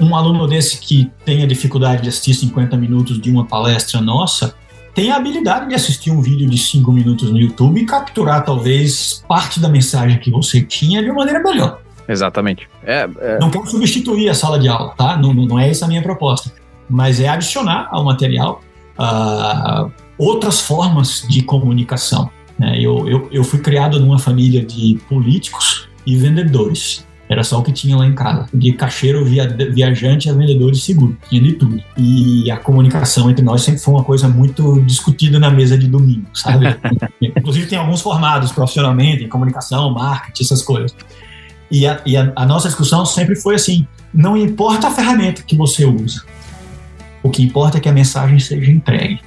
um 0.00 0.16
aluno 0.16 0.48
desse 0.48 0.78
que 0.78 1.08
tenha 1.24 1.46
dificuldade 1.46 2.02
de 2.02 2.08
assistir 2.08 2.34
50 2.34 2.76
minutos 2.76 3.20
de 3.20 3.30
uma 3.30 3.46
palestra 3.46 4.00
nossa, 4.00 4.52
tem 4.92 5.12
a 5.12 5.16
habilidade 5.16 5.68
de 5.68 5.76
assistir 5.76 6.10
um 6.10 6.20
vídeo 6.20 6.50
de 6.50 6.58
5 6.58 6.90
minutos 6.90 7.30
no 7.30 7.38
YouTube 7.38 7.80
e 7.80 7.86
capturar 7.86 8.44
talvez 8.44 9.24
parte 9.28 9.60
da 9.60 9.68
mensagem 9.68 10.18
que 10.18 10.28
você 10.28 10.60
tinha 10.60 11.00
de 11.00 11.08
uma 11.08 11.18
maneira 11.18 11.40
melhor. 11.40 11.80
Exatamente. 12.08 12.68
É, 12.82 13.08
é... 13.20 13.38
Não 13.38 13.48
quero 13.48 13.66
substituir 13.68 14.28
a 14.28 14.34
sala 14.34 14.58
de 14.58 14.66
aula, 14.66 14.92
tá? 14.96 15.16
Não, 15.16 15.32
não 15.32 15.58
é 15.58 15.70
essa 15.70 15.84
a 15.84 15.88
minha 15.88 16.02
proposta. 16.02 16.52
Mas 16.90 17.20
é 17.20 17.28
adicionar 17.28 17.88
ao 17.92 18.02
material 18.04 18.60
uh, 18.98 19.88
outras 20.18 20.60
formas 20.60 21.24
de 21.28 21.42
comunicação. 21.42 22.28
Né? 22.58 22.80
Eu, 22.80 23.08
eu, 23.08 23.28
eu 23.30 23.44
fui 23.44 23.60
criado 23.60 24.00
numa 24.00 24.18
família 24.18 24.64
de 24.64 24.98
políticos 25.08 25.85
e 26.06 26.16
vendedores. 26.16 27.04
Era 27.28 27.42
só 27.42 27.58
o 27.58 27.62
que 27.62 27.72
tinha 27.72 27.96
lá 27.96 28.06
em 28.06 28.14
casa. 28.14 28.46
De 28.54 28.72
caixeiro, 28.72 29.24
via, 29.24 29.48
viajante 29.48 30.30
a 30.30 30.32
vendedor 30.32 30.70
de 30.70 30.78
seguro. 30.78 31.16
Tinha 31.28 31.42
de 31.42 31.54
tudo. 31.54 31.82
E 31.96 32.48
a 32.50 32.56
comunicação 32.56 33.28
entre 33.28 33.44
nós 33.44 33.62
sempre 33.62 33.80
foi 33.80 33.94
uma 33.94 34.04
coisa 34.04 34.28
muito 34.28 34.80
discutida 34.82 35.38
na 35.38 35.50
mesa 35.50 35.76
de 35.76 35.88
domingo, 35.88 36.26
sabe? 36.32 36.66
Inclusive 37.20 37.66
tem 37.66 37.78
alguns 37.78 38.00
formados 38.00 38.52
profissionalmente 38.52 39.24
em 39.24 39.28
comunicação, 39.28 39.92
marketing, 39.92 40.44
essas 40.44 40.62
coisas. 40.62 40.94
E, 41.68 41.84
a, 41.84 42.00
e 42.06 42.16
a, 42.16 42.32
a 42.36 42.46
nossa 42.46 42.68
discussão 42.68 43.04
sempre 43.04 43.34
foi 43.34 43.56
assim, 43.56 43.84
não 44.14 44.36
importa 44.36 44.86
a 44.86 44.90
ferramenta 44.92 45.42
que 45.42 45.56
você 45.56 45.84
usa, 45.84 46.22
o 47.24 47.28
que 47.28 47.42
importa 47.42 47.78
é 47.78 47.80
que 47.80 47.88
a 47.88 47.92
mensagem 47.92 48.38
seja 48.38 48.70
entregue 48.70 49.20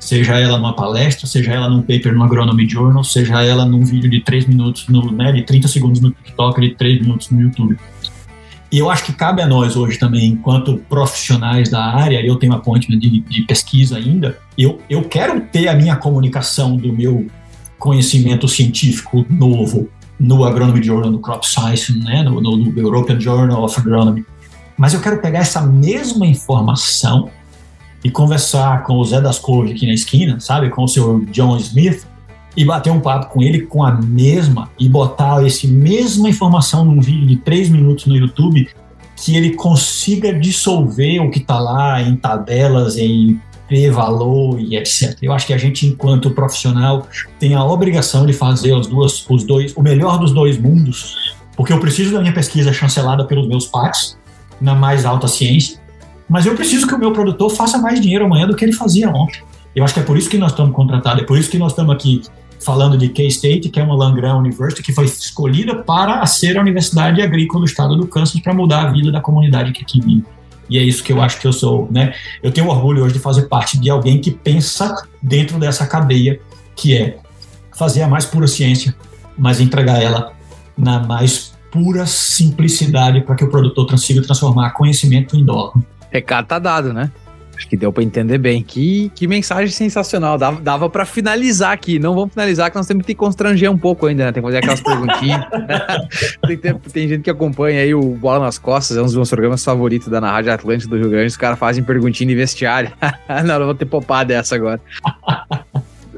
seja 0.00 0.38
ela 0.38 0.56
numa 0.56 0.74
palestra, 0.74 1.26
seja 1.26 1.52
ela 1.52 1.68
num 1.68 1.82
paper 1.82 2.14
no 2.14 2.24
Agronomy 2.24 2.68
Journal, 2.68 3.04
seja 3.04 3.42
ela 3.42 3.66
num 3.66 3.84
vídeo 3.84 4.10
de 4.10 4.20
3 4.20 4.46
minutos, 4.46 4.88
no, 4.88 5.12
né, 5.12 5.30
de 5.30 5.42
30 5.42 5.68
segundos 5.68 6.00
no 6.00 6.10
TikTok, 6.10 6.60
de 6.60 6.74
3 6.74 7.02
minutos 7.02 7.30
no 7.30 7.40
YouTube. 7.42 7.78
E 8.72 8.78
eu 8.78 8.90
acho 8.90 9.04
que 9.04 9.12
cabe 9.12 9.42
a 9.42 9.46
nós 9.46 9.76
hoje 9.76 9.98
também, 9.98 10.26
enquanto 10.26 10.78
profissionais 10.88 11.68
da 11.68 11.84
área, 11.84 12.24
eu 12.24 12.36
tenho 12.36 12.54
appointment 12.54 12.98
de, 12.98 13.20
de 13.20 13.42
pesquisa 13.42 13.98
ainda, 13.98 14.38
eu, 14.56 14.80
eu 14.88 15.02
quero 15.04 15.40
ter 15.40 15.68
a 15.68 15.74
minha 15.74 15.96
comunicação 15.96 16.76
do 16.76 16.92
meu 16.92 17.26
conhecimento 17.78 18.48
científico 18.48 19.26
novo 19.28 19.88
no 20.18 20.44
Agronomy 20.44 20.82
Journal, 20.82 21.10
no 21.10 21.18
Crop 21.18 21.46
Science, 21.46 21.92
né, 21.98 22.22
no, 22.22 22.40
no 22.40 22.78
European 22.78 23.20
Journal 23.20 23.62
of 23.62 23.78
Agronomy, 23.78 24.24
mas 24.76 24.94
eu 24.94 25.00
quero 25.00 25.20
pegar 25.20 25.40
essa 25.40 25.60
mesma 25.60 26.26
informação 26.26 27.28
e 28.02 28.10
conversar 28.10 28.82
com 28.84 28.94
o 28.94 29.04
Zé 29.04 29.20
das 29.20 29.38
Cores 29.38 29.72
aqui 29.72 29.86
na 29.86 29.92
esquina, 29.92 30.40
sabe? 30.40 30.70
Com 30.70 30.84
o 30.84 30.88
seu 30.88 31.20
John 31.26 31.56
Smith 31.56 32.06
e 32.56 32.64
bater 32.64 32.90
um 32.90 33.00
papo 33.00 33.32
com 33.32 33.42
ele 33.42 33.62
com 33.62 33.84
a 33.84 33.92
mesma 33.92 34.70
e 34.78 34.88
botar 34.88 35.44
esse 35.46 35.66
mesma 35.68 36.28
informação 36.28 36.84
num 36.84 37.00
vídeo 37.00 37.26
de 37.26 37.36
três 37.36 37.68
minutos 37.68 38.06
no 38.06 38.16
YouTube 38.16 38.68
que 39.16 39.36
ele 39.36 39.54
consiga 39.54 40.32
dissolver 40.32 41.20
o 41.22 41.30
que 41.30 41.38
está 41.38 41.60
lá 41.60 42.02
em 42.02 42.16
tabelas, 42.16 42.96
em 42.96 43.38
valor 43.92 44.58
e 44.58 44.76
etc. 44.76 45.16
Eu 45.22 45.32
acho 45.32 45.46
que 45.46 45.52
a 45.52 45.58
gente, 45.58 45.86
enquanto 45.86 46.30
profissional, 46.30 47.06
tem 47.38 47.54
a 47.54 47.64
obrigação 47.64 48.26
de 48.26 48.32
fazer 48.32 48.72
os, 48.74 48.88
duas, 48.88 49.24
os 49.28 49.44
dois, 49.44 49.76
o 49.76 49.82
melhor 49.82 50.18
dos 50.18 50.32
dois 50.32 50.58
mundos, 50.58 51.36
porque 51.56 51.72
eu 51.72 51.78
preciso 51.78 52.12
da 52.12 52.20
minha 52.20 52.32
pesquisa 52.32 52.72
chancelada 52.72 53.24
pelos 53.24 53.46
meus 53.46 53.66
pares 53.66 54.18
na 54.60 54.74
mais 54.74 55.04
alta 55.04 55.28
ciência, 55.28 55.79
mas 56.30 56.46
eu 56.46 56.54
preciso 56.54 56.86
que 56.86 56.94
o 56.94 56.98
meu 56.98 57.12
produtor 57.12 57.50
faça 57.50 57.76
mais 57.76 58.00
dinheiro 58.00 58.24
amanhã 58.24 58.46
do 58.46 58.54
que 58.54 58.64
ele 58.64 58.72
fazia 58.72 59.10
ontem. 59.10 59.42
Eu 59.74 59.82
acho 59.82 59.92
que 59.92 59.98
é 59.98 60.02
por 60.04 60.16
isso 60.16 60.30
que 60.30 60.38
nós 60.38 60.52
estamos 60.52 60.72
contratados, 60.72 61.24
é 61.24 61.26
por 61.26 61.36
isso 61.36 61.50
que 61.50 61.58
nós 61.58 61.72
estamos 61.72 61.92
aqui 61.92 62.22
falando 62.64 62.96
de 62.96 63.08
K-State, 63.08 63.68
que 63.68 63.80
é 63.80 63.82
uma 63.82 63.96
Land 63.96 64.20
University 64.20 64.80
que 64.80 64.92
foi 64.92 65.06
escolhida 65.06 65.74
para 65.82 66.24
ser 66.26 66.56
a 66.56 66.60
Universidade 66.60 67.20
Agrícola 67.20 67.64
do 67.64 67.66
Estado 67.68 67.96
do 67.96 68.06
Kansas 68.06 68.40
para 68.40 68.54
mudar 68.54 68.86
a 68.86 68.92
vida 68.92 69.10
da 69.10 69.20
comunidade 69.20 69.72
que 69.72 69.82
aqui 69.82 70.00
vive. 70.00 70.24
E 70.68 70.78
é 70.78 70.82
isso 70.82 71.02
que 71.02 71.12
eu 71.12 71.20
acho 71.20 71.40
que 71.40 71.48
eu 71.48 71.52
sou, 71.52 71.88
né? 71.90 72.14
Eu 72.40 72.52
tenho 72.52 72.68
orgulho 72.68 73.02
hoje 73.02 73.14
de 73.14 73.18
fazer 73.18 73.48
parte 73.48 73.76
de 73.76 73.90
alguém 73.90 74.20
que 74.20 74.30
pensa 74.30 74.94
dentro 75.20 75.58
dessa 75.58 75.84
cadeia, 75.84 76.40
que 76.76 76.96
é 76.96 77.18
fazer 77.76 78.02
a 78.02 78.08
mais 78.08 78.24
pura 78.24 78.46
ciência, 78.46 78.94
mas 79.36 79.60
entregar 79.60 80.00
ela 80.00 80.32
na 80.78 81.00
mais 81.00 81.52
pura 81.72 82.06
simplicidade 82.06 83.22
para 83.22 83.34
que 83.34 83.42
o 83.42 83.50
produtor 83.50 83.88
consiga 83.88 84.22
transformar 84.22 84.70
conhecimento 84.70 85.36
em 85.36 85.44
dólar. 85.44 85.72
Recado 86.10 86.46
tá 86.46 86.58
dado, 86.58 86.92
né? 86.92 87.10
Acho 87.60 87.68
que 87.68 87.76
deu 87.76 87.92
para 87.92 88.02
entender 88.02 88.38
bem. 88.38 88.62
Que, 88.62 89.12
que 89.14 89.26
mensagem 89.26 89.68
sensacional. 89.68 90.38
Dava, 90.38 90.58
dava 90.62 90.88
para 90.88 91.04
finalizar 91.04 91.72
aqui. 91.72 91.98
Não 91.98 92.14
vamos 92.14 92.32
finalizar, 92.32 92.70
que 92.70 92.76
nós 92.76 92.86
temos 92.86 93.04
que 93.04 93.14
constranger 93.14 93.70
um 93.70 93.76
pouco 93.76 94.06
ainda, 94.06 94.24
né? 94.24 94.32
Tem 94.32 94.42
que 94.42 94.48
fazer 94.48 94.58
aquelas 94.58 94.80
perguntinhas. 94.80 95.44
tem, 96.46 96.56
tem, 96.56 96.74
tem, 96.74 97.08
gente 97.08 97.22
que 97.22 97.28
acompanha 97.28 97.82
aí 97.82 97.94
o 97.94 98.00
Bola 98.00 98.46
nas 98.46 98.56
Costas, 98.56 98.96
é 98.96 99.02
um 99.02 99.04
dos 99.04 99.14
meus 99.14 99.28
programas 99.28 99.62
favoritos 99.62 100.08
da 100.08 100.22
na 100.22 100.30
Rádio 100.30 100.54
Atlântica 100.54 100.88
do 100.88 100.96
Rio 100.96 101.10
Grande. 101.10 101.26
Os 101.26 101.36
caras 101.36 101.58
fazem 101.58 101.84
perguntinha 101.84 102.28
de 102.28 102.34
vestiário. 102.34 102.92
não, 103.44 103.58
não 103.58 103.66
vou 103.66 103.74
ter 103.74 103.84
poupado 103.84 104.32
essa 104.32 104.54
agora. 104.54 104.80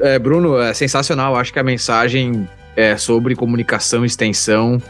é, 0.01 0.20
Bruno, 0.20 0.61
é 0.61 0.72
sensacional. 0.72 1.34
Acho 1.34 1.53
que 1.53 1.59
a 1.59 1.64
mensagem 1.64 2.49
é 2.76 2.97
sobre 2.97 3.34
comunicação 3.34 4.05
e 4.05 4.07
extensão 4.07 4.80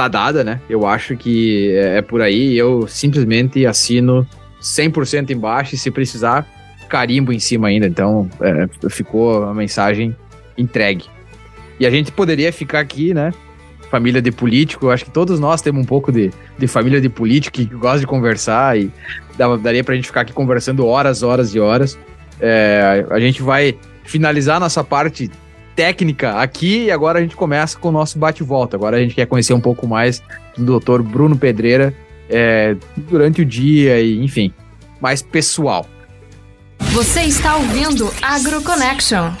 tá 0.00 0.08
dada, 0.08 0.42
né? 0.42 0.60
Eu 0.68 0.86
acho 0.86 1.14
que 1.14 1.76
é, 1.76 1.98
é 1.98 2.02
por 2.02 2.22
aí. 2.22 2.56
Eu 2.56 2.86
simplesmente 2.88 3.66
assino 3.66 4.26
100% 4.62 5.30
embaixo 5.30 5.74
e 5.74 5.78
se 5.78 5.90
precisar, 5.90 6.46
carimbo 6.88 7.32
em 7.32 7.38
cima 7.38 7.68
ainda. 7.68 7.86
Então, 7.86 8.30
é, 8.40 8.66
ficou 8.88 9.44
a 9.44 9.52
mensagem 9.52 10.16
entregue. 10.56 11.04
E 11.78 11.86
a 11.86 11.90
gente 11.90 12.12
poderia 12.12 12.50
ficar 12.50 12.80
aqui, 12.80 13.12
né? 13.12 13.32
Família 13.90 14.22
de 14.22 14.30
político, 14.30 14.88
acho 14.88 15.04
que 15.04 15.10
todos 15.10 15.38
nós 15.38 15.60
temos 15.60 15.82
um 15.82 15.86
pouco 15.86 16.12
de, 16.12 16.30
de 16.56 16.66
família 16.66 17.00
de 17.00 17.08
político 17.08 17.56
que 17.56 17.64
gosta 17.64 18.00
de 18.00 18.06
conversar 18.06 18.78
e 18.78 18.90
dava, 19.36 19.58
daria 19.58 19.82
pra 19.82 19.94
gente 19.94 20.06
ficar 20.06 20.20
aqui 20.22 20.32
conversando 20.32 20.86
horas, 20.86 21.22
horas 21.22 21.54
e 21.54 21.60
horas. 21.60 21.98
É, 22.40 23.04
a 23.10 23.20
gente 23.20 23.42
vai 23.42 23.76
finalizar 24.04 24.60
nossa 24.60 24.82
parte 24.82 25.30
técnica 25.80 26.32
aqui 26.32 26.84
e 26.84 26.90
agora 26.90 27.20
a 27.20 27.22
gente 27.22 27.34
começa 27.34 27.78
com 27.78 27.88
o 27.88 27.90
nosso 27.90 28.18
bate-volta. 28.18 28.76
Agora 28.76 28.98
a 28.98 29.00
gente 29.00 29.14
quer 29.14 29.24
conhecer 29.24 29.54
um 29.54 29.60
pouco 29.60 29.88
mais 29.88 30.22
do 30.54 30.78
Dr. 30.78 31.00
Bruno 31.00 31.38
Pedreira 31.38 31.94
é, 32.28 32.76
durante 32.98 33.40
o 33.40 33.46
dia 33.46 33.98
e, 33.98 34.22
enfim, 34.22 34.52
mais 35.00 35.22
pessoal. 35.22 35.86
Você 36.92 37.22
está 37.22 37.56
ouvindo 37.56 38.12
AgroConnection. 38.20 39.32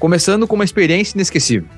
Começando 0.00 0.48
com 0.48 0.56
uma 0.56 0.64
experiência 0.64 1.16
inesquecível. 1.16 1.68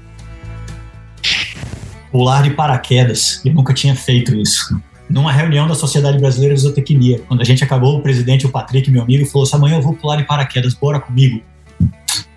Pular 2.11 2.43
de 2.43 2.55
paraquedas. 2.55 3.43
Eu 3.45 3.53
nunca 3.53 3.75
tinha 3.75 3.95
feito 3.95 4.35
isso. 4.35 4.81
Numa 5.11 5.31
reunião 5.31 5.69
da 5.69 5.75
Sociedade 5.75 6.19
Brasileira 6.19 6.55
de 6.55 6.61
Zootecnia, 6.62 7.21
quando 7.29 7.43
a 7.43 7.45
gente 7.45 7.62
acabou, 7.62 7.99
o 7.99 8.03
presidente, 8.03 8.47
o 8.47 8.49
Patrick, 8.49 8.91
meu 8.91 9.03
amigo, 9.03 9.27
falou: 9.27 9.47
amanhã 9.53 9.77
eu 9.77 9.83
vou 9.83 9.93
pular 9.93 10.17
de 10.17 10.25
paraquedas, 10.25 10.73
bora 10.73 10.99
comigo. 10.99 11.43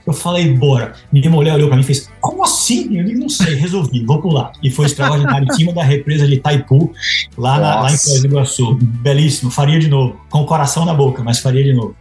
Eu 0.10 0.14
falei, 0.14 0.54
bora. 0.54 0.94
Minha 1.12 1.30
mulher 1.30 1.54
olhou 1.54 1.68
para 1.68 1.78
mim 1.78 1.84
e 1.84 1.86
fez, 1.86 2.10
como 2.20 2.44
assim? 2.44 2.98
Eu 2.98 3.06
digo, 3.06 3.20
não 3.20 3.30
sei, 3.30 3.56
resolvi, 3.56 4.04
vou 4.04 4.22
pular. 4.22 4.52
E 4.64 4.72
foi 4.72 4.86
extraordinário, 4.88 5.48
em 5.48 5.54
cima 5.54 5.72
da 5.72 5.84
represa 5.84 6.28
de 6.28 6.38
Taipu, 6.38 6.92
lá, 7.38 7.60
na, 7.60 7.82
lá 7.82 7.92
em 7.92 7.98
Foz 7.98 8.22
do 8.22 8.28
Iguaçu. 8.28 8.78
Belíssimo, 8.82 9.52
faria 9.52 9.80
de 9.80 9.88
novo. 9.88 10.20
Com 10.30 10.42
o 10.42 10.46
coração 10.46 10.86
na 10.86 10.94
boca, 10.94 11.24
mas 11.24 11.40
faria 11.40 11.64
de 11.64 11.74
novo. 11.74 11.96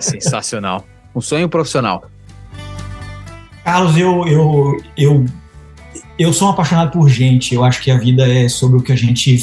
Sensacional. 0.00 0.84
Um 1.14 1.20
sonho 1.20 1.48
profissional. 1.48 2.04
Carlos, 3.64 3.96
eu, 3.96 4.26
eu, 4.26 4.82
eu, 4.96 5.24
eu 6.18 6.32
sou 6.32 6.48
um 6.48 6.50
apaixonado 6.50 6.90
por 6.90 7.08
gente. 7.08 7.54
Eu 7.54 7.64
acho 7.64 7.82
que 7.82 7.90
a 7.90 7.98
vida 7.98 8.26
é 8.26 8.48
sobre 8.48 8.78
o 8.78 8.82
que 8.82 8.92
a 8.92 8.96
gente 8.96 9.38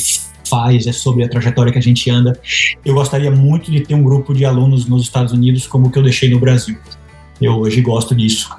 faz, 0.49 0.86
é 0.86 0.91
sobre 0.91 1.24
a 1.24 1.30
trajetória 1.30 1.72
que 1.72 1.80
a 1.80 1.82
gente 1.82 2.09
anda. 2.09 2.39
Eu 2.86 2.93
gostaria 2.93 3.32
muito 3.32 3.72
de 3.72 3.82
ter 3.82 3.95
um 3.95 4.03
grupo 4.03 4.34
de 4.34 4.45
alunos 4.45 4.86
nos 4.86 5.03
Estados 5.03 5.34
Unidos 5.34 5.66
como 5.66 5.88
o 5.88 5.91
que 5.91 5.97
eu 5.97 6.03
deixei 6.03 6.30
no 6.30 6.39
Brasil. 6.39 6.78
Eu 7.43 7.59
hoje 7.59 7.81
gosto 7.81 8.15
disso, 8.15 8.49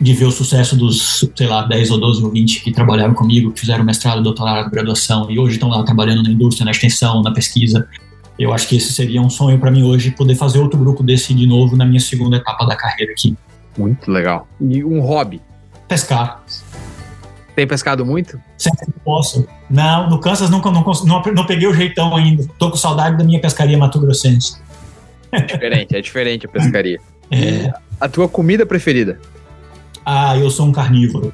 de 0.00 0.14
ver 0.14 0.24
o 0.24 0.30
sucesso 0.30 0.74
dos, 0.74 1.28
sei 1.36 1.46
lá, 1.46 1.66
10 1.66 1.90
ou 1.90 2.00
12 2.00 2.24
ou 2.24 2.30
20 2.30 2.62
que 2.62 2.72
trabalharam 2.72 3.12
comigo, 3.12 3.52
que 3.52 3.60
fizeram 3.60 3.84
mestrado, 3.84 4.22
doutorado, 4.22 4.70
graduação 4.70 5.30
e 5.30 5.38
hoje 5.38 5.56
estão 5.56 5.68
lá 5.68 5.82
trabalhando 5.84 6.22
na 6.22 6.30
indústria, 6.30 6.64
na 6.64 6.70
extensão, 6.70 7.22
na 7.22 7.30
pesquisa. 7.30 7.86
Eu 8.38 8.54
acho 8.54 8.66
que 8.66 8.76
esse 8.76 8.90
seria 8.90 9.20
um 9.20 9.28
sonho 9.28 9.58
para 9.58 9.70
mim 9.70 9.82
hoje, 9.82 10.10
poder 10.12 10.34
fazer 10.34 10.60
outro 10.60 10.78
grupo 10.78 11.02
desse 11.02 11.34
de 11.34 11.46
novo 11.46 11.76
na 11.76 11.84
minha 11.84 12.00
segunda 12.00 12.38
etapa 12.38 12.64
da 12.64 12.74
carreira 12.74 13.12
aqui. 13.12 13.36
Muito 13.76 14.10
legal. 14.10 14.48
E 14.58 14.82
um 14.82 15.00
hobby? 15.00 15.42
Pescar. 15.86 16.42
Tem 17.54 17.66
pescado 17.66 18.06
muito? 18.06 18.40
Sempre 18.56 18.86
que 18.86 19.00
posso. 19.04 19.46
Não, 19.68 20.08
no 20.08 20.18
Kansas 20.18 20.48
nunca 20.48 20.70
não, 20.70 20.82
não, 20.82 21.22
não 21.22 21.46
peguei 21.46 21.68
o 21.68 21.74
jeitão 21.74 22.16
ainda. 22.16 22.46
Tô 22.58 22.70
com 22.70 22.78
saudade 22.78 23.18
da 23.18 23.24
minha 23.24 23.38
pescaria 23.38 23.76
Mato 23.76 24.00
Grossense. 24.00 24.56
É 25.30 25.40
diferente, 25.42 25.96
é 25.96 26.00
diferente 26.00 26.46
a 26.46 26.48
pescaria. 26.48 26.98
É. 27.30 27.72
A 28.02 28.08
tua 28.08 28.28
comida 28.28 28.66
preferida? 28.66 29.20
Ah, 30.04 30.36
eu 30.36 30.50
sou 30.50 30.66
um 30.66 30.72
carnívoro. 30.72 31.32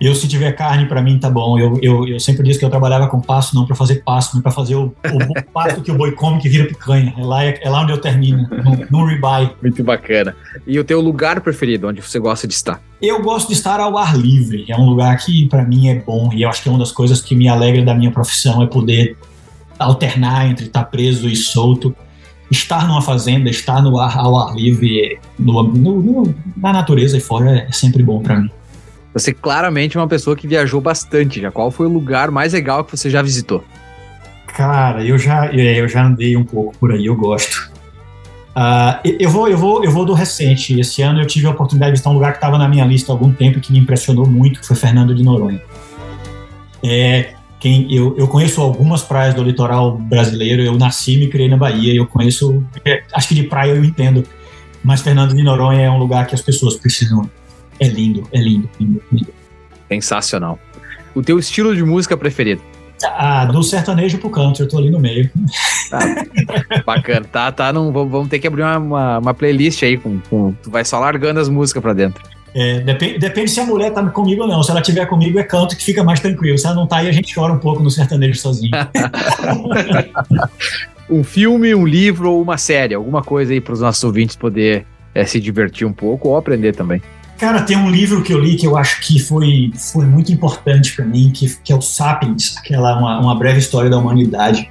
Eu, 0.00 0.16
se 0.16 0.26
tiver 0.26 0.50
carne, 0.50 0.86
para 0.86 1.00
mim 1.00 1.16
tá 1.16 1.30
bom. 1.30 1.56
Eu, 1.56 1.78
eu, 1.80 2.08
eu 2.08 2.18
sempre 2.18 2.42
disse 2.42 2.58
que 2.58 2.64
eu 2.64 2.70
trabalhava 2.70 3.06
com 3.06 3.20
pasto, 3.20 3.54
não 3.54 3.64
para 3.64 3.76
fazer 3.76 4.02
pasto, 4.02 4.34
mas 4.34 4.42
para 4.42 4.50
fazer 4.50 4.74
o, 4.74 4.86
o 4.86 5.42
pasto 5.54 5.80
que 5.80 5.92
o 5.92 5.94
boi 5.94 6.10
come 6.10 6.40
que 6.40 6.48
vira 6.48 6.66
picanha. 6.66 7.14
É 7.16 7.24
lá, 7.24 7.44
é 7.44 7.70
lá 7.70 7.82
onde 7.82 7.92
eu 7.92 7.98
termino, 7.98 8.48
no, 8.50 8.84
no 8.90 9.06
ribeye. 9.06 9.52
Muito 9.62 9.84
bacana. 9.84 10.34
E 10.66 10.76
o 10.76 10.82
teu 10.82 11.00
lugar 11.00 11.40
preferido, 11.40 11.86
onde 11.86 12.00
você 12.00 12.18
gosta 12.18 12.48
de 12.48 12.54
estar? 12.54 12.82
Eu 13.00 13.22
gosto 13.22 13.46
de 13.46 13.54
estar 13.54 13.78
ao 13.78 13.96
ar 13.96 14.18
livre. 14.18 14.64
É 14.68 14.76
um 14.76 14.86
lugar 14.86 15.16
que 15.18 15.46
para 15.46 15.62
mim 15.62 15.86
é 15.86 15.94
bom 15.94 16.32
e 16.32 16.42
eu 16.42 16.48
acho 16.48 16.64
que 16.64 16.68
é 16.68 16.72
uma 16.72 16.80
das 16.80 16.90
coisas 16.90 17.20
que 17.20 17.36
me 17.36 17.46
alegra 17.46 17.84
da 17.84 17.94
minha 17.94 18.10
profissão 18.10 18.60
é 18.60 18.66
poder 18.66 19.16
alternar 19.78 20.48
entre 20.48 20.66
estar 20.66 20.82
preso 20.82 21.28
e 21.28 21.36
solto 21.36 21.94
estar 22.52 22.86
numa 22.86 23.02
fazenda, 23.02 23.50
estar 23.50 23.82
no 23.82 23.98
ar, 23.98 24.16
ao 24.16 24.38
ar 24.38 24.54
livre, 24.54 25.18
no, 25.38 25.62
no, 25.62 26.02
no, 26.02 26.34
na 26.56 26.72
natureza 26.72 27.16
e 27.16 27.20
fora 27.20 27.66
é 27.68 27.72
sempre 27.72 28.02
bom 28.02 28.20
para 28.20 28.36
mim. 28.36 28.50
Você 29.14 29.32
claramente 29.32 29.96
é 29.96 30.00
uma 30.00 30.08
pessoa 30.08 30.36
que 30.36 30.46
viajou 30.46 30.80
bastante 30.80 31.40
já. 31.40 31.50
Qual 31.50 31.70
foi 31.70 31.86
o 31.86 31.90
lugar 31.90 32.30
mais 32.30 32.52
legal 32.52 32.84
que 32.84 32.96
você 32.96 33.10
já 33.10 33.20
visitou? 33.20 33.64
Cara, 34.46 35.04
eu 35.04 35.18
já, 35.18 35.46
é, 35.46 35.80
eu 35.80 35.88
já 35.88 36.04
andei 36.04 36.36
um 36.36 36.44
pouco 36.44 36.76
por 36.78 36.92
aí, 36.92 37.06
eu 37.06 37.16
gosto. 37.16 37.70
Uh, 38.54 39.16
eu, 39.18 39.30
vou, 39.30 39.48
eu, 39.48 39.56
vou, 39.56 39.82
eu 39.82 39.90
vou 39.90 40.04
do 40.04 40.12
recente. 40.12 40.78
Esse 40.78 41.02
ano 41.02 41.20
eu 41.20 41.26
tive 41.26 41.46
a 41.46 41.50
oportunidade 41.50 41.90
de 41.90 41.94
visitar 41.94 42.10
um 42.10 42.14
lugar 42.14 42.32
que 42.32 42.38
estava 42.38 42.58
na 42.58 42.68
minha 42.68 42.84
lista 42.84 43.12
há 43.12 43.14
algum 43.14 43.32
tempo 43.32 43.58
e 43.58 43.60
que 43.60 43.72
me 43.72 43.78
impressionou 43.78 44.26
muito, 44.26 44.60
que 44.60 44.66
foi 44.66 44.76
Fernando 44.76 45.14
de 45.14 45.22
Noronha. 45.22 45.60
É, 46.82 47.34
quem, 47.62 47.86
eu, 47.94 48.16
eu 48.18 48.26
conheço 48.26 48.60
algumas 48.60 49.02
praias 49.02 49.34
do 49.34 49.42
litoral 49.44 49.96
brasileiro, 49.96 50.60
eu 50.60 50.76
nasci 50.76 51.14
e 51.14 51.16
me 51.16 51.28
criei 51.28 51.48
na 51.48 51.56
Bahia, 51.56 51.94
eu 51.94 52.04
conheço, 52.04 52.60
é, 52.84 53.04
acho 53.14 53.28
que 53.28 53.36
de 53.36 53.44
praia 53.44 53.70
eu 53.70 53.84
entendo, 53.84 54.24
mas 54.82 55.00
Fernando 55.00 55.32
de 55.32 55.44
Noronha 55.44 55.82
é 55.82 55.88
um 55.88 55.96
lugar 55.96 56.26
que 56.26 56.34
as 56.34 56.42
pessoas 56.42 56.74
precisam. 56.74 57.30
É 57.78 57.86
lindo, 57.86 58.26
é 58.32 58.40
lindo, 58.40 58.68
lindo, 58.80 59.00
lindo. 59.12 59.28
Sensacional. 59.88 60.58
O 61.14 61.22
teu 61.22 61.38
estilo 61.38 61.76
de 61.76 61.84
música 61.84 62.16
preferido? 62.16 62.60
Ah, 63.04 63.44
do 63.44 63.62
sertanejo 63.62 64.18
pro 64.18 64.28
country, 64.28 64.64
eu 64.64 64.68
tô 64.68 64.78
ali 64.78 64.90
no 64.90 64.98
meio. 64.98 65.30
Tá. 65.88 66.00
Bacana, 66.84 67.26
tá, 67.30 67.52
tá. 67.52 67.72
Não, 67.72 67.92
vamos 67.92 68.28
ter 68.28 68.40
que 68.40 68.46
abrir 68.48 68.62
uma, 68.62 68.78
uma, 68.78 69.18
uma 69.18 69.34
playlist 69.34 69.82
aí 69.84 69.96
com, 69.96 70.18
com, 70.28 70.52
Tu 70.62 70.68
vai 70.70 70.84
só 70.84 70.98
largando 70.98 71.38
as 71.38 71.48
músicas 71.48 71.80
pra 71.80 71.92
dentro. 71.92 72.22
É, 72.54 72.80
depende, 72.80 73.18
depende 73.18 73.50
se 73.50 73.60
a 73.60 73.64
mulher 73.64 73.92
tá 73.92 74.04
comigo 74.10 74.42
ou 74.42 74.48
não. 74.48 74.62
Se 74.62 74.70
ela 74.70 74.82
tiver 74.82 75.06
comigo, 75.06 75.38
é 75.38 75.42
canto 75.42 75.76
que 75.76 75.84
fica 75.84 76.04
mais 76.04 76.20
tranquilo. 76.20 76.58
Se 76.58 76.66
ela 76.66 76.74
não 76.74 76.86
tá 76.86 76.98
aí, 76.98 77.08
a 77.08 77.12
gente 77.12 77.34
chora 77.34 77.52
um 77.52 77.58
pouco 77.58 77.82
no 77.82 77.90
sertanejo 77.90 78.38
sozinho. 78.38 78.72
um 81.08 81.24
filme, 81.24 81.74
um 81.74 81.86
livro 81.86 82.30
ou 82.30 82.42
uma 82.42 82.58
série, 82.58 82.94
alguma 82.94 83.22
coisa 83.22 83.52
aí 83.52 83.60
para 83.60 83.72
os 83.72 83.80
nossos 83.80 84.04
ouvintes 84.04 84.36
poder 84.36 84.86
é, 85.14 85.24
se 85.24 85.40
divertir 85.40 85.86
um 85.86 85.92
pouco 85.92 86.28
ou 86.28 86.36
aprender 86.36 86.74
também. 86.74 87.00
Cara, 87.38 87.62
tem 87.62 87.76
um 87.76 87.90
livro 87.90 88.22
que 88.22 88.32
eu 88.32 88.38
li 88.38 88.54
que 88.54 88.66
eu 88.66 88.76
acho 88.76 89.00
que 89.00 89.18
foi, 89.18 89.72
foi 89.74 90.06
muito 90.06 90.30
importante 90.30 90.94
para 90.94 91.04
mim, 91.04 91.32
que, 91.34 91.56
que 91.56 91.72
é 91.72 91.76
o 91.76 91.80
Sapiens, 91.80 92.56
aquela 92.56 92.96
uma, 92.96 93.18
uma 93.18 93.34
breve 93.34 93.58
história 93.58 93.90
da 93.90 93.98
humanidade. 93.98 94.70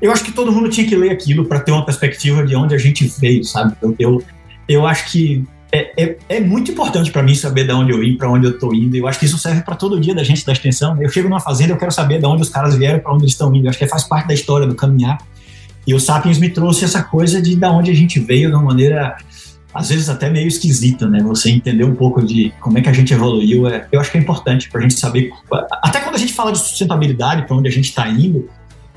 Eu 0.00 0.12
acho 0.12 0.22
que 0.22 0.32
todo 0.32 0.52
mundo 0.52 0.68
tinha 0.68 0.86
que 0.86 0.94
ler 0.94 1.10
aquilo 1.10 1.46
para 1.46 1.60
ter 1.60 1.72
uma 1.72 1.84
perspectiva 1.84 2.44
de 2.44 2.54
onde 2.54 2.74
a 2.74 2.78
gente 2.78 3.10
veio, 3.18 3.42
sabe? 3.42 3.74
Eu, 3.80 3.96
eu, 3.98 4.22
eu 4.68 4.86
acho 4.86 5.10
que 5.10 5.44
é, 5.70 6.02
é, 6.02 6.16
é, 6.28 6.40
muito 6.40 6.70
importante 6.70 7.10
para 7.10 7.22
mim 7.22 7.34
saber 7.34 7.66
de 7.66 7.72
onde 7.72 7.92
eu 7.92 8.00
vim, 8.00 8.16
para 8.16 8.30
onde 8.30 8.46
eu 8.46 8.58
tô 8.58 8.72
indo. 8.72 8.96
Eu 8.96 9.06
acho 9.06 9.18
que 9.18 9.26
isso 9.26 9.38
serve 9.38 9.62
para 9.62 9.74
todo 9.76 10.00
dia 10.00 10.14
da 10.14 10.24
gente 10.24 10.44
da 10.44 10.52
extensão. 10.52 11.00
Eu 11.00 11.08
chego 11.10 11.28
numa 11.28 11.40
fazenda, 11.40 11.72
eu 11.72 11.76
quero 11.76 11.92
saber 11.92 12.18
de 12.18 12.26
onde 12.26 12.42
os 12.42 12.48
caras 12.48 12.74
vieram, 12.76 13.00
para 13.00 13.12
onde 13.12 13.24
eles 13.24 13.32
estão 13.32 13.54
indo. 13.54 13.66
Eu 13.66 13.70
acho 13.70 13.78
que 13.78 13.86
faz 13.86 14.04
parte 14.04 14.28
da 14.28 14.34
história 14.34 14.66
do 14.66 14.74
caminhar. 14.74 15.18
E 15.86 15.94
o 15.94 16.00
Sapiens 16.00 16.38
me 16.38 16.48
trouxe 16.50 16.84
essa 16.84 17.02
coisa 17.02 17.40
de 17.40 17.56
da 17.56 17.70
onde 17.70 17.90
a 17.90 17.94
gente 17.94 18.18
veio 18.18 18.50
de 18.50 18.56
uma 18.56 18.64
maneira 18.64 19.16
às 19.72 19.90
vezes 19.90 20.08
até 20.08 20.30
meio 20.30 20.48
esquisita, 20.48 21.06
né? 21.06 21.22
Você 21.22 21.50
entender 21.50 21.84
um 21.84 21.94
pouco 21.94 22.24
de 22.24 22.52
como 22.60 22.78
é 22.78 22.80
que 22.80 22.88
a 22.88 22.92
gente 22.92 23.12
evoluiu, 23.12 23.68
é, 23.68 23.86
eu 23.92 24.00
acho 24.00 24.10
que 24.10 24.18
é 24.18 24.20
importante 24.20 24.70
para 24.70 24.80
a 24.80 24.82
gente 24.82 24.98
saber. 24.98 25.30
Até 25.82 26.00
quando 26.00 26.14
a 26.14 26.18
gente 26.18 26.32
fala 26.32 26.50
de 26.50 26.58
sustentabilidade, 26.58 27.46
para 27.46 27.54
onde 27.54 27.68
a 27.68 27.70
gente 27.70 27.84
está 27.84 28.08
indo, 28.08 28.48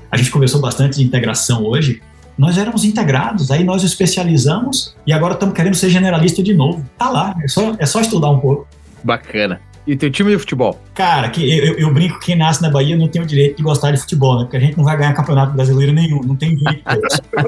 a 0.10 0.18
gente 0.18 0.32
conversou 0.32 0.60
bastante 0.60 0.98
de 0.98 1.04
integração 1.04 1.64
hoje 1.64 2.02
nós 2.38 2.58
éramos 2.58 2.84
integrados, 2.84 3.52
aí 3.52 3.64
nós 3.64 3.84
especializamos 3.84 4.96
e 5.06 5.14
agora 5.14 5.34
estamos 5.34 5.56
querendo 5.56 5.76
ser 5.76 5.90
generalista 5.90 6.42
de 6.42 6.54
novo. 6.54 6.86
Tá 6.98 7.10
lá, 7.10 7.36
é 7.44 7.48
só, 7.48 7.76
é 7.78 7.86
só 7.86 8.02
estudar 8.02 8.30
um 8.30 8.40
pouco. 8.40 8.68
Bacana. 9.04 9.60
E 9.86 9.96
teu 9.96 10.12
time 10.12 10.32
de 10.32 10.38
futebol? 10.38 10.80
Cara, 10.94 11.30
que 11.30 11.58
eu, 11.58 11.74
eu, 11.76 11.94
brinco 11.94 12.20
que 12.20 12.28
quem 12.28 12.36
nasce 12.36 12.62
na 12.62 12.70
Bahia 12.70 12.96
não 12.96 13.08
tem 13.08 13.22
o 13.22 13.26
direito 13.26 13.58
de 13.58 13.64
gostar 13.64 13.92
de 13.92 14.00
futebol, 14.00 14.38
né? 14.38 14.44
Porque 14.44 14.58
a 14.58 14.60
gente 14.60 14.78
não 14.78 14.84
vai 14.84 14.96
ganhar 14.96 15.14
campeonato 15.14 15.54
brasileiro 15.54 15.92
nenhum, 15.92 16.22
não 16.22 16.36
tem 16.36 16.56
jeito. 16.56 16.84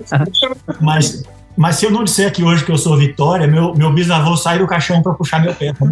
mas, 0.81 1.23
mas 1.55 1.75
se 1.75 1.86
eu 1.86 1.91
não 1.91 2.03
disser 2.03 2.27
aqui 2.27 2.43
hoje 2.43 2.65
que 2.65 2.71
eu 2.71 2.77
sou 2.77 2.97
Vitória, 2.97 3.45
meu, 3.45 3.75
meu 3.75 3.93
bisavô 3.93 4.36
sai 4.36 4.57
do 4.57 4.65
caixão 4.65 5.03
para 5.03 5.13
puxar 5.13 5.43
meu 5.43 5.53
pé. 5.53 5.73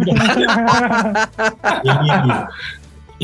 ele, 1.84 2.32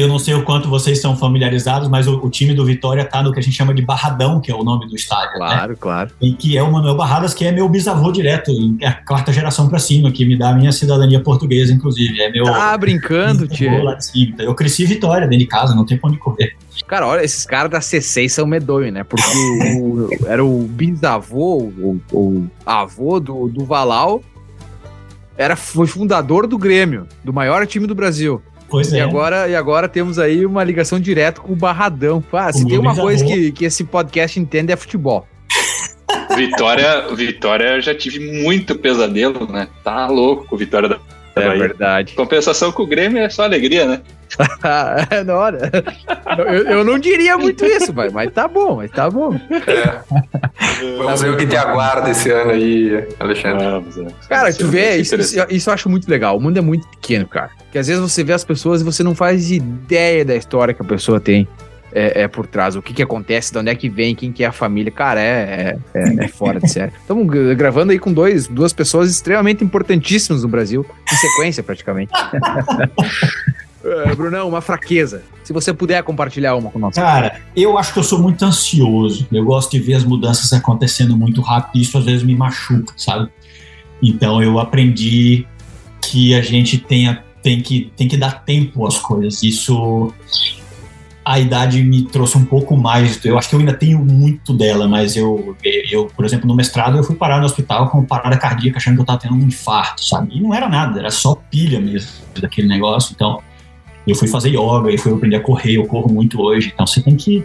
eu 0.00 0.08
não 0.08 0.18
sei 0.18 0.34
o 0.34 0.44
quanto 0.44 0.68
vocês 0.68 0.98
estão 0.98 1.16
familiarizados, 1.16 1.88
mas 1.88 2.06
o, 2.06 2.18
o 2.18 2.30
time 2.30 2.54
do 2.54 2.64
Vitória 2.64 3.02
está 3.02 3.22
no 3.22 3.32
que 3.32 3.38
a 3.38 3.42
gente 3.42 3.56
chama 3.56 3.74
de 3.74 3.82
Barradão, 3.82 4.40
que 4.40 4.50
é 4.50 4.54
o 4.54 4.62
nome 4.62 4.86
do 4.86 4.94
estádio. 4.94 5.32
Né? 5.32 5.46
Claro, 5.46 5.72
né? 5.72 5.78
claro. 5.80 6.10
E 6.20 6.32
que 6.32 6.56
é 6.56 6.62
o 6.62 6.70
Manuel 6.70 6.96
Barradas, 6.96 7.34
que 7.34 7.44
é 7.44 7.50
meu 7.50 7.68
bisavô 7.68 8.12
direto, 8.12 8.52
é 8.80 8.86
a 8.86 8.92
quarta 8.92 9.32
geração 9.32 9.68
para 9.68 9.78
cima, 9.78 10.10
que 10.12 10.24
me 10.24 10.38
dá 10.38 10.50
a 10.50 10.54
minha 10.54 10.72
cidadania 10.72 11.20
portuguesa, 11.20 11.72
inclusive. 11.72 12.20
É 12.20 12.30
meu, 12.30 12.44
tá 12.44 12.76
brincando, 12.76 13.48
tio. 13.48 13.70
Eu 14.38 14.54
cresci 14.54 14.84
em 14.84 14.86
Vitória, 14.86 15.26
dentro 15.26 15.44
de 15.44 15.46
casa, 15.46 15.74
não 15.74 15.84
tem 15.84 15.98
pra 15.98 16.08
onde 16.08 16.18
correr. 16.18 16.56
Cara, 16.86 17.06
olha, 17.06 17.24
esses 17.24 17.44
caras 17.44 17.70
da 17.70 17.80
C6 17.80 18.28
são 18.28 18.46
medonhos, 18.46 18.92
né? 18.92 19.02
Porque 19.04 19.22
o, 19.80 20.08
era 20.26 20.44
o 20.44 20.62
bisavô, 20.62 21.58
o, 21.58 22.00
o 22.12 22.46
avô 22.64 23.18
do, 23.18 23.48
do 23.48 23.64
Valau, 23.64 24.22
era, 25.36 25.56
foi 25.56 25.86
fundador 25.86 26.46
do 26.46 26.56
Grêmio, 26.56 27.06
do 27.24 27.32
maior 27.32 27.66
time 27.66 27.86
do 27.86 27.94
Brasil. 27.94 28.42
Pois 28.68 28.92
e 28.92 28.98
é. 28.98 29.00
Agora, 29.00 29.48
e 29.48 29.56
agora 29.56 29.88
temos 29.88 30.18
aí 30.18 30.44
uma 30.44 30.62
ligação 30.62 31.00
direta 31.00 31.40
com 31.40 31.52
o 31.52 31.56
Barradão. 31.56 32.22
Ah, 32.32 32.52
se 32.52 32.66
tem 32.66 32.78
uma 32.78 32.94
coisa 32.94 33.24
que, 33.24 33.52
que 33.52 33.64
esse 33.64 33.84
podcast 33.84 34.38
entende 34.38 34.72
é 34.72 34.76
futebol. 34.76 35.26
Vitória, 36.36 37.08
Vitória 37.14 37.80
já 37.80 37.94
tive 37.94 38.42
muito 38.42 38.78
pesadelo, 38.78 39.50
né? 39.50 39.68
Tá 39.82 40.06
louco 40.06 40.46
com 40.46 40.56
Vitória 40.56 40.88
da 40.88 40.98
é 41.40 41.46
Bahia. 41.46 41.60
verdade. 41.60 42.14
Compensação 42.14 42.72
com 42.72 42.82
o 42.82 42.86
Grêmio 42.86 43.22
é 43.22 43.28
só 43.28 43.44
alegria, 43.44 43.86
né? 43.86 44.00
é, 45.10 45.24
não, 45.24 45.36
olha, 45.36 45.70
eu, 46.36 46.44
eu, 46.44 46.84
não 46.84 46.98
diria 46.98 47.38
muito 47.38 47.64
isso, 47.64 47.94
mas, 47.94 48.12
mas 48.12 48.30
tá 48.30 48.46
bom, 48.46 48.76
mas 48.76 48.90
tá 48.90 49.08
bom. 49.08 49.34
É. 49.66 50.00
Vamos 50.98 51.22
ver 51.22 51.30
o 51.30 51.36
que 51.36 51.46
te 51.46 51.56
aguarda 51.56 52.10
esse 52.10 52.30
ano 52.30 52.50
aí, 52.50 53.08
Alexandre. 53.18 53.64
Vamos, 53.64 53.96
é. 53.96 54.06
Cara, 54.28 54.52
tu 54.52 54.66
vê, 54.68 54.96
isso, 54.96 55.16
isso, 55.16 55.46
isso, 55.48 55.70
eu 55.70 55.74
acho 55.74 55.88
muito 55.88 56.10
legal. 56.10 56.36
O 56.36 56.40
mundo 56.40 56.58
é 56.58 56.60
muito 56.60 56.86
pequeno, 56.88 57.26
cara. 57.26 57.50
Que 57.72 57.78
às 57.78 57.86
vezes 57.86 58.02
você 58.02 58.22
vê 58.22 58.34
as 58.34 58.44
pessoas 58.44 58.82
e 58.82 58.84
você 58.84 59.02
não 59.02 59.14
faz 59.14 59.50
ideia 59.50 60.24
da 60.24 60.36
história 60.36 60.74
que 60.74 60.82
a 60.82 60.84
pessoa 60.84 61.18
tem 61.18 61.48
é, 61.92 62.22
é, 62.22 62.28
por 62.28 62.46
trás, 62.46 62.76
o 62.76 62.82
que 62.82 62.92
que 62.92 63.02
acontece, 63.02 63.52
de 63.52 63.58
onde 63.58 63.70
é 63.70 63.74
que 63.74 63.88
vem, 63.88 64.14
quem 64.14 64.32
que 64.32 64.44
é 64.44 64.46
a 64.46 64.52
família, 64.52 64.90
cara, 64.90 65.20
é, 65.20 65.78
é, 65.94 66.24
é 66.24 66.28
fora 66.28 66.60
de 66.60 66.70
série. 66.70 66.92
Estamos 67.00 67.26
gravando 67.56 67.92
aí 67.92 67.98
com 67.98 68.12
dois, 68.12 68.46
duas 68.46 68.72
pessoas 68.72 69.10
extremamente 69.10 69.64
importantíssimas 69.64 70.42
no 70.42 70.48
Brasil, 70.48 70.84
em 71.10 71.16
sequência 71.16 71.62
praticamente. 71.62 72.12
É, 73.84 74.14
Brunão, 74.14 74.48
uma 74.48 74.60
fraqueza. 74.60 75.22
Se 75.44 75.52
você 75.52 75.72
puder 75.72 76.02
compartilhar 76.02 76.56
uma 76.56 76.68
com 76.68 76.78
nós. 76.78 76.96
Cara, 76.96 77.40
eu 77.54 77.78
acho 77.78 77.92
que 77.92 77.98
eu 77.98 78.02
sou 78.02 78.18
muito 78.18 78.44
ansioso. 78.44 79.26
Eu 79.30 79.44
gosto 79.44 79.70
de 79.70 79.78
ver 79.78 79.94
as 79.94 80.04
mudanças 80.04 80.52
acontecendo 80.52 81.16
muito 81.16 81.40
rápido 81.40 81.78
e 81.78 81.82
isso 81.82 81.96
às 81.96 82.04
vezes 82.04 82.22
me 82.22 82.34
machuca, 82.34 82.92
sabe? 82.96 83.30
Então 84.02 84.42
eu 84.42 84.58
aprendi 84.58 85.46
que 86.02 86.34
a 86.34 86.42
gente 86.42 86.76
tenha, 86.76 87.22
tem, 87.42 87.62
que, 87.62 87.90
tem 87.96 88.08
que 88.08 88.16
dar 88.16 88.44
tempo 88.44 88.86
às 88.86 88.98
coisas. 88.98 89.42
Isso 89.42 90.12
a 91.28 91.38
idade 91.38 91.82
me 91.82 92.04
trouxe 92.04 92.38
um 92.38 92.44
pouco 92.44 92.74
mais. 92.74 93.22
Eu 93.22 93.36
acho 93.36 93.50
que 93.50 93.54
eu 93.54 93.60
ainda 93.60 93.74
tenho 93.74 94.02
muito 94.02 94.54
dela, 94.54 94.88
mas 94.88 95.14
eu, 95.14 95.54
eu, 95.62 96.06
por 96.06 96.24
exemplo, 96.24 96.48
no 96.48 96.54
mestrado 96.54 96.96
eu 96.96 97.04
fui 97.04 97.14
parar 97.14 97.38
no 97.38 97.44
hospital 97.44 97.90
com 97.90 98.02
parada 98.02 98.38
cardíaca 98.38 98.78
achando 98.78 98.94
que 98.94 99.00
eu 99.00 99.02
estava 99.02 99.18
tendo 99.18 99.34
um 99.34 99.40
infarto, 99.40 100.02
sabe? 100.02 100.34
E 100.34 100.40
não 100.40 100.54
era 100.54 100.66
nada, 100.70 100.98
era 100.98 101.10
só 101.10 101.34
pilha 101.34 101.78
mesmo 101.80 102.10
daquele 102.40 102.66
negócio. 102.66 103.12
Então, 103.14 103.42
eu 104.06 104.14
fui 104.14 104.26
fazer 104.26 104.48
yoga, 104.48 104.90
e 104.90 104.96
fui 104.96 105.12
aprender 105.12 105.36
a 105.36 105.40
correr, 105.40 105.74
eu 105.74 105.84
corro 105.84 106.10
muito 106.10 106.40
hoje. 106.40 106.72
Então, 106.72 106.86
você 106.86 107.02
tem 107.02 107.14
que 107.14 107.44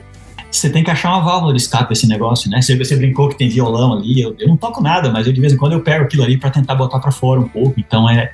você 0.50 0.70
tem 0.70 0.82
que 0.82 0.90
achar 0.90 1.10
uma 1.10 1.26
válvula 1.26 1.52
de 1.52 1.60
escape 1.60 1.92
esse 1.92 2.08
negócio, 2.08 2.50
né? 2.50 2.62
Você, 2.62 2.78
você 2.78 2.96
brincou 2.96 3.28
que 3.28 3.36
tem 3.36 3.50
violão 3.50 3.92
ali, 3.92 4.22
eu, 4.22 4.34
eu 4.40 4.48
não 4.48 4.56
toco 4.56 4.82
nada, 4.82 5.12
mas 5.12 5.28
eu, 5.28 5.34
de 5.34 5.42
vez 5.42 5.52
em 5.52 5.58
quando 5.58 5.74
eu 5.74 5.82
pego 5.82 6.06
aquilo 6.06 6.24
ali 6.24 6.38
para 6.38 6.52
tentar 6.52 6.76
botar 6.76 7.00
para 7.00 7.12
fora 7.12 7.42
um 7.42 7.50
pouco. 7.50 7.78
Então, 7.78 8.10
é 8.10 8.32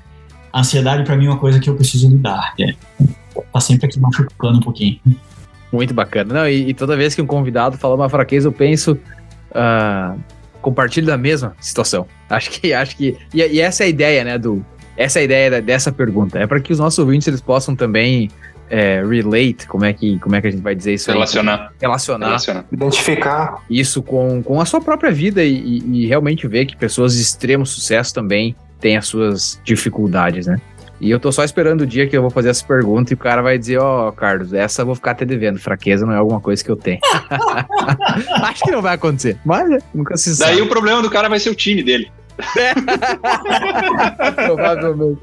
a 0.54 0.60
ansiedade 0.60 1.04
para 1.04 1.16
mim 1.16 1.26
é 1.26 1.30
uma 1.30 1.40
coisa 1.40 1.60
que 1.60 1.68
eu 1.68 1.76
preciso 1.76 2.08
lidar. 2.08 2.54
É, 2.60 2.76
tá 3.52 3.60
sempre 3.60 3.88
aqui 3.88 4.00
machucando 4.00 4.60
um 4.60 4.62
pouquinho. 4.62 5.00
Muito 5.72 5.94
bacana. 5.94 6.34
Não, 6.34 6.48
e, 6.48 6.70
e, 6.70 6.74
toda 6.74 6.98
vez 6.98 7.14
que 7.14 7.22
um 7.22 7.28
convidado 7.28 7.78
fala 7.78 7.96
uma 7.96 8.10
fraqueza, 8.10 8.48
eu 8.48 8.52
penso. 8.52 8.98
Uh, 9.52 10.20
compartilho 10.62 11.08
da 11.08 11.18
mesma 11.18 11.56
situação. 11.60 12.08
Acho 12.30 12.50
que. 12.52 12.74
Acho 12.74 12.96
que 12.96 13.18
e, 13.34 13.42
e, 13.42 13.62
essa 13.62 13.84
é 13.84 13.86
a 13.86 13.90
ideia, 13.90 14.24
né? 14.24 14.38
Do, 14.38 14.66
essa 14.98 15.20
é 15.20 15.22
a 15.22 15.26
ideia 15.26 15.52
da, 15.52 15.60
dessa 15.60 15.92
pergunta. 15.92 16.40
É 16.40 16.48
para 16.48 16.60
que 16.60 16.74
os 16.74 16.80
nossos 16.80 17.00
ouvintes 17.00 17.28
eles 17.28 17.42
possam 17.42 17.76
também 17.76 18.30
é, 18.70 19.04
relate, 19.04 19.68
como 19.68 19.84
é, 19.84 19.92
que, 19.92 20.20
como 20.20 20.36
é 20.36 20.42
que 20.42 20.48
a 20.48 20.52
gente 20.52 20.62
vai 20.62 20.76
dizer 20.76 20.94
isso? 20.94 21.12
Relacionar. 21.12 21.70
Aí? 21.70 21.76
Relacionar. 21.82 22.28
Relacionar. 22.28 22.66
Identificar. 22.72 23.64
Isso 23.70 24.02
com, 24.04 24.44
com 24.44 24.62
a 24.62 24.66
sua 24.66 24.80
própria 24.80 25.12
vida 25.12 25.44
e, 25.44 25.80
e, 25.80 26.06
realmente 26.06 26.48
ver 26.48 26.66
que 26.66 26.78
pessoas 26.78 27.16
de 27.16 27.22
extremo 27.22 27.66
sucesso 27.66 28.14
também 28.14 28.56
têm 28.80 28.96
as 28.96 29.08
suas 29.08 29.60
dificuldades, 29.64 30.46
né? 30.46 30.62
E 31.00 31.10
eu 31.10 31.20
tô 31.20 31.32
só 31.32 31.44
esperando 31.44 31.82
o 31.82 31.88
dia 31.88 32.08
que 32.08 32.18
eu 32.18 32.22
vou 32.22 32.30
fazer 32.30 32.50
essa 32.50 32.66
pergunta 32.66 33.14
e 33.14 33.16
o 33.16 33.18
cara 33.18 33.42
vai 33.42 33.58
dizer, 33.58 33.78
ó, 33.78 34.10
oh, 34.10 34.12
Carlos, 34.12 34.54
essa 34.54 34.82
eu 34.82 34.86
vou 34.86 34.96
ficar 34.96 35.12
até 35.12 35.26
devendo. 35.26 35.58
Fraqueza 35.58 36.06
não 36.06 36.14
é 36.14 36.18
alguma 36.18 36.42
coisa 36.42 36.64
que 36.64 36.70
eu 36.70 36.76
tenho. 36.76 37.00
Acho 38.44 38.64
que 38.64 38.72
não 38.72 38.82
vai 38.82 38.96
acontecer, 38.96 39.38
mas 39.46 39.70
é, 39.72 39.80
nunca 39.94 40.18
se 40.18 40.36
sabe. 40.36 40.52
Daí 40.52 40.62
o 40.62 40.68
problema 40.68 41.02
do 41.02 41.10
cara 41.10 41.30
vai 41.30 41.40
ser 41.40 41.50
o 41.50 41.56
time 41.56 41.82
dele. 41.82 42.12
Provavelmente. 44.46 45.20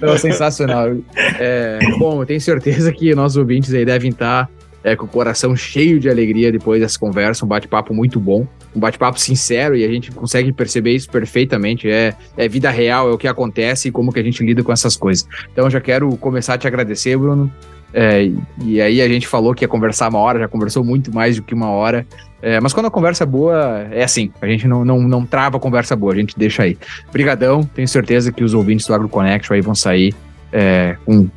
Não, 0.00 0.18
sensacional. 0.18 0.96
É, 1.38 1.78
bom, 1.98 2.22
eu 2.22 2.26
tenho 2.26 2.40
certeza 2.40 2.92
que 2.92 3.14
nossos 3.14 3.36
ouvintes 3.36 3.72
aí 3.74 3.84
devem 3.84 4.10
estar 4.10 4.48
é, 4.82 4.96
com 4.96 5.04
o 5.04 5.08
coração 5.08 5.54
cheio 5.54 6.00
de 6.00 6.08
alegria 6.08 6.50
depois 6.50 6.80
dessa 6.80 6.98
conversa, 6.98 7.44
um 7.44 7.48
bate-papo 7.48 7.92
muito 7.92 8.18
bom, 8.18 8.46
um 8.74 8.80
bate-papo 8.80 9.18
sincero 9.18 9.76
e 9.76 9.84
a 9.84 9.88
gente 9.88 10.10
consegue 10.10 10.52
perceber 10.52 10.94
isso 10.94 11.10
perfeitamente. 11.10 11.90
É, 11.90 12.14
é 12.36 12.48
vida 12.48 12.70
real, 12.70 13.10
é 13.10 13.12
o 13.12 13.18
que 13.18 13.28
acontece 13.28 13.88
e 13.88 13.90
como 13.90 14.12
que 14.12 14.20
a 14.20 14.22
gente 14.22 14.44
lida 14.44 14.62
com 14.62 14.72
essas 14.72 14.96
coisas. 14.96 15.26
Então 15.52 15.68
já 15.68 15.80
quero 15.80 16.16
começar 16.16 16.54
a 16.54 16.58
te 16.58 16.66
agradecer, 16.66 17.16
Bruno. 17.16 17.52
É, 17.92 18.30
e 18.62 18.80
aí 18.80 19.02
a 19.02 19.08
gente 19.08 19.26
falou 19.26 19.52
que 19.52 19.64
ia 19.64 19.68
conversar 19.68 20.08
uma 20.08 20.18
hora, 20.20 20.38
já 20.38 20.48
conversou 20.48 20.84
muito 20.84 21.12
mais 21.12 21.36
do 21.36 21.42
que 21.42 21.54
uma 21.54 21.70
hora. 21.70 22.06
É, 22.42 22.58
mas 22.60 22.72
quando 22.72 22.86
a 22.86 22.90
conversa 22.90 23.24
é 23.24 23.26
boa, 23.26 23.86
é 23.90 24.02
assim, 24.02 24.32
a 24.40 24.46
gente 24.46 24.66
não, 24.66 24.84
não, 24.84 25.00
não 25.02 25.26
trava 25.26 25.58
a 25.58 25.60
conversa 25.60 25.94
boa, 25.94 26.12
a 26.12 26.16
gente 26.16 26.38
deixa 26.38 26.62
aí. 26.62 26.78
Brigadão, 27.12 27.62
tenho 27.62 27.88
certeza 27.88 28.32
que 28.32 28.42
os 28.42 28.54
ouvintes 28.54 28.86
do 28.86 28.94
AgroConnect 28.94 29.52
aí 29.52 29.60
vão 29.60 29.74
sair 29.74 30.14
é, 30.52 30.96
com 31.04 31.28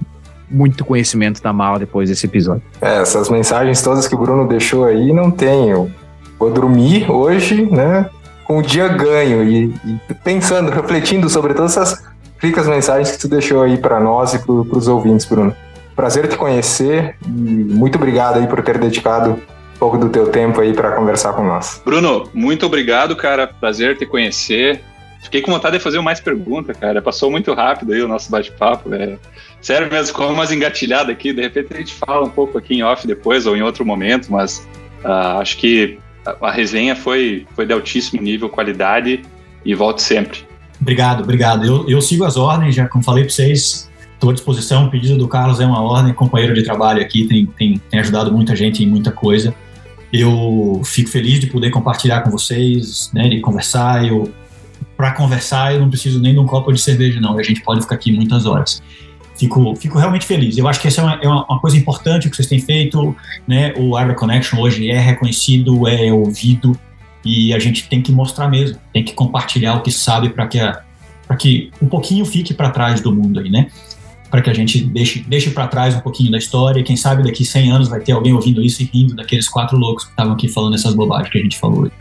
muito 0.50 0.86
conhecimento 0.86 1.42
na 1.44 1.54
mala 1.54 1.80
depois 1.80 2.10
desse 2.10 2.26
episódio. 2.26 2.64
É, 2.82 3.02
essas 3.02 3.30
mensagens 3.30 3.82
todas 3.82 4.08
que 4.08 4.16
o 4.16 4.18
Bruno 4.18 4.48
deixou 4.48 4.86
aí 4.86 5.12
não 5.12 5.32
tenho. 5.32 5.92
Vou 6.40 6.52
dormir 6.52 7.10
hoje, 7.10 7.68
né? 7.72 8.10
Com 8.44 8.58
o 8.58 8.62
dia 8.62 8.88
ganho 8.88 9.44
e, 9.44 9.74
e 9.86 10.14
pensando, 10.24 10.72
refletindo 10.72 11.30
sobre 11.30 11.54
todas 11.54 11.78
essas 11.78 12.04
ricas 12.40 12.68
mensagens 12.68 13.12
que 13.12 13.18
tu 13.18 13.28
deixou 13.28 13.64
aí 13.64 13.78
para 13.78 14.00
nós 14.00 14.34
e 14.34 14.40
para 14.40 14.52
os 14.52 14.88
ouvintes, 14.88 15.26
Bruno. 15.26 15.56
Prazer 15.96 16.28
te 16.28 16.36
conhecer 16.36 17.16
e 17.26 17.30
muito 17.30 17.96
obrigado 17.96 18.40
aí 18.40 18.48
por 18.48 18.62
ter 18.62 18.78
dedicado 18.78 19.32
um 19.32 19.78
pouco 19.80 19.98
do 19.98 20.10
teu 20.10 20.28
tempo 20.28 20.60
aí 20.60 20.74
para 20.74 20.92
conversar 20.92 21.34
com 21.34 21.44
nós. 21.44 21.82
Bruno, 21.86 22.28
muito 22.34 22.66
obrigado, 22.66 23.16
cara. 23.16 23.48
Prazer 23.48 23.98
te 23.98 24.06
conhecer. 24.06 24.82
Fiquei 25.24 25.42
com 25.42 25.52
vontade 25.52 25.78
de 25.78 25.84
fazer 25.84 26.00
mais 26.02 26.20
perguntas, 26.20 26.76
cara. 26.78 27.02
Passou 27.02 27.32
muito 27.32 27.54
rápido 27.54 27.94
aí 27.94 28.02
o 28.02 28.08
nosso 28.08 28.30
bate-papo. 28.30 28.94
É... 28.94 29.18
Sério 29.62 29.90
mesmo, 29.90 30.14
como 30.14 30.34
umas 30.34 30.52
engatilhadas 30.52 31.10
aqui. 31.10 31.32
De 31.32 31.42
repente 31.42 31.74
a 31.74 31.78
gente 31.78 31.94
fala 31.94 32.26
um 32.26 32.30
pouco 32.30 32.58
aqui 32.58 32.76
em 32.76 32.84
off 32.84 33.08
depois 33.08 33.48
ou 33.48 33.56
em 33.56 33.62
outro 33.62 33.86
momento, 33.86 34.32
mas 34.32 34.68
uh, 35.04 35.40
acho 35.40 35.58
que 35.58 35.98
a 36.42 36.52
resenha 36.52 36.96
foi, 36.96 37.48
foi 37.56 37.66
de 37.66 37.74
altíssimo 37.74 38.22
nível, 38.22 38.50
qualidade 38.50 39.22
e 39.66 39.74
volte 39.74 40.02
sempre. 40.02 40.40
Obrigado, 40.80 41.24
obrigado. 41.24 41.66
Eu, 41.66 41.90
eu 41.90 42.02
sigo 42.02 42.26
as 42.26 42.36
ordens, 42.36 42.76
já 42.76 42.88
como 42.88 43.04
falei 43.04 43.24
para 43.24 43.34
vocês, 43.34 43.90
estou 44.14 44.30
à 44.30 44.34
disposição. 44.34 44.86
O 44.86 44.92
pedido 44.92 45.18
do 45.18 45.28
Carlos 45.28 45.60
é 45.60 45.66
uma 45.66 45.82
ordem, 45.82 46.14
companheiro 46.14 46.54
de 46.54 46.64
trabalho 46.64 47.02
aqui, 47.02 47.26
tem, 47.28 47.46
tem, 47.46 47.82
tem 47.90 48.00
ajudado 48.00 48.32
muita 48.32 48.56
gente 48.56 48.84
em 48.84 48.88
muita 48.88 49.12
coisa. 49.12 49.56
Eu 50.12 50.82
fico 50.86 51.10
feliz 51.10 51.40
de 51.40 51.48
poder 51.48 51.72
compartilhar 51.72 52.22
com 52.22 52.30
vocês, 52.30 53.10
né, 53.14 53.28
de 53.30 53.40
conversar. 53.40 54.06
Eu 54.06 54.32
para 55.04 55.12
conversar, 55.12 55.74
eu 55.74 55.82
não 55.82 55.90
preciso 55.90 56.22
nem 56.22 56.32
de 56.32 56.40
um 56.40 56.46
copo 56.46 56.72
de 56.72 56.80
cerveja, 56.80 57.20
não. 57.20 57.38
A 57.38 57.44
gente 57.44 57.60
pode 57.60 57.82
ficar 57.82 57.96
aqui 57.96 58.10
muitas 58.10 58.46
horas. 58.46 58.82
Fico, 59.36 59.76
fico 59.76 60.00
realmente 60.00 60.26
feliz. 60.26 60.58
Eu 60.58 60.66
acho 60.66 60.80
que 60.80 60.88
essa 60.88 61.02
é 61.02 61.04
uma, 61.04 61.20
é 61.22 61.28
uma 61.28 61.60
coisa 61.60 61.76
importante 61.76 62.30
que 62.30 62.36
vocês 62.38 62.48
têm 62.48 62.62
feito. 62.62 63.14
Né? 63.46 63.74
O 63.76 63.98
Agro 63.98 64.16
Connection 64.16 64.62
hoje 64.62 64.90
é 64.90 64.98
reconhecido, 64.98 65.90
é 65.90 66.10
ouvido 66.14 66.80
e 67.26 67.54
a 67.54 67.60
gente 67.60 67.90
tem 67.90 68.02
que 68.02 68.14
mostrar 68.14 68.48
mesmo, 68.48 68.80
tem 68.94 69.04
que 69.04 69.12
compartilhar 69.12 69.76
o 69.76 69.82
que 69.82 69.92
sabe 69.92 70.30
para 70.30 70.48
que, 70.48 70.60
que 71.38 71.70
um 71.82 71.88
pouquinho 71.88 72.24
fique 72.24 72.54
para 72.54 72.70
trás 72.70 73.02
do 73.02 73.14
mundo 73.14 73.42
aí, 73.42 73.50
né? 73.50 73.68
Para 74.32 74.42
que 74.42 74.50
a 74.50 74.54
gente 74.54 74.86
deixe, 74.86 75.20
deixe 75.20 75.50
para 75.50 75.68
trás 75.68 75.96
um 75.96 76.00
pouquinho 76.00 76.32
da 76.32 76.38
história. 76.38 76.80
E 76.80 76.84
quem 76.84 76.96
sabe 76.96 77.24
daqui 77.24 77.44
100 77.44 77.72
anos 77.74 77.90
vai 77.90 78.00
ter 78.00 78.14
alguém 78.14 78.32
ouvindo 78.32 78.62
isso 78.62 78.82
e 78.82 78.86
rindo 78.86 79.18
daqueles 79.18 79.50
quatro 79.50 79.78
loucos 79.78 80.06
que 80.06 80.12
estavam 80.12 80.32
aqui 80.32 80.48
falando 80.48 80.76
essas 80.76 80.94
bobagens 80.94 81.30
que 81.30 81.40
a 81.40 81.42
gente 81.42 81.60
falou. 81.60 81.92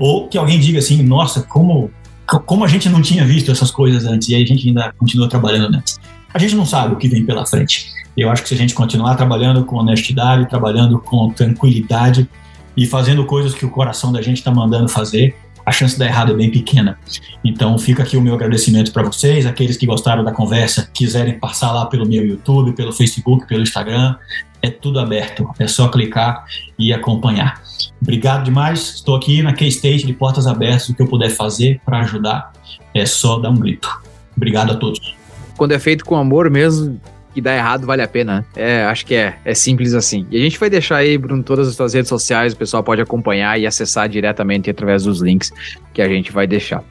Ou 0.00 0.26
que 0.26 0.36
alguém 0.36 0.58
diga 0.58 0.80
assim: 0.80 1.00
nossa, 1.00 1.40
como 1.40 1.92
como 2.26 2.64
a 2.64 2.68
gente 2.68 2.88
não 2.88 3.02
tinha 3.02 3.24
visto 3.24 3.50
essas 3.50 3.70
coisas 3.70 4.04
antes 4.04 4.28
e 4.28 4.34
a 4.34 4.38
gente 4.38 4.68
ainda 4.68 4.92
continua 4.98 5.28
trabalhando 5.28 5.70
nessa. 5.70 5.98
A 6.32 6.38
gente 6.38 6.56
não 6.56 6.66
sabe 6.66 6.94
o 6.94 6.96
que 6.96 7.08
vem 7.08 7.24
pela 7.24 7.46
frente. 7.46 7.92
Eu 8.16 8.30
acho 8.30 8.42
que 8.42 8.48
se 8.48 8.54
a 8.54 8.58
gente 8.58 8.74
continuar 8.74 9.14
trabalhando 9.16 9.64
com 9.64 9.76
honestidade, 9.76 10.48
trabalhando 10.48 10.98
com 10.98 11.30
tranquilidade 11.30 12.28
e 12.76 12.86
fazendo 12.86 13.24
coisas 13.24 13.54
que 13.54 13.64
o 13.64 13.70
coração 13.70 14.12
da 14.12 14.22
gente 14.22 14.38
está 14.38 14.50
mandando 14.50 14.88
fazer, 14.88 15.36
a 15.66 15.72
chance 15.72 15.94
de 15.94 16.00
dar 16.00 16.06
errado 16.06 16.32
é 16.32 16.34
bem 16.34 16.50
pequena. 16.50 16.98
Então 17.44 17.76
fica 17.78 18.02
aqui 18.02 18.16
o 18.16 18.20
meu 18.20 18.34
agradecimento 18.34 18.92
para 18.92 19.02
vocês, 19.02 19.46
aqueles 19.46 19.76
que 19.76 19.86
gostaram 19.86 20.22
da 20.22 20.32
conversa, 20.32 20.88
quiserem 20.92 21.38
passar 21.38 21.72
lá 21.72 21.86
pelo 21.86 22.06
meu 22.06 22.24
YouTube, 22.24 22.72
pelo 22.72 22.92
Facebook, 22.92 23.46
pelo 23.46 23.62
Instagram, 23.62 24.16
é 24.60 24.70
tudo 24.70 24.98
aberto, 24.98 25.48
é 25.58 25.66
só 25.66 25.88
clicar 25.88 26.44
e 26.78 26.92
acompanhar. 26.92 27.62
Obrigado 28.00 28.44
demais. 28.44 28.94
Estou 28.94 29.16
aqui 29.16 29.42
na 29.42 29.52
K-State 29.52 30.06
de 30.06 30.12
portas 30.12 30.46
abertas. 30.46 30.88
O 30.88 30.94
que 30.94 31.02
eu 31.02 31.08
puder 31.08 31.30
fazer 31.30 31.80
para 31.84 32.00
ajudar 32.00 32.52
é 32.94 33.04
só 33.04 33.38
dar 33.38 33.50
um 33.50 33.56
grito. 33.56 33.88
Obrigado 34.36 34.72
a 34.72 34.76
todos. 34.76 35.14
Quando 35.56 35.72
é 35.72 35.78
feito 35.78 36.04
com 36.04 36.16
amor 36.16 36.50
mesmo, 36.50 37.00
que 37.34 37.40
dá 37.40 37.54
errado 37.54 37.86
vale 37.86 38.02
a 38.02 38.08
pena. 38.08 38.46
É, 38.54 38.84
acho 38.84 39.04
que 39.04 39.14
é, 39.14 39.36
é 39.44 39.54
simples 39.54 39.92
assim. 39.92 40.26
E 40.30 40.36
a 40.36 40.40
gente 40.40 40.58
vai 40.58 40.70
deixar 40.70 40.96
aí, 40.96 41.18
Bruno, 41.18 41.42
todas 41.42 41.68
as 41.68 41.74
suas 41.74 41.92
redes 41.92 42.08
sociais, 42.08 42.52
o 42.52 42.56
pessoal 42.56 42.82
pode 42.82 43.02
acompanhar 43.02 43.58
e 43.60 43.66
acessar 43.66 44.08
diretamente 44.08 44.70
através 44.70 45.02
dos 45.04 45.20
links 45.20 45.52
que 45.92 46.00
a 46.00 46.08
gente 46.08 46.30
vai 46.30 46.46
deixar. 46.46 46.82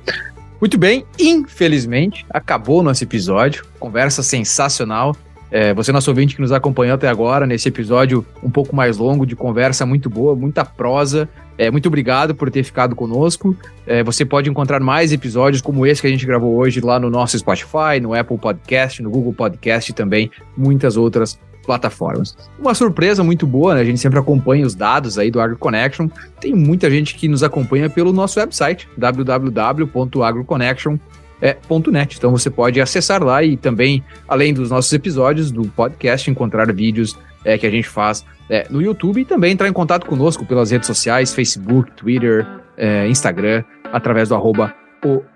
Muito 0.60 0.78
bem, 0.78 1.06
infelizmente, 1.20 2.26
acabou 2.30 2.80
o 2.80 2.84
nosso 2.84 3.04
episódio. 3.04 3.66
Conversa 3.80 4.22
sensacional. 4.22 5.16
É, 5.54 5.72
você, 5.72 5.92
nosso 5.92 6.10
ouvinte 6.10 6.36
que 6.36 6.42
nos 6.42 6.52
acompanhou 6.52 6.96
até 6.96 7.08
agora, 7.08 7.46
nesse 7.46 7.70
episódio 7.70 8.26
um 8.42 8.50
pouco 8.50 8.76
mais 8.76 8.98
longo, 8.98 9.24
de 9.24 9.36
conversa 9.36 9.86
muito 9.86 10.10
boa, 10.10 10.36
muita 10.36 10.66
prosa. 10.66 11.30
É, 11.60 11.70
muito 11.70 11.86
obrigado 11.86 12.34
por 12.34 12.50
ter 12.50 12.64
ficado 12.64 12.96
conosco. 12.96 13.56
É, 13.86 14.04
você 14.04 14.26
pode 14.26 14.50
encontrar 14.50 14.80
mais 14.80 15.14
episódios 15.14 15.62
como 15.62 15.86
esse 15.86 16.02
que 16.02 16.08
a 16.08 16.10
gente 16.10 16.26
gravou 16.26 16.58
hoje 16.58 16.82
lá 16.82 17.00
no 17.00 17.08
nosso 17.08 17.38
Spotify, 17.38 18.00
no 18.02 18.16
Apple 18.16 18.40
Podcast, 18.40 19.04
no 19.04 19.12
Google 19.12 19.32
Podcast 19.32 19.92
e 19.92 19.94
também 19.94 20.32
muitas 20.58 20.98
outras 20.98 21.40
plataformas. 21.64 22.36
Uma 22.58 22.74
surpresa 22.74 23.24
muito 23.24 23.46
boa, 23.46 23.76
né? 23.76 23.82
A 23.82 23.86
gente 23.86 24.00
sempre 24.00 24.18
acompanha 24.18 24.66
os 24.66 24.74
dados 24.74 25.20
aí 25.20 25.30
do 25.30 25.40
Agro 25.40 25.56
Connection. 25.56 26.10
Tem 26.40 26.56
muita 26.56 26.90
gente 26.90 27.14
que 27.14 27.28
nos 27.28 27.44
acompanha 27.44 27.92
pelo 27.92 28.12
nosso 28.12 28.40
website, 28.40 28.90
www.agroconnection.com 28.98 31.23
é, 31.44 31.58
.net. 31.92 32.16
Então 32.18 32.32
você 32.32 32.50
pode 32.50 32.80
acessar 32.80 33.22
lá 33.22 33.44
e 33.44 33.58
também, 33.58 34.02
além 34.26 34.54
dos 34.54 34.70
nossos 34.70 34.92
episódios 34.94 35.52
do 35.52 35.64
podcast, 35.64 36.32
encontrar 36.32 36.72
vídeos 36.74 37.20
é, 37.44 37.58
que 37.58 37.68
a 37.68 37.70
gente 37.70 37.90
faz 37.90 38.26
é, 38.50 38.66
no 38.70 38.82
YouTube 38.82 39.20
e 39.20 39.26
também 39.26 39.52
entrar 39.52 39.68
em 39.68 39.74
contato 39.74 40.06
conosco 40.06 40.46
pelas 40.46 40.72
redes 40.72 40.88
sociais, 40.88 41.36
Facebook, 41.36 41.92
Twitter, 41.92 42.48
é, 42.78 43.10
Instagram, 43.10 43.62
através 43.92 44.30
do 44.30 44.36
arroba 44.36 44.74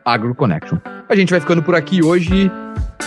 AgroConnection. 0.06 0.78
A 1.10 1.16
gente 1.16 1.30
vai 1.30 1.42
ficando 1.42 1.62
por 1.62 1.76
aqui 1.76 2.02
hoje, 2.02 2.50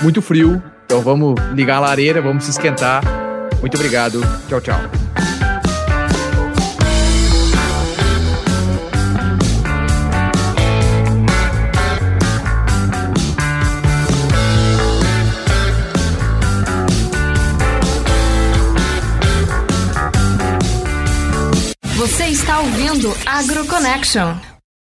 muito 0.03 0.21
frio, 0.21 0.63
então 0.85 1.01
vamos 1.01 1.41
ligar 1.55 1.77
a 1.77 1.81
lareira, 1.81 2.21
vamos 2.21 2.45
se 2.45 2.51
esquentar. 2.51 3.03
Muito 3.61 3.77
obrigado, 3.77 4.21
tchau, 4.47 4.61
tchau. 4.61 5.10
Você 22.21 22.27
está 22.27 22.61
ouvindo 22.61 23.17
AgroConnection. 23.25 24.60